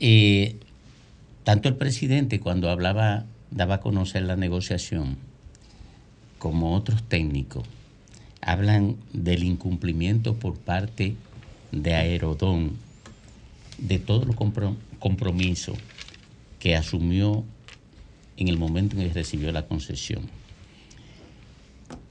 Eh, 0.01 0.55
tanto 1.43 1.69
el 1.69 1.75
presidente 1.75 2.39
cuando 2.39 2.71
hablaba, 2.71 3.25
daba 3.51 3.75
a 3.75 3.81
conocer 3.81 4.23
la 4.23 4.37
negociación, 4.37 5.17
como 6.39 6.77
otros 6.77 7.03
técnicos, 7.03 7.65
hablan 8.41 8.95
del 9.13 9.43
incumplimiento 9.43 10.35
por 10.35 10.55
parte 10.57 11.17
de 11.73 11.95
Aerodón 11.95 12.75
de 13.79 13.99
todos 13.99 14.25
los 14.25 14.37
compro- 14.37 14.77
compromisos 15.01 15.77
que 16.61 16.77
asumió 16.77 17.45
en 18.39 18.49
el 18.49 18.57
momento 18.57 18.97
en 18.97 19.07
que 19.07 19.13
recibió 19.13 19.53
la 19.53 19.67
concesión. 19.67 20.23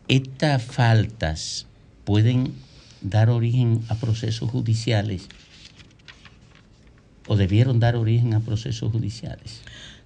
Estas 0.07 0.63
faltas 0.63 1.65
pueden 2.03 2.53
dar 3.01 3.29
origen 3.29 3.81
a 3.89 3.95
procesos 3.95 4.51
judiciales 4.51 5.27
o 7.27 7.35
debieron 7.35 7.79
dar 7.79 7.95
origen 7.95 8.33
a 8.33 8.41
procesos 8.41 8.91
judiciales. 8.91 9.61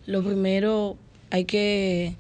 Lo 0.05 0.23
primero, 0.23 0.97
hay 1.29 1.45
que 1.45 2.15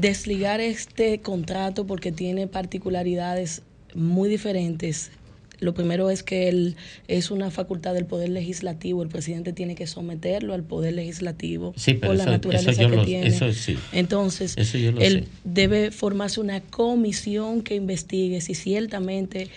desligar 0.00 0.60
este 0.60 1.20
contrato 1.20 1.86
porque 1.86 2.12
tiene 2.12 2.46
particularidades 2.46 3.62
muy 3.94 4.28
diferentes. 4.28 5.10
Lo 5.58 5.72
primero 5.74 6.10
es 6.10 6.22
que 6.22 6.48
él 6.48 6.76
es 7.08 7.30
una 7.30 7.50
facultad 7.50 7.94
del 7.94 8.04
Poder 8.04 8.28
Legislativo. 8.28 9.02
El 9.02 9.08
presidente 9.08 9.52
tiene 9.52 9.74
que 9.74 9.86
someterlo 9.86 10.52
al 10.54 10.62
Poder 10.62 10.92
Legislativo 10.94 11.72
Sí, 11.76 11.94
por 11.94 12.14
la 12.14 12.24
eso- 12.24 12.30
naturaleza 12.32 12.70
eso 12.72 12.82
yo 12.82 12.90
que 12.90 12.96
lo- 12.96 13.04
tiene. 13.04 13.26
eso 13.28 13.52
sí. 13.52 13.76
Entonces, 13.92 14.54
Eso 14.58 14.76
yo 14.78 14.92
lo 14.92 15.00
él 15.00 15.24
sé. 15.24 15.28
debe 15.44 15.90
formarse 15.90 16.40
una 16.40 16.60
comisión 16.60 17.62
que 17.62 17.74
investigue 17.74 18.40
si 18.40 18.54
ciertamente 18.54 19.48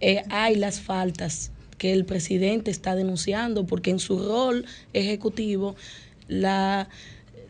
eh, 0.00 0.22
hay 0.30 0.54
las 0.56 0.80
faltas 0.80 1.50
que 1.78 1.92
el 1.92 2.04
presidente 2.04 2.70
está 2.70 2.94
denunciando, 2.94 3.64
porque 3.66 3.90
en 3.90 3.98
su 4.00 4.18
rol 4.18 4.64
ejecutivo 4.92 5.76
la, 6.28 6.88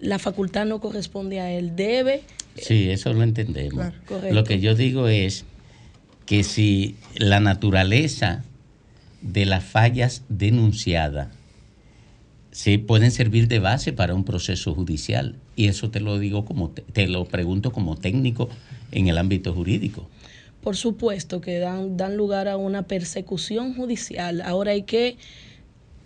la 0.00 0.18
facultad 0.18 0.66
no 0.66 0.80
corresponde 0.80 1.40
a 1.40 1.50
él. 1.52 1.74
Debe 1.76 2.22
Sí, 2.56 2.90
eso 2.90 3.12
lo 3.12 3.22
entendemos. 3.22 3.92
Claro. 4.06 4.32
Lo 4.34 4.44
que 4.44 4.60
yo 4.60 4.74
digo 4.74 5.08
es 5.08 5.44
que 6.28 6.44
si 6.44 6.94
la 7.16 7.40
naturaleza 7.40 8.44
de 9.22 9.46
las 9.46 9.64
fallas 9.64 10.24
denunciadas 10.28 11.28
sí 12.52 12.76
pueden 12.76 13.10
servir 13.10 13.48
de 13.48 13.60
base 13.60 13.94
para 13.94 14.14
un 14.14 14.24
proceso 14.24 14.74
judicial 14.74 15.36
y 15.56 15.68
eso 15.68 15.90
te 15.90 16.00
lo 16.00 16.18
digo 16.18 16.44
como 16.44 16.68
te, 16.70 17.08
lo 17.08 17.24
pregunto 17.24 17.72
como 17.72 17.96
técnico 17.96 18.50
en 18.92 19.08
el 19.08 19.16
ámbito 19.16 19.54
jurídico. 19.54 20.06
Por 20.62 20.76
supuesto 20.76 21.40
que 21.40 21.58
dan, 21.60 21.96
dan 21.96 22.16
lugar 22.18 22.46
a 22.46 22.58
una 22.58 22.82
persecución 22.82 23.74
judicial. 23.74 24.42
Ahora 24.42 24.72
hay 24.72 24.82
que 24.82 25.16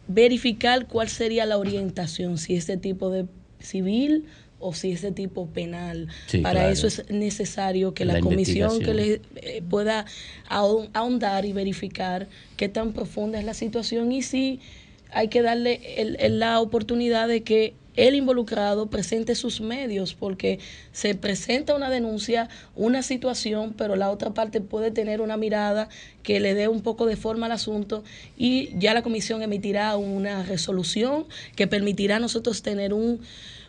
verificar 0.07 0.87
cuál 0.87 1.09
sería 1.09 1.47
la 1.47 1.59
orientación, 1.59 2.39
si 2.39 2.55
es 2.55 2.69
de 2.69 2.77
tipo 2.77 3.11
de 3.11 3.27
civil 3.59 4.27
o 4.63 4.73
si 4.73 4.93
es 4.93 5.03
de 5.03 5.13
tipo 5.13 5.47
penal. 5.49 6.09
Sí, 6.27 6.39
Para 6.39 6.61
claro. 6.61 6.73
eso 6.73 6.87
es 6.87 7.05
necesario 7.11 7.93
que 7.93 8.05
la, 8.05 8.15
La 8.15 8.21
comisión 8.21 8.79
que 8.81 8.95
le 8.95 9.21
eh, 9.37 9.63
pueda 9.69 10.07
ahon- 10.49 10.89
ahondar 10.95 11.45
y 11.45 11.53
verificar 11.53 12.29
qué 12.57 12.69
tan 12.69 12.93
profunda 12.93 13.39
es 13.39 13.45
la 13.45 13.55
situación 13.55 14.13
y 14.13 14.23
si 14.23 14.61
hay 15.11 15.29
que 15.29 15.43
darle 15.43 15.81
el- 16.01 16.17
el- 16.21 16.39
la 16.39 16.61
oportunidad 16.61 17.29
de 17.29 17.43
que 17.43 17.75
el 17.97 18.15
involucrado 18.15 18.87
presente 18.87 19.35
sus 19.35 19.61
medios, 19.61 20.15
porque 20.15 20.59
se 20.93 21.15
presenta 21.15 21.75
una 21.75 21.91
denuncia, 21.91 22.49
una 22.75 23.03
situación, 23.03 23.75
pero 23.77 23.97
la 23.97 24.11
otra 24.11 24.31
parte 24.31 24.61
puede 24.61 24.91
tener 24.91 25.21
una 25.21 25.37
mirada 25.37 25.89
que 26.23 26.41
le 26.41 26.55
dé 26.55 26.69
un 26.69 26.83
poco 26.83 27.07
de 27.07 27.17
forma 27.17 27.47
al 27.47 27.53
asunto 27.53 28.05
y 28.37 28.71
ya 28.79 28.95
la 28.95 29.03
comisión 29.03 29.43
emitirá 29.43 29.97
una 29.97 30.43
resolución 30.43 31.27
que 31.57 31.67
permitirá 31.67 32.17
a 32.17 32.21
nosotros 32.21 32.63
tener 32.63 32.95
un, 32.95 33.21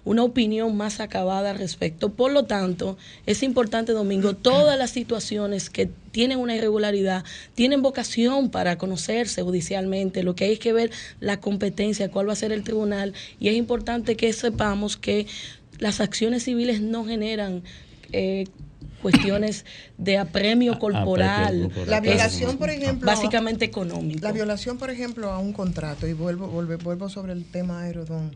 una 0.06 0.24
opinión 0.24 0.76
más 0.76 1.00
acabada 1.00 1.52
al 1.52 1.58
respecto. 1.58 2.10
Por 2.10 2.32
lo 2.32 2.44
tanto, 2.44 2.98
es 3.26 3.44
importante, 3.44 3.94
Domingo, 3.94 4.36
todas 4.36 4.78
las 4.78 4.92
situaciones 4.92 5.70
que 5.70 5.90
tienen 6.12 6.40
una 6.40 6.56
irregularidad 6.56 7.24
tienen 7.56 7.82
vocación 7.82 8.50
para 8.50 8.78
conocerse 8.78 9.42
judicialmente. 9.42 10.24
Lo 10.24 10.36
que 10.36 10.46
hay 10.46 10.54
es 10.54 10.60
que 10.60 10.74
ver 10.74 10.92
la 11.20 11.40
competencia, 11.40 12.12
cuál 12.12 12.28
va 12.28 12.34
a 12.34 12.38
ser 12.38 12.52
el 12.52 12.64
tribunal. 12.64 13.14
Y 13.40 13.48
es 13.50 13.56
importante 13.56 14.13
que 14.16 14.32
sepamos 14.34 14.98
que 14.98 15.28
las 15.80 16.02
acciones 16.02 16.44
civiles 16.44 16.82
no 16.82 17.06
generan... 17.06 17.64
eh, 18.12 18.46
cuestiones 19.04 19.66
de 19.98 20.18
apremio 20.18 20.80
corporal. 20.80 21.70
La 21.88 22.00
violación, 22.00 22.58
por 22.58 22.70
ejemplo, 22.70 23.06
Básicamente 23.06 23.66
económico. 23.66 24.22
La 24.22 24.32
violación, 24.32 24.78
por 24.78 24.90
ejemplo, 24.90 25.30
a 25.30 25.40
un 25.40 25.52
contrato, 25.54 26.08
y 26.08 26.14
vuelvo, 26.14 26.48
vuelvo, 26.48 26.78
vuelvo 26.78 27.10
sobre 27.10 27.34
el 27.34 27.44
tema 27.44 27.82
Aerodón, 27.82 28.32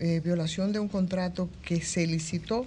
eh, 0.00 0.20
violación 0.24 0.72
de 0.72 0.80
un 0.80 0.88
contrato 0.88 1.50
que 1.62 1.82
se 1.82 2.06
licitó, 2.06 2.66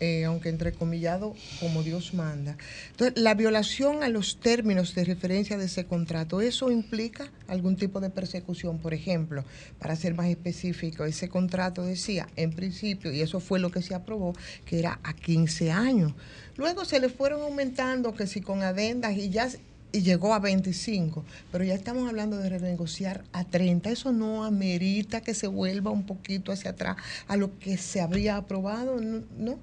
eh, 0.00 0.24
aunque 0.24 0.48
entrecomillado, 0.48 1.34
como 1.60 1.82
Dios 1.82 2.14
manda. 2.14 2.56
Entonces, 2.90 3.18
la 3.20 3.34
violación 3.34 4.02
a 4.02 4.08
los 4.08 4.38
términos 4.40 4.94
de 4.94 5.04
referencia 5.04 5.56
de 5.56 5.66
ese 5.66 5.86
contrato, 5.86 6.40
¿eso 6.40 6.70
implica 6.70 7.30
algún 7.48 7.76
tipo 7.76 8.00
de 8.00 8.10
persecución? 8.10 8.78
Por 8.78 8.94
ejemplo, 8.94 9.44
para 9.78 9.96
ser 9.96 10.14
más 10.14 10.26
específico, 10.26 11.04
ese 11.04 11.28
contrato 11.28 11.82
decía, 11.82 12.28
en 12.36 12.52
principio, 12.52 13.12
y 13.12 13.20
eso 13.20 13.40
fue 13.40 13.58
lo 13.58 13.70
que 13.70 13.82
se 13.82 13.94
aprobó, 13.94 14.34
que 14.64 14.78
era 14.78 15.00
a 15.02 15.14
15 15.14 15.70
años. 15.70 16.12
Luego 16.56 16.84
se 16.84 17.00
le 17.00 17.08
fueron 17.08 17.42
aumentando, 17.42 18.14
que 18.14 18.26
si 18.26 18.40
con 18.40 18.62
adendas, 18.62 19.16
y 19.16 19.30
ya 19.30 19.48
y 19.92 20.02
llegó 20.02 20.34
a 20.34 20.40
25, 20.40 21.24
pero 21.50 21.64
ya 21.64 21.74
estamos 21.74 22.06
hablando 22.06 22.36
de 22.36 22.50
renegociar 22.50 23.24
a 23.32 23.44
30. 23.44 23.88
Eso 23.90 24.12
no 24.12 24.44
amerita 24.44 25.22
que 25.22 25.32
se 25.32 25.46
vuelva 25.46 25.90
un 25.90 26.04
poquito 26.04 26.52
hacia 26.52 26.72
atrás 26.72 26.96
a 27.28 27.36
lo 27.36 27.58
que 27.58 27.78
se 27.78 28.02
habría 28.02 28.36
aprobado, 28.36 29.00
¿no? 29.00 29.58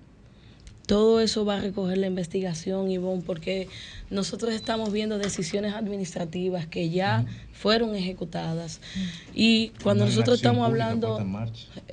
Todo 0.86 1.22
eso 1.22 1.46
va 1.46 1.56
a 1.56 1.62
recoger 1.62 1.98
la 1.98 2.08
investigación, 2.08 2.92
Ivonne, 2.92 3.24
porque 3.26 3.70
nosotros 4.10 4.54
estamos 4.54 4.92
viendo 4.92 5.18
decisiones 5.18 5.74
administrativas 5.74 6.68
que 6.68 6.90
ya 6.90 7.26
fueron 7.64 7.96
ejecutadas. 7.96 8.82
Y 9.34 9.70
cuando 9.84 10.04
nosotros 10.04 10.36
estamos 10.36 10.66
hablando, 10.66 11.18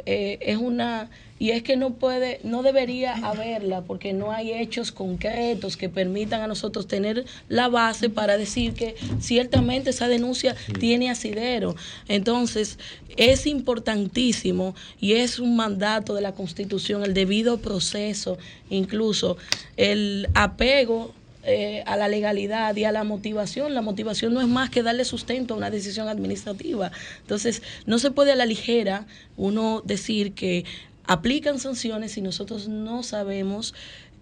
eh, 0.04 0.36
es 0.40 0.56
una 0.56 1.08
y 1.38 1.52
es 1.52 1.62
que 1.62 1.76
no 1.76 1.94
puede, 1.94 2.40
no 2.42 2.64
debería 2.64 3.14
haberla 3.14 3.82
porque 3.82 4.12
no 4.12 4.32
hay 4.32 4.52
hechos 4.52 4.90
concretos 4.90 5.76
que 5.76 5.88
permitan 5.88 6.42
a 6.42 6.48
nosotros 6.48 6.88
tener 6.88 7.24
la 7.48 7.68
base 7.68 8.10
para 8.10 8.36
decir 8.36 8.74
que 8.74 8.96
ciertamente 9.20 9.90
esa 9.90 10.08
denuncia 10.08 10.56
tiene 10.80 11.08
asidero. 11.08 11.76
Entonces, 12.08 12.78
es 13.16 13.46
importantísimo 13.46 14.74
y 15.00 15.12
es 15.12 15.38
un 15.38 15.54
mandato 15.54 16.14
de 16.14 16.20
la 16.20 16.34
Constitución 16.34 17.04
el 17.04 17.14
debido 17.14 17.58
proceso, 17.58 18.36
incluso 18.68 19.38
el 19.76 20.28
apego 20.34 21.14
eh, 21.50 21.82
a 21.86 21.96
la 21.96 22.08
legalidad 22.08 22.74
y 22.76 22.84
a 22.84 22.92
la 22.92 23.04
motivación. 23.04 23.74
La 23.74 23.82
motivación 23.82 24.32
no 24.34 24.40
es 24.40 24.48
más 24.48 24.70
que 24.70 24.82
darle 24.82 25.04
sustento 25.04 25.54
a 25.54 25.56
una 25.56 25.70
decisión 25.70 26.08
administrativa. 26.08 26.92
Entonces, 27.20 27.62
no 27.86 27.98
se 27.98 28.10
puede 28.10 28.32
a 28.32 28.36
la 28.36 28.46
ligera 28.46 29.06
uno 29.36 29.82
decir 29.84 30.32
que 30.32 30.64
aplican 31.04 31.58
sanciones 31.58 32.12
si 32.12 32.22
nosotros 32.22 32.68
no 32.68 33.02
sabemos 33.02 33.74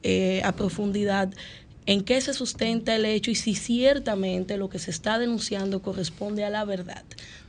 eh, 0.02 0.40
a 0.44 0.52
profundidad 0.52 1.30
en 1.86 2.02
qué 2.02 2.20
se 2.20 2.34
sustenta 2.34 2.94
el 2.94 3.04
hecho 3.04 3.30
y 3.30 3.34
si 3.34 3.54
ciertamente 3.54 4.56
lo 4.58 4.68
que 4.68 4.78
se 4.78 4.90
está 4.90 5.18
denunciando 5.18 5.80
corresponde 5.80 6.44
a 6.44 6.50
la 6.50 6.64
verdad. 6.64 7.02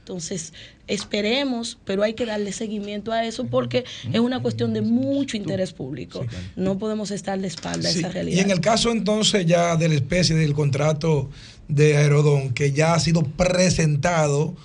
Entonces, 0.09 0.53
esperemos, 0.87 1.77
pero 1.85 2.01
hay 2.01 2.15
que 2.15 2.25
darle 2.25 2.51
seguimiento 2.51 3.11
a 3.11 3.25
eso 3.25 3.45
porque 3.45 3.85
es 4.11 4.19
una 4.19 4.41
cuestión 4.41 4.73
de 4.73 4.81
mucho 4.81 5.37
interés 5.37 5.71
público. 5.71 6.25
No 6.55 6.79
podemos 6.79 7.11
estar 7.11 7.39
de 7.39 7.47
espalda 7.47 7.89
a 7.89 7.91
Sí, 7.91 7.99
esa 7.99 8.09
Y 8.09 8.11
realidad. 8.11 8.43
en 8.43 8.49
el 8.49 8.59
caso 8.59 8.91
entonces 8.91 9.45
ya 9.45 9.75
de 9.77 9.87
la 9.87 9.93
especie 9.93 10.35
del 10.35 10.53
contrato 10.53 11.29
de 11.67 11.95
Aerodón, 11.97 12.55
que 12.55 12.71
ya 12.71 12.95
ha 12.95 12.99
sido 12.99 13.21
presentado 13.21 14.55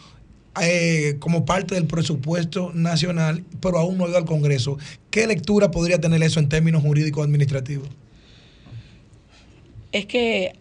eh, 0.63 1.17
como 1.19 1.45
parte 1.45 1.75
del 1.75 1.85
presupuesto 1.87 2.73
nacional, 2.73 3.45
pero 3.61 3.79
aún 3.79 3.99
no 3.99 4.07
ha 4.07 4.09
ido 4.09 4.17
al 4.17 4.25
Congreso, 4.25 4.79
¿qué 5.11 5.27
lectura 5.27 5.71
podría 5.71 5.99
tener 6.01 6.23
eso 6.23 6.41
en 6.41 6.49
términos 6.49 6.83
jurídicos 6.83 7.23
administrativos? 7.23 7.89
Es 9.93 10.07
que 10.07 10.55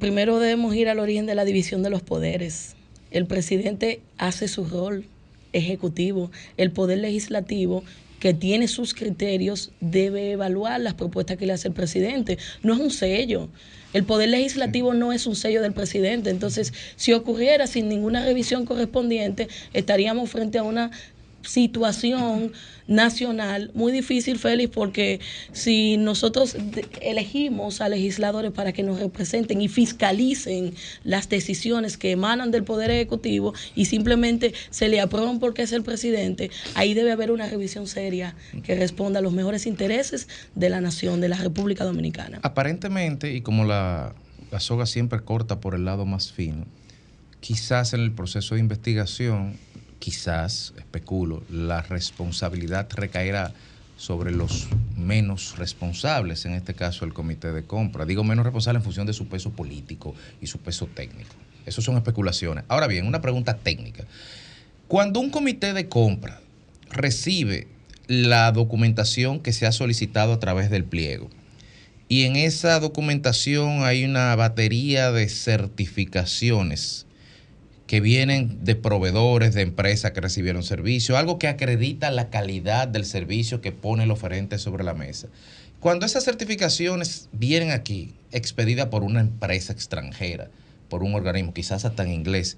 primero 0.00 0.40
debemos 0.40 0.74
ir 0.74 0.88
al 0.88 0.98
origen 0.98 1.26
de 1.26 1.36
la 1.36 1.44
división 1.44 1.84
de 1.84 1.90
los 1.90 2.02
poderes. 2.02 2.73
El 3.14 3.26
presidente 3.26 4.00
hace 4.18 4.48
su 4.48 4.64
rol 4.64 5.06
ejecutivo, 5.52 6.32
el 6.56 6.72
poder 6.72 6.98
legislativo 6.98 7.84
que 8.18 8.34
tiene 8.34 8.66
sus 8.66 8.92
criterios 8.92 9.70
debe 9.80 10.32
evaluar 10.32 10.80
las 10.80 10.94
propuestas 10.94 11.36
que 11.36 11.46
le 11.46 11.52
hace 11.52 11.68
el 11.68 11.74
presidente. 11.74 12.38
No 12.64 12.74
es 12.74 12.80
un 12.80 12.90
sello. 12.90 13.48
El 13.92 14.02
poder 14.02 14.30
legislativo 14.30 14.94
no 14.94 15.12
es 15.12 15.28
un 15.28 15.36
sello 15.36 15.62
del 15.62 15.72
presidente. 15.72 16.30
Entonces, 16.30 16.72
si 16.96 17.12
ocurriera 17.12 17.68
sin 17.68 17.88
ninguna 17.88 18.24
revisión 18.24 18.64
correspondiente, 18.64 19.46
estaríamos 19.74 20.28
frente 20.28 20.58
a 20.58 20.64
una 20.64 20.90
situación 21.44 22.52
nacional 22.86 23.70
muy 23.74 23.92
difícil, 23.92 24.38
Félix, 24.38 24.70
porque 24.74 25.20
si 25.52 25.96
nosotros 25.96 26.56
elegimos 27.00 27.80
a 27.80 27.88
legisladores 27.88 28.52
para 28.52 28.72
que 28.72 28.82
nos 28.82 29.00
representen 29.00 29.62
y 29.62 29.68
fiscalicen 29.68 30.74
las 31.02 31.28
decisiones 31.28 31.96
que 31.96 32.10
emanan 32.10 32.50
del 32.50 32.64
Poder 32.64 32.90
Ejecutivo 32.90 33.54
y 33.74 33.86
simplemente 33.86 34.52
se 34.70 34.88
le 34.88 35.00
aprueban 35.00 35.38
porque 35.38 35.62
es 35.62 35.72
el 35.72 35.82
presidente, 35.82 36.50
ahí 36.74 36.94
debe 36.94 37.12
haber 37.12 37.30
una 37.30 37.48
revisión 37.48 37.86
seria 37.86 38.34
que 38.62 38.74
responda 38.74 39.20
a 39.20 39.22
los 39.22 39.32
mejores 39.32 39.66
intereses 39.66 40.28
de 40.54 40.68
la 40.68 40.80
nación, 40.80 41.20
de 41.20 41.28
la 41.28 41.36
República 41.36 41.84
Dominicana. 41.84 42.40
Aparentemente, 42.42 43.32
y 43.32 43.40
como 43.40 43.64
la, 43.64 44.14
la 44.50 44.60
soga 44.60 44.86
siempre 44.86 45.20
corta 45.20 45.60
por 45.60 45.74
el 45.74 45.84
lado 45.84 46.04
más 46.04 46.32
fino, 46.32 46.66
quizás 47.40 47.92
en 47.92 48.00
el 48.00 48.12
proceso 48.12 48.54
de 48.54 48.60
investigación, 48.60 49.56
quizás, 50.04 50.74
especulo, 50.76 51.42
la 51.48 51.80
responsabilidad 51.80 52.86
recaerá 52.94 53.54
sobre 53.96 54.32
los 54.32 54.68
menos 54.98 55.56
responsables, 55.56 56.44
en 56.44 56.52
este 56.52 56.74
caso 56.74 57.06
el 57.06 57.14
comité 57.14 57.52
de 57.52 57.64
compra. 57.64 58.04
Digo 58.04 58.22
menos 58.22 58.44
responsable 58.44 58.80
en 58.80 58.84
función 58.84 59.06
de 59.06 59.14
su 59.14 59.28
peso 59.28 59.52
político 59.52 60.14
y 60.42 60.46
su 60.46 60.58
peso 60.58 60.88
técnico. 60.88 61.34
Eso 61.64 61.80
son 61.80 61.96
especulaciones. 61.96 62.64
Ahora 62.68 62.86
bien, 62.86 63.06
una 63.06 63.22
pregunta 63.22 63.56
técnica. 63.56 64.04
Cuando 64.88 65.20
un 65.20 65.30
comité 65.30 65.72
de 65.72 65.88
compra 65.88 66.38
recibe 66.90 67.66
la 68.06 68.52
documentación 68.52 69.40
que 69.40 69.54
se 69.54 69.64
ha 69.64 69.72
solicitado 69.72 70.34
a 70.34 70.38
través 70.38 70.68
del 70.68 70.84
pliego, 70.84 71.30
y 72.08 72.24
en 72.24 72.36
esa 72.36 72.78
documentación 72.78 73.84
hay 73.84 74.04
una 74.04 74.36
batería 74.36 75.12
de 75.12 75.30
certificaciones 75.30 77.03
que 77.94 78.00
vienen 78.00 78.64
de 78.64 78.74
proveedores, 78.74 79.54
de 79.54 79.62
empresas 79.62 80.10
que 80.10 80.20
recibieron 80.20 80.64
servicio, 80.64 81.16
algo 81.16 81.38
que 81.38 81.46
acredita 81.46 82.10
la 82.10 82.28
calidad 82.28 82.88
del 82.88 83.04
servicio 83.04 83.60
que 83.60 83.70
pone 83.70 84.02
el 84.02 84.10
oferente 84.10 84.58
sobre 84.58 84.82
la 84.82 84.94
mesa. 84.94 85.28
Cuando 85.78 86.04
esas 86.04 86.24
certificaciones 86.24 87.28
vienen 87.30 87.70
aquí, 87.70 88.12
expedidas 88.32 88.88
por 88.88 89.04
una 89.04 89.20
empresa 89.20 89.72
extranjera, 89.72 90.50
por 90.88 91.04
un 91.04 91.14
organismo, 91.14 91.54
quizás 91.54 91.84
hasta 91.84 92.02
en 92.02 92.10
inglés, 92.10 92.56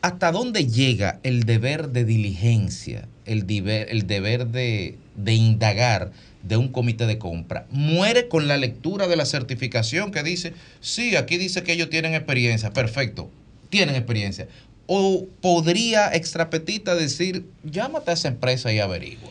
¿hasta 0.00 0.32
dónde 0.32 0.66
llega 0.66 1.20
el 1.22 1.44
deber 1.44 1.90
de 1.90 2.04
diligencia, 2.04 3.06
el 3.24 3.46
deber, 3.46 3.86
el 3.88 4.08
deber 4.08 4.48
de, 4.48 4.98
de 5.14 5.34
indagar 5.34 6.10
de 6.42 6.56
un 6.56 6.66
comité 6.66 7.06
de 7.06 7.18
compra? 7.18 7.66
Muere 7.70 8.26
con 8.26 8.48
la 8.48 8.56
lectura 8.56 9.06
de 9.06 9.14
la 9.14 9.26
certificación 9.26 10.10
que 10.10 10.24
dice, 10.24 10.54
sí, 10.80 11.14
aquí 11.14 11.38
dice 11.38 11.62
que 11.62 11.74
ellos 11.74 11.88
tienen 11.88 12.14
experiencia, 12.14 12.72
perfecto, 12.72 13.30
tienen 13.72 13.94
experiencia. 13.94 14.48
O 14.86 15.28
podría 15.40 16.14
extrapetita 16.14 16.94
decir, 16.94 17.46
llámate 17.62 18.10
a 18.10 18.14
esa 18.14 18.28
empresa 18.28 18.72
y 18.72 18.78
averigua. 18.80 19.30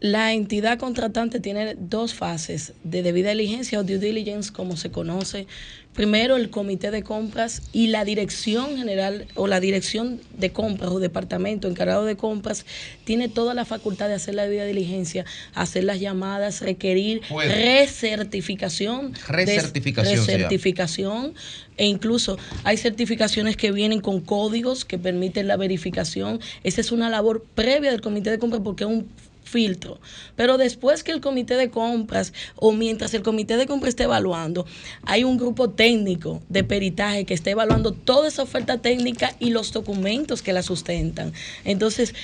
La 0.00 0.32
entidad 0.32 0.78
contratante 0.78 1.40
tiene 1.40 1.74
dos 1.76 2.14
fases 2.14 2.72
de 2.84 3.02
debida 3.02 3.30
diligencia 3.30 3.80
o 3.80 3.82
due 3.82 3.98
diligence, 3.98 4.52
como 4.52 4.76
se 4.76 4.92
conoce. 4.92 5.48
Primero, 5.92 6.36
el 6.36 6.50
comité 6.50 6.92
de 6.92 7.02
compras 7.02 7.62
y 7.72 7.88
la 7.88 8.04
dirección 8.04 8.76
general 8.76 9.26
o 9.34 9.48
la 9.48 9.58
dirección 9.58 10.20
de 10.36 10.52
compras 10.52 10.92
o 10.92 11.00
departamento 11.00 11.66
encargado 11.66 12.04
de 12.04 12.16
compras 12.16 12.64
tiene 13.02 13.28
toda 13.28 13.54
la 13.54 13.64
facultad 13.64 14.06
de 14.06 14.14
hacer 14.14 14.36
la 14.36 14.44
debida 14.44 14.64
diligencia, 14.64 15.24
hacer 15.54 15.82
las 15.82 15.98
llamadas, 15.98 16.60
requerir 16.60 17.22
Puede. 17.28 17.80
recertificación. 17.80 19.14
Recertificación 19.26 20.16
recertificación 20.16 21.34
e 21.76 21.86
incluso 21.86 22.38
hay 22.62 22.76
certificaciones 22.76 23.56
que 23.56 23.72
vienen 23.72 24.00
con 24.00 24.20
códigos 24.20 24.84
que 24.84 24.98
permiten 24.98 25.48
la 25.48 25.56
verificación. 25.56 26.38
Esa 26.62 26.80
es 26.80 26.92
una 26.92 27.10
labor 27.10 27.44
previa 27.56 27.90
del 27.90 28.00
comité 28.00 28.30
de 28.30 28.38
compras 28.38 28.62
porque 28.62 28.84
es 28.84 28.90
un 28.90 29.08
filtro. 29.48 30.00
Pero 30.36 30.58
después 30.58 31.02
que 31.02 31.12
el 31.12 31.20
comité 31.20 31.56
de 31.56 31.70
compras 31.70 32.32
o 32.56 32.72
mientras 32.72 33.14
el 33.14 33.22
comité 33.22 33.56
de 33.56 33.66
compras 33.66 33.90
esté 33.90 34.04
evaluando, 34.04 34.66
hay 35.02 35.24
un 35.24 35.36
grupo 35.36 35.70
técnico 35.70 36.42
de 36.48 36.64
peritaje 36.64 37.24
que 37.24 37.34
está 37.34 37.50
evaluando 37.50 37.92
toda 37.92 38.28
esa 38.28 38.42
oferta 38.42 38.78
técnica 38.78 39.34
y 39.40 39.50
los 39.50 39.72
documentos 39.72 40.42
que 40.42 40.52
la 40.52 40.62
sustentan. 40.62 41.32
Entonces, 41.64 42.14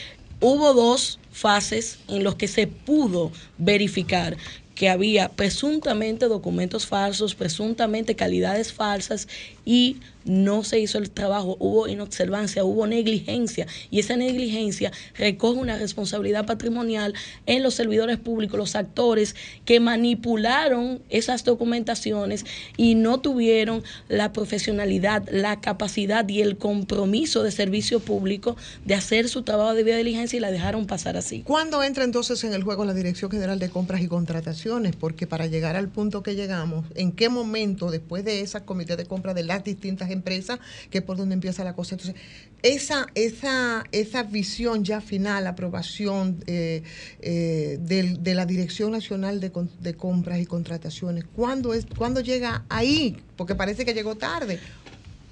hubo 0.40 0.74
dos 0.74 1.18
fases 1.32 1.98
en 2.08 2.22
los 2.22 2.36
que 2.36 2.48
se 2.48 2.66
pudo 2.66 3.32
verificar 3.58 4.36
que 4.74 4.88
había 4.88 5.28
presuntamente 5.28 6.26
documentos 6.26 6.86
falsos, 6.86 7.34
presuntamente 7.34 8.16
calidades 8.16 8.72
falsas 8.72 9.28
y 9.64 9.98
no 10.24 10.64
se 10.64 10.80
hizo 10.80 10.98
el 10.98 11.10
trabajo, 11.10 11.56
hubo 11.60 11.86
inobservancia, 11.86 12.64
hubo 12.64 12.86
negligencia 12.86 13.66
y 13.90 14.00
esa 14.00 14.16
negligencia 14.16 14.90
recoge 15.16 15.58
una 15.58 15.78
responsabilidad 15.78 16.46
patrimonial 16.46 17.14
en 17.46 17.62
los 17.62 17.74
servidores 17.74 18.18
públicos, 18.18 18.58
los 18.58 18.74
actores 18.74 19.36
que 19.64 19.80
manipularon 19.80 21.02
esas 21.10 21.44
documentaciones 21.44 22.44
y 22.76 22.94
no 22.94 23.20
tuvieron 23.20 23.82
la 24.08 24.32
profesionalidad, 24.32 25.28
la 25.30 25.60
capacidad 25.60 26.26
y 26.28 26.40
el 26.40 26.56
compromiso 26.56 27.42
de 27.42 27.50
servicio 27.50 28.00
público 28.00 28.56
de 28.84 28.94
hacer 28.94 29.28
su 29.28 29.42
trabajo 29.42 29.72
de 29.72 29.78
debida 29.78 29.96
diligencia 29.96 30.36
y 30.36 30.40
la 30.40 30.50
dejaron 30.50 30.86
pasar 30.86 31.16
así. 31.16 31.42
¿Cuándo 31.42 31.82
entra 31.82 32.04
entonces 32.04 32.42
en 32.44 32.54
el 32.54 32.62
juego 32.62 32.84
la 32.84 32.94
Dirección 32.94 33.30
General 33.30 33.58
de 33.58 33.68
Compras 33.68 34.00
y 34.00 34.08
Contrataciones? 34.08 34.96
Porque 34.96 35.26
para 35.26 35.46
llegar 35.46 35.76
al 35.76 35.88
punto 35.88 36.22
que 36.22 36.34
llegamos, 36.34 36.86
¿en 36.94 37.12
qué 37.12 37.28
momento, 37.28 37.90
después 37.90 38.24
de 38.24 38.40
esa 38.40 38.64
comité 38.64 38.96
de 38.96 39.04
compra 39.04 39.34
de 39.34 39.42
distintas 39.62 40.10
empresas, 40.10 40.58
que 40.90 40.98
es 40.98 41.04
por 41.04 41.16
donde 41.16 41.34
empieza 41.34 41.62
la 41.62 41.74
cosa? 41.74 41.94
Entonces, 41.94 42.16
esa, 42.62 43.06
esa, 43.14 43.84
esa 43.92 44.22
visión 44.22 44.84
ya 44.84 45.02
final, 45.02 45.46
aprobación 45.46 46.42
eh, 46.46 46.82
eh, 47.20 47.78
del- 47.82 48.22
de, 48.22 48.34
la 48.34 48.46
Dirección 48.46 48.90
Nacional 48.92 49.38
de, 49.38 49.52
de 49.80 49.94
Compras 49.94 50.40
y 50.40 50.46
Contrataciones, 50.46 51.24
¿cuándo, 51.36 51.74
es, 51.74 51.86
¿cuándo 51.96 52.20
llega 52.22 52.64
ahí? 52.70 53.18
Porque 53.36 53.54
parece 53.54 53.84
que 53.84 53.92
llegó 53.92 54.16
tarde. 54.16 54.58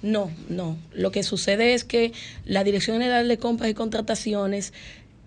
No, 0.03 0.29
no. 0.49 0.77
Lo 0.93 1.11
que 1.11 1.23
sucede 1.23 1.73
es 1.73 1.83
que 1.85 2.11
la 2.45 2.63
Dirección 2.63 2.97
General 2.97 3.27
de 3.27 3.37
Compras 3.37 3.71
y 3.71 3.73
Contrataciones 3.73 4.73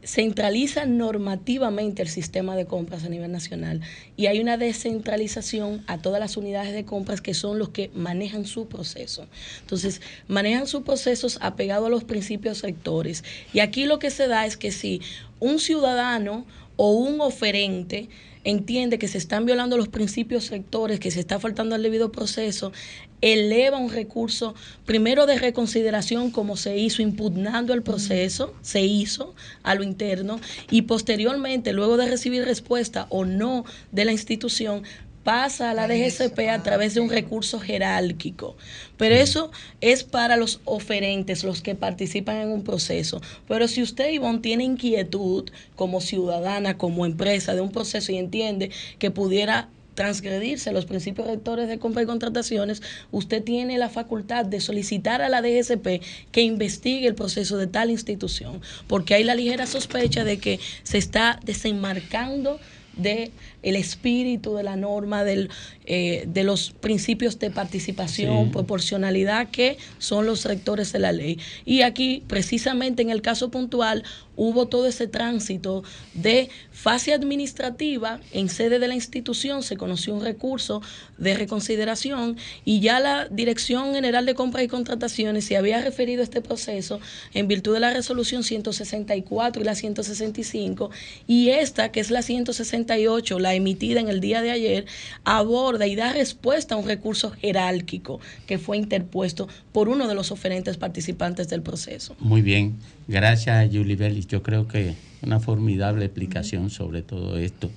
centraliza 0.06 0.86
normativamente 0.86 2.00
el 2.00 2.08
sistema 2.08 2.54
de 2.54 2.64
compras 2.64 3.04
a 3.04 3.08
nivel 3.08 3.32
nacional 3.32 3.80
y 4.16 4.26
hay 4.26 4.38
una 4.38 4.56
descentralización 4.56 5.82
a 5.88 5.98
todas 5.98 6.20
las 6.20 6.36
unidades 6.36 6.72
de 6.72 6.84
compras 6.84 7.20
que 7.20 7.34
son 7.34 7.58
los 7.58 7.70
que 7.70 7.90
manejan 7.92 8.46
su 8.46 8.68
proceso. 8.68 9.26
Entonces, 9.60 10.00
manejan 10.28 10.68
sus 10.68 10.82
procesos 10.82 11.38
apegados 11.40 11.88
a 11.88 11.90
los 11.90 12.04
principios 12.04 12.58
sectores. 12.58 13.24
Y 13.52 13.58
aquí 13.58 13.84
lo 13.84 13.98
que 13.98 14.10
se 14.10 14.28
da 14.28 14.46
es 14.46 14.56
que 14.56 14.70
si 14.70 15.02
un 15.40 15.58
ciudadano 15.58 16.46
o 16.76 16.92
un 16.92 17.20
oferente 17.20 18.08
entiende 18.46 19.00
que 19.00 19.08
se 19.08 19.18
están 19.18 19.44
violando 19.44 19.76
los 19.76 19.88
principios 19.88 20.44
sectores, 20.44 21.00
que 21.00 21.10
se 21.10 21.18
está 21.18 21.40
faltando 21.40 21.74
al 21.74 21.82
debido 21.82 22.12
proceso, 22.12 22.72
eleva 23.20 23.76
un 23.76 23.90
recurso 23.90 24.54
primero 24.84 25.26
de 25.26 25.36
reconsideración 25.36 26.30
como 26.30 26.56
se 26.56 26.78
hizo 26.78 27.02
impugnando 27.02 27.74
el 27.74 27.82
proceso, 27.82 28.54
se 28.62 28.82
hizo 28.82 29.34
a 29.64 29.74
lo 29.74 29.82
interno 29.82 30.38
y 30.70 30.82
posteriormente, 30.82 31.72
luego 31.72 31.96
de 31.96 32.08
recibir 32.08 32.44
respuesta 32.44 33.06
o 33.10 33.24
no 33.24 33.64
de 33.90 34.04
la 34.04 34.12
institución, 34.12 34.84
pasa 35.26 35.70
a 35.70 35.74
la 35.74 35.88
DGCP 35.88 36.38
a 36.50 36.62
través 36.62 36.94
de 36.94 37.00
un 37.00 37.10
recurso 37.10 37.58
jerárquico. 37.58 38.56
Pero 38.96 39.16
eso 39.16 39.50
es 39.80 40.04
para 40.04 40.36
los 40.36 40.60
oferentes, 40.64 41.42
los 41.42 41.62
que 41.62 41.74
participan 41.74 42.36
en 42.36 42.50
un 42.50 42.62
proceso. 42.62 43.20
Pero 43.48 43.66
si 43.66 43.82
usted, 43.82 44.12
Ivonne, 44.12 44.38
tiene 44.38 44.62
inquietud 44.62 45.50
como 45.74 46.00
ciudadana, 46.00 46.78
como 46.78 47.04
empresa 47.04 47.56
de 47.56 47.60
un 47.60 47.72
proceso 47.72 48.12
y 48.12 48.18
entiende 48.18 48.70
que 49.00 49.10
pudiera 49.10 49.68
transgredirse 49.96 50.70
los 50.70 50.86
principios 50.86 51.26
rectores 51.26 51.66
de 51.66 51.80
compra 51.80 52.04
y 52.04 52.06
contrataciones, 52.06 52.80
usted 53.10 53.42
tiene 53.42 53.78
la 53.78 53.88
facultad 53.88 54.44
de 54.44 54.60
solicitar 54.60 55.22
a 55.22 55.28
la 55.28 55.42
DGCP 55.42 56.04
que 56.30 56.42
investigue 56.42 57.08
el 57.08 57.16
proceso 57.16 57.56
de 57.56 57.66
tal 57.66 57.90
institución, 57.90 58.60
porque 58.86 59.14
hay 59.14 59.24
la 59.24 59.34
ligera 59.34 59.66
sospecha 59.66 60.22
de 60.22 60.38
que 60.38 60.60
se 60.84 60.98
está 60.98 61.40
desenmarcando 61.44 62.60
de 62.96 63.30
el 63.62 63.76
espíritu 63.76 64.54
de 64.54 64.62
la 64.62 64.76
norma 64.76 65.24
del, 65.24 65.50
eh, 65.86 66.24
de 66.26 66.44
los 66.44 66.70
principios 66.70 67.38
de 67.38 67.50
participación, 67.50 68.46
Sí. 68.46 68.50
proporcionalidad 68.52 69.50
que 69.50 69.78
son 69.98 70.26
los 70.26 70.44
rectores 70.44 70.92
de 70.92 70.98
la 70.98 71.12
ley. 71.12 71.38
Y 71.64 71.82
aquí, 71.82 72.22
precisamente 72.26 73.02
en 73.02 73.10
el 73.10 73.22
caso 73.22 73.50
puntual, 73.50 74.02
hubo 74.36 74.66
todo 74.68 74.86
ese 74.86 75.06
tránsito 75.06 75.82
de 76.12 76.50
fase 76.70 77.14
administrativa 77.14 78.20
en 78.32 78.50
sede 78.50 78.78
de 78.78 78.86
la 78.86 78.94
institución, 78.94 79.62
se 79.62 79.78
conoció 79.78 80.14
un 80.14 80.22
recurso 80.22 80.82
de 81.16 81.34
reconsideración 81.34 82.36
y 82.64 82.80
ya 82.80 83.00
la 83.00 83.28
Dirección 83.30 83.94
General 83.94 84.26
de 84.26 84.34
Compras 84.34 84.64
y 84.64 84.68
Contrataciones 84.68 85.46
se 85.46 85.56
había 85.56 85.80
referido 85.80 86.20
a 86.20 86.24
este 86.24 86.42
proceso 86.42 87.00
en 87.32 87.48
virtud 87.48 87.72
de 87.74 87.80
la 87.80 87.92
resolución 87.94 88.42
164 88.44 89.62
y 89.62 89.64
la 89.64 89.74
165 89.74 90.90
y 91.26 91.48
esta, 91.48 91.90
que 91.90 92.00
es 92.00 92.10
la 92.10 92.20
168, 92.22 93.38
la 93.38 93.54
emitida 93.56 94.00
en 94.00 94.08
el 94.08 94.20
día 94.20 94.42
de 94.42 94.50
ayer, 94.50 94.86
aborda 95.24 95.86
y 95.86 95.96
da 95.96 96.12
respuesta 96.12 96.74
a 96.74 96.78
un 96.78 96.86
recurso 96.86 97.30
jerárquico 97.30 98.20
que 98.46 98.58
fue 98.58 98.76
interpuesto 98.76 99.48
por 99.72 99.88
uno 99.88 100.08
de 100.08 100.14
los 100.14 100.30
oferentes 100.30 100.76
participantes 100.76 101.48
del 101.48 101.62
proceso. 101.62 102.16
Muy 102.20 102.42
bien, 102.42 102.76
gracias 103.08 103.68
Julie 103.72 103.96
Bellis. 103.96 104.26
Yo 104.26 104.42
creo 104.42 104.68
que 104.68 104.94
una 105.22 105.40
formidable 105.40 106.04
explicación 106.04 106.70
sobre 106.70 107.02
todo 107.02 107.38
esto, 107.38 107.70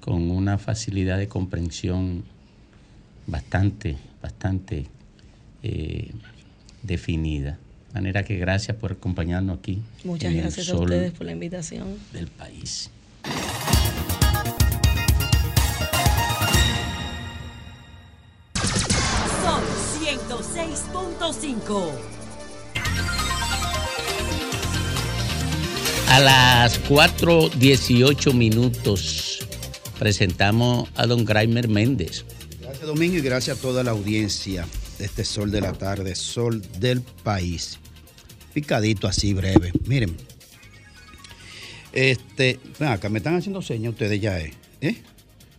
con 0.00 0.30
una 0.30 0.58
facilidad 0.58 1.18
de 1.18 1.28
comprensión 1.28 2.24
bastante, 3.26 3.96
bastante 4.20 4.86
eh, 5.62 6.10
definida. 6.82 7.58
De 7.88 7.94
manera 7.94 8.24
que 8.24 8.36
gracias 8.36 8.76
por 8.76 8.92
acompañarnos 8.92 9.58
aquí. 9.58 9.82
Muchas 10.04 10.34
gracias 10.34 10.68
a 10.70 10.76
ustedes 10.76 11.12
por 11.12 11.26
la 11.26 11.32
invitación. 11.32 11.96
del 12.12 12.28
país. 12.28 12.90
106.5. 20.36 21.90
A 26.08 26.20
las 26.20 26.82
4.18 26.84 28.32
minutos 28.32 29.46
presentamos 29.98 30.88
a 30.94 31.06
don 31.06 31.24
Graimer 31.26 31.68
Méndez. 31.68 32.24
Gracias 32.62 32.86
Domingo 32.86 33.16
y 33.18 33.20
gracias 33.20 33.58
a 33.58 33.60
toda 33.60 33.82
la 33.84 33.90
audiencia 33.90 34.66
de 34.98 35.04
este 35.04 35.24
Sol 35.24 35.50
de 35.50 35.60
la 35.60 35.74
Tarde, 35.74 36.14
Sol 36.14 36.62
del 36.80 37.02
País. 37.02 37.78
Picadito 38.54 39.06
así 39.08 39.34
breve. 39.34 39.72
Miren, 39.84 40.16
este, 41.92 42.58
acá, 42.80 43.10
me 43.10 43.18
están 43.18 43.36
haciendo 43.36 43.60
señas 43.60 43.92
ustedes 43.92 44.18
ya, 44.20 44.38
¿eh? 44.40 44.54
¿Eh? 44.80 44.96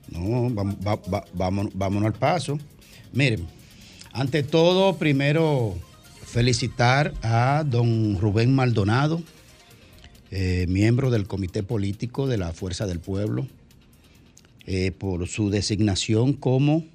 No, 0.10 0.50
vamos, 0.50 0.76
va- 0.86 0.96
va- 1.12 1.26
vámonos, 1.34 1.72
vámonos 1.76 2.08
al 2.08 2.14
paso. 2.20 2.58
Miren, 3.12 3.48
ante 4.14 4.44
todo, 4.44 4.98
primero 4.98 5.76
felicitar 6.24 7.16
a 7.24 7.64
don 7.66 8.20
Rubén 8.20 8.54
Maldonado, 8.54 9.24
eh, 10.30 10.68
miembro 10.70 11.10
del 11.10 11.26
Comité 11.26 11.64
Político 11.64 12.28
de 12.28 12.38
la 12.38 12.54
Fuerza 12.54 12.86
del 12.86 13.00
Pueblo, 13.00 13.48
eh, 14.68 14.92
por 14.92 15.28
su 15.28 15.50
designación 15.50 16.34
como 16.34 16.86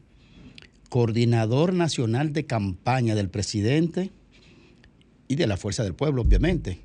coordinador 0.88 1.74
nacional 1.74 2.32
de 2.32 2.46
campaña 2.46 3.16
del 3.16 3.28
presidente 3.28 4.10
y 5.26 5.34
de 5.34 5.48
la 5.48 5.56
Fuerza 5.56 5.82
del 5.82 5.94
Pueblo, 5.94 6.22
obviamente. 6.22 6.78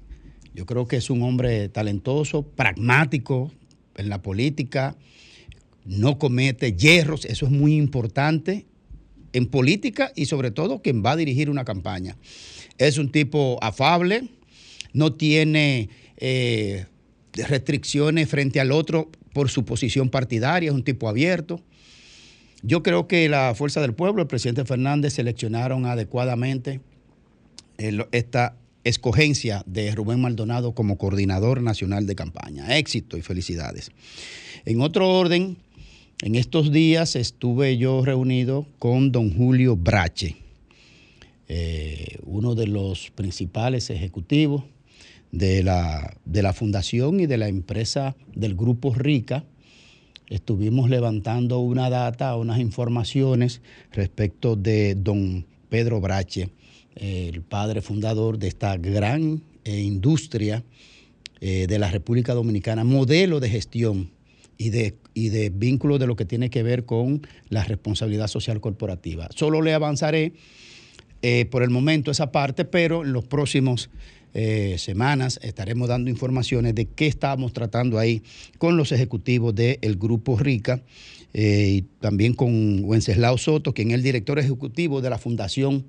Yo 0.55 0.65
creo 0.65 0.88
que 0.88 0.97
es 0.97 1.11
un 1.11 1.22
hombre 1.22 1.69
talentoso, 1.69 2.41
pragmático 2.41 3.51
en 3.95 4.10
la 4.10 4.23
política, 4.23 4.95
no 5.85 6.18
comete 6.18 6.73
hierros, 6.73 7.26
eso 7.26 7.45
es 7.45 7.51
muy 7.51 7.76
importante 7.76 8.65
en 9.34 9.47
política 9.47 10.11
y 10.15 10.26
sobre 10.26 10.51
todo 10.51 10.81
quien 10.81 11.03
va 11.03 11.11
a 11.11 11.15
dirigir 11.15 11.49
una 11.49 11.65
campaña. 11.65 12.15
Es 12.77 12.97
un 12.97 13.11
tipo 13.11 13.57
afable, 13.61 14.30
no 14.93 15.14
tiene 15.14 15.89
eh, 16.18 16.85
restricciones 17.34 18.30
frente 18.30 18.60
al 18.60 18.72
otro 18.72 19.10
por 19.34 19.49
su 19.49 19.65
posición 19.65 20.10
partidaria, 20.10 20.69
es 20.69 20.76
un 20.76 20.84
tipo 20.84 21.10
abierto. 21.10 21.61
Yo 22.61 22.81
creo 22.84 23.07
que 23.07 23.27
la 23.27 23.53
Fuerza 23.55 23.81
del 23.81 23.93
Pueblo, 23.93 24.22
el 24.22 24.27
presidente 24.27 24.64
Fernández, 24.64 25.14
seleccionaron 25.14 25.85
adecuadamente 25.85 26.80
el- 27.77 28.05
esta 28.11 28.55
escogencia 28.85 29.64
de 29.65 29.93
Rubén 29.95 30.22
Maldonado 30.22 30.73
como 30.73 30.97
coordinador 30.97 31.61
nacional 31.61 32.05
de 32.05 32.15
campaña. 32.15 32.77
Éxito 32.77 33.18
y 33.18 33.22
felicidades. 33.22 33.91
En 34.65 34.81
otro 34.81 35.10
orden, 35.10 35.57
en 36.23 36.35
estos 36.35 36.71
días 36.71 37.17
estuve 37.17 37.77
yo 37.77 38.05
reunido 38.05 38.65
con 38.79 39.11
don 39.11 39.35
Julio 39.35 39.75
Brache, 39.75 40.37
eh, 41.49 42.17
uno 42.25 42.55
de 42.55 42.65
los 42.65 43.11
principales 43.11 43.89
ejecutivos 43.89 44.63
de 45.33 45.63
la, 45.63 46.15
de 46.23 46.41
la 46.41 46.53
fundación 46.53 47.19
y 47.19 47.25
de 47.25 47.35
la 47.35 47.49
empresa 47.49 48.15
del 48.33 48.55
Grupo 48.55 48.93
Rica. 48.93 49.43
Estuvimos 50.29 50.89
levantando 50.89 51.59
una 51.59 51.89
data, 51.89 52.37
unas 52.37 52.61
informaciones 52.61 53.59
respecto 53.91 54.55
de 54.55 54.95
don 54.95 55.45
Pedro 55.67 55.99
Brache, 55.99 56.51
el 56.95 57.41
padre 57.41 57.81
fundador 57.81 58.37
de 58.37 58.47
esta 58.47 58.77
gran 58.77 59.43
eh, 59.65 59.81
industria 59.81 60.63
eh, 61.41 61.67
de 61.67 61.79
la 61.79 61.91
República 61.91 62.33
Dominicana, 62.33 62.85
modelo 62.85 63.41
de 63.41 63.49
gestión 63.49 64.12
y 64.57 64.69
de, 64.69 64.95
y 65.13 65.30
de 65.30 65.49
vínculo 65.49 65.97
de 65.97 66.07
lo 66.07 66.15
que 66.15 66.25
tiene 66.25 66.49
que 66.49 66.63
ver 66.63 66.85
con 66.85 67.25
la 67.49 67.63
responsabilidad 67.63 68.27
social 68.27 68.61
corporativa. 68.61 69.30
Solo 69.35 69.61
le 69.61 69.73
avanzaré 69.73 70.34
eh, 71.21 71.45
por 71.45 71.63
el 71.63 71.69
momento 71.69 72.11
esa 72.11 72.31
parte, 72.31 72.65
pero 72.65 73.03
en 73.03 73.13
los 73.13 73.25
próximos 73.25 73.89
eh, 74.34 74.75
semanas 74.80 75.39
estaremos 75.43 75.88
dando 75.88 76.09
informaciones 76.09 76.73
de 76.75 76.88
qué 76.88 77.07
estamos 77.07 77.53
tratando 77.53 77.99
ahí 77.99 78.23
con 78.57 78.77
los 78.77 78.91
ejecutivos 78.91 79.53
del 79.53 79.95
Grupo 79.95 80.38
Rica 80.38 80.81
eh, 81.34 81.67
y 81.69 81.81
también 81.99 82.34
con 82.34 82.84
Wenceslao 82.84 83.38
Soto, 83.38 83.73
quien 83.73 83.89
es 83.89 83.95
el 83.95 84.03
director 84.03 84.38
ejecutivo 84.38 85.01
de 85.01 85.09
la 85.09 85.17
Fundación 85.17 85.85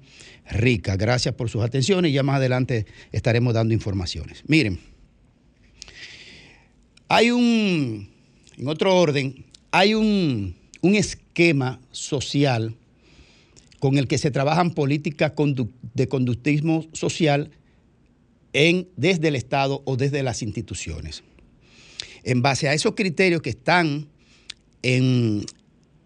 Rica. 0.51 0.97
Gracias 0.97 1.35
por 1.35 1.51
sus 1.51 1.63
atenciones 1.63 2.11
y 2.11 2.15
ya 2.15 2.23
más 2.23 2.37
adelante 2.37 2.87
estaremos 3.13 3.55
dando 3.55 3.75
informaciones. 3.75 4.43
Miren, 4.47 4.79
hay 7.09 7.31
un, 7.31 8.09
en 8.57 8.69
otro 8.69 8.97
orden, 8.97 9.45
hay 9.71 9.95
un, 9.95 10.55
un 10.81 10.95
esquema 10.95 11.81
social 11.91 12.75
con 13.81 13.99
el 13.99 14.07
que 14.07 14.19
se 14.19 14.31
trabajan 14.31 14.73
políticas 14.73 15.33
de 15.95 16.09
conductismo 16.09 16.87
social 16.93 17.51
en, 18.53 18.89
desde 18.97 19.29
el 19.29 19.37
Estado 19.37 19.83
o 19.85 19.97
desde 19.97 20.23
las 20.23 20.43
instituciones. 20.43 21.23
En 22.23 22.41
base 22.41 22.69
a 22.69 22.75
esos 22.75 22.95
criterios 22.95 23.43
que 23.43 23.51
están 23.51 24.07
en, 24.83 25.45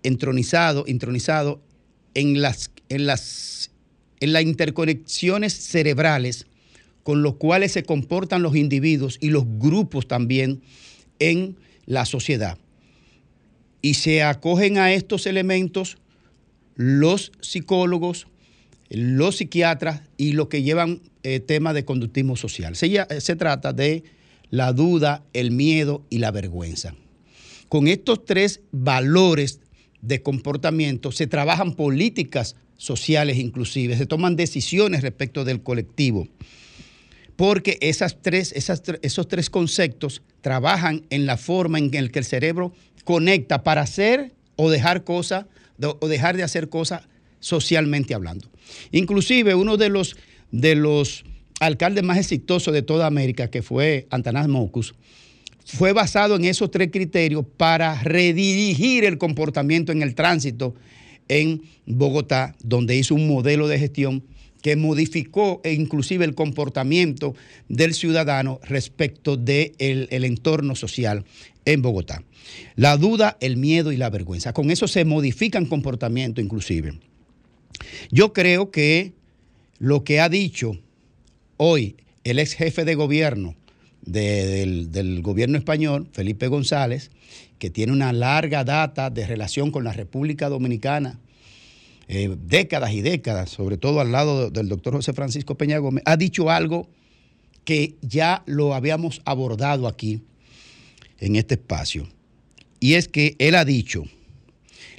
entronizados 0.02 0.88
intronizado 0.88 1.60
en 2.14 2.40
las, 2.40 2.70
en 2.88 3.06
las 3.06 3.70
en 4.20 4.32
las 4.32 4.42
interconexiones 4.42 5.52
cerebrales 5.52 6.46
con 7.02 7.22
los 7.22 7.36
cuales 7.36 7.72
se 7.72 7.84
comportan 7.84 8.42
los 8.42 8.56
individuos 8.56 9.18
y 9.20 9.30
los 9.30 9.44
grupos 9.46 10.08
también 10.08 10.60
en 11.18 11.56
la 11.88 12.04
sociedad. 12.04 12.58
Y 13.80 13.94
se 13.94 14.22
acogen 14.22 14.76
a 14.76 14.92
estos 14.92 15.26
elementos 15.26 15.96
los 16.76 17.32
psicólogos, 17.40 18.26
los 18.90 19.36
psiquiatras 19.38 20.02
y 20.18 20.32
los 20.32 20.48
que 20.48 20.62
llevan 20.62 21.00
eh, 21.22 21.40
temas 21.40 21.74
de 21.74 21.84
conductismo 21.86 22.36
social. 22.36 22.76
Se, 22.76 22.90
ya- 22.90 23.08
se 23.20 23.36
trata 23.36 23.72
de 23.72 24.04
la 24.50 24.72
duda, 24.72 25.24
el 25.32 25.50
miedo 25.50 26.04
y 26.10 26.18
la 26.18 26.30
vergüenza. 26.30 26.94
Con 27.68 27.88
estos 27.88 28.24
tres 28.24 28.60
valores 28.70 29.60
de 30.02 30.22
comportamiento 30.22 31.10
se 31.10 31.26
trabajan 31.26 31.74
políticas 31.74 32.54
sociales 32.76 33.38
inclusive, 33.38 33.96
se 33.96 34.06
toman 34.06 34.36
decisiones 34.36 35.02
respecto 35.02 35.44
del 35.44 35.62
colectivo, 35.62 36.28
porque 37.38 37.78
esos 37.80 38.20
tres 38.20 39.48
conceptos 39.48 40.22
trabajan 40.40 41.04
en 41.08 41.24
la 41.24 41.36
forma 41.36 41.78
en 41.78 41.88
que 41.88 41.98
el 41.98 42.24
cerebro 42.24 42.72
conecta 43.04 43.62
para 43.62 43.82
hacer 43.82 44.32
o 44.56 44.68
dejar 44.68 45.04
cosas 45.04 45.46
o 46.00 46.08
dejar 46.08 46.36
de 46.36 46.42
hacer 46.42 46.68
cosas 46.68 47.02
socialmente 47.38 48.12
hablando. 48.12 48.50
Inclusive 48.90 49.54
uno 49.54 49.76
de 49.76 49.88
los, 49.88 50.16
de 50.50 50.74
los 50.74 51.24
alcaldes 51.60 52.02
más 52.02 52.18
exitosos 52.18 52.74
de 52.74 52.82
toda 52.82 53.06
América, 53.06 53.48
que 53.48 53.62
fue 53.62 54.08
Antanas 54.10 54.48
Mocus, 54.48 54.96
fue 55.64 55.92
basado 55.92 56.34
en 56.34 56.44
esos 56.44 56.72
tres 56.72 56.90
criterios 56.90 57.44
para 57.56 58.02
redirigir 58.02 59.04
el 59.04 59.16
comportamiento 59.16 59.92
en 59.92 60.02
el 60.02 60.16
tránsito 60.16 60.74
en 61.28 61.62
Bogotá, 61.86 62.56
donde 62.64 62.96
hizo 62.96 63.14
un 63.14 63.28
modelo 63.28 63.68
de 63.68 63.78
gestión 63.78 64.24
que 64.62 64.76
modificó 64.76 65.60
e 65.64 65.72
inclusive 65.72 66.24
el 66.24 66.34
comportamiento 66.34 67.34
del 67.68 67.94
ciudadano 67.94 68.60
respecto 68.64 69.36
del 69.36 69.72
el 69.78 70.24
entorno 70.24 70.74
social 70.74 71.24
en 71.64 71.82
Bogotá. 71.82 72.22
La 72.76 72.96
duda, 72.96 73.36
el 73.40 73.56
miedo 73.56 73.92
y 73.92 73.96
la 73.96 74.10
vergüenza. 74.10 74.52
Con 74.52 74.70
eso 74.70 74.88
se 74.88 75.04
modifican 75.04 75.66
comportamientos 75.66 76.42
inclusive. 76.42 76.98
Yo 78.10 78.32
creo 78.32 78.70
que 78.70 79.12
lo 79.78 80.02
que 80.02 80.20
ha 80.20 80.28
dicho 80.28 80.78
hoy 81.56 81.96
el 82.24 82.38
ex 82.38 82.54
jefe 82.54 82.84
de 82.84 82.94
gobierno 82.94 83.54
de- 84.02 84.46
del, 84.46 84.90
del 84.90 85.22
gobierno 85.22 85.58
español, 85.58 86.08
Felipe 86.12 86.48
González, 86.48 87.10
que 87.58 87.70
tiene 87.70 87.92
una 87.92 88.12
larga 88.12 88.64
data 88.64 89.10
de 89.10 89.26
relación 89.26 89.70
con 89.70 89.84
la 89.84 89.92
República 89.92 90.48
Dominicana, 90.48 91.20
eh, 92.08 92.34
décadas 92.40 92.92
y 92.92 93.02
décadas, 93.02 93.50
sobre 93.50 93.76
todo 93.76 94.00
al 94.00 94.12
lado 94.12 94.50
del 94.50 94.68
doctor 94.68 94.94
José 94.94 95.12
Francisco 95.12 95.56
Peña 95.56 95.76
Gómez, 95.76 96.02
ha 96.06 96.16
dicho 96.16 96.50
algo 96.50 96.88
que 97.64 97.96
ya 98.00 98.42
lo 98.46 98.74
habíamos 98.74 99.20
abordado 99.26 99.86
aquí 99.86 100.22
en 101.18 101.36
este 101.36 101.54
espacio. 101.54 102.08
Y 102.80 102.94
es 102.94 103.08
que 103.08 103.36
él 103.38 103.54
ha 103.54 103.66
dicho, 103.66 104.04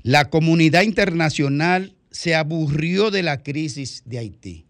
la 0.03 0.29
comunidad 0.29 0.83
internacional 0.83 1.95
se 2.11 2.35
aburrió 2.35 3.09
de 3.09 3.23
la 3.23 3.41
crisis 3.41 4.03
de 4.05 4.19
Haití. 4.19 4.65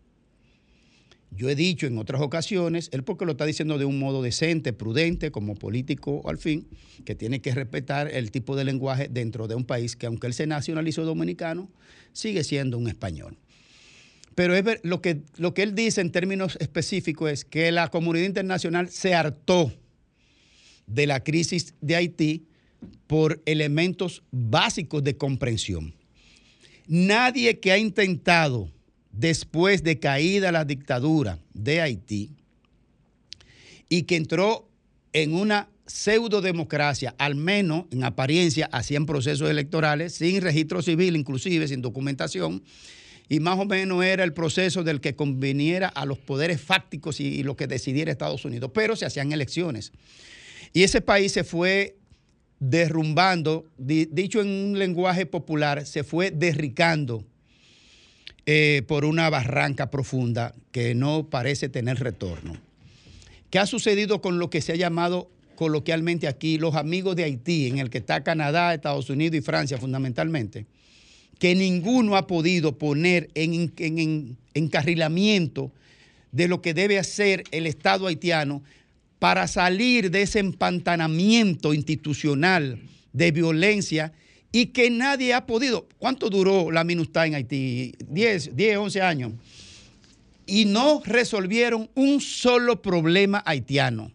Yo 1.31 1.49
he 1.49 1.55
dicho 1.55 1.87
en 1.87 1.97
otras 1.97 2.21
ocasiones, 2.21 2.89
él 2.91 3.03
porque 3.03 3.25
lo 3.25 3.33
está 3.33 3.45
diciendo 3.45 3.77
de 3.77 3.85
un 3.85 3.99
modo 3.99 4.21
decente, 4.21 4.73
prudente, 4.73 5.31
como 5.31 5.55
político 5.55 6.21
al 6.27 6.37
fin, 6.37 6.67
que 7.05 7.15
tiene 7.15 7.41
que 7.41 7.53
respetar 7.53 8.09
el 8.09 8.31
tipo 8.31 8.55
de 8.55 8.63
lenguaje 8.63 9.09
dentro 9.11 9.47
de 9.47 9.55
un 9.55 9.65
país 9.65 9.95
que 9.95 10.07
aunque 10.07 10.27
él 10.27 10.33
se 10.33 10.47
nacionalizó 10.47 11.05
dominicano, 11.05 11.69
sigue 12.13 12.43
siendo 12.43 12.77
un 12.77 12.87
español. 12.87 13.37
Pero 14.35 14.55
es 14.55 14.63
lo, 14.83 15.01
que, 15.01 15.21
lo 15.37 15.53
que 15.53 15.63
él 15.63 15.75
dice 15.75 16.01
en 16.01 16.11
términos 16.11 16.57
específicos 16.61 17.31
es 17.31 17.45
que 17.45 17.71
la 17.71 17.89
comunidad 17.89 18.25
internacional 18.25 18.89
se 18.89 19.13
hartó 19.13 19.73
de 20.87 21.07
la 21.07 21.23
crisis 21.23 21.73
de 21.81 21.95
Haití 21.95 22.45
por 23.07 23.41
elementos 23.45 24.23
básicos 24.31 25.03
de 25.03 25.17
comprensión. 25.17 25.93
Nadie 26.87 27.59
que 27.59 27.71
ha 27.71 27.77
intentado, 27.77 28.71
después 29.11 29.83
de 29.83 29.99
caída 29.99 30.51
la 30.51 30.65
dictadura 30.65 31.39
de 31.53 31.81
Haití, 31.81 32.31
y 33.89 34.03
que 34.03 34.15
entró 34.15 34.69
en 35.13 35.33
una 35.33 35.69
pseudodemocracia, 35.89 37.15
al 37.17 37.35
menos 37.35 37.85
en 37.91 38.03
apariencia, 38.03 38.69
hacían 38.71 39.05
procesos 39.05 39.49
electorales, 39.49 40.13
sin 40.13 40.41
registro 40.41 40.81
civil, 40.81 41.15
inclusive 41.15 41.67
sin 41.67 41.81
documentación, 41.81 42.63
y 43.27 43.39
más 43.39 43.59
o 43.59 43.65
menos 43.65 44.03
era 44.03 44.23
el 44.23 44.33
proceso 44.33 44.83
del 44.83 45.01
que 45.01 45.15
conveniera 45.15 45.87
a 45.87 46.05
los 46.05 46.19
poderes 46.19 46.61
fácticos 46.61 47.19
y, 47.19 47.43
lo 47.43 47.55
que 47.55 47.67
decidiera 47.67 48.11
Estados 48.11 48.45
Unidos, 48.45 48.71
pero 48.73 48.95
se 48.95 49.05
hacían 49.05 49.31
elecciones. 49.31 49.91
Y 50.73 50.83
ese 50.83 51.01
país 51.01 51.31
se 51.31 51.43
fue 51.43 51.97
derrumbando, 52.59 53.65
di- 53.77 54.07
dicho 54.11 54.41
en 54.41 54.47
un 54.47 54.79
lenguaje 54.79 55.25
popular, 55.25 55.85
se 55.85 56.03
fue 56.03 56.31
derricando 56.31 57.23
eh, 58.45 58.83
por 58.87 59.05
una 59.05 59.29
barranca 59.29 59.89
profunda 59.89 60.53
que 60.71 60.93
no 60.93 61.29
parece 61.29 61.69
tener 61.69 61.99
retorno. 61.99 62.57
¿Qué 63.49 63.59
ha 63.59 63.65
sucedido 63.65 64.21
con 64.21 64.37
lo 64.37 64.49
que 64.49 64.61
se 64.61 64.73
ha 64.73 64.75
llamado 64.75 65.29
coloquialmente 65.59 66.25
aquí 66.29 66.57
los 66.57 66.73
amigos 66.75 67.17
de 67.17 67.25
Haití, 67.25 67.67
en 67.67 67.79
el 67.79 67.89
que 67.89 67.97
está 67.97 68.23
Canadá, 68.23 68.73
Estados 68.73 69.09
Unidos 69.09 69.35
y 69.37 69.41
Francia 69.41 69.77
fundamentalmente? 69.77 70.65
Que 71.37 71.53
ninguno 71.53 72.15
ha 72.15 72.27
podido 72.27 72.77
poner 72.77 73.29
en, 73.35 73.53
en- 73.75 73.99
en 73.99 74.37
encarrilamiento 74.53 75.73
de 76.31 76.47
lo 76.47 76.61
que 76.61 76.73
debe 76.73 76.97
hacer 76.97 77.43
el 77.51 77.67
Estado 77.67 78.07
haitiano 78.07 78.63
para 79.19 79.47
salir 79.47 80.11
de 80.11 80.21
ese 80.21 80.39
empantanamiento 80.39 81.73
institucional 81.73 82.79
de 83.11 83.31
violencia 83.31 84.13
y 84.53 84.67
que 84.67 84.89
nadie 84.89 85.33
ha 85.33 85.45
podido. 85.45 85.89
¿Cuánto 85.97 86.29
duró 86.29 86.71
la 86.71 86.85
MINUSTA 86.85 87.27
en 87.27 87.35
Haití? 87.35 87.95
10, 88.07 88.55
10, 88.55 88.77
11 88.77 89.01
años. 89.01 89.33
Y 90.45 90.63
no 90.65 91.01
resolvieron 91.05 91.89
un 91.95 92.21
solo 92.21 92.81
problema 92.81 93.43
haitiano. 93.45 94.11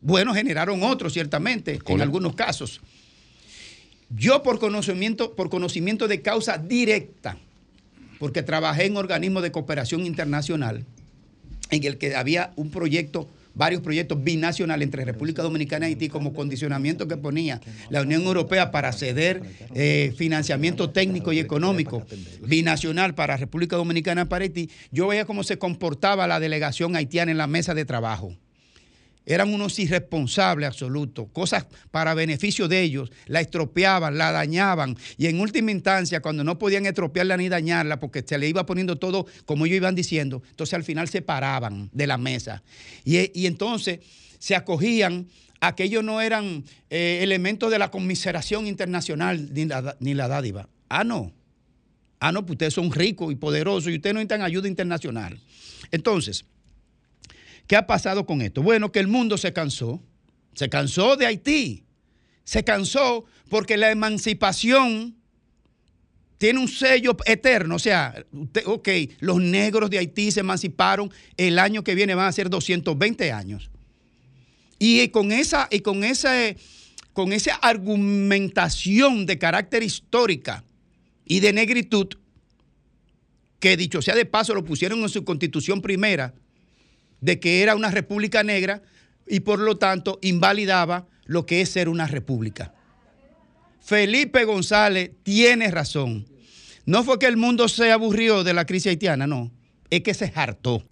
Bueno, 0.00 0.32
generaron 0.32 0.82
otros, 0.82 1.12
ciertamente, 1.12 1.78
en 1.86 2.00
algunos 2.00 2.34
casos. 2.34 2.80
Yo 4.10 4.42
por 4.42 4.58
conocimiento, 4.58 5.34
por 5.34 5.50
conocimiento 5.50 6.08
de 6.08 6.22
causa 6.22 6.56
directa, 6.56 7.36
porque 8.18 8.42
trabajé 8.42 8.86
en 8.86 8.96
organismos 8.96 9.42
de 9.42 9.52
cooperación 9.52 10.06
internacional, 10.06 10.84
en 11.70 11.84
el 11.84 11.98
que 11.98 12.16
había 12.16 12.52
un 12.56 12.70
proyecto, 12.70 13.28
varios 13.54 13.82
proyectos 13.82 14.22
binacionales 14.22 14.86
entre 14.86 15.04
República 15.04 15.42
Dominicana 15.42 15.88
y 15.88 15.92
Haití 15.92 16.08
como 16.08 16.32
condicionamiento 16.32 17.06
que 17.06 17.16
ponía 17.16 17.60
la 17.90 18.00
Unión 18.00 18.22
Europea 18.22 18.70
para 18.70 18.92
ceder 18.92 19.42
eh, 19.74 20.14
financiamiento 20.16 20.90
técnico 20.90 21.32
y 21.32 21.40
económico 21.40 22.06
binacional 22.40 23.14
para 23.14 23.36
República 23.36 23.76
Dominicana 23.76 24.22
y 24.22 24.24
para 24.26 24.44
Haití, 24.44 24.70
yo 24.90 25.08
veía 25.08 25.26
cómo 25.26 25.42
se 25.42 25.58
comportaba 25.58 26.26
la 26.26 26.40
delegación 26.40 26.96
haitiana 26.96 27.32
en 27.32 27.38
la 27.38 27.46
mesa 27.46 27.74
de 27.74 27.84
trabajo 27.84 28.34
eran 29.28 29.52
unos 29.52 29.78
irresponsables 29.78 30.66
absolutos, 30.66 31.28
cosas 31.32 31.66
para 31.90 32.14
beneficio 32.14 32.66
de 32.66 32.82
ellos, 32.82 33.12
la 33.26 33.40
estropeaban, 33.40 34.16
la 34.16 34.32
dañaban 34.32 34.96
y 35.18 35.26
en 35.26 35.38
última 35.38 35.70
instancia 35.70 36.20
cuando 36.20 36.42
no 36.42 36.58
podían 36.58 36.86
estropearla 36.86 37.36
ni 37.36 37.48
dañarla 37.48 38.00
porque 38.00 38.24
se 38.26 38.38
le 38.38 38.48
iba 38.48 38.64
poniendo 38.64 38.96
todo 38.96 39.26
como 39.44 39.66
ellos 39.66 39.76
iban 39.76 39.94
diciendo, 39.94 40.42
entonces 40.48 40.74
al 40.74 40.84
final 40.84 41.08
se 41.08 41.20
paraban 41.20 41.90
de 41.92 42.06
la 42.06 42.16
mesa 42.16 42.62
y, 43.04 43.38
y 43.38 43.46
entonces 43.46 44.00
se 44.38 44.56
acogían 44.56 45.28
a 45.60 45.74
que 45.74 45.84
ellos 45.84 46.02
no 46.04 46.20
eran 46.20 46.64
eh, 46.88 47.20
elementos 47.22 47.70
de 47.70 47.78
la 47.78 47.90
conmiseración 47.90 48.66
internacional 48.66 49.52
ni 49.52 49.66
la, 49.66 49.96
ni 50.00 50.14
la 50.14 50.28
dádiva. 50.28 50.68
Ah, 50.88 51.04
no. 51.04 51.32
Ah, 52.20 52.32
no, 52.32 52.42
pues 52.42 52.54
ustedes 52.54 52.74
son 52.74 52.90
ricos 52.90 53.32
y 53.32 53.36
poderosos 53.36 53.92
y 53.92 53.96
ustedes 53.96 54.14
no 54.14 54.20
necesitan 54.20 54.42
ayuda 54.42 54.68
internacional. 54.68 55.38
Entonces, 55.90 56.44
¿Qué 57.68 57.76
ha 57.76 57.86
pasado 57.86 58.26
con 58.26 58.40
esto? 58.40 58.62
Bueno, 58.62 58.90
que 58.90 58.98
el 58.98 59.06
mundo 59.06 59.36
se 59.36 59.52
cansó. 59.52 60.02
Se 60.54 60.70
cansó 60.70 61.16
de 61.16 61.26
Haití. 61.26 61.84
Se 62.42 62.64
cansó 62.64 63.26
porque 63.50 63.76
la 63.76 63.90
emancipación 63.90 65.14
tiene 66.38 66.60
un 66.60 66.68
sello 66.68 67.14
eterno. 67.26 67.74
O 67.74 67.78
sea, 67.78 68.24
ok, 68.64 68.88
los 69.20 69.40
negros 69.42 69.90
de 69.90 69.98
Haití 69.98 70.32
se 70.32 70.40
emanciparon. 70.40 71.12
El 71.36 71.58
año 71.58 71.84
que 71.84 71.94
viene 71.94 72.14
van 72.14 72.26
a 72.26 72.32
ser 72.32 72.48
220 72.48 73.32
años. 73.32 73.70
Y 74.78 75.06
con 75.08 75.30
esa, 75.30 75.68
y 75.70 75.80
con 75.80 76.04
ese, 76.04 76.56
con 77.12 77.34
esa 77.34 77.54
argumentación 77.56 79.26
de 79.26 79.36
carácter 79.36 79.82
histórica 79.82 80.64
y 81.26 81.40
de 81.40 81.52
negritud, 81.52 82.08
que 83.60 83.76
dicho 83.76 84.00
sea 84.00 84.14
de 84.14 84.24
paso 84.24 84.54
lo 84.54 84.64
pusieron 84.64 85.00
en 85.00 85.08
su 85.10 85.24
constitución 85.24 85.82
primera, 85.82 86.32
de 87.20 87.40
que 87.40 87.62
era 87.62 87.74
una 87.74 87.90
república 87.90 88.42
negra 88.42 88.82
y 89.26 89.40
por 89.40 89.58
lo 89.58 89.76
tanto 89.76 90.18
invalidaba 90.22 91.06
lo 91.24 91.46
que 91.46 91.60
es 91.60 91.70
ser 91.70 91.88
una 91.88 92.06
república. 92.06 92.74
Felipe 93.80 94.44
González 94.44 95.12
tiene 95.22 95.70
razón. 95.70 96.26
No 96.84 97.04
fue 97.04 97.18
que 97.18 97.26
el 97.26 97.36
mundo 97.36 97.68
se 97.68 97.92
aburrió 97.92 98.44
de 98.44 98.54
la 98.54 98.64
crisis 98.64 98.90
haitiana, 98.90 99.26
no, 99.26 99.50
es 99.90 100.02
que 100.02 100.14
se 100.14 100.32
hartó. 100.34 100.84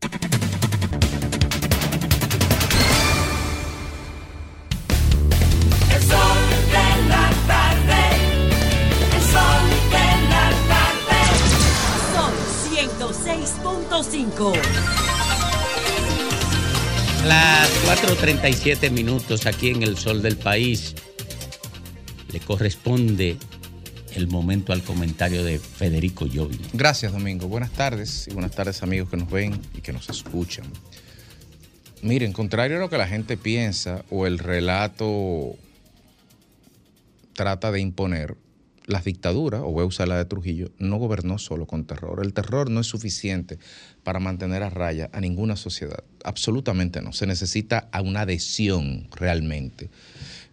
Go. 14.36 14.52
Las 17.26 17.68
4.37 17.86 18.90
minutos 18.92 19.46
aquí 19.46 19.70
en 19.70 19.82
el 19.82 19.96
sol 19.96 20.22
del 20.22 20.36
país 20.36 20.94
le 22.32 22.38
corresponde 22.38 23.36
el 24.14 24.28
momento 24.28 24.72
al 24.72 24.82
comentario 24.82 25.42
de 25.42 25.58
Federico 25.58 26.26
Llovi. 26.26 26.60
Gracias, 26.72 27.12
Domingo. 27.12 27.48
Buenas 27.48 27.72
tardes 27.72 28.28
y 28.28 28.32
buenas 28.32 28.52
tardes, 28.52 28.82
amigos 28.84 29.10
que 29.10 29.16
nos 29.16 29.28
ven 29.28 29.60
y 29.74 29.80
que 29.80 29.92
nos 29.92 30.08
escuchan. 30.08 30.66
Miren, 32.02 32.32
contrario 32.32 32.76
a 32.76 32.80
lo 32.80 32.88
que 32.88 32.98
la 32.98 33.08
gente 33.08 33.36
piensa 33.36 34.04
o 34.10 34.28
el 34.28 34.38
relato 34.38 35.56
trata 37.32 37.72
de 37.72 37.80
imponer, 37.80 38.36
las 38.86 39.04
dictaduras, 39.04 39.62
o 39.62 39.72
voy 39.72 39.82
a 39.82 39.86
usar 39.86 40.08
la 40.08 40.16
de 40.16 40.24
Trujillo, 40.24 40.70
no 40.78 40.96
gobernó 40.96 41.38
solo 41.38 41.66
con 41.66 41.84
terror. 41.84 42.20
El 42.24 42.32
terror 42.32 42.70
no 42.70 42.80
es 42.80 42.86
suficiente 42.86 43.58
para 44.04 44.20
mantener 44.20 44.62
a 44.62 44.70
raya 44.70 45.10
a 45.12 45.20
ninguna 45.20 45.56
sociedad. 45.56 46.04
Absolutamente 46.24 47.02
no. 47.02 47.12
Se 47.12 47.26
necesita 47.26 47.88
una 48.02 48.22
adhesión 48.22 49.08
realmente. 49.14 49.90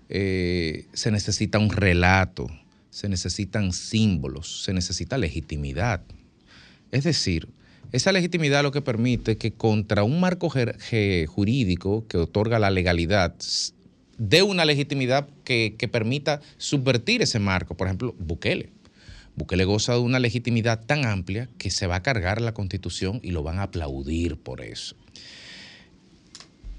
Eh, 0.10 0.88
se 0.94 1.12
necesita 1.12 1.60
un 1.60 1.70
relato, 1.70 2.48
se 2.90 3.10
necesitan 3.10 3.72
símbolos, 3.72 4.64
se 4.64 4.74
necesita 4.74 5.18
legitimidad. 5.18 6.02
Es 6.92 7.04
decir, 7.04 7.50
esa 7.92 8.12
legitimidad 8.12 8.64
lo 8.64 8.72
que 8.72 8.82
permite 8.82 9.38
que 9.38 9.54
contra 9.54 10.04
un 10.04 10.20
marco 10.20 10.50
jurídico 10.50 12.08
que 12.08 12.18
otorga 12.18 12.58
la 12.60 12.72
legalidad 12.72 13.36
dé 14.18 14.44
una 14.44 14.65
legitimidad 14.65 15.27
que, 15.44 15.76
que 15.77 15.88
permita 15.88 16.41
subvertir 16.57 17.22
ese 17.22 17.40
marco. 17.40 17.76
Por 17.76 17.88
ejemplo, 17.88 18.15
Bukele. 18.19 18.69
Bukele 19.35 19.65
goza 19.65 19.94
de 19.94 19.99
una 19.99 20.19
legitimidad 20.19 20.85
tan 20.85 21.06
amplia 21.06 21.49
que 21.57 21.72
se 21.72 21.88
va 21.88 21.98
a 21.98 22.03
cargar 22.03 22.40
la 22.40 22.53
constitución 22.53 23.19
y 23.23 23.31
lo 23.31 23.41
van 23.41 23.60
a 23.60 23.64
aplaudir 23.64 24.38
por 24.38 24.61
eso. 24.61 24.95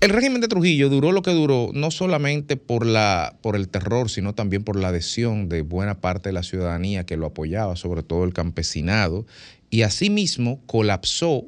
El 0.04 0.10
régimen 0.10 0.42
de 0.42 0.48
Trujillo 0.48 0.90
duró 0.90 1.12
lo 1.12 1.22
que 1.22 1.30
duró, 1.30 1.70
no 1.72 1.90
solamente 1.90 2.58
por, 2.58 2.84
la, 2.84 3.38
por 3.40 3.56
el 3.56 3.70
terror, 3.70 4.10
sino 4.10 4.34
también 4.34 4.62
por 4.62 4.78
la 4.78 4.88
adhesión 4.88 5.48
de 5.48 5.62
buena 5.62 6.02
parte 6.02 6.28
de 6.28 6.34
la 6.34 6.42
ciudadanía 6.42 7.06
que 7.06 7.16
lo 7.16 7.24
apoyaba, 7.24 7.74
sobre 7.74 8.02
todo 8.02 8.24
el 8.24 8.34
campesinado, 8.34 9.24
y 9.70 9.80
asimismo 9.80 10.60
colapsó 10.66 11.46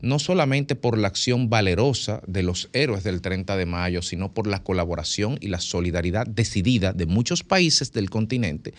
no 0.00 0.18
solamente 0.18 0.76
por 0.76 0.98
la 0.98 1.08
acción 1.08 1.50
valerosa 1.50 2.22
de 2.26 2.42
los 2.42 2.70
héroes 2.72 3.04
del 3.04 3.20
30 3.20 3.56
de 3.56 3.66
mayo, 3.66 4.02
sino 4.02 4.32
por 4.32 4.46
la 4.46 4.62
colaboración 4.62 5.38
y 5.40 5.48
la 5.48 5.60
solidaridad 5.60 6.26
decidida 6.26 6.92
de 6.92 7.06
muchos 7.06 7.42
países 7.42 7.92
del 7.92 8.10
continente 8.10 8.74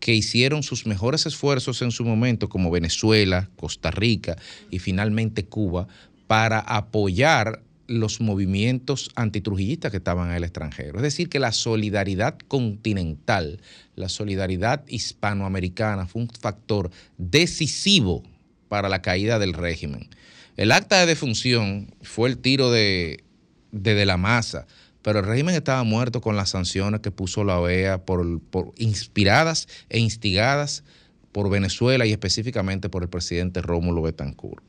que 0.00 0.14
hicieron 0.14 0.62
sus 0.62 0.86
mejores 0.86 1.24
esfuerzos 1.26 1.80
en 1.80 1.90
su 1.90 2.04
momento, 2.04 2.48
como 2.48 2.70
Venezuela, 2.70 3.48
Costa 3.56 3.90
Rica 3.90 4.36
y 4.70 4.78
finalmente 4.78 5.46
Cuba, 5.46 5.88
para 6.26 6.58
apoyar 6.58 7.62
los 7.86 8.20
movimientos 8.20 9.10
antitrujillistas 9.14 9.90
que 9.90 9.98
estaban 9.98 10.30
en 10.30 10.36
el 10.36 10.44
extranjero. 10.44 10.96
Es 10.96 11.02
decir, 11.02 11.28
que 11.28 11.38
la 11.38 11.52
solidaridad 11.52 12.38
continental, 12.48 13.60
la 13.94 14.08
solidaridad 14.08 14.84
hispanoamericana 14.88 16.06
fue 16.06 16.22
un 16.22 16.28
factor 16.28 16.90
decisivo 17.18 18.22
para 18.68 18.88
la 18.88 19.02
caída 19.02 19.38
del 19.38 19.52
régimen. 19.52 20.08
El 20.56 20.72
acta 20.72 21.00
de 21.00 21.06
defunción 21.06 21.94
fue 22.02 22.28
el 22.28 22.38
tiro 22.38 22.70
de, 22.70 23.24
de, 23.72 24.06
la 24.06 24.16
masa, 24.16 24.66
pero 25.02 25.18
el 25.18 25.26
régimen 25.26 25.54
estaba 25.54 25.82
muerto 25.82 26.20
con 26.20 26.36
las 26.36 26.50
sanciones 26.50 27.00
que 27.00 27.10
puso 27.10 27.44
la 27.44 27.58
OEA 27.58 28.04
por, 28.04 28.40
por 28.40 28.72
inspiradas 28.76 29.68
e 29.88 29.98
instigadas 29.98 30.84
por 31.32 31.50
Venezuela 31.50 32.06
y 32.06 32.12
específicamente 32.12 32.88
por 32.88 33.02
el 33.02 33.08
presidente 33.08 33.60
Rómulo 33.60 34.02
Betancourt. 34.02 34.64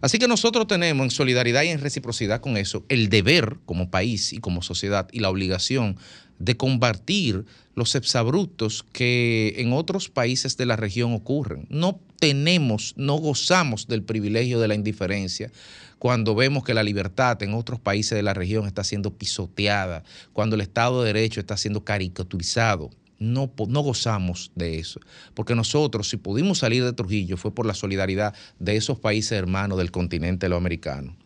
Así 0.00 0.18
que 0.20 0.28
nosotros 0.28 0.68
tenemos 0.68 1.04
en 1.04 1.10
solidaridad 1.10 1.64
y 1.64 1.68
en 1.68 1.80
reciprocidad 1.80 2.40
con 2.40 2.56
eso 2.56 2.84
el 2.88 3.08
deber 3.08 3.56
como 3.66 3.90
país 3.90 4.32
y 4.32 4.38
como 4.38 4.62
sociedad 4.62 5.08
y 5.10 5.18
la 5.18 5.30
obligación 5.30 5.96
de 6.38 6.56
combatir 6.56 7.44
los 7.74 7.94
exabruptos 7.94 8.84
que 8.92 9.54
en 9.58 9.72
otros 9.72 10.08
países 10.08 10.56
de 10.56 10.66
la 10.66 10.76
región 10.76 11.12
ocurren. 11.12 11.66
No 11.68 12.00
tenemos, 12.18 12.94
no 12.96 13.16
gozamos 13.16 13.86
del 13.86 14.02
privilegio 14.02 14.58
de 14.60 14.68
la 14.68 14.74
indiferencia 14.74 15.50
cuando 15.98 16.34
vemos 16.34 16.64
que 16.64 16.74
la 16.74 16.82
libertad 16.82 17.42
en 17.42 17.54
otros 17.54 17.80
países 17.80 18.16
de 18.16 18.22
la 18.22 18.34
región 18.34 18.66
está 18.66 18.84
siendo 18.84 19.14
pisoteada, 19.14 20.04
cuando 20.32 20.54
el 20.54 20.62
Estado 20.62 21.02
de 21.02 21.12
Derecho 21.12 21.40
está 21.40 21.56
siendo 21.56 21.84
caricaturizado. 21.84 22.90
No, 23.18 23.50
no 23.68 23.80
gozamos 23.80 24.52
de 24.54 24.78
eso, 24.78 25.00
porque 25.32 25.54
nosotros, 25.54 26.10
si 26.10 26.18
pudimos 26.18 26.58
salir 26.58 26.84
de 26.84 26.92
Trujillo, 26.92 27.38
fue 27.38 27.50
por 27.50 27.64
la 27.64 27.72
solidaridad 27.72 28.34
de 28.58 28.76
esos 28.76 28.98
países 28.98 29.32
hermanos 29.32 29.78
del 29.78 29.90
continente 29.90 30.44
americano. 30.46 31.16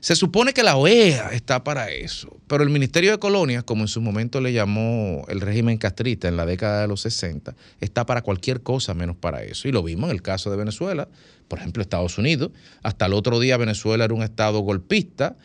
Se 0.00 0.14
supone 0.14 0.52
que 0.52 0.62
la 0.62 0.76
OEA 0.76 1.30
está 1.32 1.64
para 1.64 1.90
eso, 1.90 2.36
pero 2.46 2.62
el 2.62 2.70
Ministerio 2.70 3.10
de 3.10 3.18
Colonias, 3.18 3.64
como 3.64 3.82
en 3.82 3.88
su 3.88 4.00
momento 4.00 4.40
le 4.40 4.52
llamó 4.52 5.24
el 5.28 5.40
régimen 5.40 5.76
castrista 5.76 6.28
en 6.28 6.36
la 6.36 6.46
década 6.46 6.82
de 6.82 6.88
los 6.88 7.00
60, 7.00 7.56
está 7.80 8.06
para 8.06 8.22
cualquier 8.22 8.62
cosa 8.62 8.94
menos 8.94 9.16
para 9.16 9.42
eso. 9.42 9.66
Y 9.66 9.72
lo 9.72 9.82
vimos 9.82 10.10
en 10.10 10.14
el 10.14 10.22
caso 10.22 10.52
de 10.52 10.56
Venezuela, 10.56 11.08
por 11.48 11.58
ejemplo, 11.58 11.82
Estados 11.82 12.16
Unidos. 12.16 12.52
Hasta 12.84 13.06
el 13.06 13.12
otro 13.12 13.40
día 13.40 13.56
Venezuela 13.56 14.04
era 14.04 14.14
un 14.14 14.22
estado 14.22 14.60
golpista 14.60 15.36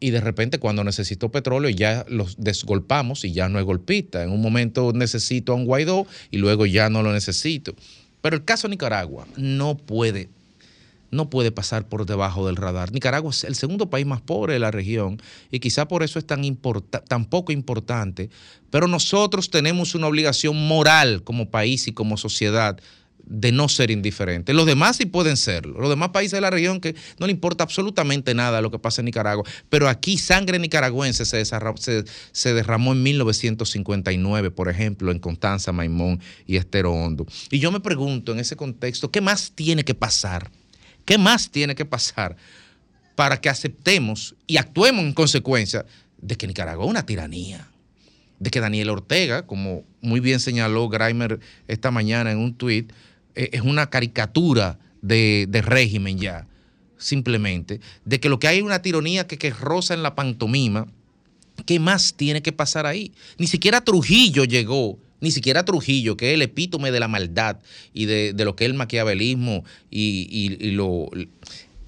y 0.00 0.10
de 0.10 0.20
repente 0.20 0.58
cuando 0.58 0.84
necesitó 0.84 1.30
petróleo 1.30 1.70
ya 1.70 2.04
los 2.08 2.36
desgolpamos 2.38 3.24
y 3.24 3.32
ya 3.32 3.48
no 3.48 3.58
es 3.58 3.64
golpista. 3.64 4.22
En 4.22 4.30
un 4.30 4.42
momento 4.42 4.92
necesito 4.92 5.52
a 5.52 5.54
un 5.54 5.64
Guaidó 5.64 6.06
y 6.30 6.36
luego 6.36 6.66
ya 6.66 6.90
no 6.90 7.02
lo 7.02 7.12
necesito. 7.12 7.74
Pero 8.20 8.36
el 8.36 8.44
caso 8.44 8.68
de 8.68 8.72
Nicaragua 8.72 9.26
no 9.36 9.78
puede 9.78 10.28
no 11.10 11.30
puede 11.30 11.50
pasar 11.52 11.88
por 11.88 12.06
debajo 12.06 12.46
del 12.46 12.56
radar. 12.56 12.92
Nicaragua 12.92 13.30
es 13.30 13.44
el 13.44 13.54
segundo 13.54 13.90
país 13.90 14.06
más 14.06 14.20
pobre 14.20 14.52
de 14.54 14.58
la 14.58 14.70
región 14.70 15.20
y 15.50 15.60
quizá 15.60 15.88
por 15.88 16.02
eso 16.02 16.18
es 16.18 16.26
tan, 16.26 16.42
tan 17.08 17.24
poco 17.24 17.52
importante, 17.52 18.30
pero 18.70 18.86
nosotros 18.88 19.50
tenemos 19.50 19.94
una 19.94 20.06
obligación 20.06 20.68
moral 20.68 21.22
como 21.24 21.50
país 21.50 21.88
y 21.88 21.92
como 21.92 22.16
sociedad 22.16 22.78
de 23.30 23.52
no 23.52 23.68
ser 23.68 23.90
indiferentes. 23.90 24.54
Los 24.54 24.64
demás 24.64 24.96
sí 24.96 25.04
pueden 25.04 25.36
serlo. 25.36 25.78
Los 25.80 25.90
demás 25.90 26.10
países 26.10 26.32
de 26.32 26.40
la 26.40 26.48
región 26.48 26.80
que 26.80 26.94
no 27.18 27.26
le 27.26 27.32
importa 27.32 27.62
absolutamente 27.62 28.32
nada 28.32 28.62
lo 28.62 28.70
que 28.70 28.78
pasa 28.78 29.02
en 29.02 29.06
Nicaragua. 29.06 29.44
Pero 29.68 29.86
aquí 29.86 30.16
sangre 30.16 30.58
nicaragüense 30.58 31.26
se- 31.26 31.44
se 32.32 32.54
derramó 32.54 32.92
en 32.92 33.02
1959, 33.02 34.50
por 34.50 34.68
ejemplo, 34.70 35.12
en 35.12 35.18
Constanza, 35.18 35.72
Maimón 35.72 36.20
y 36.46 36.56
Estero 36.56 36.92
Hondo. 36.92 37.26
Y 37.50 37.58
yo 37.58 37.70
me 37.70 37.80
pregunto 37.80 38.32
en 38.32 38.40
ese 38.40 38.56
contexto, 38.56 39.10
¿qué 39.10 39.20
más 39.20 39.52
tiene 39.54 39.84
que 39.84 39.94
pasar? 39.94 40.50
¿Qué 41.08 41.16
más 41.16 41.50
tiene 41.50 41.74
que 41.74 41.86
pasar 41.86 42.36
para 43.14 43.40
que 43.40 43.48
aceptemos 43.48 44.34
y 44.46 44.58
actuemos 44.58 45.02
en 45.02 45.14
consecuencia 45.14 45.86
de 46.18 46.36
que 46.36 46.46
Nicaragua 46.46 46.84
es 46.84 46.90
una 46.90 47.06
tiranía? 47.06 47.66
De 48.38 48.50
que 48.50 48.60
Daniel 48.60 48.90
Ortega, 48.90 49.46
como 49.46 49.84
muy 50.02 50.20
bien 50.20 50.38
señaló 50.38 50.86
Grimer 50.90 51.40
esta 51.66 51.90
mañana 51.90 52.30
en 52.30 52.36
un 52.36 52.52
tuit, 52.52 52.92
eh, 53.34 53.48
es 53.54 53.62
una 53.62 53.88
caricatura 53.88 54.78
de, 55.00 55.46
de 55.48 55.62
régimen 55.62 56.18
ya, 56.18 56.46
simplemente. 56.98 57.80
De 58.04 58.20
que 58.20 58.28
lo 58.28 58.38
que 58.38 58.48
hay 58.48 58.58
es 58.58 58.62
una 58.62 58.82
tiranía 58.82 59.26
que, 59.26 59.38
que 59.38 59.48
roza 59.48 59.94
en 59.94 60.02
la 60.02 60.14
pantomima. 60.14 60.88
¿Qué 61.64 61.80
más 61.80 62.12
tiene 62.18 62.42
que 62.42 62.52
pasar 62.52 62.84
ahí? 62.84 63.14
Ni 63.38 63.46
siquiera 63.46 63.80
Trujillo 63.80 64.44
llegó, 64.44 64.98
ni 65.20 65.30
siquiera 65.30 65.64
Trujillo, 65.64 66.16
que 66.16 66.28
es 66.30 66.34
el 66.34 66.42
epítome 66.42 66.90
de 66.90 67.00
la 67.00 67.08
maldad 67.08 67.58
y 67.92 68.04
de, 68.06 68.32
de 68.32 68.44
lo 68.44 68.54
que 68.56 68.64
es 68.64 68.70
el 68.70 68.76
maquiavelismo 68.76 69.64
y, 69.90 70.28
y- 70.30 70.66
y 70.68 70.70
lo, 70.72 71.10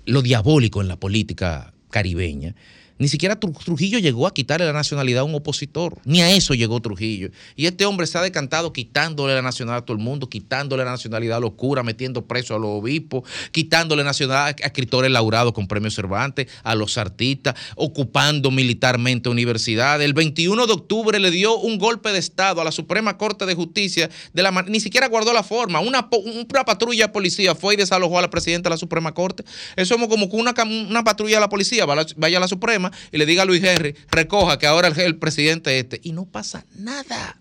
lo 0.06 0.22
diabólico 0.22 0.80
en 0.80 0.88
la 0.88 0.96
política 0.98 1.72
caribeña. 1.90 2.54
Ni 3.00 3.08
siquiera 3.08 3.40
Tru- 3.40 3.56
Trujillo 3.64 3.98
llegó 3.98 4.26
a 4.26 4.34
quitarle 4.34 4.66
la 4.66 4.74
nacionalidad 4.74 5.22
a 5.22 5.24
un 5.24 5.34
opositor. 5.34 5.96
Ni 6.04 6.20
a 6.20 6.30
eso 6.32 6.52
llegó 6.52 6.80
Trujillo. 6.80 7.30
Y 7.56 7.64
este 7.64 7.86
hombre 7.86 8.06
se 8.06 8.18
ha 8.18 8.20
decantado 8.20 8.74
quitándole 8.74 9.34
la 9.34 9.40
nacionalidad 9.40 9.84
a 9.84 9.86
todo 9.86 9.96
el 9.96 10.02
mundo, 10.02 10.28
quitándole 10.28 10.84
la 10.84 10.90
nacionalidad 10.90 11.38
a 11.38 11.40
los 11.40 11.52
curas, 11.52 11.82
metiendo 11.82 12.26
presos 12.26 12.56
a 12.56 12.58
los 12.58 12.68
obispos, 12.68 13.22
quitándole 13.52 14.04
nacionalidad 14.04 14.54
a 14.62 14.66
escritores 14.66 15.10
laureados 15.10 15.54
con 15.54 15.66
premios 15.66 15.94
Cervantes, 15.94 16.48
a 16.62 16.74
los 16.74 16.98
artistas, 16.98 17.54
ocupando 17.74 18.50
militarmente 18.50 19.30
universidades. 19.30 20.04
El 20.04 20.12
21 20.12 20.66
de 20.66 20.72
octubre 20.74 21.18
le 21.18 21.30
dio 21.30 21.56
un 21.56 21.78
golpe 21.78 22.12
de 22.12 22.18
Estado 22.18 22.60
a 22.60 22.64
la 22.64 22.70
Suprema 22.70 23.16
Corte 23.16 23.46
de 23.46 23.54
Justicia, 23.54 24.10
de 24.34 24.42
la, 24.42 24.50
ni 24.68 24.78
siquiera 24.78 25.08
guardó 25.08 25.32
la 25.32 25.42
forma. 25.42 25.80
Una, 25.80 26.06
una 26.22 26.64
patrulla 26.66 27.06
de 27.06 27.12
policía 27.14 27.54
fue 27.54 27.72
y 27.72 27.76
desalojó 27.78 28.18
a 28.18 28.22
la 28.22 28.28
presidenta 28.28 28.68
de 28.68 28.74
la 28.74 28.78
Suprema 28.78 29.14
Corte. 29.14 29.42
Eso 29.76 29.94
es 29.94 30.06
como 30.06 30.26
una, 30.26 30.54
una 30.90 31.02
patrulla 31.02 31.36
de 31.36 31.40
la 31.40 31.48
policía 31.48 31.86
vaya 31.86 32.36
a 32.36 32.40
la 32.40 32.48
Suprema 32.48 32.89
y 33.12 33.18
le 33.18 33.26
diga 33.26 33.42
a 33.42 33.46
Luis 33.46 33.62
Henry, 33.62 33.94
recoja 34.10 34.58
que 34.58 34.66
ahora 34.66 34.88
el, 34.88 34.98
el 34.98 35.16
presidente 35.16 35.78
este. 35.78 36.00
Y 36.02 36.12
no 36.12 36.26
pasa 36.26 36.64
nada. 36.76 37.36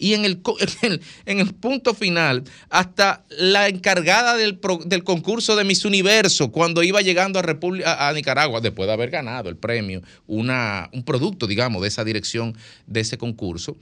Y 0.00 0.14
en 0.14 0.24
el, 0.24 0.40
en 0.82 0.92
el, 0.92 1.02
en 1.26 1.40
el 1.40 1.54
punto 1.54 1.94
final, 1.94 2.42
hasta 2.70 3.24
la 3.28 3.68
encargada 3.68 4.36
del, 4.36 4.58
del 4.86 5.04
concurso 5.04 5.54
de 5.54 5.64
Miss 5.64 5.84
Universo, 5.84 6.50
cuando 6.50 6.82
iba 6.82 7.02
llegando 7.02 7.38
a, 7.38 7.42
República, 7.42 8.08
a 8.08 8.12
Nicaragua, 8.14 8.60
después 8.60 8.86
de 8.86 8.94
haber 8.94 9.10
ganado 9.10 9.50
el 9.50 9.56
premio, 9.56 10.02
una, 10.26 10.88
un 10.92 11.04
producto, 11.04 11.46
digamos, 11.46 11.82
de 11.82 11.88
esa 11.88 12.02
dirección, 12.02 12.56
de 12.86 13.00
ese 13.00 13.18
concurso, 13.18 13.76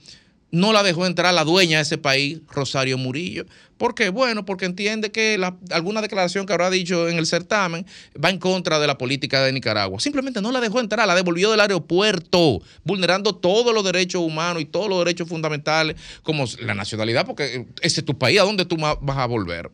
no 0.51 0.73
la 0.73 0.83
dejó 0.83 1.05
entrar 1.05 1.33
la 1.33 1.43
dueña 1.43 1.77
de 1.77 1.83
ese 1.83 1.97
país, 1.97 2.39
Rosario 2.49 2.97
Murillo. 2.97 3.45
¿Por 3.77 3.95
qué? 3.95 4.09
Bueno, 4.09 4.45
porque 4.45 4.65
entiende 4.65 5.11
que 5.11 5.39
alguna 5.71 6.01
declaración 6.01 6.45
que 6.45 6.53
habrá 6.53 6.69
dicho 6.69 7.07
en 7.07 7.17
el 7.17 7.25
certamen 7.25 7.85
va 8.23 8.29
en 8.29 8.37
contra 8.37 8.79
de 8.79 8.87
la 8.87 8.97
política 8.97 9.41
de 9.41 9.53
Nicaragua. 9.53 9.99
Simplemente 9.99 10.41
no 10.41 10.51
la 10.51 10.59
dejó 10.59 10.79
entrar, 10.79 11.07
la 11.07 11.15
devolvió 11.15 11.51
del 11.51 11.61
aeropuerto, 11.61 12.61
vulnerando 12.83 13.35
todos 13.35 13.73
los 13.73 13.83
derechos 13.83 14.21
humanos 14.21 14.61
y 14.61 14.65
todos 14.65 14.89
los 14.89 14.99
derechos 14.99 15.29
fundamentales, 15.29 15.95
como 16.23 16.45
la 16.59 16.73
nacionalidad, 16.73 17.25
porque 17.25 17.67
ese 17.81 18.01
es 18.01 18.05
tu 18.05 18.17
país, 18.17 18.39
¿a 18.39 18.43
dónde 18.43 18.65
tú 18.65 18.75
vas 18.77 19.17
a 19.17 19.25
volver? 19.27 19.71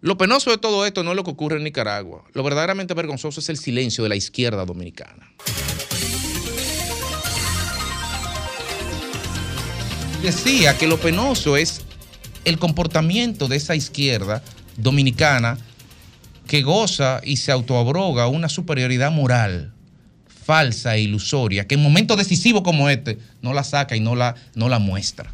Lo 0.00 0.16
penoso 0.16 0.50
de 0.50 0.58
todo 0.58 0.86
esto 0.86 1.02
no 1.02 1.10
es 1.10 1.16
lo 1.16 1.24
que 1.24 1.30
ocurre 1.30 1.56
en 1.56 1.64
Nicaragua. 1.64 2.24
Lo 2.32 2.44
verdaderamente 2.44 2.94
vergonzoso 2.94 3.40
es 3.40 3.48
el 3.48 3.56
silencio 3.56 4.04
de 4.04 4.10
la 4.10 4.16
izquierda 4.16 4.64
dominicana. 4.64 5.32
Decía 10.22 10.76
que 10.76 10.88
lo 10.88 10.98
penoso 10.98 11.56
es 11.56 11.82
el 12.44 12.58
comportamiento 12.58 13.46
de 13.46 13.56
esa 13.56 13.76
izquierda 13.76 14.42
dominicana 14.76 15.58
que 16.48 16.62
goza 16.62 17.20
y 17.22 17.36
se 17.36 17.52
autoabroga 17.52 18.26
una 18.26 18.48
superioridad 18.48 19.12
moral 19.12 19.72
falsa 20.44 20.96
e 20.96 21.02
ilusoria, 21.02 21.68
que 21.68 21.76
en 21.76 21.82
momentos 21.82 22.16
decisivos 22.16 22.62
como 22.62 22.88
este 22.88 23.18
no 23.42 23.52
la 23.52 23.62
saca 23.62 23.94
y 23.96 24.00
no 24.00 24.16
la, 24.16 24.34
no 24.54 24.68
la 24.68 24.78
muestra. 24.78 25.30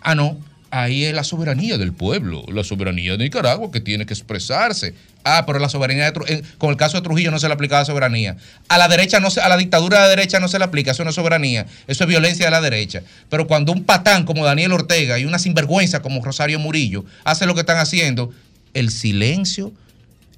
Ah, 0.00 0.14
no, 0.14 0.36
ahí 0.70 1.04
es 1.04 1.14
la 1.14 1.24
soberanía 1.24 1.78
del 1.78 1.92
pueblo, 1.92 2.44
la 2.48 2.64
soberanía 2.64 3.12
de 3.12 3.18
Nicaragua 3.18 3.70
que 3.70 3.80
tiene 3.80 4.06
que 4.06 4.14
expresarse. 4.14 4.94
Ah, 5.24 5.44
pero 5.46 5.58
la 5.58 5.68
soberanía 5.68 6.10
de 6.10 6.44
con 6.58 6.70
el 6.70 6.76
caso 6.76 6.96
de 6.96 7.02
Trujillo 7.02 7.30
no 7.30 7.38
se 7.38 7.48
le 7.48 7.54
aplicaba 7.54 7.84
soberanía. 7.84 8.36
A 8.68 8.78
la 8.78 8.88
derecha 8.88 9.18
no 9.18 9.30
se, 9.30 9.40
a 9.40 9.48
la 9.48 9.56
dictadura 9.56 9.98
de 9.98 10.04
la 10.04 10.08
derecha 10.10 10.38
no 10.38 10.48
se 10.48 10.58
le 10.58 10.64
aplica, 10.64 10.92
eso 10.92 11.02
no 11.04 11.10
es 11.10 11.16
soberanía, 11.16 11.66
eso 11.86 12.04
es 12.04 12.08
violencia 12.08 12.46
de 12.46 12.50
la 12.50 12.60
derecha. 12.60 13.02
Pero 13.28 13.46
cuando 13.46 13.72
un 13.72 13.84
patán 13.84 14.24
como 14.24 14.44
Daniel 14.44 14.72
Ortega 14.72 15.18
y 15.18 15.24
una 15.24 15.38
sinvergüenza 15.38 16.00
como 16.00 16.24
Rosario 16.24 16.58
Murillo 16.58 17.04
hace 17.24 17.46
lo 17.46 17.54
que 17.54 17.60
están 17.60 17.78
haciendo, 17.78 18.32
el 18.74 18.90
silencio, 18.90 19.72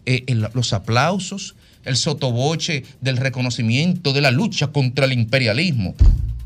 eh, 0.06 0.24
los 0.55 0.72
aplausos, 0.72 1.55
el 1.84 1.96
sotoboche 1.96 2.84
del 3.00 3.16
reconocimiento 3.16 4.12
de 4.12 4.20
la 4.20 4.30
lucha 4.30 4.68
contra 4.68 5.05
el 5.05 5.12
imperialismo. 5.12 5.94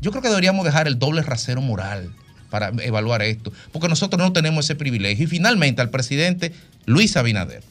Yo 0.01 0.11
creo 0.11 0.21
que 0.21 0.29
deberíamos 0.29 0.65
dejar 0.65 0.87
el 0.87 0.99
doble 0.99 1.21
rasero 1.21 1.61
moral 1.61 2.13
para 2.53 2.71
evaluar 2.83 3.23
esto, 3.23 3.51
porque 3.71 3.87
nosotros 3.87 4.21
no 4.21 4.31
tenemos 4.31 4.65
ese 4.65 4.75
privilegio. 4.75 5.23
Y 5.23 5.27
finalmente 5.27 5.81
al 5.81 5.89
presidente 5.89 6.51
Luis 6.85 7.17
Abinader, 7.17 7.63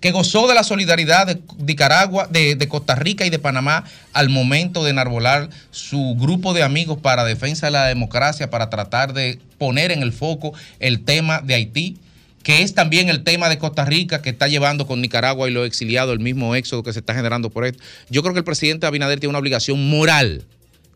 que 0.00 0.10
gozó 0.10 0.48
de 0.48 0.54
la 0.54 0.64
solidaridad 0.64 1.26
de 1.26 1.38
Nicaragua, 1.58 2.26
de, 2.30 2.56
Costa 2.66 2.94
Rica 2.94 3.26
y 3.26 3.30
de 3.30 3.38
Panamá 3.38 3.84
al 4.14 4.30
momento 4.30 4.84
de 4.84 4.92
enarbolar 4.92 5.50
su 5.70 6.16
grupo 6.18 6.54
de 6.54 6.62
amigos 6.62 6.96
para 6.98 7.26
defensa 7.26 7.66
de 7.66 7.72
la 7.72 7.84
democracia, 7.84 8.48
para 8.48 8.70
tratar 8.70 9.12
de 9.12 9.38
poner 9.58 9.90
en 9.90 10.02
el 10.02 10.14
foco 10.14 10.54
el 10.80 11.04
tema 11.04 11.42
de 11.42 11.52
Haití, 11.52 11.98
que 12.42 12.62
es 12.62 12.72
también 12.72 13.10
el 13.10 13.22
tema 13.22 13.50
de 13.50 13.58
Costa 13.58 13.84
Rica 13.84 14.22
que 14.22 14.30
está 14.30 14.48
llevando 14.48 14.86
con 14.86 15.02
Nicaragua 15.02 15.46
y 15.46 15.52
los 15.52 15.66
exiliados, 15.66 16.14
el 16.14 16.20
mismo 16.20 16.54
éxodo 16.54 16.82
que 16.82 16.94
se 16.94 17.00
está 17.00 17.14
generando 17.14 17.50
por 17.50 17.66
esto. 17.66 17.82
Yo 18.08 18.22
creo 18.22 18.32
que 18.32 18.38
el 18.38 18.44
presidente 18.44 18.86
Abinader 18.86 19.20
tiene 19.20 19.28
una 19.28 19.40
obligación 19.40 19.90
moral 19.90 20.46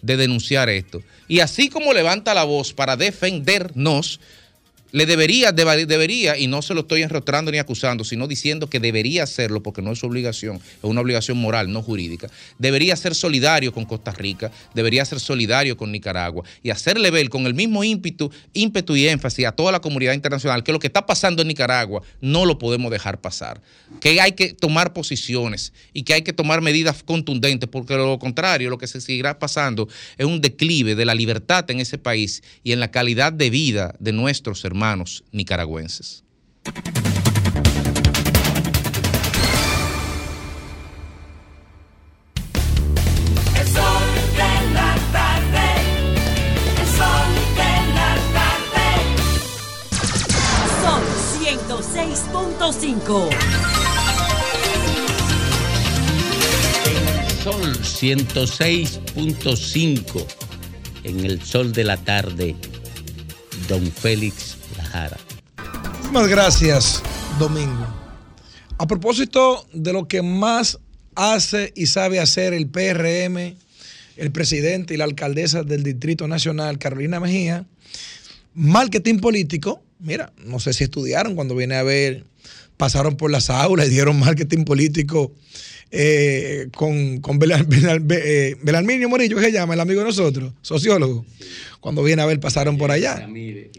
de 0.02 0.16
denunciar 0.16 0.68
esto. 0.68 1.02
Y 1.26 1.40
así 1.40 1.68
como 1.68 1.92
levanta 1.92 2.34
la 2.34 2.44
voz 2.44 2.72
para 2.72 2.96
defendernos, 2.96 4.20
le 4.90 5.04
debería, 5.04 5.52
debería, 5.52 6.38
y 6.38 6.46
no 6.46 6.62
se 6.62 6.72
lo 6.72 6.80
estoy 6.80 7.02
enrostrando 7.02 7.50
ni 7.50 7.58
acusando, 7.58 8.04
sino 8.04 8.26
diciendo 8.26 8.70
que 8.70 8.80
debería 8.80 9.24
hacerlo 9.24 9.62
porque 9.62 9.82
no 9.82 9.92
es 9.92 9.98
su 9.98 10.06
obligación, 10.06 10.56
es 10.56 10.84
una 10.84 11.02
obligación 11.02 11.36
moral, 11.36 11.70
no 11.70 11.82
jurídica. 11.82 12.30
Debería 12.58 12.96
ser 12.96 13.14
solidario 13.14 13.72
con 13.72 13.84
Costa 13.84 14.12
Rica, 14.12 14.50
debería 14.74 15.04
ser 15.04 15.20
solidario 15.20 15.76
con 15.76 15.92
Nicaragua 15.92 16.44
y 16.62 16.70
hacerle 16.70 17.10
ver 17.10 17.28
con 17.28 17.46
el 17.46 17.54
mismo 17.54 17.84
ímpetu, 17.84 18.30
ímpetu 18.54 18.96
y 18.96 19.08
énfasis 19.08 19.46
a 19.46 19.52
toda 19.52 19.72
la 19.72 19.80
comunidad 19.80 20.14
internacional 20.14 20.64
que 20.64 20.72
lo 20.72 20.78
que 20.78 20.86
está 20.86 21.04
pasando 21.04 21.42
en 21.42 21.48
Nicaragua 21.48 22.02
no 22.20 22.46
lo 22.46 22.58
podemos 22.58 22.90
dejar 22.90 23.20
pasar, 23.20 23.60
que 24.00 24.20
hay 24.20 24.32
que 24.32 24.54
tomar 24.54 24.94
posiciones 24.94 25.72
y 25.92 26.04
que 26.04 26.14
hay 26.14 26.22
que 26.22 26.32
tomar 26.32 26.62
medidas 26.62 27.02
contundentes 27.02 27.68
porque 27.68 27.94
lo 27.94 28.18
contrario, 28.18 28.70
lo 28.70 28.78
que 28.78 28.86
se 28.86 29.02
seguirá 29.02 29.38
pasando 29.38 29.86
es 30.16 30.24
un 30.24 30.40
declive 30.40 30.94
de 30.94 31.04
la 31.04 31.14
libertad 31.14 31.70
en 31.70 31.80
ese 31.80 31.98
país 31.98 32.42
y 32.64 32.72
en 32.72 32.80
la 32.80 32.90
calidad 32.90 33.34
de 33.34 33.50
vida 33.50 33.94
de 33.98 34.12
nuestros 34.12 34.64
hermanos 34.64 34.77
nicaragüenses. 35.32 36.22
Sol 43.74 44.18
106.5. 51.40 53.30
Sol 57.42 57.82
106.5 57.82 60.26
en 61.04 61.24
el 61.24 61.40
sol 61.42 61.72
de 61.72 61.84
la 61.84 61.96
tarde, 61.96 62.54
don 63.68 63.90
Félix 63.90 64.47
Lajara. 64.88 65.16
Muchísimas 65.92 66.28
gracias, 66.28 67.02
Domingo. 67.38 67.86
A 68.78 68.86
propósito 68.86 69.66
de 69.72 69.92
lo 69.92 70.08
que 70.08 70.22
más 70.22 70.78
hace 71.14 71.72
y 71.74 71.86
sabe 71.86 72.20
hacer 72.20 72.54
el 72.54 72.68
PRM, 72.68 73.56
el 74.16 74.32
presidente 74.32 74.94
y 74.94 74.96
la 74.96 75.04
alcaldesa 75.04 75.62
del 75.62 75.82
Distrito 75.82 76.28
Nacional, 76.28 76.78
Carolina 76.78 77.20
Mejía, 77.20 77.66
marketing 78.54 79.18
político, 79.18 79.82
mira, 79.98 80.32
no 80.44 80.60
sé 80.60 80.72
si 80.72 80.84
estudiaron 80.84 81.34
cuando 81.34 81.54
viene 81.54 81.74
a 81.76 81.82
ver, 81.82 82.24
pasaron 82.76 83.16
por 83.16 83.30
las 83.30 83.50
aulas 83.50 83.88
y 83.88 83.90
dieron 83.90 84.18
marketing 84.18 84.64
político 84.64 85.32
eh, 85.90 86.68
con, 86.74 87.20
con 87.20 87.38
eh, 87.42 88.56
Morillo, 89.08 89.36
que 89.36 89.42
se 89.42 89.52
llama, 89.52 89.74
el 89.74 89.80
amigo 89.80 90.00
de 90.00 90.06
nosotros, 90.06 90.52
sociólogo. 90.62 91.24
Cuando 91.80 92.02
viene 92.02 92.22
a 92.22 92.26
ver, 92.26 92.40
pasaron 92.40 92.76
por 92.76 92.90
allá. 92.90 93.26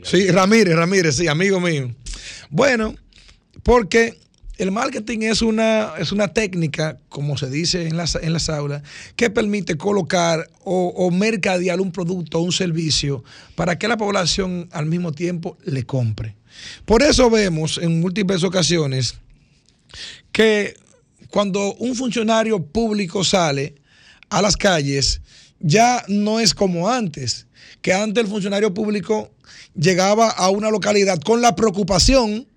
Sí, 0.04 0.32
Ramírez, 0.32 0.76
Ramírez, 0.76 1.16
sí, 1.16 1.28
amigo 1.28 1.60
mío. 1.60 1.94
Bueno, 2.50 2.96
porque 3.64 4.18
el 4.58 4.72
marketing 4.72 5.20
es 5.22 5.42
una, 5.42 5.94
es 6.00 6.12
una 6.12 6.34
técnica, 6.34 6.98
como 7.10 7.38
se 7.38 7.50
dice 7.50 7.88
en 7.88 7.96
las, 7.96 8.16
en 8.16 8.34
las 8.34 8.50
aulas, 8.50 8.84
que 9.16 9.30
permite 9.30 9.78
colocar 9.78 10.50
o, 10.64 10.88
o 10.88 11.12
mercadear 11.12 11.80
un 11.80 11.92
producto 11.92 12.40
o 12.40 12.42
un 12.42 12.52
servicio 12.52 13.24
para 13.56 13.78
que 13.78 13.88
la 13.88 13.98
población 13.98 14.68
al 14.72 14.86
mismo 14.86 15.12
tiempo 15.12 15.58
le 15.64 15.84
compre. 15.84 16.36
Por 16.86 17.04
eso 17.04 17.30
vemos 17.30 17.78
en 17.78 18.02
múltiples 18.02 18.44
ocasiones 18.44 19.16
que 20.32 20.76
cuando 21.30 21.74
un 21.76 21.96
funcionario 21.96 22.66
público 22.66 23.24
sale 23.24 23.76
a 24.30 24.42
las 24.42 24.58
calles, 24.58 25.22
ya 25.60 26.04
no 26.08 26.40
es 26.40 26.54
como 26.54 26.90
antes, 26.90 27.48
que 27.82 27.94
antes 27.94 28.24
el 28.24 28.30
funcionario 28.30 28.74
público 28.74 29.32
llegaba 29.76 30.30
a 30.30 30.50
una 30.50 30.70
localidad 30.70 31.20
con 31.20 31.42
la 31.42 31.56
preocupación 31.56 32.48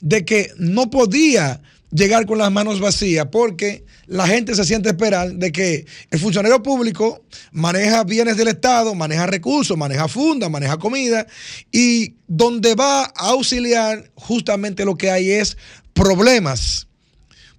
de 0.00 0.24
que 0.24 0.50
no 0.58 0.90
podía 0.90 1.60
llegar 1.90 2.26
con 2.26 2.38
las 2.38 2.50
manos 2.50 2.80
vacías 2.80 3.28
porque 3.30 3.84
la 4.06 4.26
gente 4.26 4.54
se 4.54 4.64
siente 4.64 4.88
esperar 4.90 5.32
de 5.32 5.52
que 5.52 5.86
el 6.10 6.18
funcionario 6.18 6.62
público 6.62 7.24
maneja 7.52 8.04
bienes 8.04 8.36
del 8.36 8.48
Estado, 8.48 8.94
maneja 8.94 9.26
recursos, 9.26 9.78
maneja 9.78 10.08
fundas, 10.08 10.50
maneja 10.50 10.76
comida 10.76 11.26
y 11.70 12.16
donde 12.26 12.74
va 12.74 13.04
a 13.04 13.12
auxiliar 13.30 14.10
justamente 14.14 14.84
lo 14.84 14.96
que 14.96 15.10
hay 15.10 15.30
es 15.30 15.56
problemas. 15.92 16.88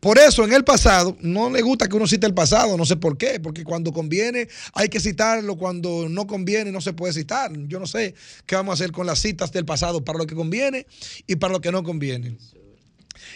Por 0.05 0.19
eso 0.19 0.43
en 0.43 0.53
el 0.53 0.63
pasado, 0.63 1.17
no 1.21 1.49
le 1.49 1.63
gusta 1.63 1.87
que 1.89 1.95
uno 1.95 2.05
cite 2.05 2.27
el 2.27 2.35
pasado, 2.35 2.77
no 2.77 2.85
sé 2.85 2.95
por 2.95 3.17
qué, 3.17 3.39
porque 3.39 3.63
cuando 3.63 3.91
conviene 3.91 4.47
hay 4.73 4.87
que 4.87 4.99
citarlo, 4.99 5.57
cuando 5.57 6.07
no 6.07 6.27
conviene 6.27 6.71
no 6.71 6.79
se 6.79 6.93
puede 6.93 7.11
citar. 7.11 7.51
Yo 7.67 7.79
no 7.79 7.87
sé 7.87 8.13
qué 8.45 8.53
vamos 8.55 8.73
a 8.73 8.75
hacer 8.75 8.91
con 8.91 9.07
las 9.07 9.17
citas 9.17 9.51
del 9.51 9.65
pasado 9.65 10.05
para 10.05 10.19
lo 10.19 10.27
que 10.27 10.35
conviene 10.35 10.85
y 11.25 11.37
para 11.37 11.53
lo 11.53 11.59
que 11.59 11.71
no 11.71 11.81
conviene. 11.81 12.37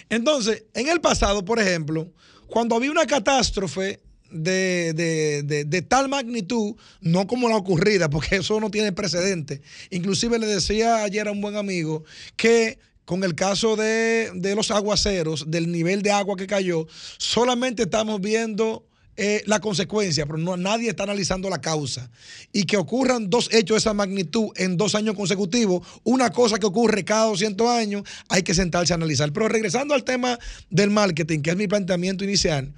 Entonces, 0.10 0.66
en 0.76 0.90
el 0.90 1.02
pasado, 1.02 1.44
por 1.44 1.60
ejemplo, 1.60 2.14
cuando 2.46 2.76
había 2.76 2.92
una 2.92 3.08
catástrofe 3.08 4.00
de, 4.30 4.94
de- 4.94 5.64
de- 5.66 5.82
tal 5.82 6.08
magnitud, 6.08 6.76
no 7.02 7.26
como 7.26 7.50
la 7.50 7.56
ocurrida, 7.56 8.12
porque 8.12 8.36
eso 8.36 8.60
no 8.60 8.70
tiene 8.70 8.92
precedente. 8.92 9.64
Inclusive 9.90 10.38
le 10.38 10.46
decía 10.46 11.02
ayer 11.02 11.28
a 11.28 11.32
un 11.32 11.42
buen 11.42 11.56
amigo 11.56 12.04
que 12.36 12.78
con 13.10 13.24
el 13.24 13.34
caso 13.34 13.76
de, 13.76 14.30
de 14.36 14.54
los 14.54 14.70
aguaceros, 14.70 15.50
del 15.50 15.72
nivel 15.72 16.04
de 16.04 16.12
agua 16.12 16.36
que 16.36 16.46
cayó, 16.46 16.86
solamente 17.18 17.82
estamos 17.82 18.22
viendo 18.22 18.86
eh, 19.18 19.42
la 19.48 19.60
consecuencia, 19.60 20.28
pero 20.28 20.38
no, 20.38 20.58
nadie 20.58 20.90
está 20.90 21.06
analizando 21.06 21.50
la 21.50 21.60
causa. 21.60 22.12
Y 22.54 22.66
que 22.66 22.78
ocurran 22.78 23.28
dos 23.28 23.50
hechos 23.52 23.74
de 23.74 23.80
esa 23.80 23.96
magnitud 23.96 24.50
en 24.58 24.78
dos 24.78 24.94
años 24.94 25.16
consecutivos, 25.16 25.88
una 26.04 26.30
cosa 26.30 26.60
que 26.60 26.68
ocurre 26.68 27.04
cada 27.04 27.26
200 27.26 27.68
años, 27.68 28.04
hay 28.28 28.44
que 28.44 28.54
sentarse 28.54 28.94
a 28.94 28.98
analizar. 28.98 29.34
Pero 29.34 29.48
regresando 29.48 29.96
al 29.96 30.04
tema 30.04 30.38
del 30.70 30.92
marketing, 30.92 31.40
que 31.40 31.50
es 31.50 31.58
mi 31.58 31.68
planteamiento 31.68 32.24
inicial, 32.24 32.72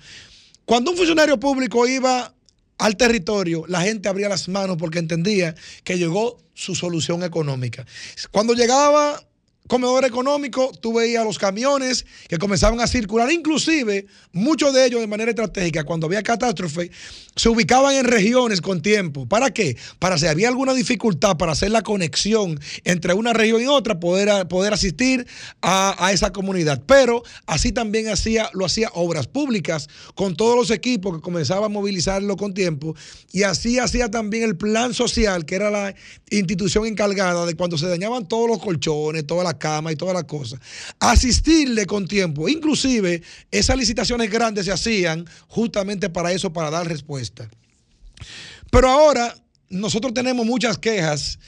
cuando 0.63 0.91
un 0.91 0.97
funcionario 0.97 1.41
público 1.41 1.85
iba 1.85 2.33
al 2.77 2.95
territorio, 2.95 3.65
la 3.67 3.81
gente 3.81 4.07
abría 4.07 4.29
las 4.29 4.47
manos 4.47 4.77
porque 4.77 4.99
entendía 4.99 5.55
que 5.83 5.97
llegó 5.97 6.37
su 6.53 6.73
solución 6.73 7.21
económica. 7.21 7.85
Cuando 8.31 8.53
llegaba 8.53 9.21
comedor 9.71 10.03
económico, 10.03 10.69
tú 10.81 10.91
veías 10.91 11.23
los 11.23 11.39
camiones 11.39 12.05
que 12.27 12.37
comenzaban 12.37 12.81
a 12.81 12.87
circular, 12.87 13.31
inclusive 13.31 14.05
muchos 14.33 14.73
de 14.73 14.85
ellos 14.85 14.99
de 14.99 15.07
manera 15.07 15.31
estratégica, 15.31 15.85
cuando 15.85 16.07
había 16.07 16.21
catástrofe, 16.21 16.91
se 17.37 17.47
ubicaban 17.47 17.95
en 17.95 18.03
regiones 18.03 18.59
con 18.59 18.81
tiempo. 18.81 19.29
¿Para 19.29 19.51
qué? 19.51 19.77
Para 19.97 20.17
si 20.17 20.27
había 20.27 20.49
alguna 20.49 20.73
dificultad 20.73 21.37
para 21.37 21.53
hacer 21.53 21.71
la 21.71 21.83
conexión 21.83 22.59
entre 22.83 23.13
una 23.13 23.31
región 23.31 23.61
y 23.61 23.67
otra, 23.67 23.97
poder, 23.97 24.45
poder 24.49 24.73
asistir 24.73 25.25
a, 25.61 25.95
a 26.05 26.11
esa 26.11 26.33
comunidad. 26.33 26.83
Pero 26.85 27.23
así 27.45 27.71
también 27.71 28.09
hacía, 28.09 28.49
lo 28.51 28.65
hacía 28.65 28.89
obras 28.93 29.27
públicas 29.27 29.87
con 30.15 30.35
todos 30.35 30.57
los 30.57 30.69
equipos 30.71 31.15
que 31.15 31.21
comenzaba 31.21 31.67
a 31.67 31.69
movilizarlo 31.69 32.35
con 32.35 32.53
tiempo. 32.53 32.93
Y 33.31 33.43
así 33.43 33.79
hacía 33.79 34.11
también 34.11 34.43
el 34.43 34.57
plan 34.57 34.93
social, 34.93 35.45
que 35.45 35.55
era 35.55 35.71
la 35.71 35.95
institución 36.29 36.87
encargada 36.87 37.45
de 37.45 37.55
cuando 37.55 37.77
se 37.77 37.87
dañaban 37.87 38.27
todos 38.27 38.49
los 38.49 38.59
colchones, 38.59 39.25
todas 39.25 39.45
las 39.45 39.60
camas 39.61 39.93
y 39.93 39.95
todas 39.95 40.13
las 40.13 40.25
cosas, 40.25 40.59
asistirle 40.99 41.85
con 41.85 42.07
tiempo. 42.07 42.49
Inclusive 42.49 43.21
esas 43.49 43.77
licitaciones 43.77 44.29
grandes 44.29 44.65
se 44.65 44.73
hacían 44.73 45.25
justamente 45.47 46.09
para 46.09 46.33
eso, 46.33 46.51
para 46.51 46.69
dar 46.69 46.87
respuesta. 46.87 47.49
Pero 48.69 48.89
ahora 48.89 49.33
nosotros 49.69 50.13
tenemos 50.13 50.45
muchas 50.45 50.77
quejas 50.77 51.39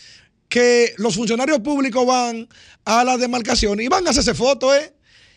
que 0.47 0.93
los 0.97 1.15
funcionarios 1.15 1.59
públicos 1.59 2.05
van 2.05 2.47
a 2.85 3.03
la 3.03 3.17
demarcación 3.17 3.81
y 3.81 3.87
van 3.87 4.07
a 4.07 4.11
hacerse 4.11 4.33
fotos, 4.35 4.75
¿eh? 4.75 4.93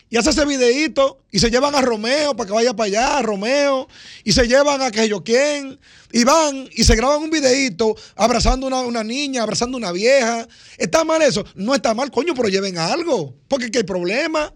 Y 0.09 0.17
hacen 0.17 0.33
ese 0.33 0.45
videíto 0.45 1.19
y 1.33 1.41
se 1.41 1.51
llevan 1.51 1.75
a 1.75 1.81
Romeo 1.81 2.37
para 2.37 2.47
que 2.47 2.53
vaya 2.55 2.75
para 2.75 2.87
allá, 2.87 3.19
a 3.19 3.23
Romeo, 3.23 3.89
y 4.23 4.33
se 4.33 4.47
llevan 4.47 4.81
a 4.81 4.91
que 4.93 5.09
yo 5.09 5.25
quién, 5.25 5.81
y 6.13 6.23
van 6.23 6.69
y 6.73 6.85
se 6.85 6.95
graban 6.95 7.23
un 7.25 7.31
videíto 7.31 7.97
abrazando 8.15 8.69
una, 8.69 8.81
una 8.83 9.03
niña, 9.03 9.43
abrazando 9.43 9.77
una 9.77 9.91
vieja. 9.91 10.47
¿Está 10.79 11.05
mal 11.05 11.23
eso? 11.23 11.45
No 11.57 11.75
está 11.75 11.93
mal, 11.93 12.11
coño, 12.13 12.35
pero 12.35 12.49
lleven 12.49 12.79
algo, 12.79 13.35
porque 13.49 13.71
¿qué 13.71 13.79
hay 13.79 13.85
problema? 13.85 14.53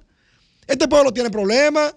Este 0.68 0.86
pueblo 0.86 1.12
tiene 1.12 1.30
problemas. 1.30 1.94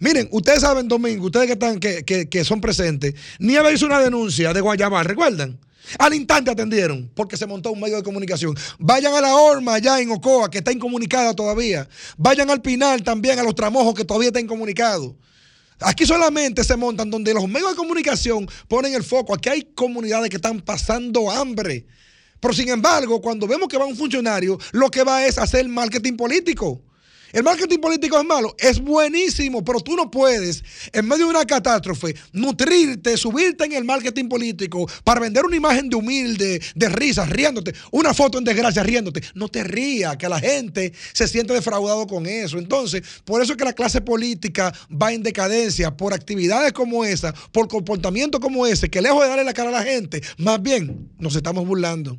Miren, 0.00 0.28
ustedes 0.32 0.62
saben, 0.62 0.88
Domingo, 0.88 1.26
ustedes 1.26 1.46
que 1.46 1.52
están, 1.52 1.78
que, 1.78 2.04
que- 2.04 2.28
que 2.28 2.44
son 2.44 2.60
presentes, 2.60 3.14
Nieves 3.38 3.74
hizo 3.74 3.86
una 3.86 4.00
denuncia 4.00 4.52
de 4.52 4.60
Guayabal, 4.60 5.04
¿recuerdan? 5.04 5.60
Al 5.98 6.14
instante 6.14 6.50
atendieron, 6.50 7.10
porque 7.14 7.36
se 7.36 7.46
montó 7.46 7.72
un 7.72 7.80
medio 7.80 7.96
de 7.96 8.02
comunicación. 8.02 8.56
Vayan 8.78 9.14
a 9.14 9.20
la 9.20 9.34
Horma, 9.34 9.74
allá 9.74 10.00
en 10.00 10.10
Ocoa, 10.10 10.50
que 10.50 10.58
está 10.58 10.72
incomunicada 10.72 11.34
todavía. 11.34 11.88
Vayan 12.16 12.50
al 12.50 12.62
Pinal 12.62 13.02
también, 13.02 13.38
a 13.38 13.42
los 13.42 13.54
Tramojos, 13.54 13.94
que 13.94 14.04
todavía 14.04 14.28
está 14.28 14.40
incomunicado. 14.40 15.16
Aquí 15.80 16.06
solamente 16.06 16.62
se 16.64 16.76
montan 16.76 17.10
donde 17.10 17.34
los 17.34 17.48
medios 17.48 17.70
de 17.70 17.76
comunicación 17.76 18.48
ponen 18.68 18.94
el 18.94 19.02
foco. 19.02 19.34
Aquí 19.34 19.48
hay 19.48 19.62
comunidades 19.74 20.30
que 20.30 20.36
están 20.36 20.60
pasando 20.60 21.30
hambre. 21.30 21.86
Pero 22.40 22.54
sin 22.54 22.68
embargo, 22.68 23.20
cuando 23.20 23.46
vemos 23.46 23.68
que 23.68 23.78
va 23.78 23.84
un 23.84 23.96
funcionario, 23.96 24.58
lo 24.72 24.90
que 24.90 25.02
va 25.04 25.24
es 25.26 25.38
hacer 25.38 25.68
marketing 25.68 26.16
político. 26.16 26.80
El 27.32 27.42
marketing 27.42 27.78
político 27.78 28.18
es 28.18 28.26
malo, 28.26 28.54
es 28.58 28.78
buenísimo, 28.78 29.64
pero 29.64 29.80
tú 29.80 29.96
no 29.96 30.10
puedes, 30.10 30.62
en 30.92 31.08
medio 31.08 31.24
de 31.24 31.30
una 31.30 31.46
catástrofe, 31.46 32.14
nutrirte, 32.32 33.16
subirte 33.16 33.64
en 33.64 33.72
el 33.72 33.84
marketing 33.84 34.28
político 34.28 34.86
para 35.02 35.20
vender 35.20 35.44
una 35.44 35.56
imagen 35.56 35.88
de 35.88 35.96
humilde, 35.96 36.62
de 36.74 36.88
risas, 36.90 37.30
riéndote, 37.30 37.72
una 37.90 38.12
foto 38.12 38.36
en 38.36 38.44
desgracia, 38.44 38.82
riéndote. 38.82 39.22
No 39.34 39.48
te 39.48 39.64
rías, 39.64 40.16
que 40.18 40.28
la 40.28 40.40
gente 40.40 40.92
se 41.12 41.26
siente 41.26 41.54
defraudado 41.54 42.06
con 42.06 42.26
eso. 42.26 42.58
Entonces, 42.58 43.02
por 43.24 43.42
eso 43.42 43.52
es 43.52 43.58
que 43.58 43.64
la 43.64 43.72
clase 43.72 44.02
política 44.02 44.72
va 44.90 45.12
en 45.12 45.22
decadencia, 45.22 45.96
por 45.96 46.12
actividades 46.12 46.72
como 46.72 47.04
esa, 47.04 47.32
por 47.50 47.68
comportamiento 47.68 48.40
como 48.40 48.66
ese, 48.66 48.90
que 48.90 49.00
lejos 49.00 49.22
de 49.22 49.28
darle 49.28 49.44
la 49.44 49.54
cara 49.54 49.70
a 49.70 49.72
la 49.72 49.82
gente, 49.82 50.22
más 50.36 50.60
bien 50.62 51.10
nos 51.18 51.34
estamos 51.34 51.66
burlando. 51.66 52.18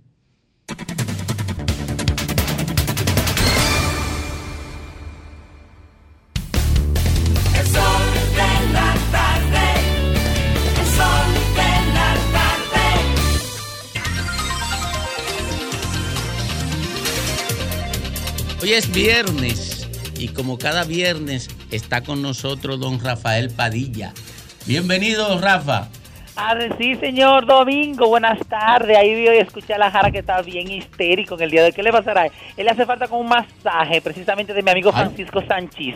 Hoy 18.63 18.71
es 18.71 18.89
viernes 18.93 19.89
y 20.17 20.29
como 20.29 20.57
cada 20.57 20.85
viernes 20.85 21.49
está 21.69 21.99
con 21.99 22.21
nosotros 22.21 22.79
don 22.79 22.97
Rafael 22.97 23.49
Padilla. 23.49 24.13
Bienvenido, 24.65 25.37
Rafa. 25.37 25.89
Ah, 26.37 26.55
sí, 26.77 26.95
señor 26.95 27.45
Domingo, 27.45 28.07
buenas 28.07 28.39
tardes. 28.47 28.95
Ahí 28.95 29.15
vi 29.15 29.23
y 29.23 29.37
escuché 29.39 29.73
a 29.73 29.77
la 29.77 29.91
Jara 29.91 30.11
que 30.11 30.19
está 30.19 30.41
bien 30.41 30.71
histérico 30.71 31.35
en 31.35 31.41
el 31.41 31.51
día 31.51 31.59
de 31.59 31.67
hoy. 31.67 31.73
¿Qué 31.73 31.83
le 31.83 31.91
pasará? 31.91 32.27
Él 32.27 32.31
le 32.63 32.69
hace 32.69 32.85
falta 32.85 33.09
como 33.09 33.19
un 33.19 33.27
masaje, 33.27 33.99
precisamente 33.99 34.53
de 34.53 34.63
mi 34.63 34.71
amigo 34.71 34.93
Francisco 34.93 35.43
Sánchez. 35.45 35.95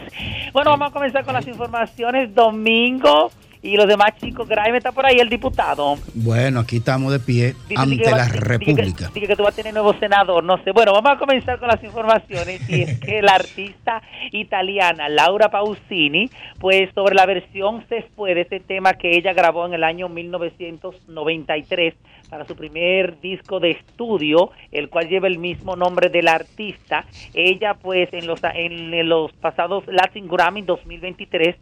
Bueno, 0.52 0.72
vamos 0.72 0.90
a 0.90 0.92
comenzar 0.92 1.24
con 1.24 1.36
las 1.36 1.48
informaciones. 1.48 2.36
Domingo 2.36 3.32
y 3.62 3.76
los 3.78 3.88
demás 3.88 4.12
chicos. 4.20 4.48
Graeme 4.48 4.78
está 4.78 4.92
por 4.92 5.06
ahí, 5.06 5.20
el 5.20 5.30
diputado. 5.30 5.96
Bueno, 6.14 6.60
aquí 6.62 6.78
estamos 6.78 7.12
de 7.12 7.20
pie 7.20 7.56
Dice 7.68 7.82
ante 7.82 7.98
que 7.98 8.12
va- 8.12 8.18
la 8.18 8.24
dice 8.26 8.38
que- 8.40 8.46
República. 8.46 9.12
Dice 9.14 9.28
que 9.28 9.36
tú 9.36 9.44
vas 9.44 9.54
a 9.54 9.56
tener 9.58 9.74
nuevo 9.74 9.94
senador, 10.00 10.44
no 10.44 10.58
sé. 10.64 10.72
Bueno, 10.72 10.94
vamos 10.94 11.12
a 11.12 11.18
comenzar 11.18 11.60
con 11.60 11.68
las 11.68 11.84
informaciones. 11.84 12.62
Y 12.70 12.82
es 12.84 13.00
que 13.00 13.22
la 13.22 13.34
artista 13.36 14.02
italiana 14.32 15.10
Laura 15.10 15.50
Pausini, 15.50 16.30
pues 16.60 16.90
sobre 16.94 17.16
la 17.16 17.26
versión 17.26 17.84
fue 18.16 18.34
de 18.36 18.42
este 18.42 18.60
tema 18.60 18.94
que 18.94 19.18
ella 19.18 19.34
grabó 19.34 19.66
en 19.66 19.74
el 19.74 19.84
año 19.84 20.10
1993 20.10 21.94
para 22.30 22.46
su 22.46 22.56
primer 22.56 23.20
disco 23.22 23.60
de 23.60 23.72
estudio, 23.72 24.52
el 24.72 24.90
cual 24.90 25.08
lleva 25.08 25.28
el 25.28 25.40
mismo 25.40 25.76
nombre 25.76 26.10
del 26.10 26.28
artista. 26.28 27.06
Ella, 27.34 27.74
pues, 27.76 28.10
en 28.12 28.28
los, 28.28 28.42
en 28.54 29.08
los 29.08 29.32
pasados 29.34 29.86
Latin 29.88 30.28
Grammy 30.28 30.62
2023 30.64 31.56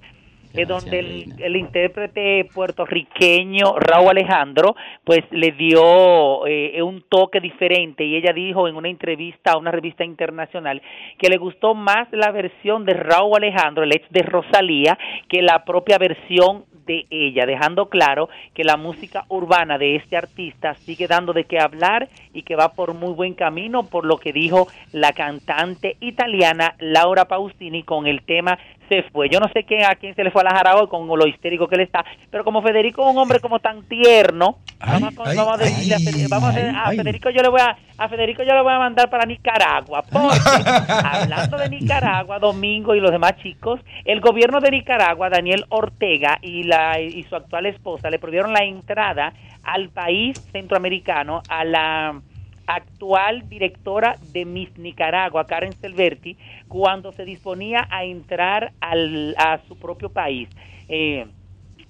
es 0.56 0.68
donde 0.68 0.99
el, 0.99 1.34
el 1.40 1.56
intérprete 1.56 2.48
puertorriqueño 2.53 3.76
Raúl 3.77 4.10
Alejandro 4.10 4.76
pues 5.03 5.23
le 5.32 5.52
dio 5.52 6.48
eh, 6.48 6.82
un 6.82 7.03
toque 7.10 7.40
diferente 7.40 8.06
y 8.06 8.15
ella 8.15 8.34
dijo 8.34 8.68
en 8.68 8.76
una 8.76 8.90
entrevista 8.90 9.52
a 9.52 9.57
una 9.57 9.72
revista 9.72 10.03
internacional 10.03 10.82
que 11.18 11.30
le 11.30 11.38
gustó 11.38 11.76
más 11.76 12.07
la 12.11 12.32
versión 12.32 12.86
de 12.86 12.94
Raúl 12.94 13.38
Alejandro, 13.38 13.84
el 13.84 13.94
ex 13.94 14.10
de 14.10 14.22
Rosalía, 14.22 14.98
que 15.27 15.41
la 15.41 15.64
propia 15.65 15.98
versión 15.98 16.65
de 16.86 17.07
ella, 17.10 17.45
dejando 17.45 17.90
claro 17.90 18.30
que 18.53 18.64
la 18.64 18.77
música 18.77 19.26
urbana 19.30 19.77
de 19.77 19.95
este 19.95 20.18
artista 20.18 20.76
sigue 20.76 21.07
dando 21.07 21.34
de 21.34 21.45
qué 21.45 21.60
hablar 21.60 22.10
y 22.34 22.44
que 22.44 22.56
va 22.56 22.73
por 22.73 22.94
muy 22.94 23.14
buen 23.14 23.34
camino, 23.34 23.88
por 23.88 24.06
lo 24.06 24.18
que 24.18 24.32
dijo 24.32 24.68
la 24.91 25.14
cantante 25.14 25.98
italiana 25.99 26.76
Laura 26.80 27.26
Pausini 27.26 27.84
con 27.84 28.06
el 28.06 28.22
tema 28.22 28.60
se 28.90 29.03
fue. 29.03 29.30
Yo 29.30 29.40
no 29.40 29.48
sé 29.53 29.64
quién, 29.64 29.84
a 29.84 29.95
quién 29.95 30.16
se 30.16 30.24
le 30.24 30.32
fue 30.32 30.41
a 30.41 30.45
la 30.45 30.56
jara 30.56 30.76
hoy 30.76 30.88
con 30.88 31.07
lo 31.07 31.28
histérico 31.28 31.68
que 31.68 31.76
él 31.76 31.82
está, 31.82 32.06
pero 32.30 32.44
como 32.44 32.62
Federico 32.62 33.03
es 33.03 33.14
un 33.14 33.18
hombre 33.18 33.40
como 33.40 33.60
tan 33.60 33.84
tierno, 33.84 34.57
vamos, 34.80 35.14
ay, 35.26 35.38
vamos 35.38 35.53
a 35.53 35.57
decirle 35.57 36.26
a, 36.26 36.28
vamos 36.30 36.49
hacer-. 36.49 36.74
Federico 36.95 37.30
yo 37.30 37.41
le 37.41 37.49
voy 37.49 37.62
a 37.62 37.78
a 37.98 38.10
Federico 38.10 38.44
yo 38.44 38.53
le 38.53 38.62
voy 38.62 38.74
a 38.74 38.80
mandar 38.80 39.10
para 39.10 39.26
Nicaragua, 39.26 40.03
porque 40.03 40.38
hablando 40.90 41.57
de 41.57 41.70
Nicaragua, 41.70 42.40
Domingo 42.40 42.94
y 42.94 42.99
los 42.99 43.12
demás 43.12 43.38
chicos, 43.41 43.80
el 44.03 44.20
gobierno 44.20 44.60
de 44.60 44.72
Nicaragua, 44.72 45.30
Daniel 45.30 45.66
Ortega 45.70 46.38
y 46.41 46.64
la 46.64 46.99
y 46.99 47.24
su 47.24 47.36
actual 47.36 47.66
esposa 47.68 48.10
le 48.10 48.20
prohibieron 48.20 48.52
la 48.53 48.64
entrada 48.64 49.34
al 49.64 49.90
país 49.90 50.40
centroamericano 50.52 51.41
a 51.49 51.64
la 51.64 52.22
actual 52.68 53.48
directora 53.50 54.16
de 54.32 54.46
Miss 54.46 54.78
Nicaragua, 54.78 55.46
Karen 55.46 55.74
Selverti, 55.74 56.38
cuando 56.68 57.12
se 57.12 57.26
disponía 57.26 57.88
a 57.90 58.04
entrar 58.06 58.74
al, 58.80 59.36
a 59.38 59.60
su 59.68 59.78
propio 59.78 60.10
país. 60.10 60.50
Eh, 60.88 61.26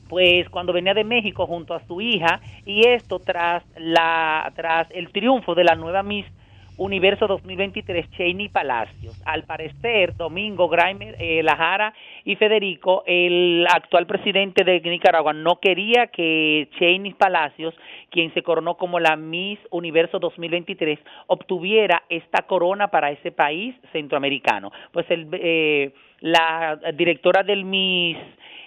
pues 0.08 0.48
cuando 0.50 0.74
venía 0.74 0.94
de 0.94 1.04
México 1.04 1.48
junto 1.48 1.74
a 1.74 1.86
su 1.86 2.00
hija 2.00 2.40
y 2.66 2.88
esto 2.88 3.20
tras 3.20 3.64
la 3.76 4.52
tras 4.56 4.88
el 4.92 5.12
triunfo 5.12 5.56
de 5.56 5.64
la 5.64 5.76
nueva 5.76 6.04
Miss 6.04 6.26
Universo 6.78 7.28
2023 7.28 8.10
Cheney 8.12 8.50
Palacios. 8.50 9.22
Al 9.26 9.44
parecer, 9.44 10.16
Domingo 10.16 10.68
Grimer, 10.68 11.16
eh, 11.20 11.42
Lajara 11.44 11.94
y 12.24 12.36
Federico, 12.36 13.04
el 13.06 13.66
actual 13.70 14.06
presidente 14.06 14.64
de 14.64 14.82
Nicaragua, 14.82 15.34
no 15.34 15.60
quería 15.60 16.08
que 16.08 16.68
Cheney 16.78 17.14
Palacios, 17.14 17.74
quien 18.10 18.34
se 18.34 18.44
coronó 18.44 18.76
como 18.76 19.00
la 19.00 19.16
Miss 19.16 19.60
Universo 19.72 20.20
2023, 20.20 21.00
obtuviera 21.28 22.04
esta 22.10 22.44
corona 22.44 22.90
para 22.90 23.12
ese 23.12 23.32
país 23.32 23.76
centroamericano. 23.92 24.72
Pues 24.92 25.06
el, 25.10 25.28
eh, 25.34 25.92
la 26.20 26.80
directora 26.94 27.44
del 27.44 27.66
Miss 27.66 28.18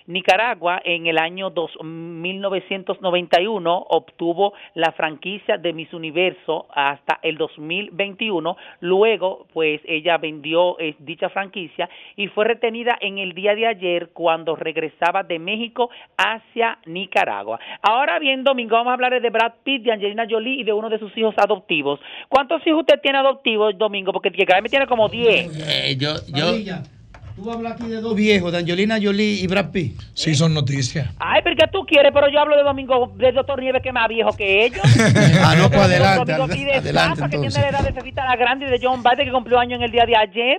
Nicaragua 0.08 0.80
en 0.84 1.06
el 1.06 1.18
año 1.18 1.50
dos- 1.50 1.76
1991 1.82 3.86
obtuvo 3.90 4.54
la 4.74 4.92
franquicia 4.92 5.58
de 5.58 5.72
Miss 5.72 5.92
Universo 5.92 6.66
hasta 6.74 7.18
el 7.22 7.36
2021. 7.36 8.56
Luego, 8.80 9.46
pues 9.52 9.80
ella 9.84 10.18
vendió 10.18 10.78
eh, 10.80 10.94
dicha 10.98 11.28
franquicia 11.28 11.88
y 12.16 12.28
fue 12.28 12.46
retenida 12.46 12.96
en 13.00 13.18
el 13.18 13.34
día 13.34 13.54
de 13.54 13.66
ayer 13.66 14.10
cuando 14.12 14.56
regresaba 14.56 15.22
de 15.22 15.38
México 15.38 15.90
hacia 16.16 16.78
Nicaragua. 16.86 17.58
Ahora 17.82 18.18
bien, 18.18 18.44
Domingo, 18.44 18.76
vamos 18.76 18.90
a 18.90 18.94
hablar 18.94 19.20
de 19.20 19.30
Brad 19.30 19.52
Pitt, 19.62 19.84
de 19.84 19.92
Angelina 19.92 20.26
Jolie 20.28 20.60
y 20.60 20.64
de 20.64 20.72
uno 20.72 20.88
de 20.88 20.98
sus 20.98 21.16
hijos 21.16 21.34
adoptivos. 21.36 22.00
¿Cuántos 22.28 22.66
hijos 22.66 22.80
usted 22.80 23.00
tiene 23.00 23.18
adoptivos, 23.18 23.76
Domingo? 23.76 24.12
Porque 24.12 24.30
que 24.30 24.46
me 24.62 24.68
tiene 24.68 24.86
como 24.86 25.08
10. 25.08 25.68
Eh, 25.68 25.96
yo, 25.98 26.14
yo, 26.34 26.52
tú 27.42 27.50
hablas 27.50 27.72
aquí 27.74 27.88
de 27.88 28.00
dos 28.00 28.14
viejos, 28.14 28.52
de 28.52 28.58
Angelina 28.58 28.98
Jolie 29.02 29.40
y 29.42 29.46
Brad 29.46 29.70
Pitt. 29.70 30.00
Sí, 30.14 30.34
son 30.34 30.54
noticias. 30.54 31.08
Ay, 31.18 31.40
pero 31.44 31.56
¿qué 31.56 31.66
tú 31.72 31.84
quieres? 31.86 32.10
Pero 32.12 32.28
yo 32.30 32.40
hablo 32.40 32.56
de 32.56 32.62
Domingo, 32.62 33.12
de 33.16 33.32
Doctor 33.32 33.60
Nieves, 33.60 33.82
que 33.82 33.88
es 33.88 33.94
más 33.94 34.08
viejo 34.08 34.32
que 34.36 34.64
ellos. 34.66 34.80
Ah, 35.40 35.54
no, 35.56 35.68
pues 35.70 35.80
adelante, 35.82 36.32
Domingo 36.34 36.60
y 36.62 36.64
de 36.64 36.74
adelante, 36.74 37.16
Zafa, 37.20 37.30
que 37.30 37.38
tiene 37.38 37.54
la 37.54 37.68
edad 37.68 37.80
de 37.84 37.92
Fefita 37.92 38.24
la 38.24 38.36
Grande 38.36 38.66
y 38.66 38.70
de 38.70 38.78
John 38.82 39.02
Biden, 39.02 39.26
que 39.26 39.32
cumplió 39.32 39.58
año 39.58 39.76
en 39.76 39.82
el 39.82 39.90
día 39.90 40.04
de 40.04 40.16
ayer. 40.16 40.58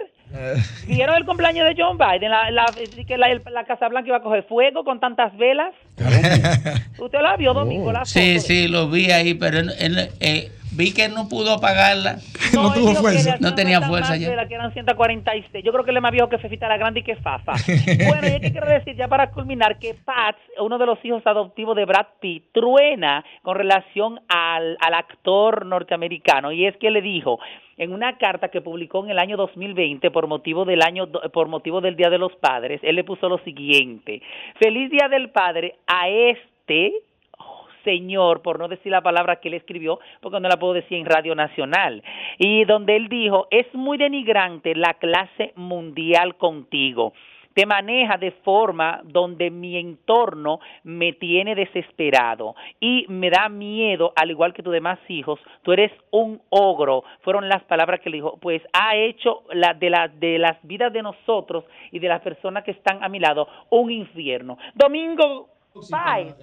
¿Vieron 0.87 1.15
el 1.17 1.25
cumpleaños 1.25 1.65
de 1.67 1.75
John 1.81 1.97
Biden? 1.97 2.29
La, 2.29 2.51
la, 2.51 2.65
que 3.07 3.17
la, 3.17 3.27
la 3.51 3.63
Casa 3.65 3.87
Blanca 3.89 4.07
iba 4.07 4.17
a 4.17 4.21
coger 4.21 4.43
fuego 4.43 4.83
con 4.83 4.99
tantas 4.99 5.35
velas. 5.37 5.73
¿Usted 6.99 7.19
la 7.21 7.35
vio, 7.35 7.53
Domingo? 7.53 7.91
La 7.91 8.05
sí, 8.05 8.39
sí, 8.39 8.67
lo 8.67 8.89
vi 8.89 9.11
ahí, 9.11 9.33
pero 9.33 9.59
él- 9.59 9.73
él, 9.79 10.09
eh, 10.19 10.51
vi 10.79 10.93
que 10.93 11.09
no 11.09 11.27
pudo 11.27 11.59
pagarla. 11.59 12.15
No, 12.51 12.73
le 12.73 13.17
hacían 13.17 13.37
No 13.41 13.53
tenía 13.53 13.79
fuerza 13.79 14.15
ya. 14.15 14.27
velas, 14.27 14.47
que 14.47 14.55
eran 14.55 14.73
146. 14.73 15.63
Yo 15.63 15.71
creo 15.71 15.83
que 15.83 15.91
él 15.91 15.97
es 15.97 16.01
más 16.01 16.11
viejo 16.11 16.29
que 16.29 16.39
Fefita 16.39 16.67
la 16.67 16.77
Grande 16.77 17.01
y 17.01 17.03
que 17.03 17.15
Fafa. 17.15 17.53
bueno, 18.07 18.27
y 18.27 18.31
es 18.31 18.39
que 18.39 18.51
quiero 18.51 18.67
decir, 18.67 18.95
ya 18.95 19.07
para 19.07 19.29
culminar, 19.29 19.77
que 19.77 19.93
Pats, 19.93 20.39
uno 20.59 20.79
de 20.79 20.87
los 20.87 20.97
hijos 21.05 21.21
adoptivos 21.27 21.75
de 21.75 21.85
Brad 21.85 22.07
Pitt, 22.19 22.45
truena 22.51 23.23
con 23.43 23.55
relación 23.55 24.19
al, 24.29 24.77
al 24.81 24.93
actor 24.95 25.67
norteamericano. 25.67 26.51
Y 26.51 26.65
es 26.65 26.75
que 26.77 26.89
le 26.89 27.03
dijo 27.03 27.39
en 27.77 27.93
una 27.93 28.17
carta 28.17 28.49
que 28.49 28.61
publicó 28.61 29.03
en 29.03 29.11
el 29.11 29.19
año 29.19 29.37
2020 29.37 30.09
por 30.09 30.25
motivo 30.25 30.65
del 30.65 30.81
año 30.81 31.07
por 31.31 31.49
motivo 31.49 31.81
del 31.81 31.95
Día 31.95 32.09
de 32.09 32.17
los 32.17 32.35
Padres, 32.37 32.81
él 32.83 32.95
le 32.95 33.03
puso 33.03 33.29
lo 33.29 33.37
siguiente: 33.39 34.23
Feliz 34.59 34.89
Día 34.89 35.07
del 35.07 35.29
Padre 35.29 35.75
a 35.85 36.09
este 36.09 36.93
señor, 37.89 38.41
por 38.41 38.59
no 38.59 38.67
decir 38.67 38.91
la 38.91 39.01
palabra 39.01 39.37
que 39.37 39.47
él 39.47 39.55
escribió, 39.55 39.99
porque 40.21 40.39
no 40.39 40.47
la 40.47 40.57
puedo 40.57 40.73
decir 40.73 40.97
en 40.97 41.05
Radio 41.05 41.33
Nacional, 41.33 42.03
y 42.37 42.65
donde 42.65 42.95
él 42.95 43.09
dijo, 43.09 43.47
es 43.49 43.65
muy 43.73 43.97
denigrante 43.97 44.75
la 44.75 44.93
clase 44.95 45.53
mundial 45.55 46.35
contigo. 46.37 47.13
Te 47.55 47.65
maneja 47.65 48.17
de 48.17 48.31
forma 48.31 49.01
donde 49.03 49.49
mi 49.49 49.75
entorno 49.75 50.59
me 50.83 51.13
tiene 51.13 51.55
desesperado 51.55 52.55
y 52.79 53.05
me 53.09 53.31
da 53.31 53.49
miedo, 53.49 54.13
al 54.15 54.29
igual 54.29 54.53
que 54.53 54.61
tus 54.61 54.71
demás 54.71 54.99
hijos. 55.09 55.39
Tú 55.63 55.73
eres 55.73 55.91
un 56.11 56.39
ogro, 56.49 57.03
fueron 57.21 57.49
las 57.49 57.63
palabras 57.63 57.99
que 58.01 58.11
le 58.11 58.17
dijo. 58.17 58.37
Pues 58.39 58.61
ha 58.71 58.95
hecho 58.95 59.43
la, 59.51 59.73
de, 59.73 59.89
la, 59.89 60.07
de 60.07 60.37
las 60.37 60.57
vidas 60.61 60.93
de 60.93 61.01
nosotros 61.01 61.65
y 61.91 61.99
de 61.99 62.07
las 62.07 62.21
personas 62.21 62.63
que 62.63 62.71
están 62.71 63.03
a 63.03 63.09
mi 63.09 63.19
lado 63.19 63.47
un 63.71 63.91
infierno. 63.91 64.57
Domingo, 64.75 65.49
bye. 65.89 66.33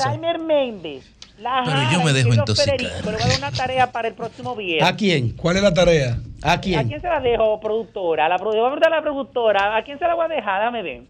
Kramer 0.00 0.38
Méndez. 0.38 1.10
La 1.38 1.62
Pero 1.64 1.76
Jara, 1.76 1.92
yo 1.92 2.02
me 2.04 2.12
dejo 2.12 2.32
intoxicar. 2.32 2.78
Federico, 2.78 3.10
Le 3.10 3.16
voy 3.16 3.22
a 3.24 3.26
dar 3.28 3.38
una 3.38 3.50
tarea 3.50 3.90
para 3.90 4.06
el 4.08 4.14
próximo 4.14 4.54
viernes. 4.54 4.88
¿A 4.88 4.94
quién? 4.96 5.30
¿Cuál 5.36 5.56
es 5.56 5.62
la 5.62 5.74
tarea? 5.74 6.18
¿A 6.42 6.52
¿A 6.52 6.60
quién 6.60 6.88
se 7.00 7.08
la 7.08 7.20
dejo, 7.20 7.58
productora? 7.60 8.28
La, 8.28 8.38
produ- 8.38 8.62
vamos 8.62 8.78
a 8.80 8.88
la 8.90 9.02
productora. 9.02 9.76
¿A 9.76 9.82
quién 9.82 9.98
se 9.98 10.04
la 10.06 10.14
voy 10.14 10.26
a 10.26 10.28
dejar? 10.28 10.60
Dame 10.62 10.82
ver. 10.82 11.02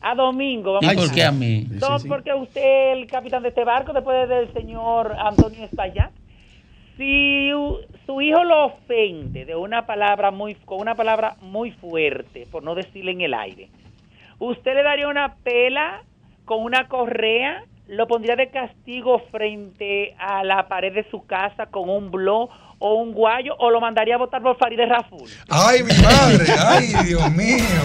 A 0.00 0.14
Domingo. 0.16 0.74
Vamos 0.74 0.92
¿Y 0.92 0.96
a 0.96 0.98
por 1.00 1.12
qué 1.14 1.24
a 1.24 1.30
mí? 1.32 1.66
No, 1.70 1.96
porque 2.08 2.34
usted 2.34 2.60
es 2.92 2.98
el 2.98 3.06
capitán 3.06 3.42
de 3.44 3.50
este 3.50 3.64
barco 3.64 3.92
después 3.92 4.28
del 4.28 4.52
señor 4.52 5.14
Antonio 5.18 5.64
Espaillat. 5.64 6.10
Si 6.96 7.50
su 8.06 8.20
hijo 8.22 8.42
lo 8.44 8.66
ofende 8.66 9.44
de 9.44 9.54
una 9.54 9.86
palabra 9.86 10.30
muy 10.30 10.54
con 10.54 10.80
una 10.80 10.94
palabra 10.94 11.36
muy 11.40 11.70
fuerte, 11.70 12.46
por 12.50 12.62
no 12.62 12.74
decirle 12.74 13.12
en 13.12 13.20
el 13.20 13.34
aire, 13.34 13.68
usted 14.38 14.74
le 14.74 14.82
daría 14.82 15.06
una 15.08 15.34
pela 15.36 16.02
con 16.46 16.62
una 16.62 16.88
correa, 16.88 17.64
lo 17.88 18.06
pondría 18.06 18.36
de 18.36 18.50
castigo 18.50 19.20
frente 19.30 20.14
a 20.18 20.42
la 20.44 20.68
pared 20.68 20.94
de 20.94 21.04
su 21.10 21.26
casa 21.26 21.66
con 21.66 21.90
un 21.90 22.10
blog 22.10 22.48
o 22.78 22.94
un 22.94 23.12
guayo 23.12 23.54
o 23.58 23.70
lo 23.70 23.80
mandaría 23.80 24.14
a 24.14 24.18
votar 24.18 24.42
por 24.42 24.56
Farideh 24.56 24.86
Raful. 24.86 25.28
Ay, 25.50 25.82
mi 25.82 25.92
madre, 26.02 26.46
ay, 26.58 26.94
Dios 27.04 27.32
mío. 27.32 27.82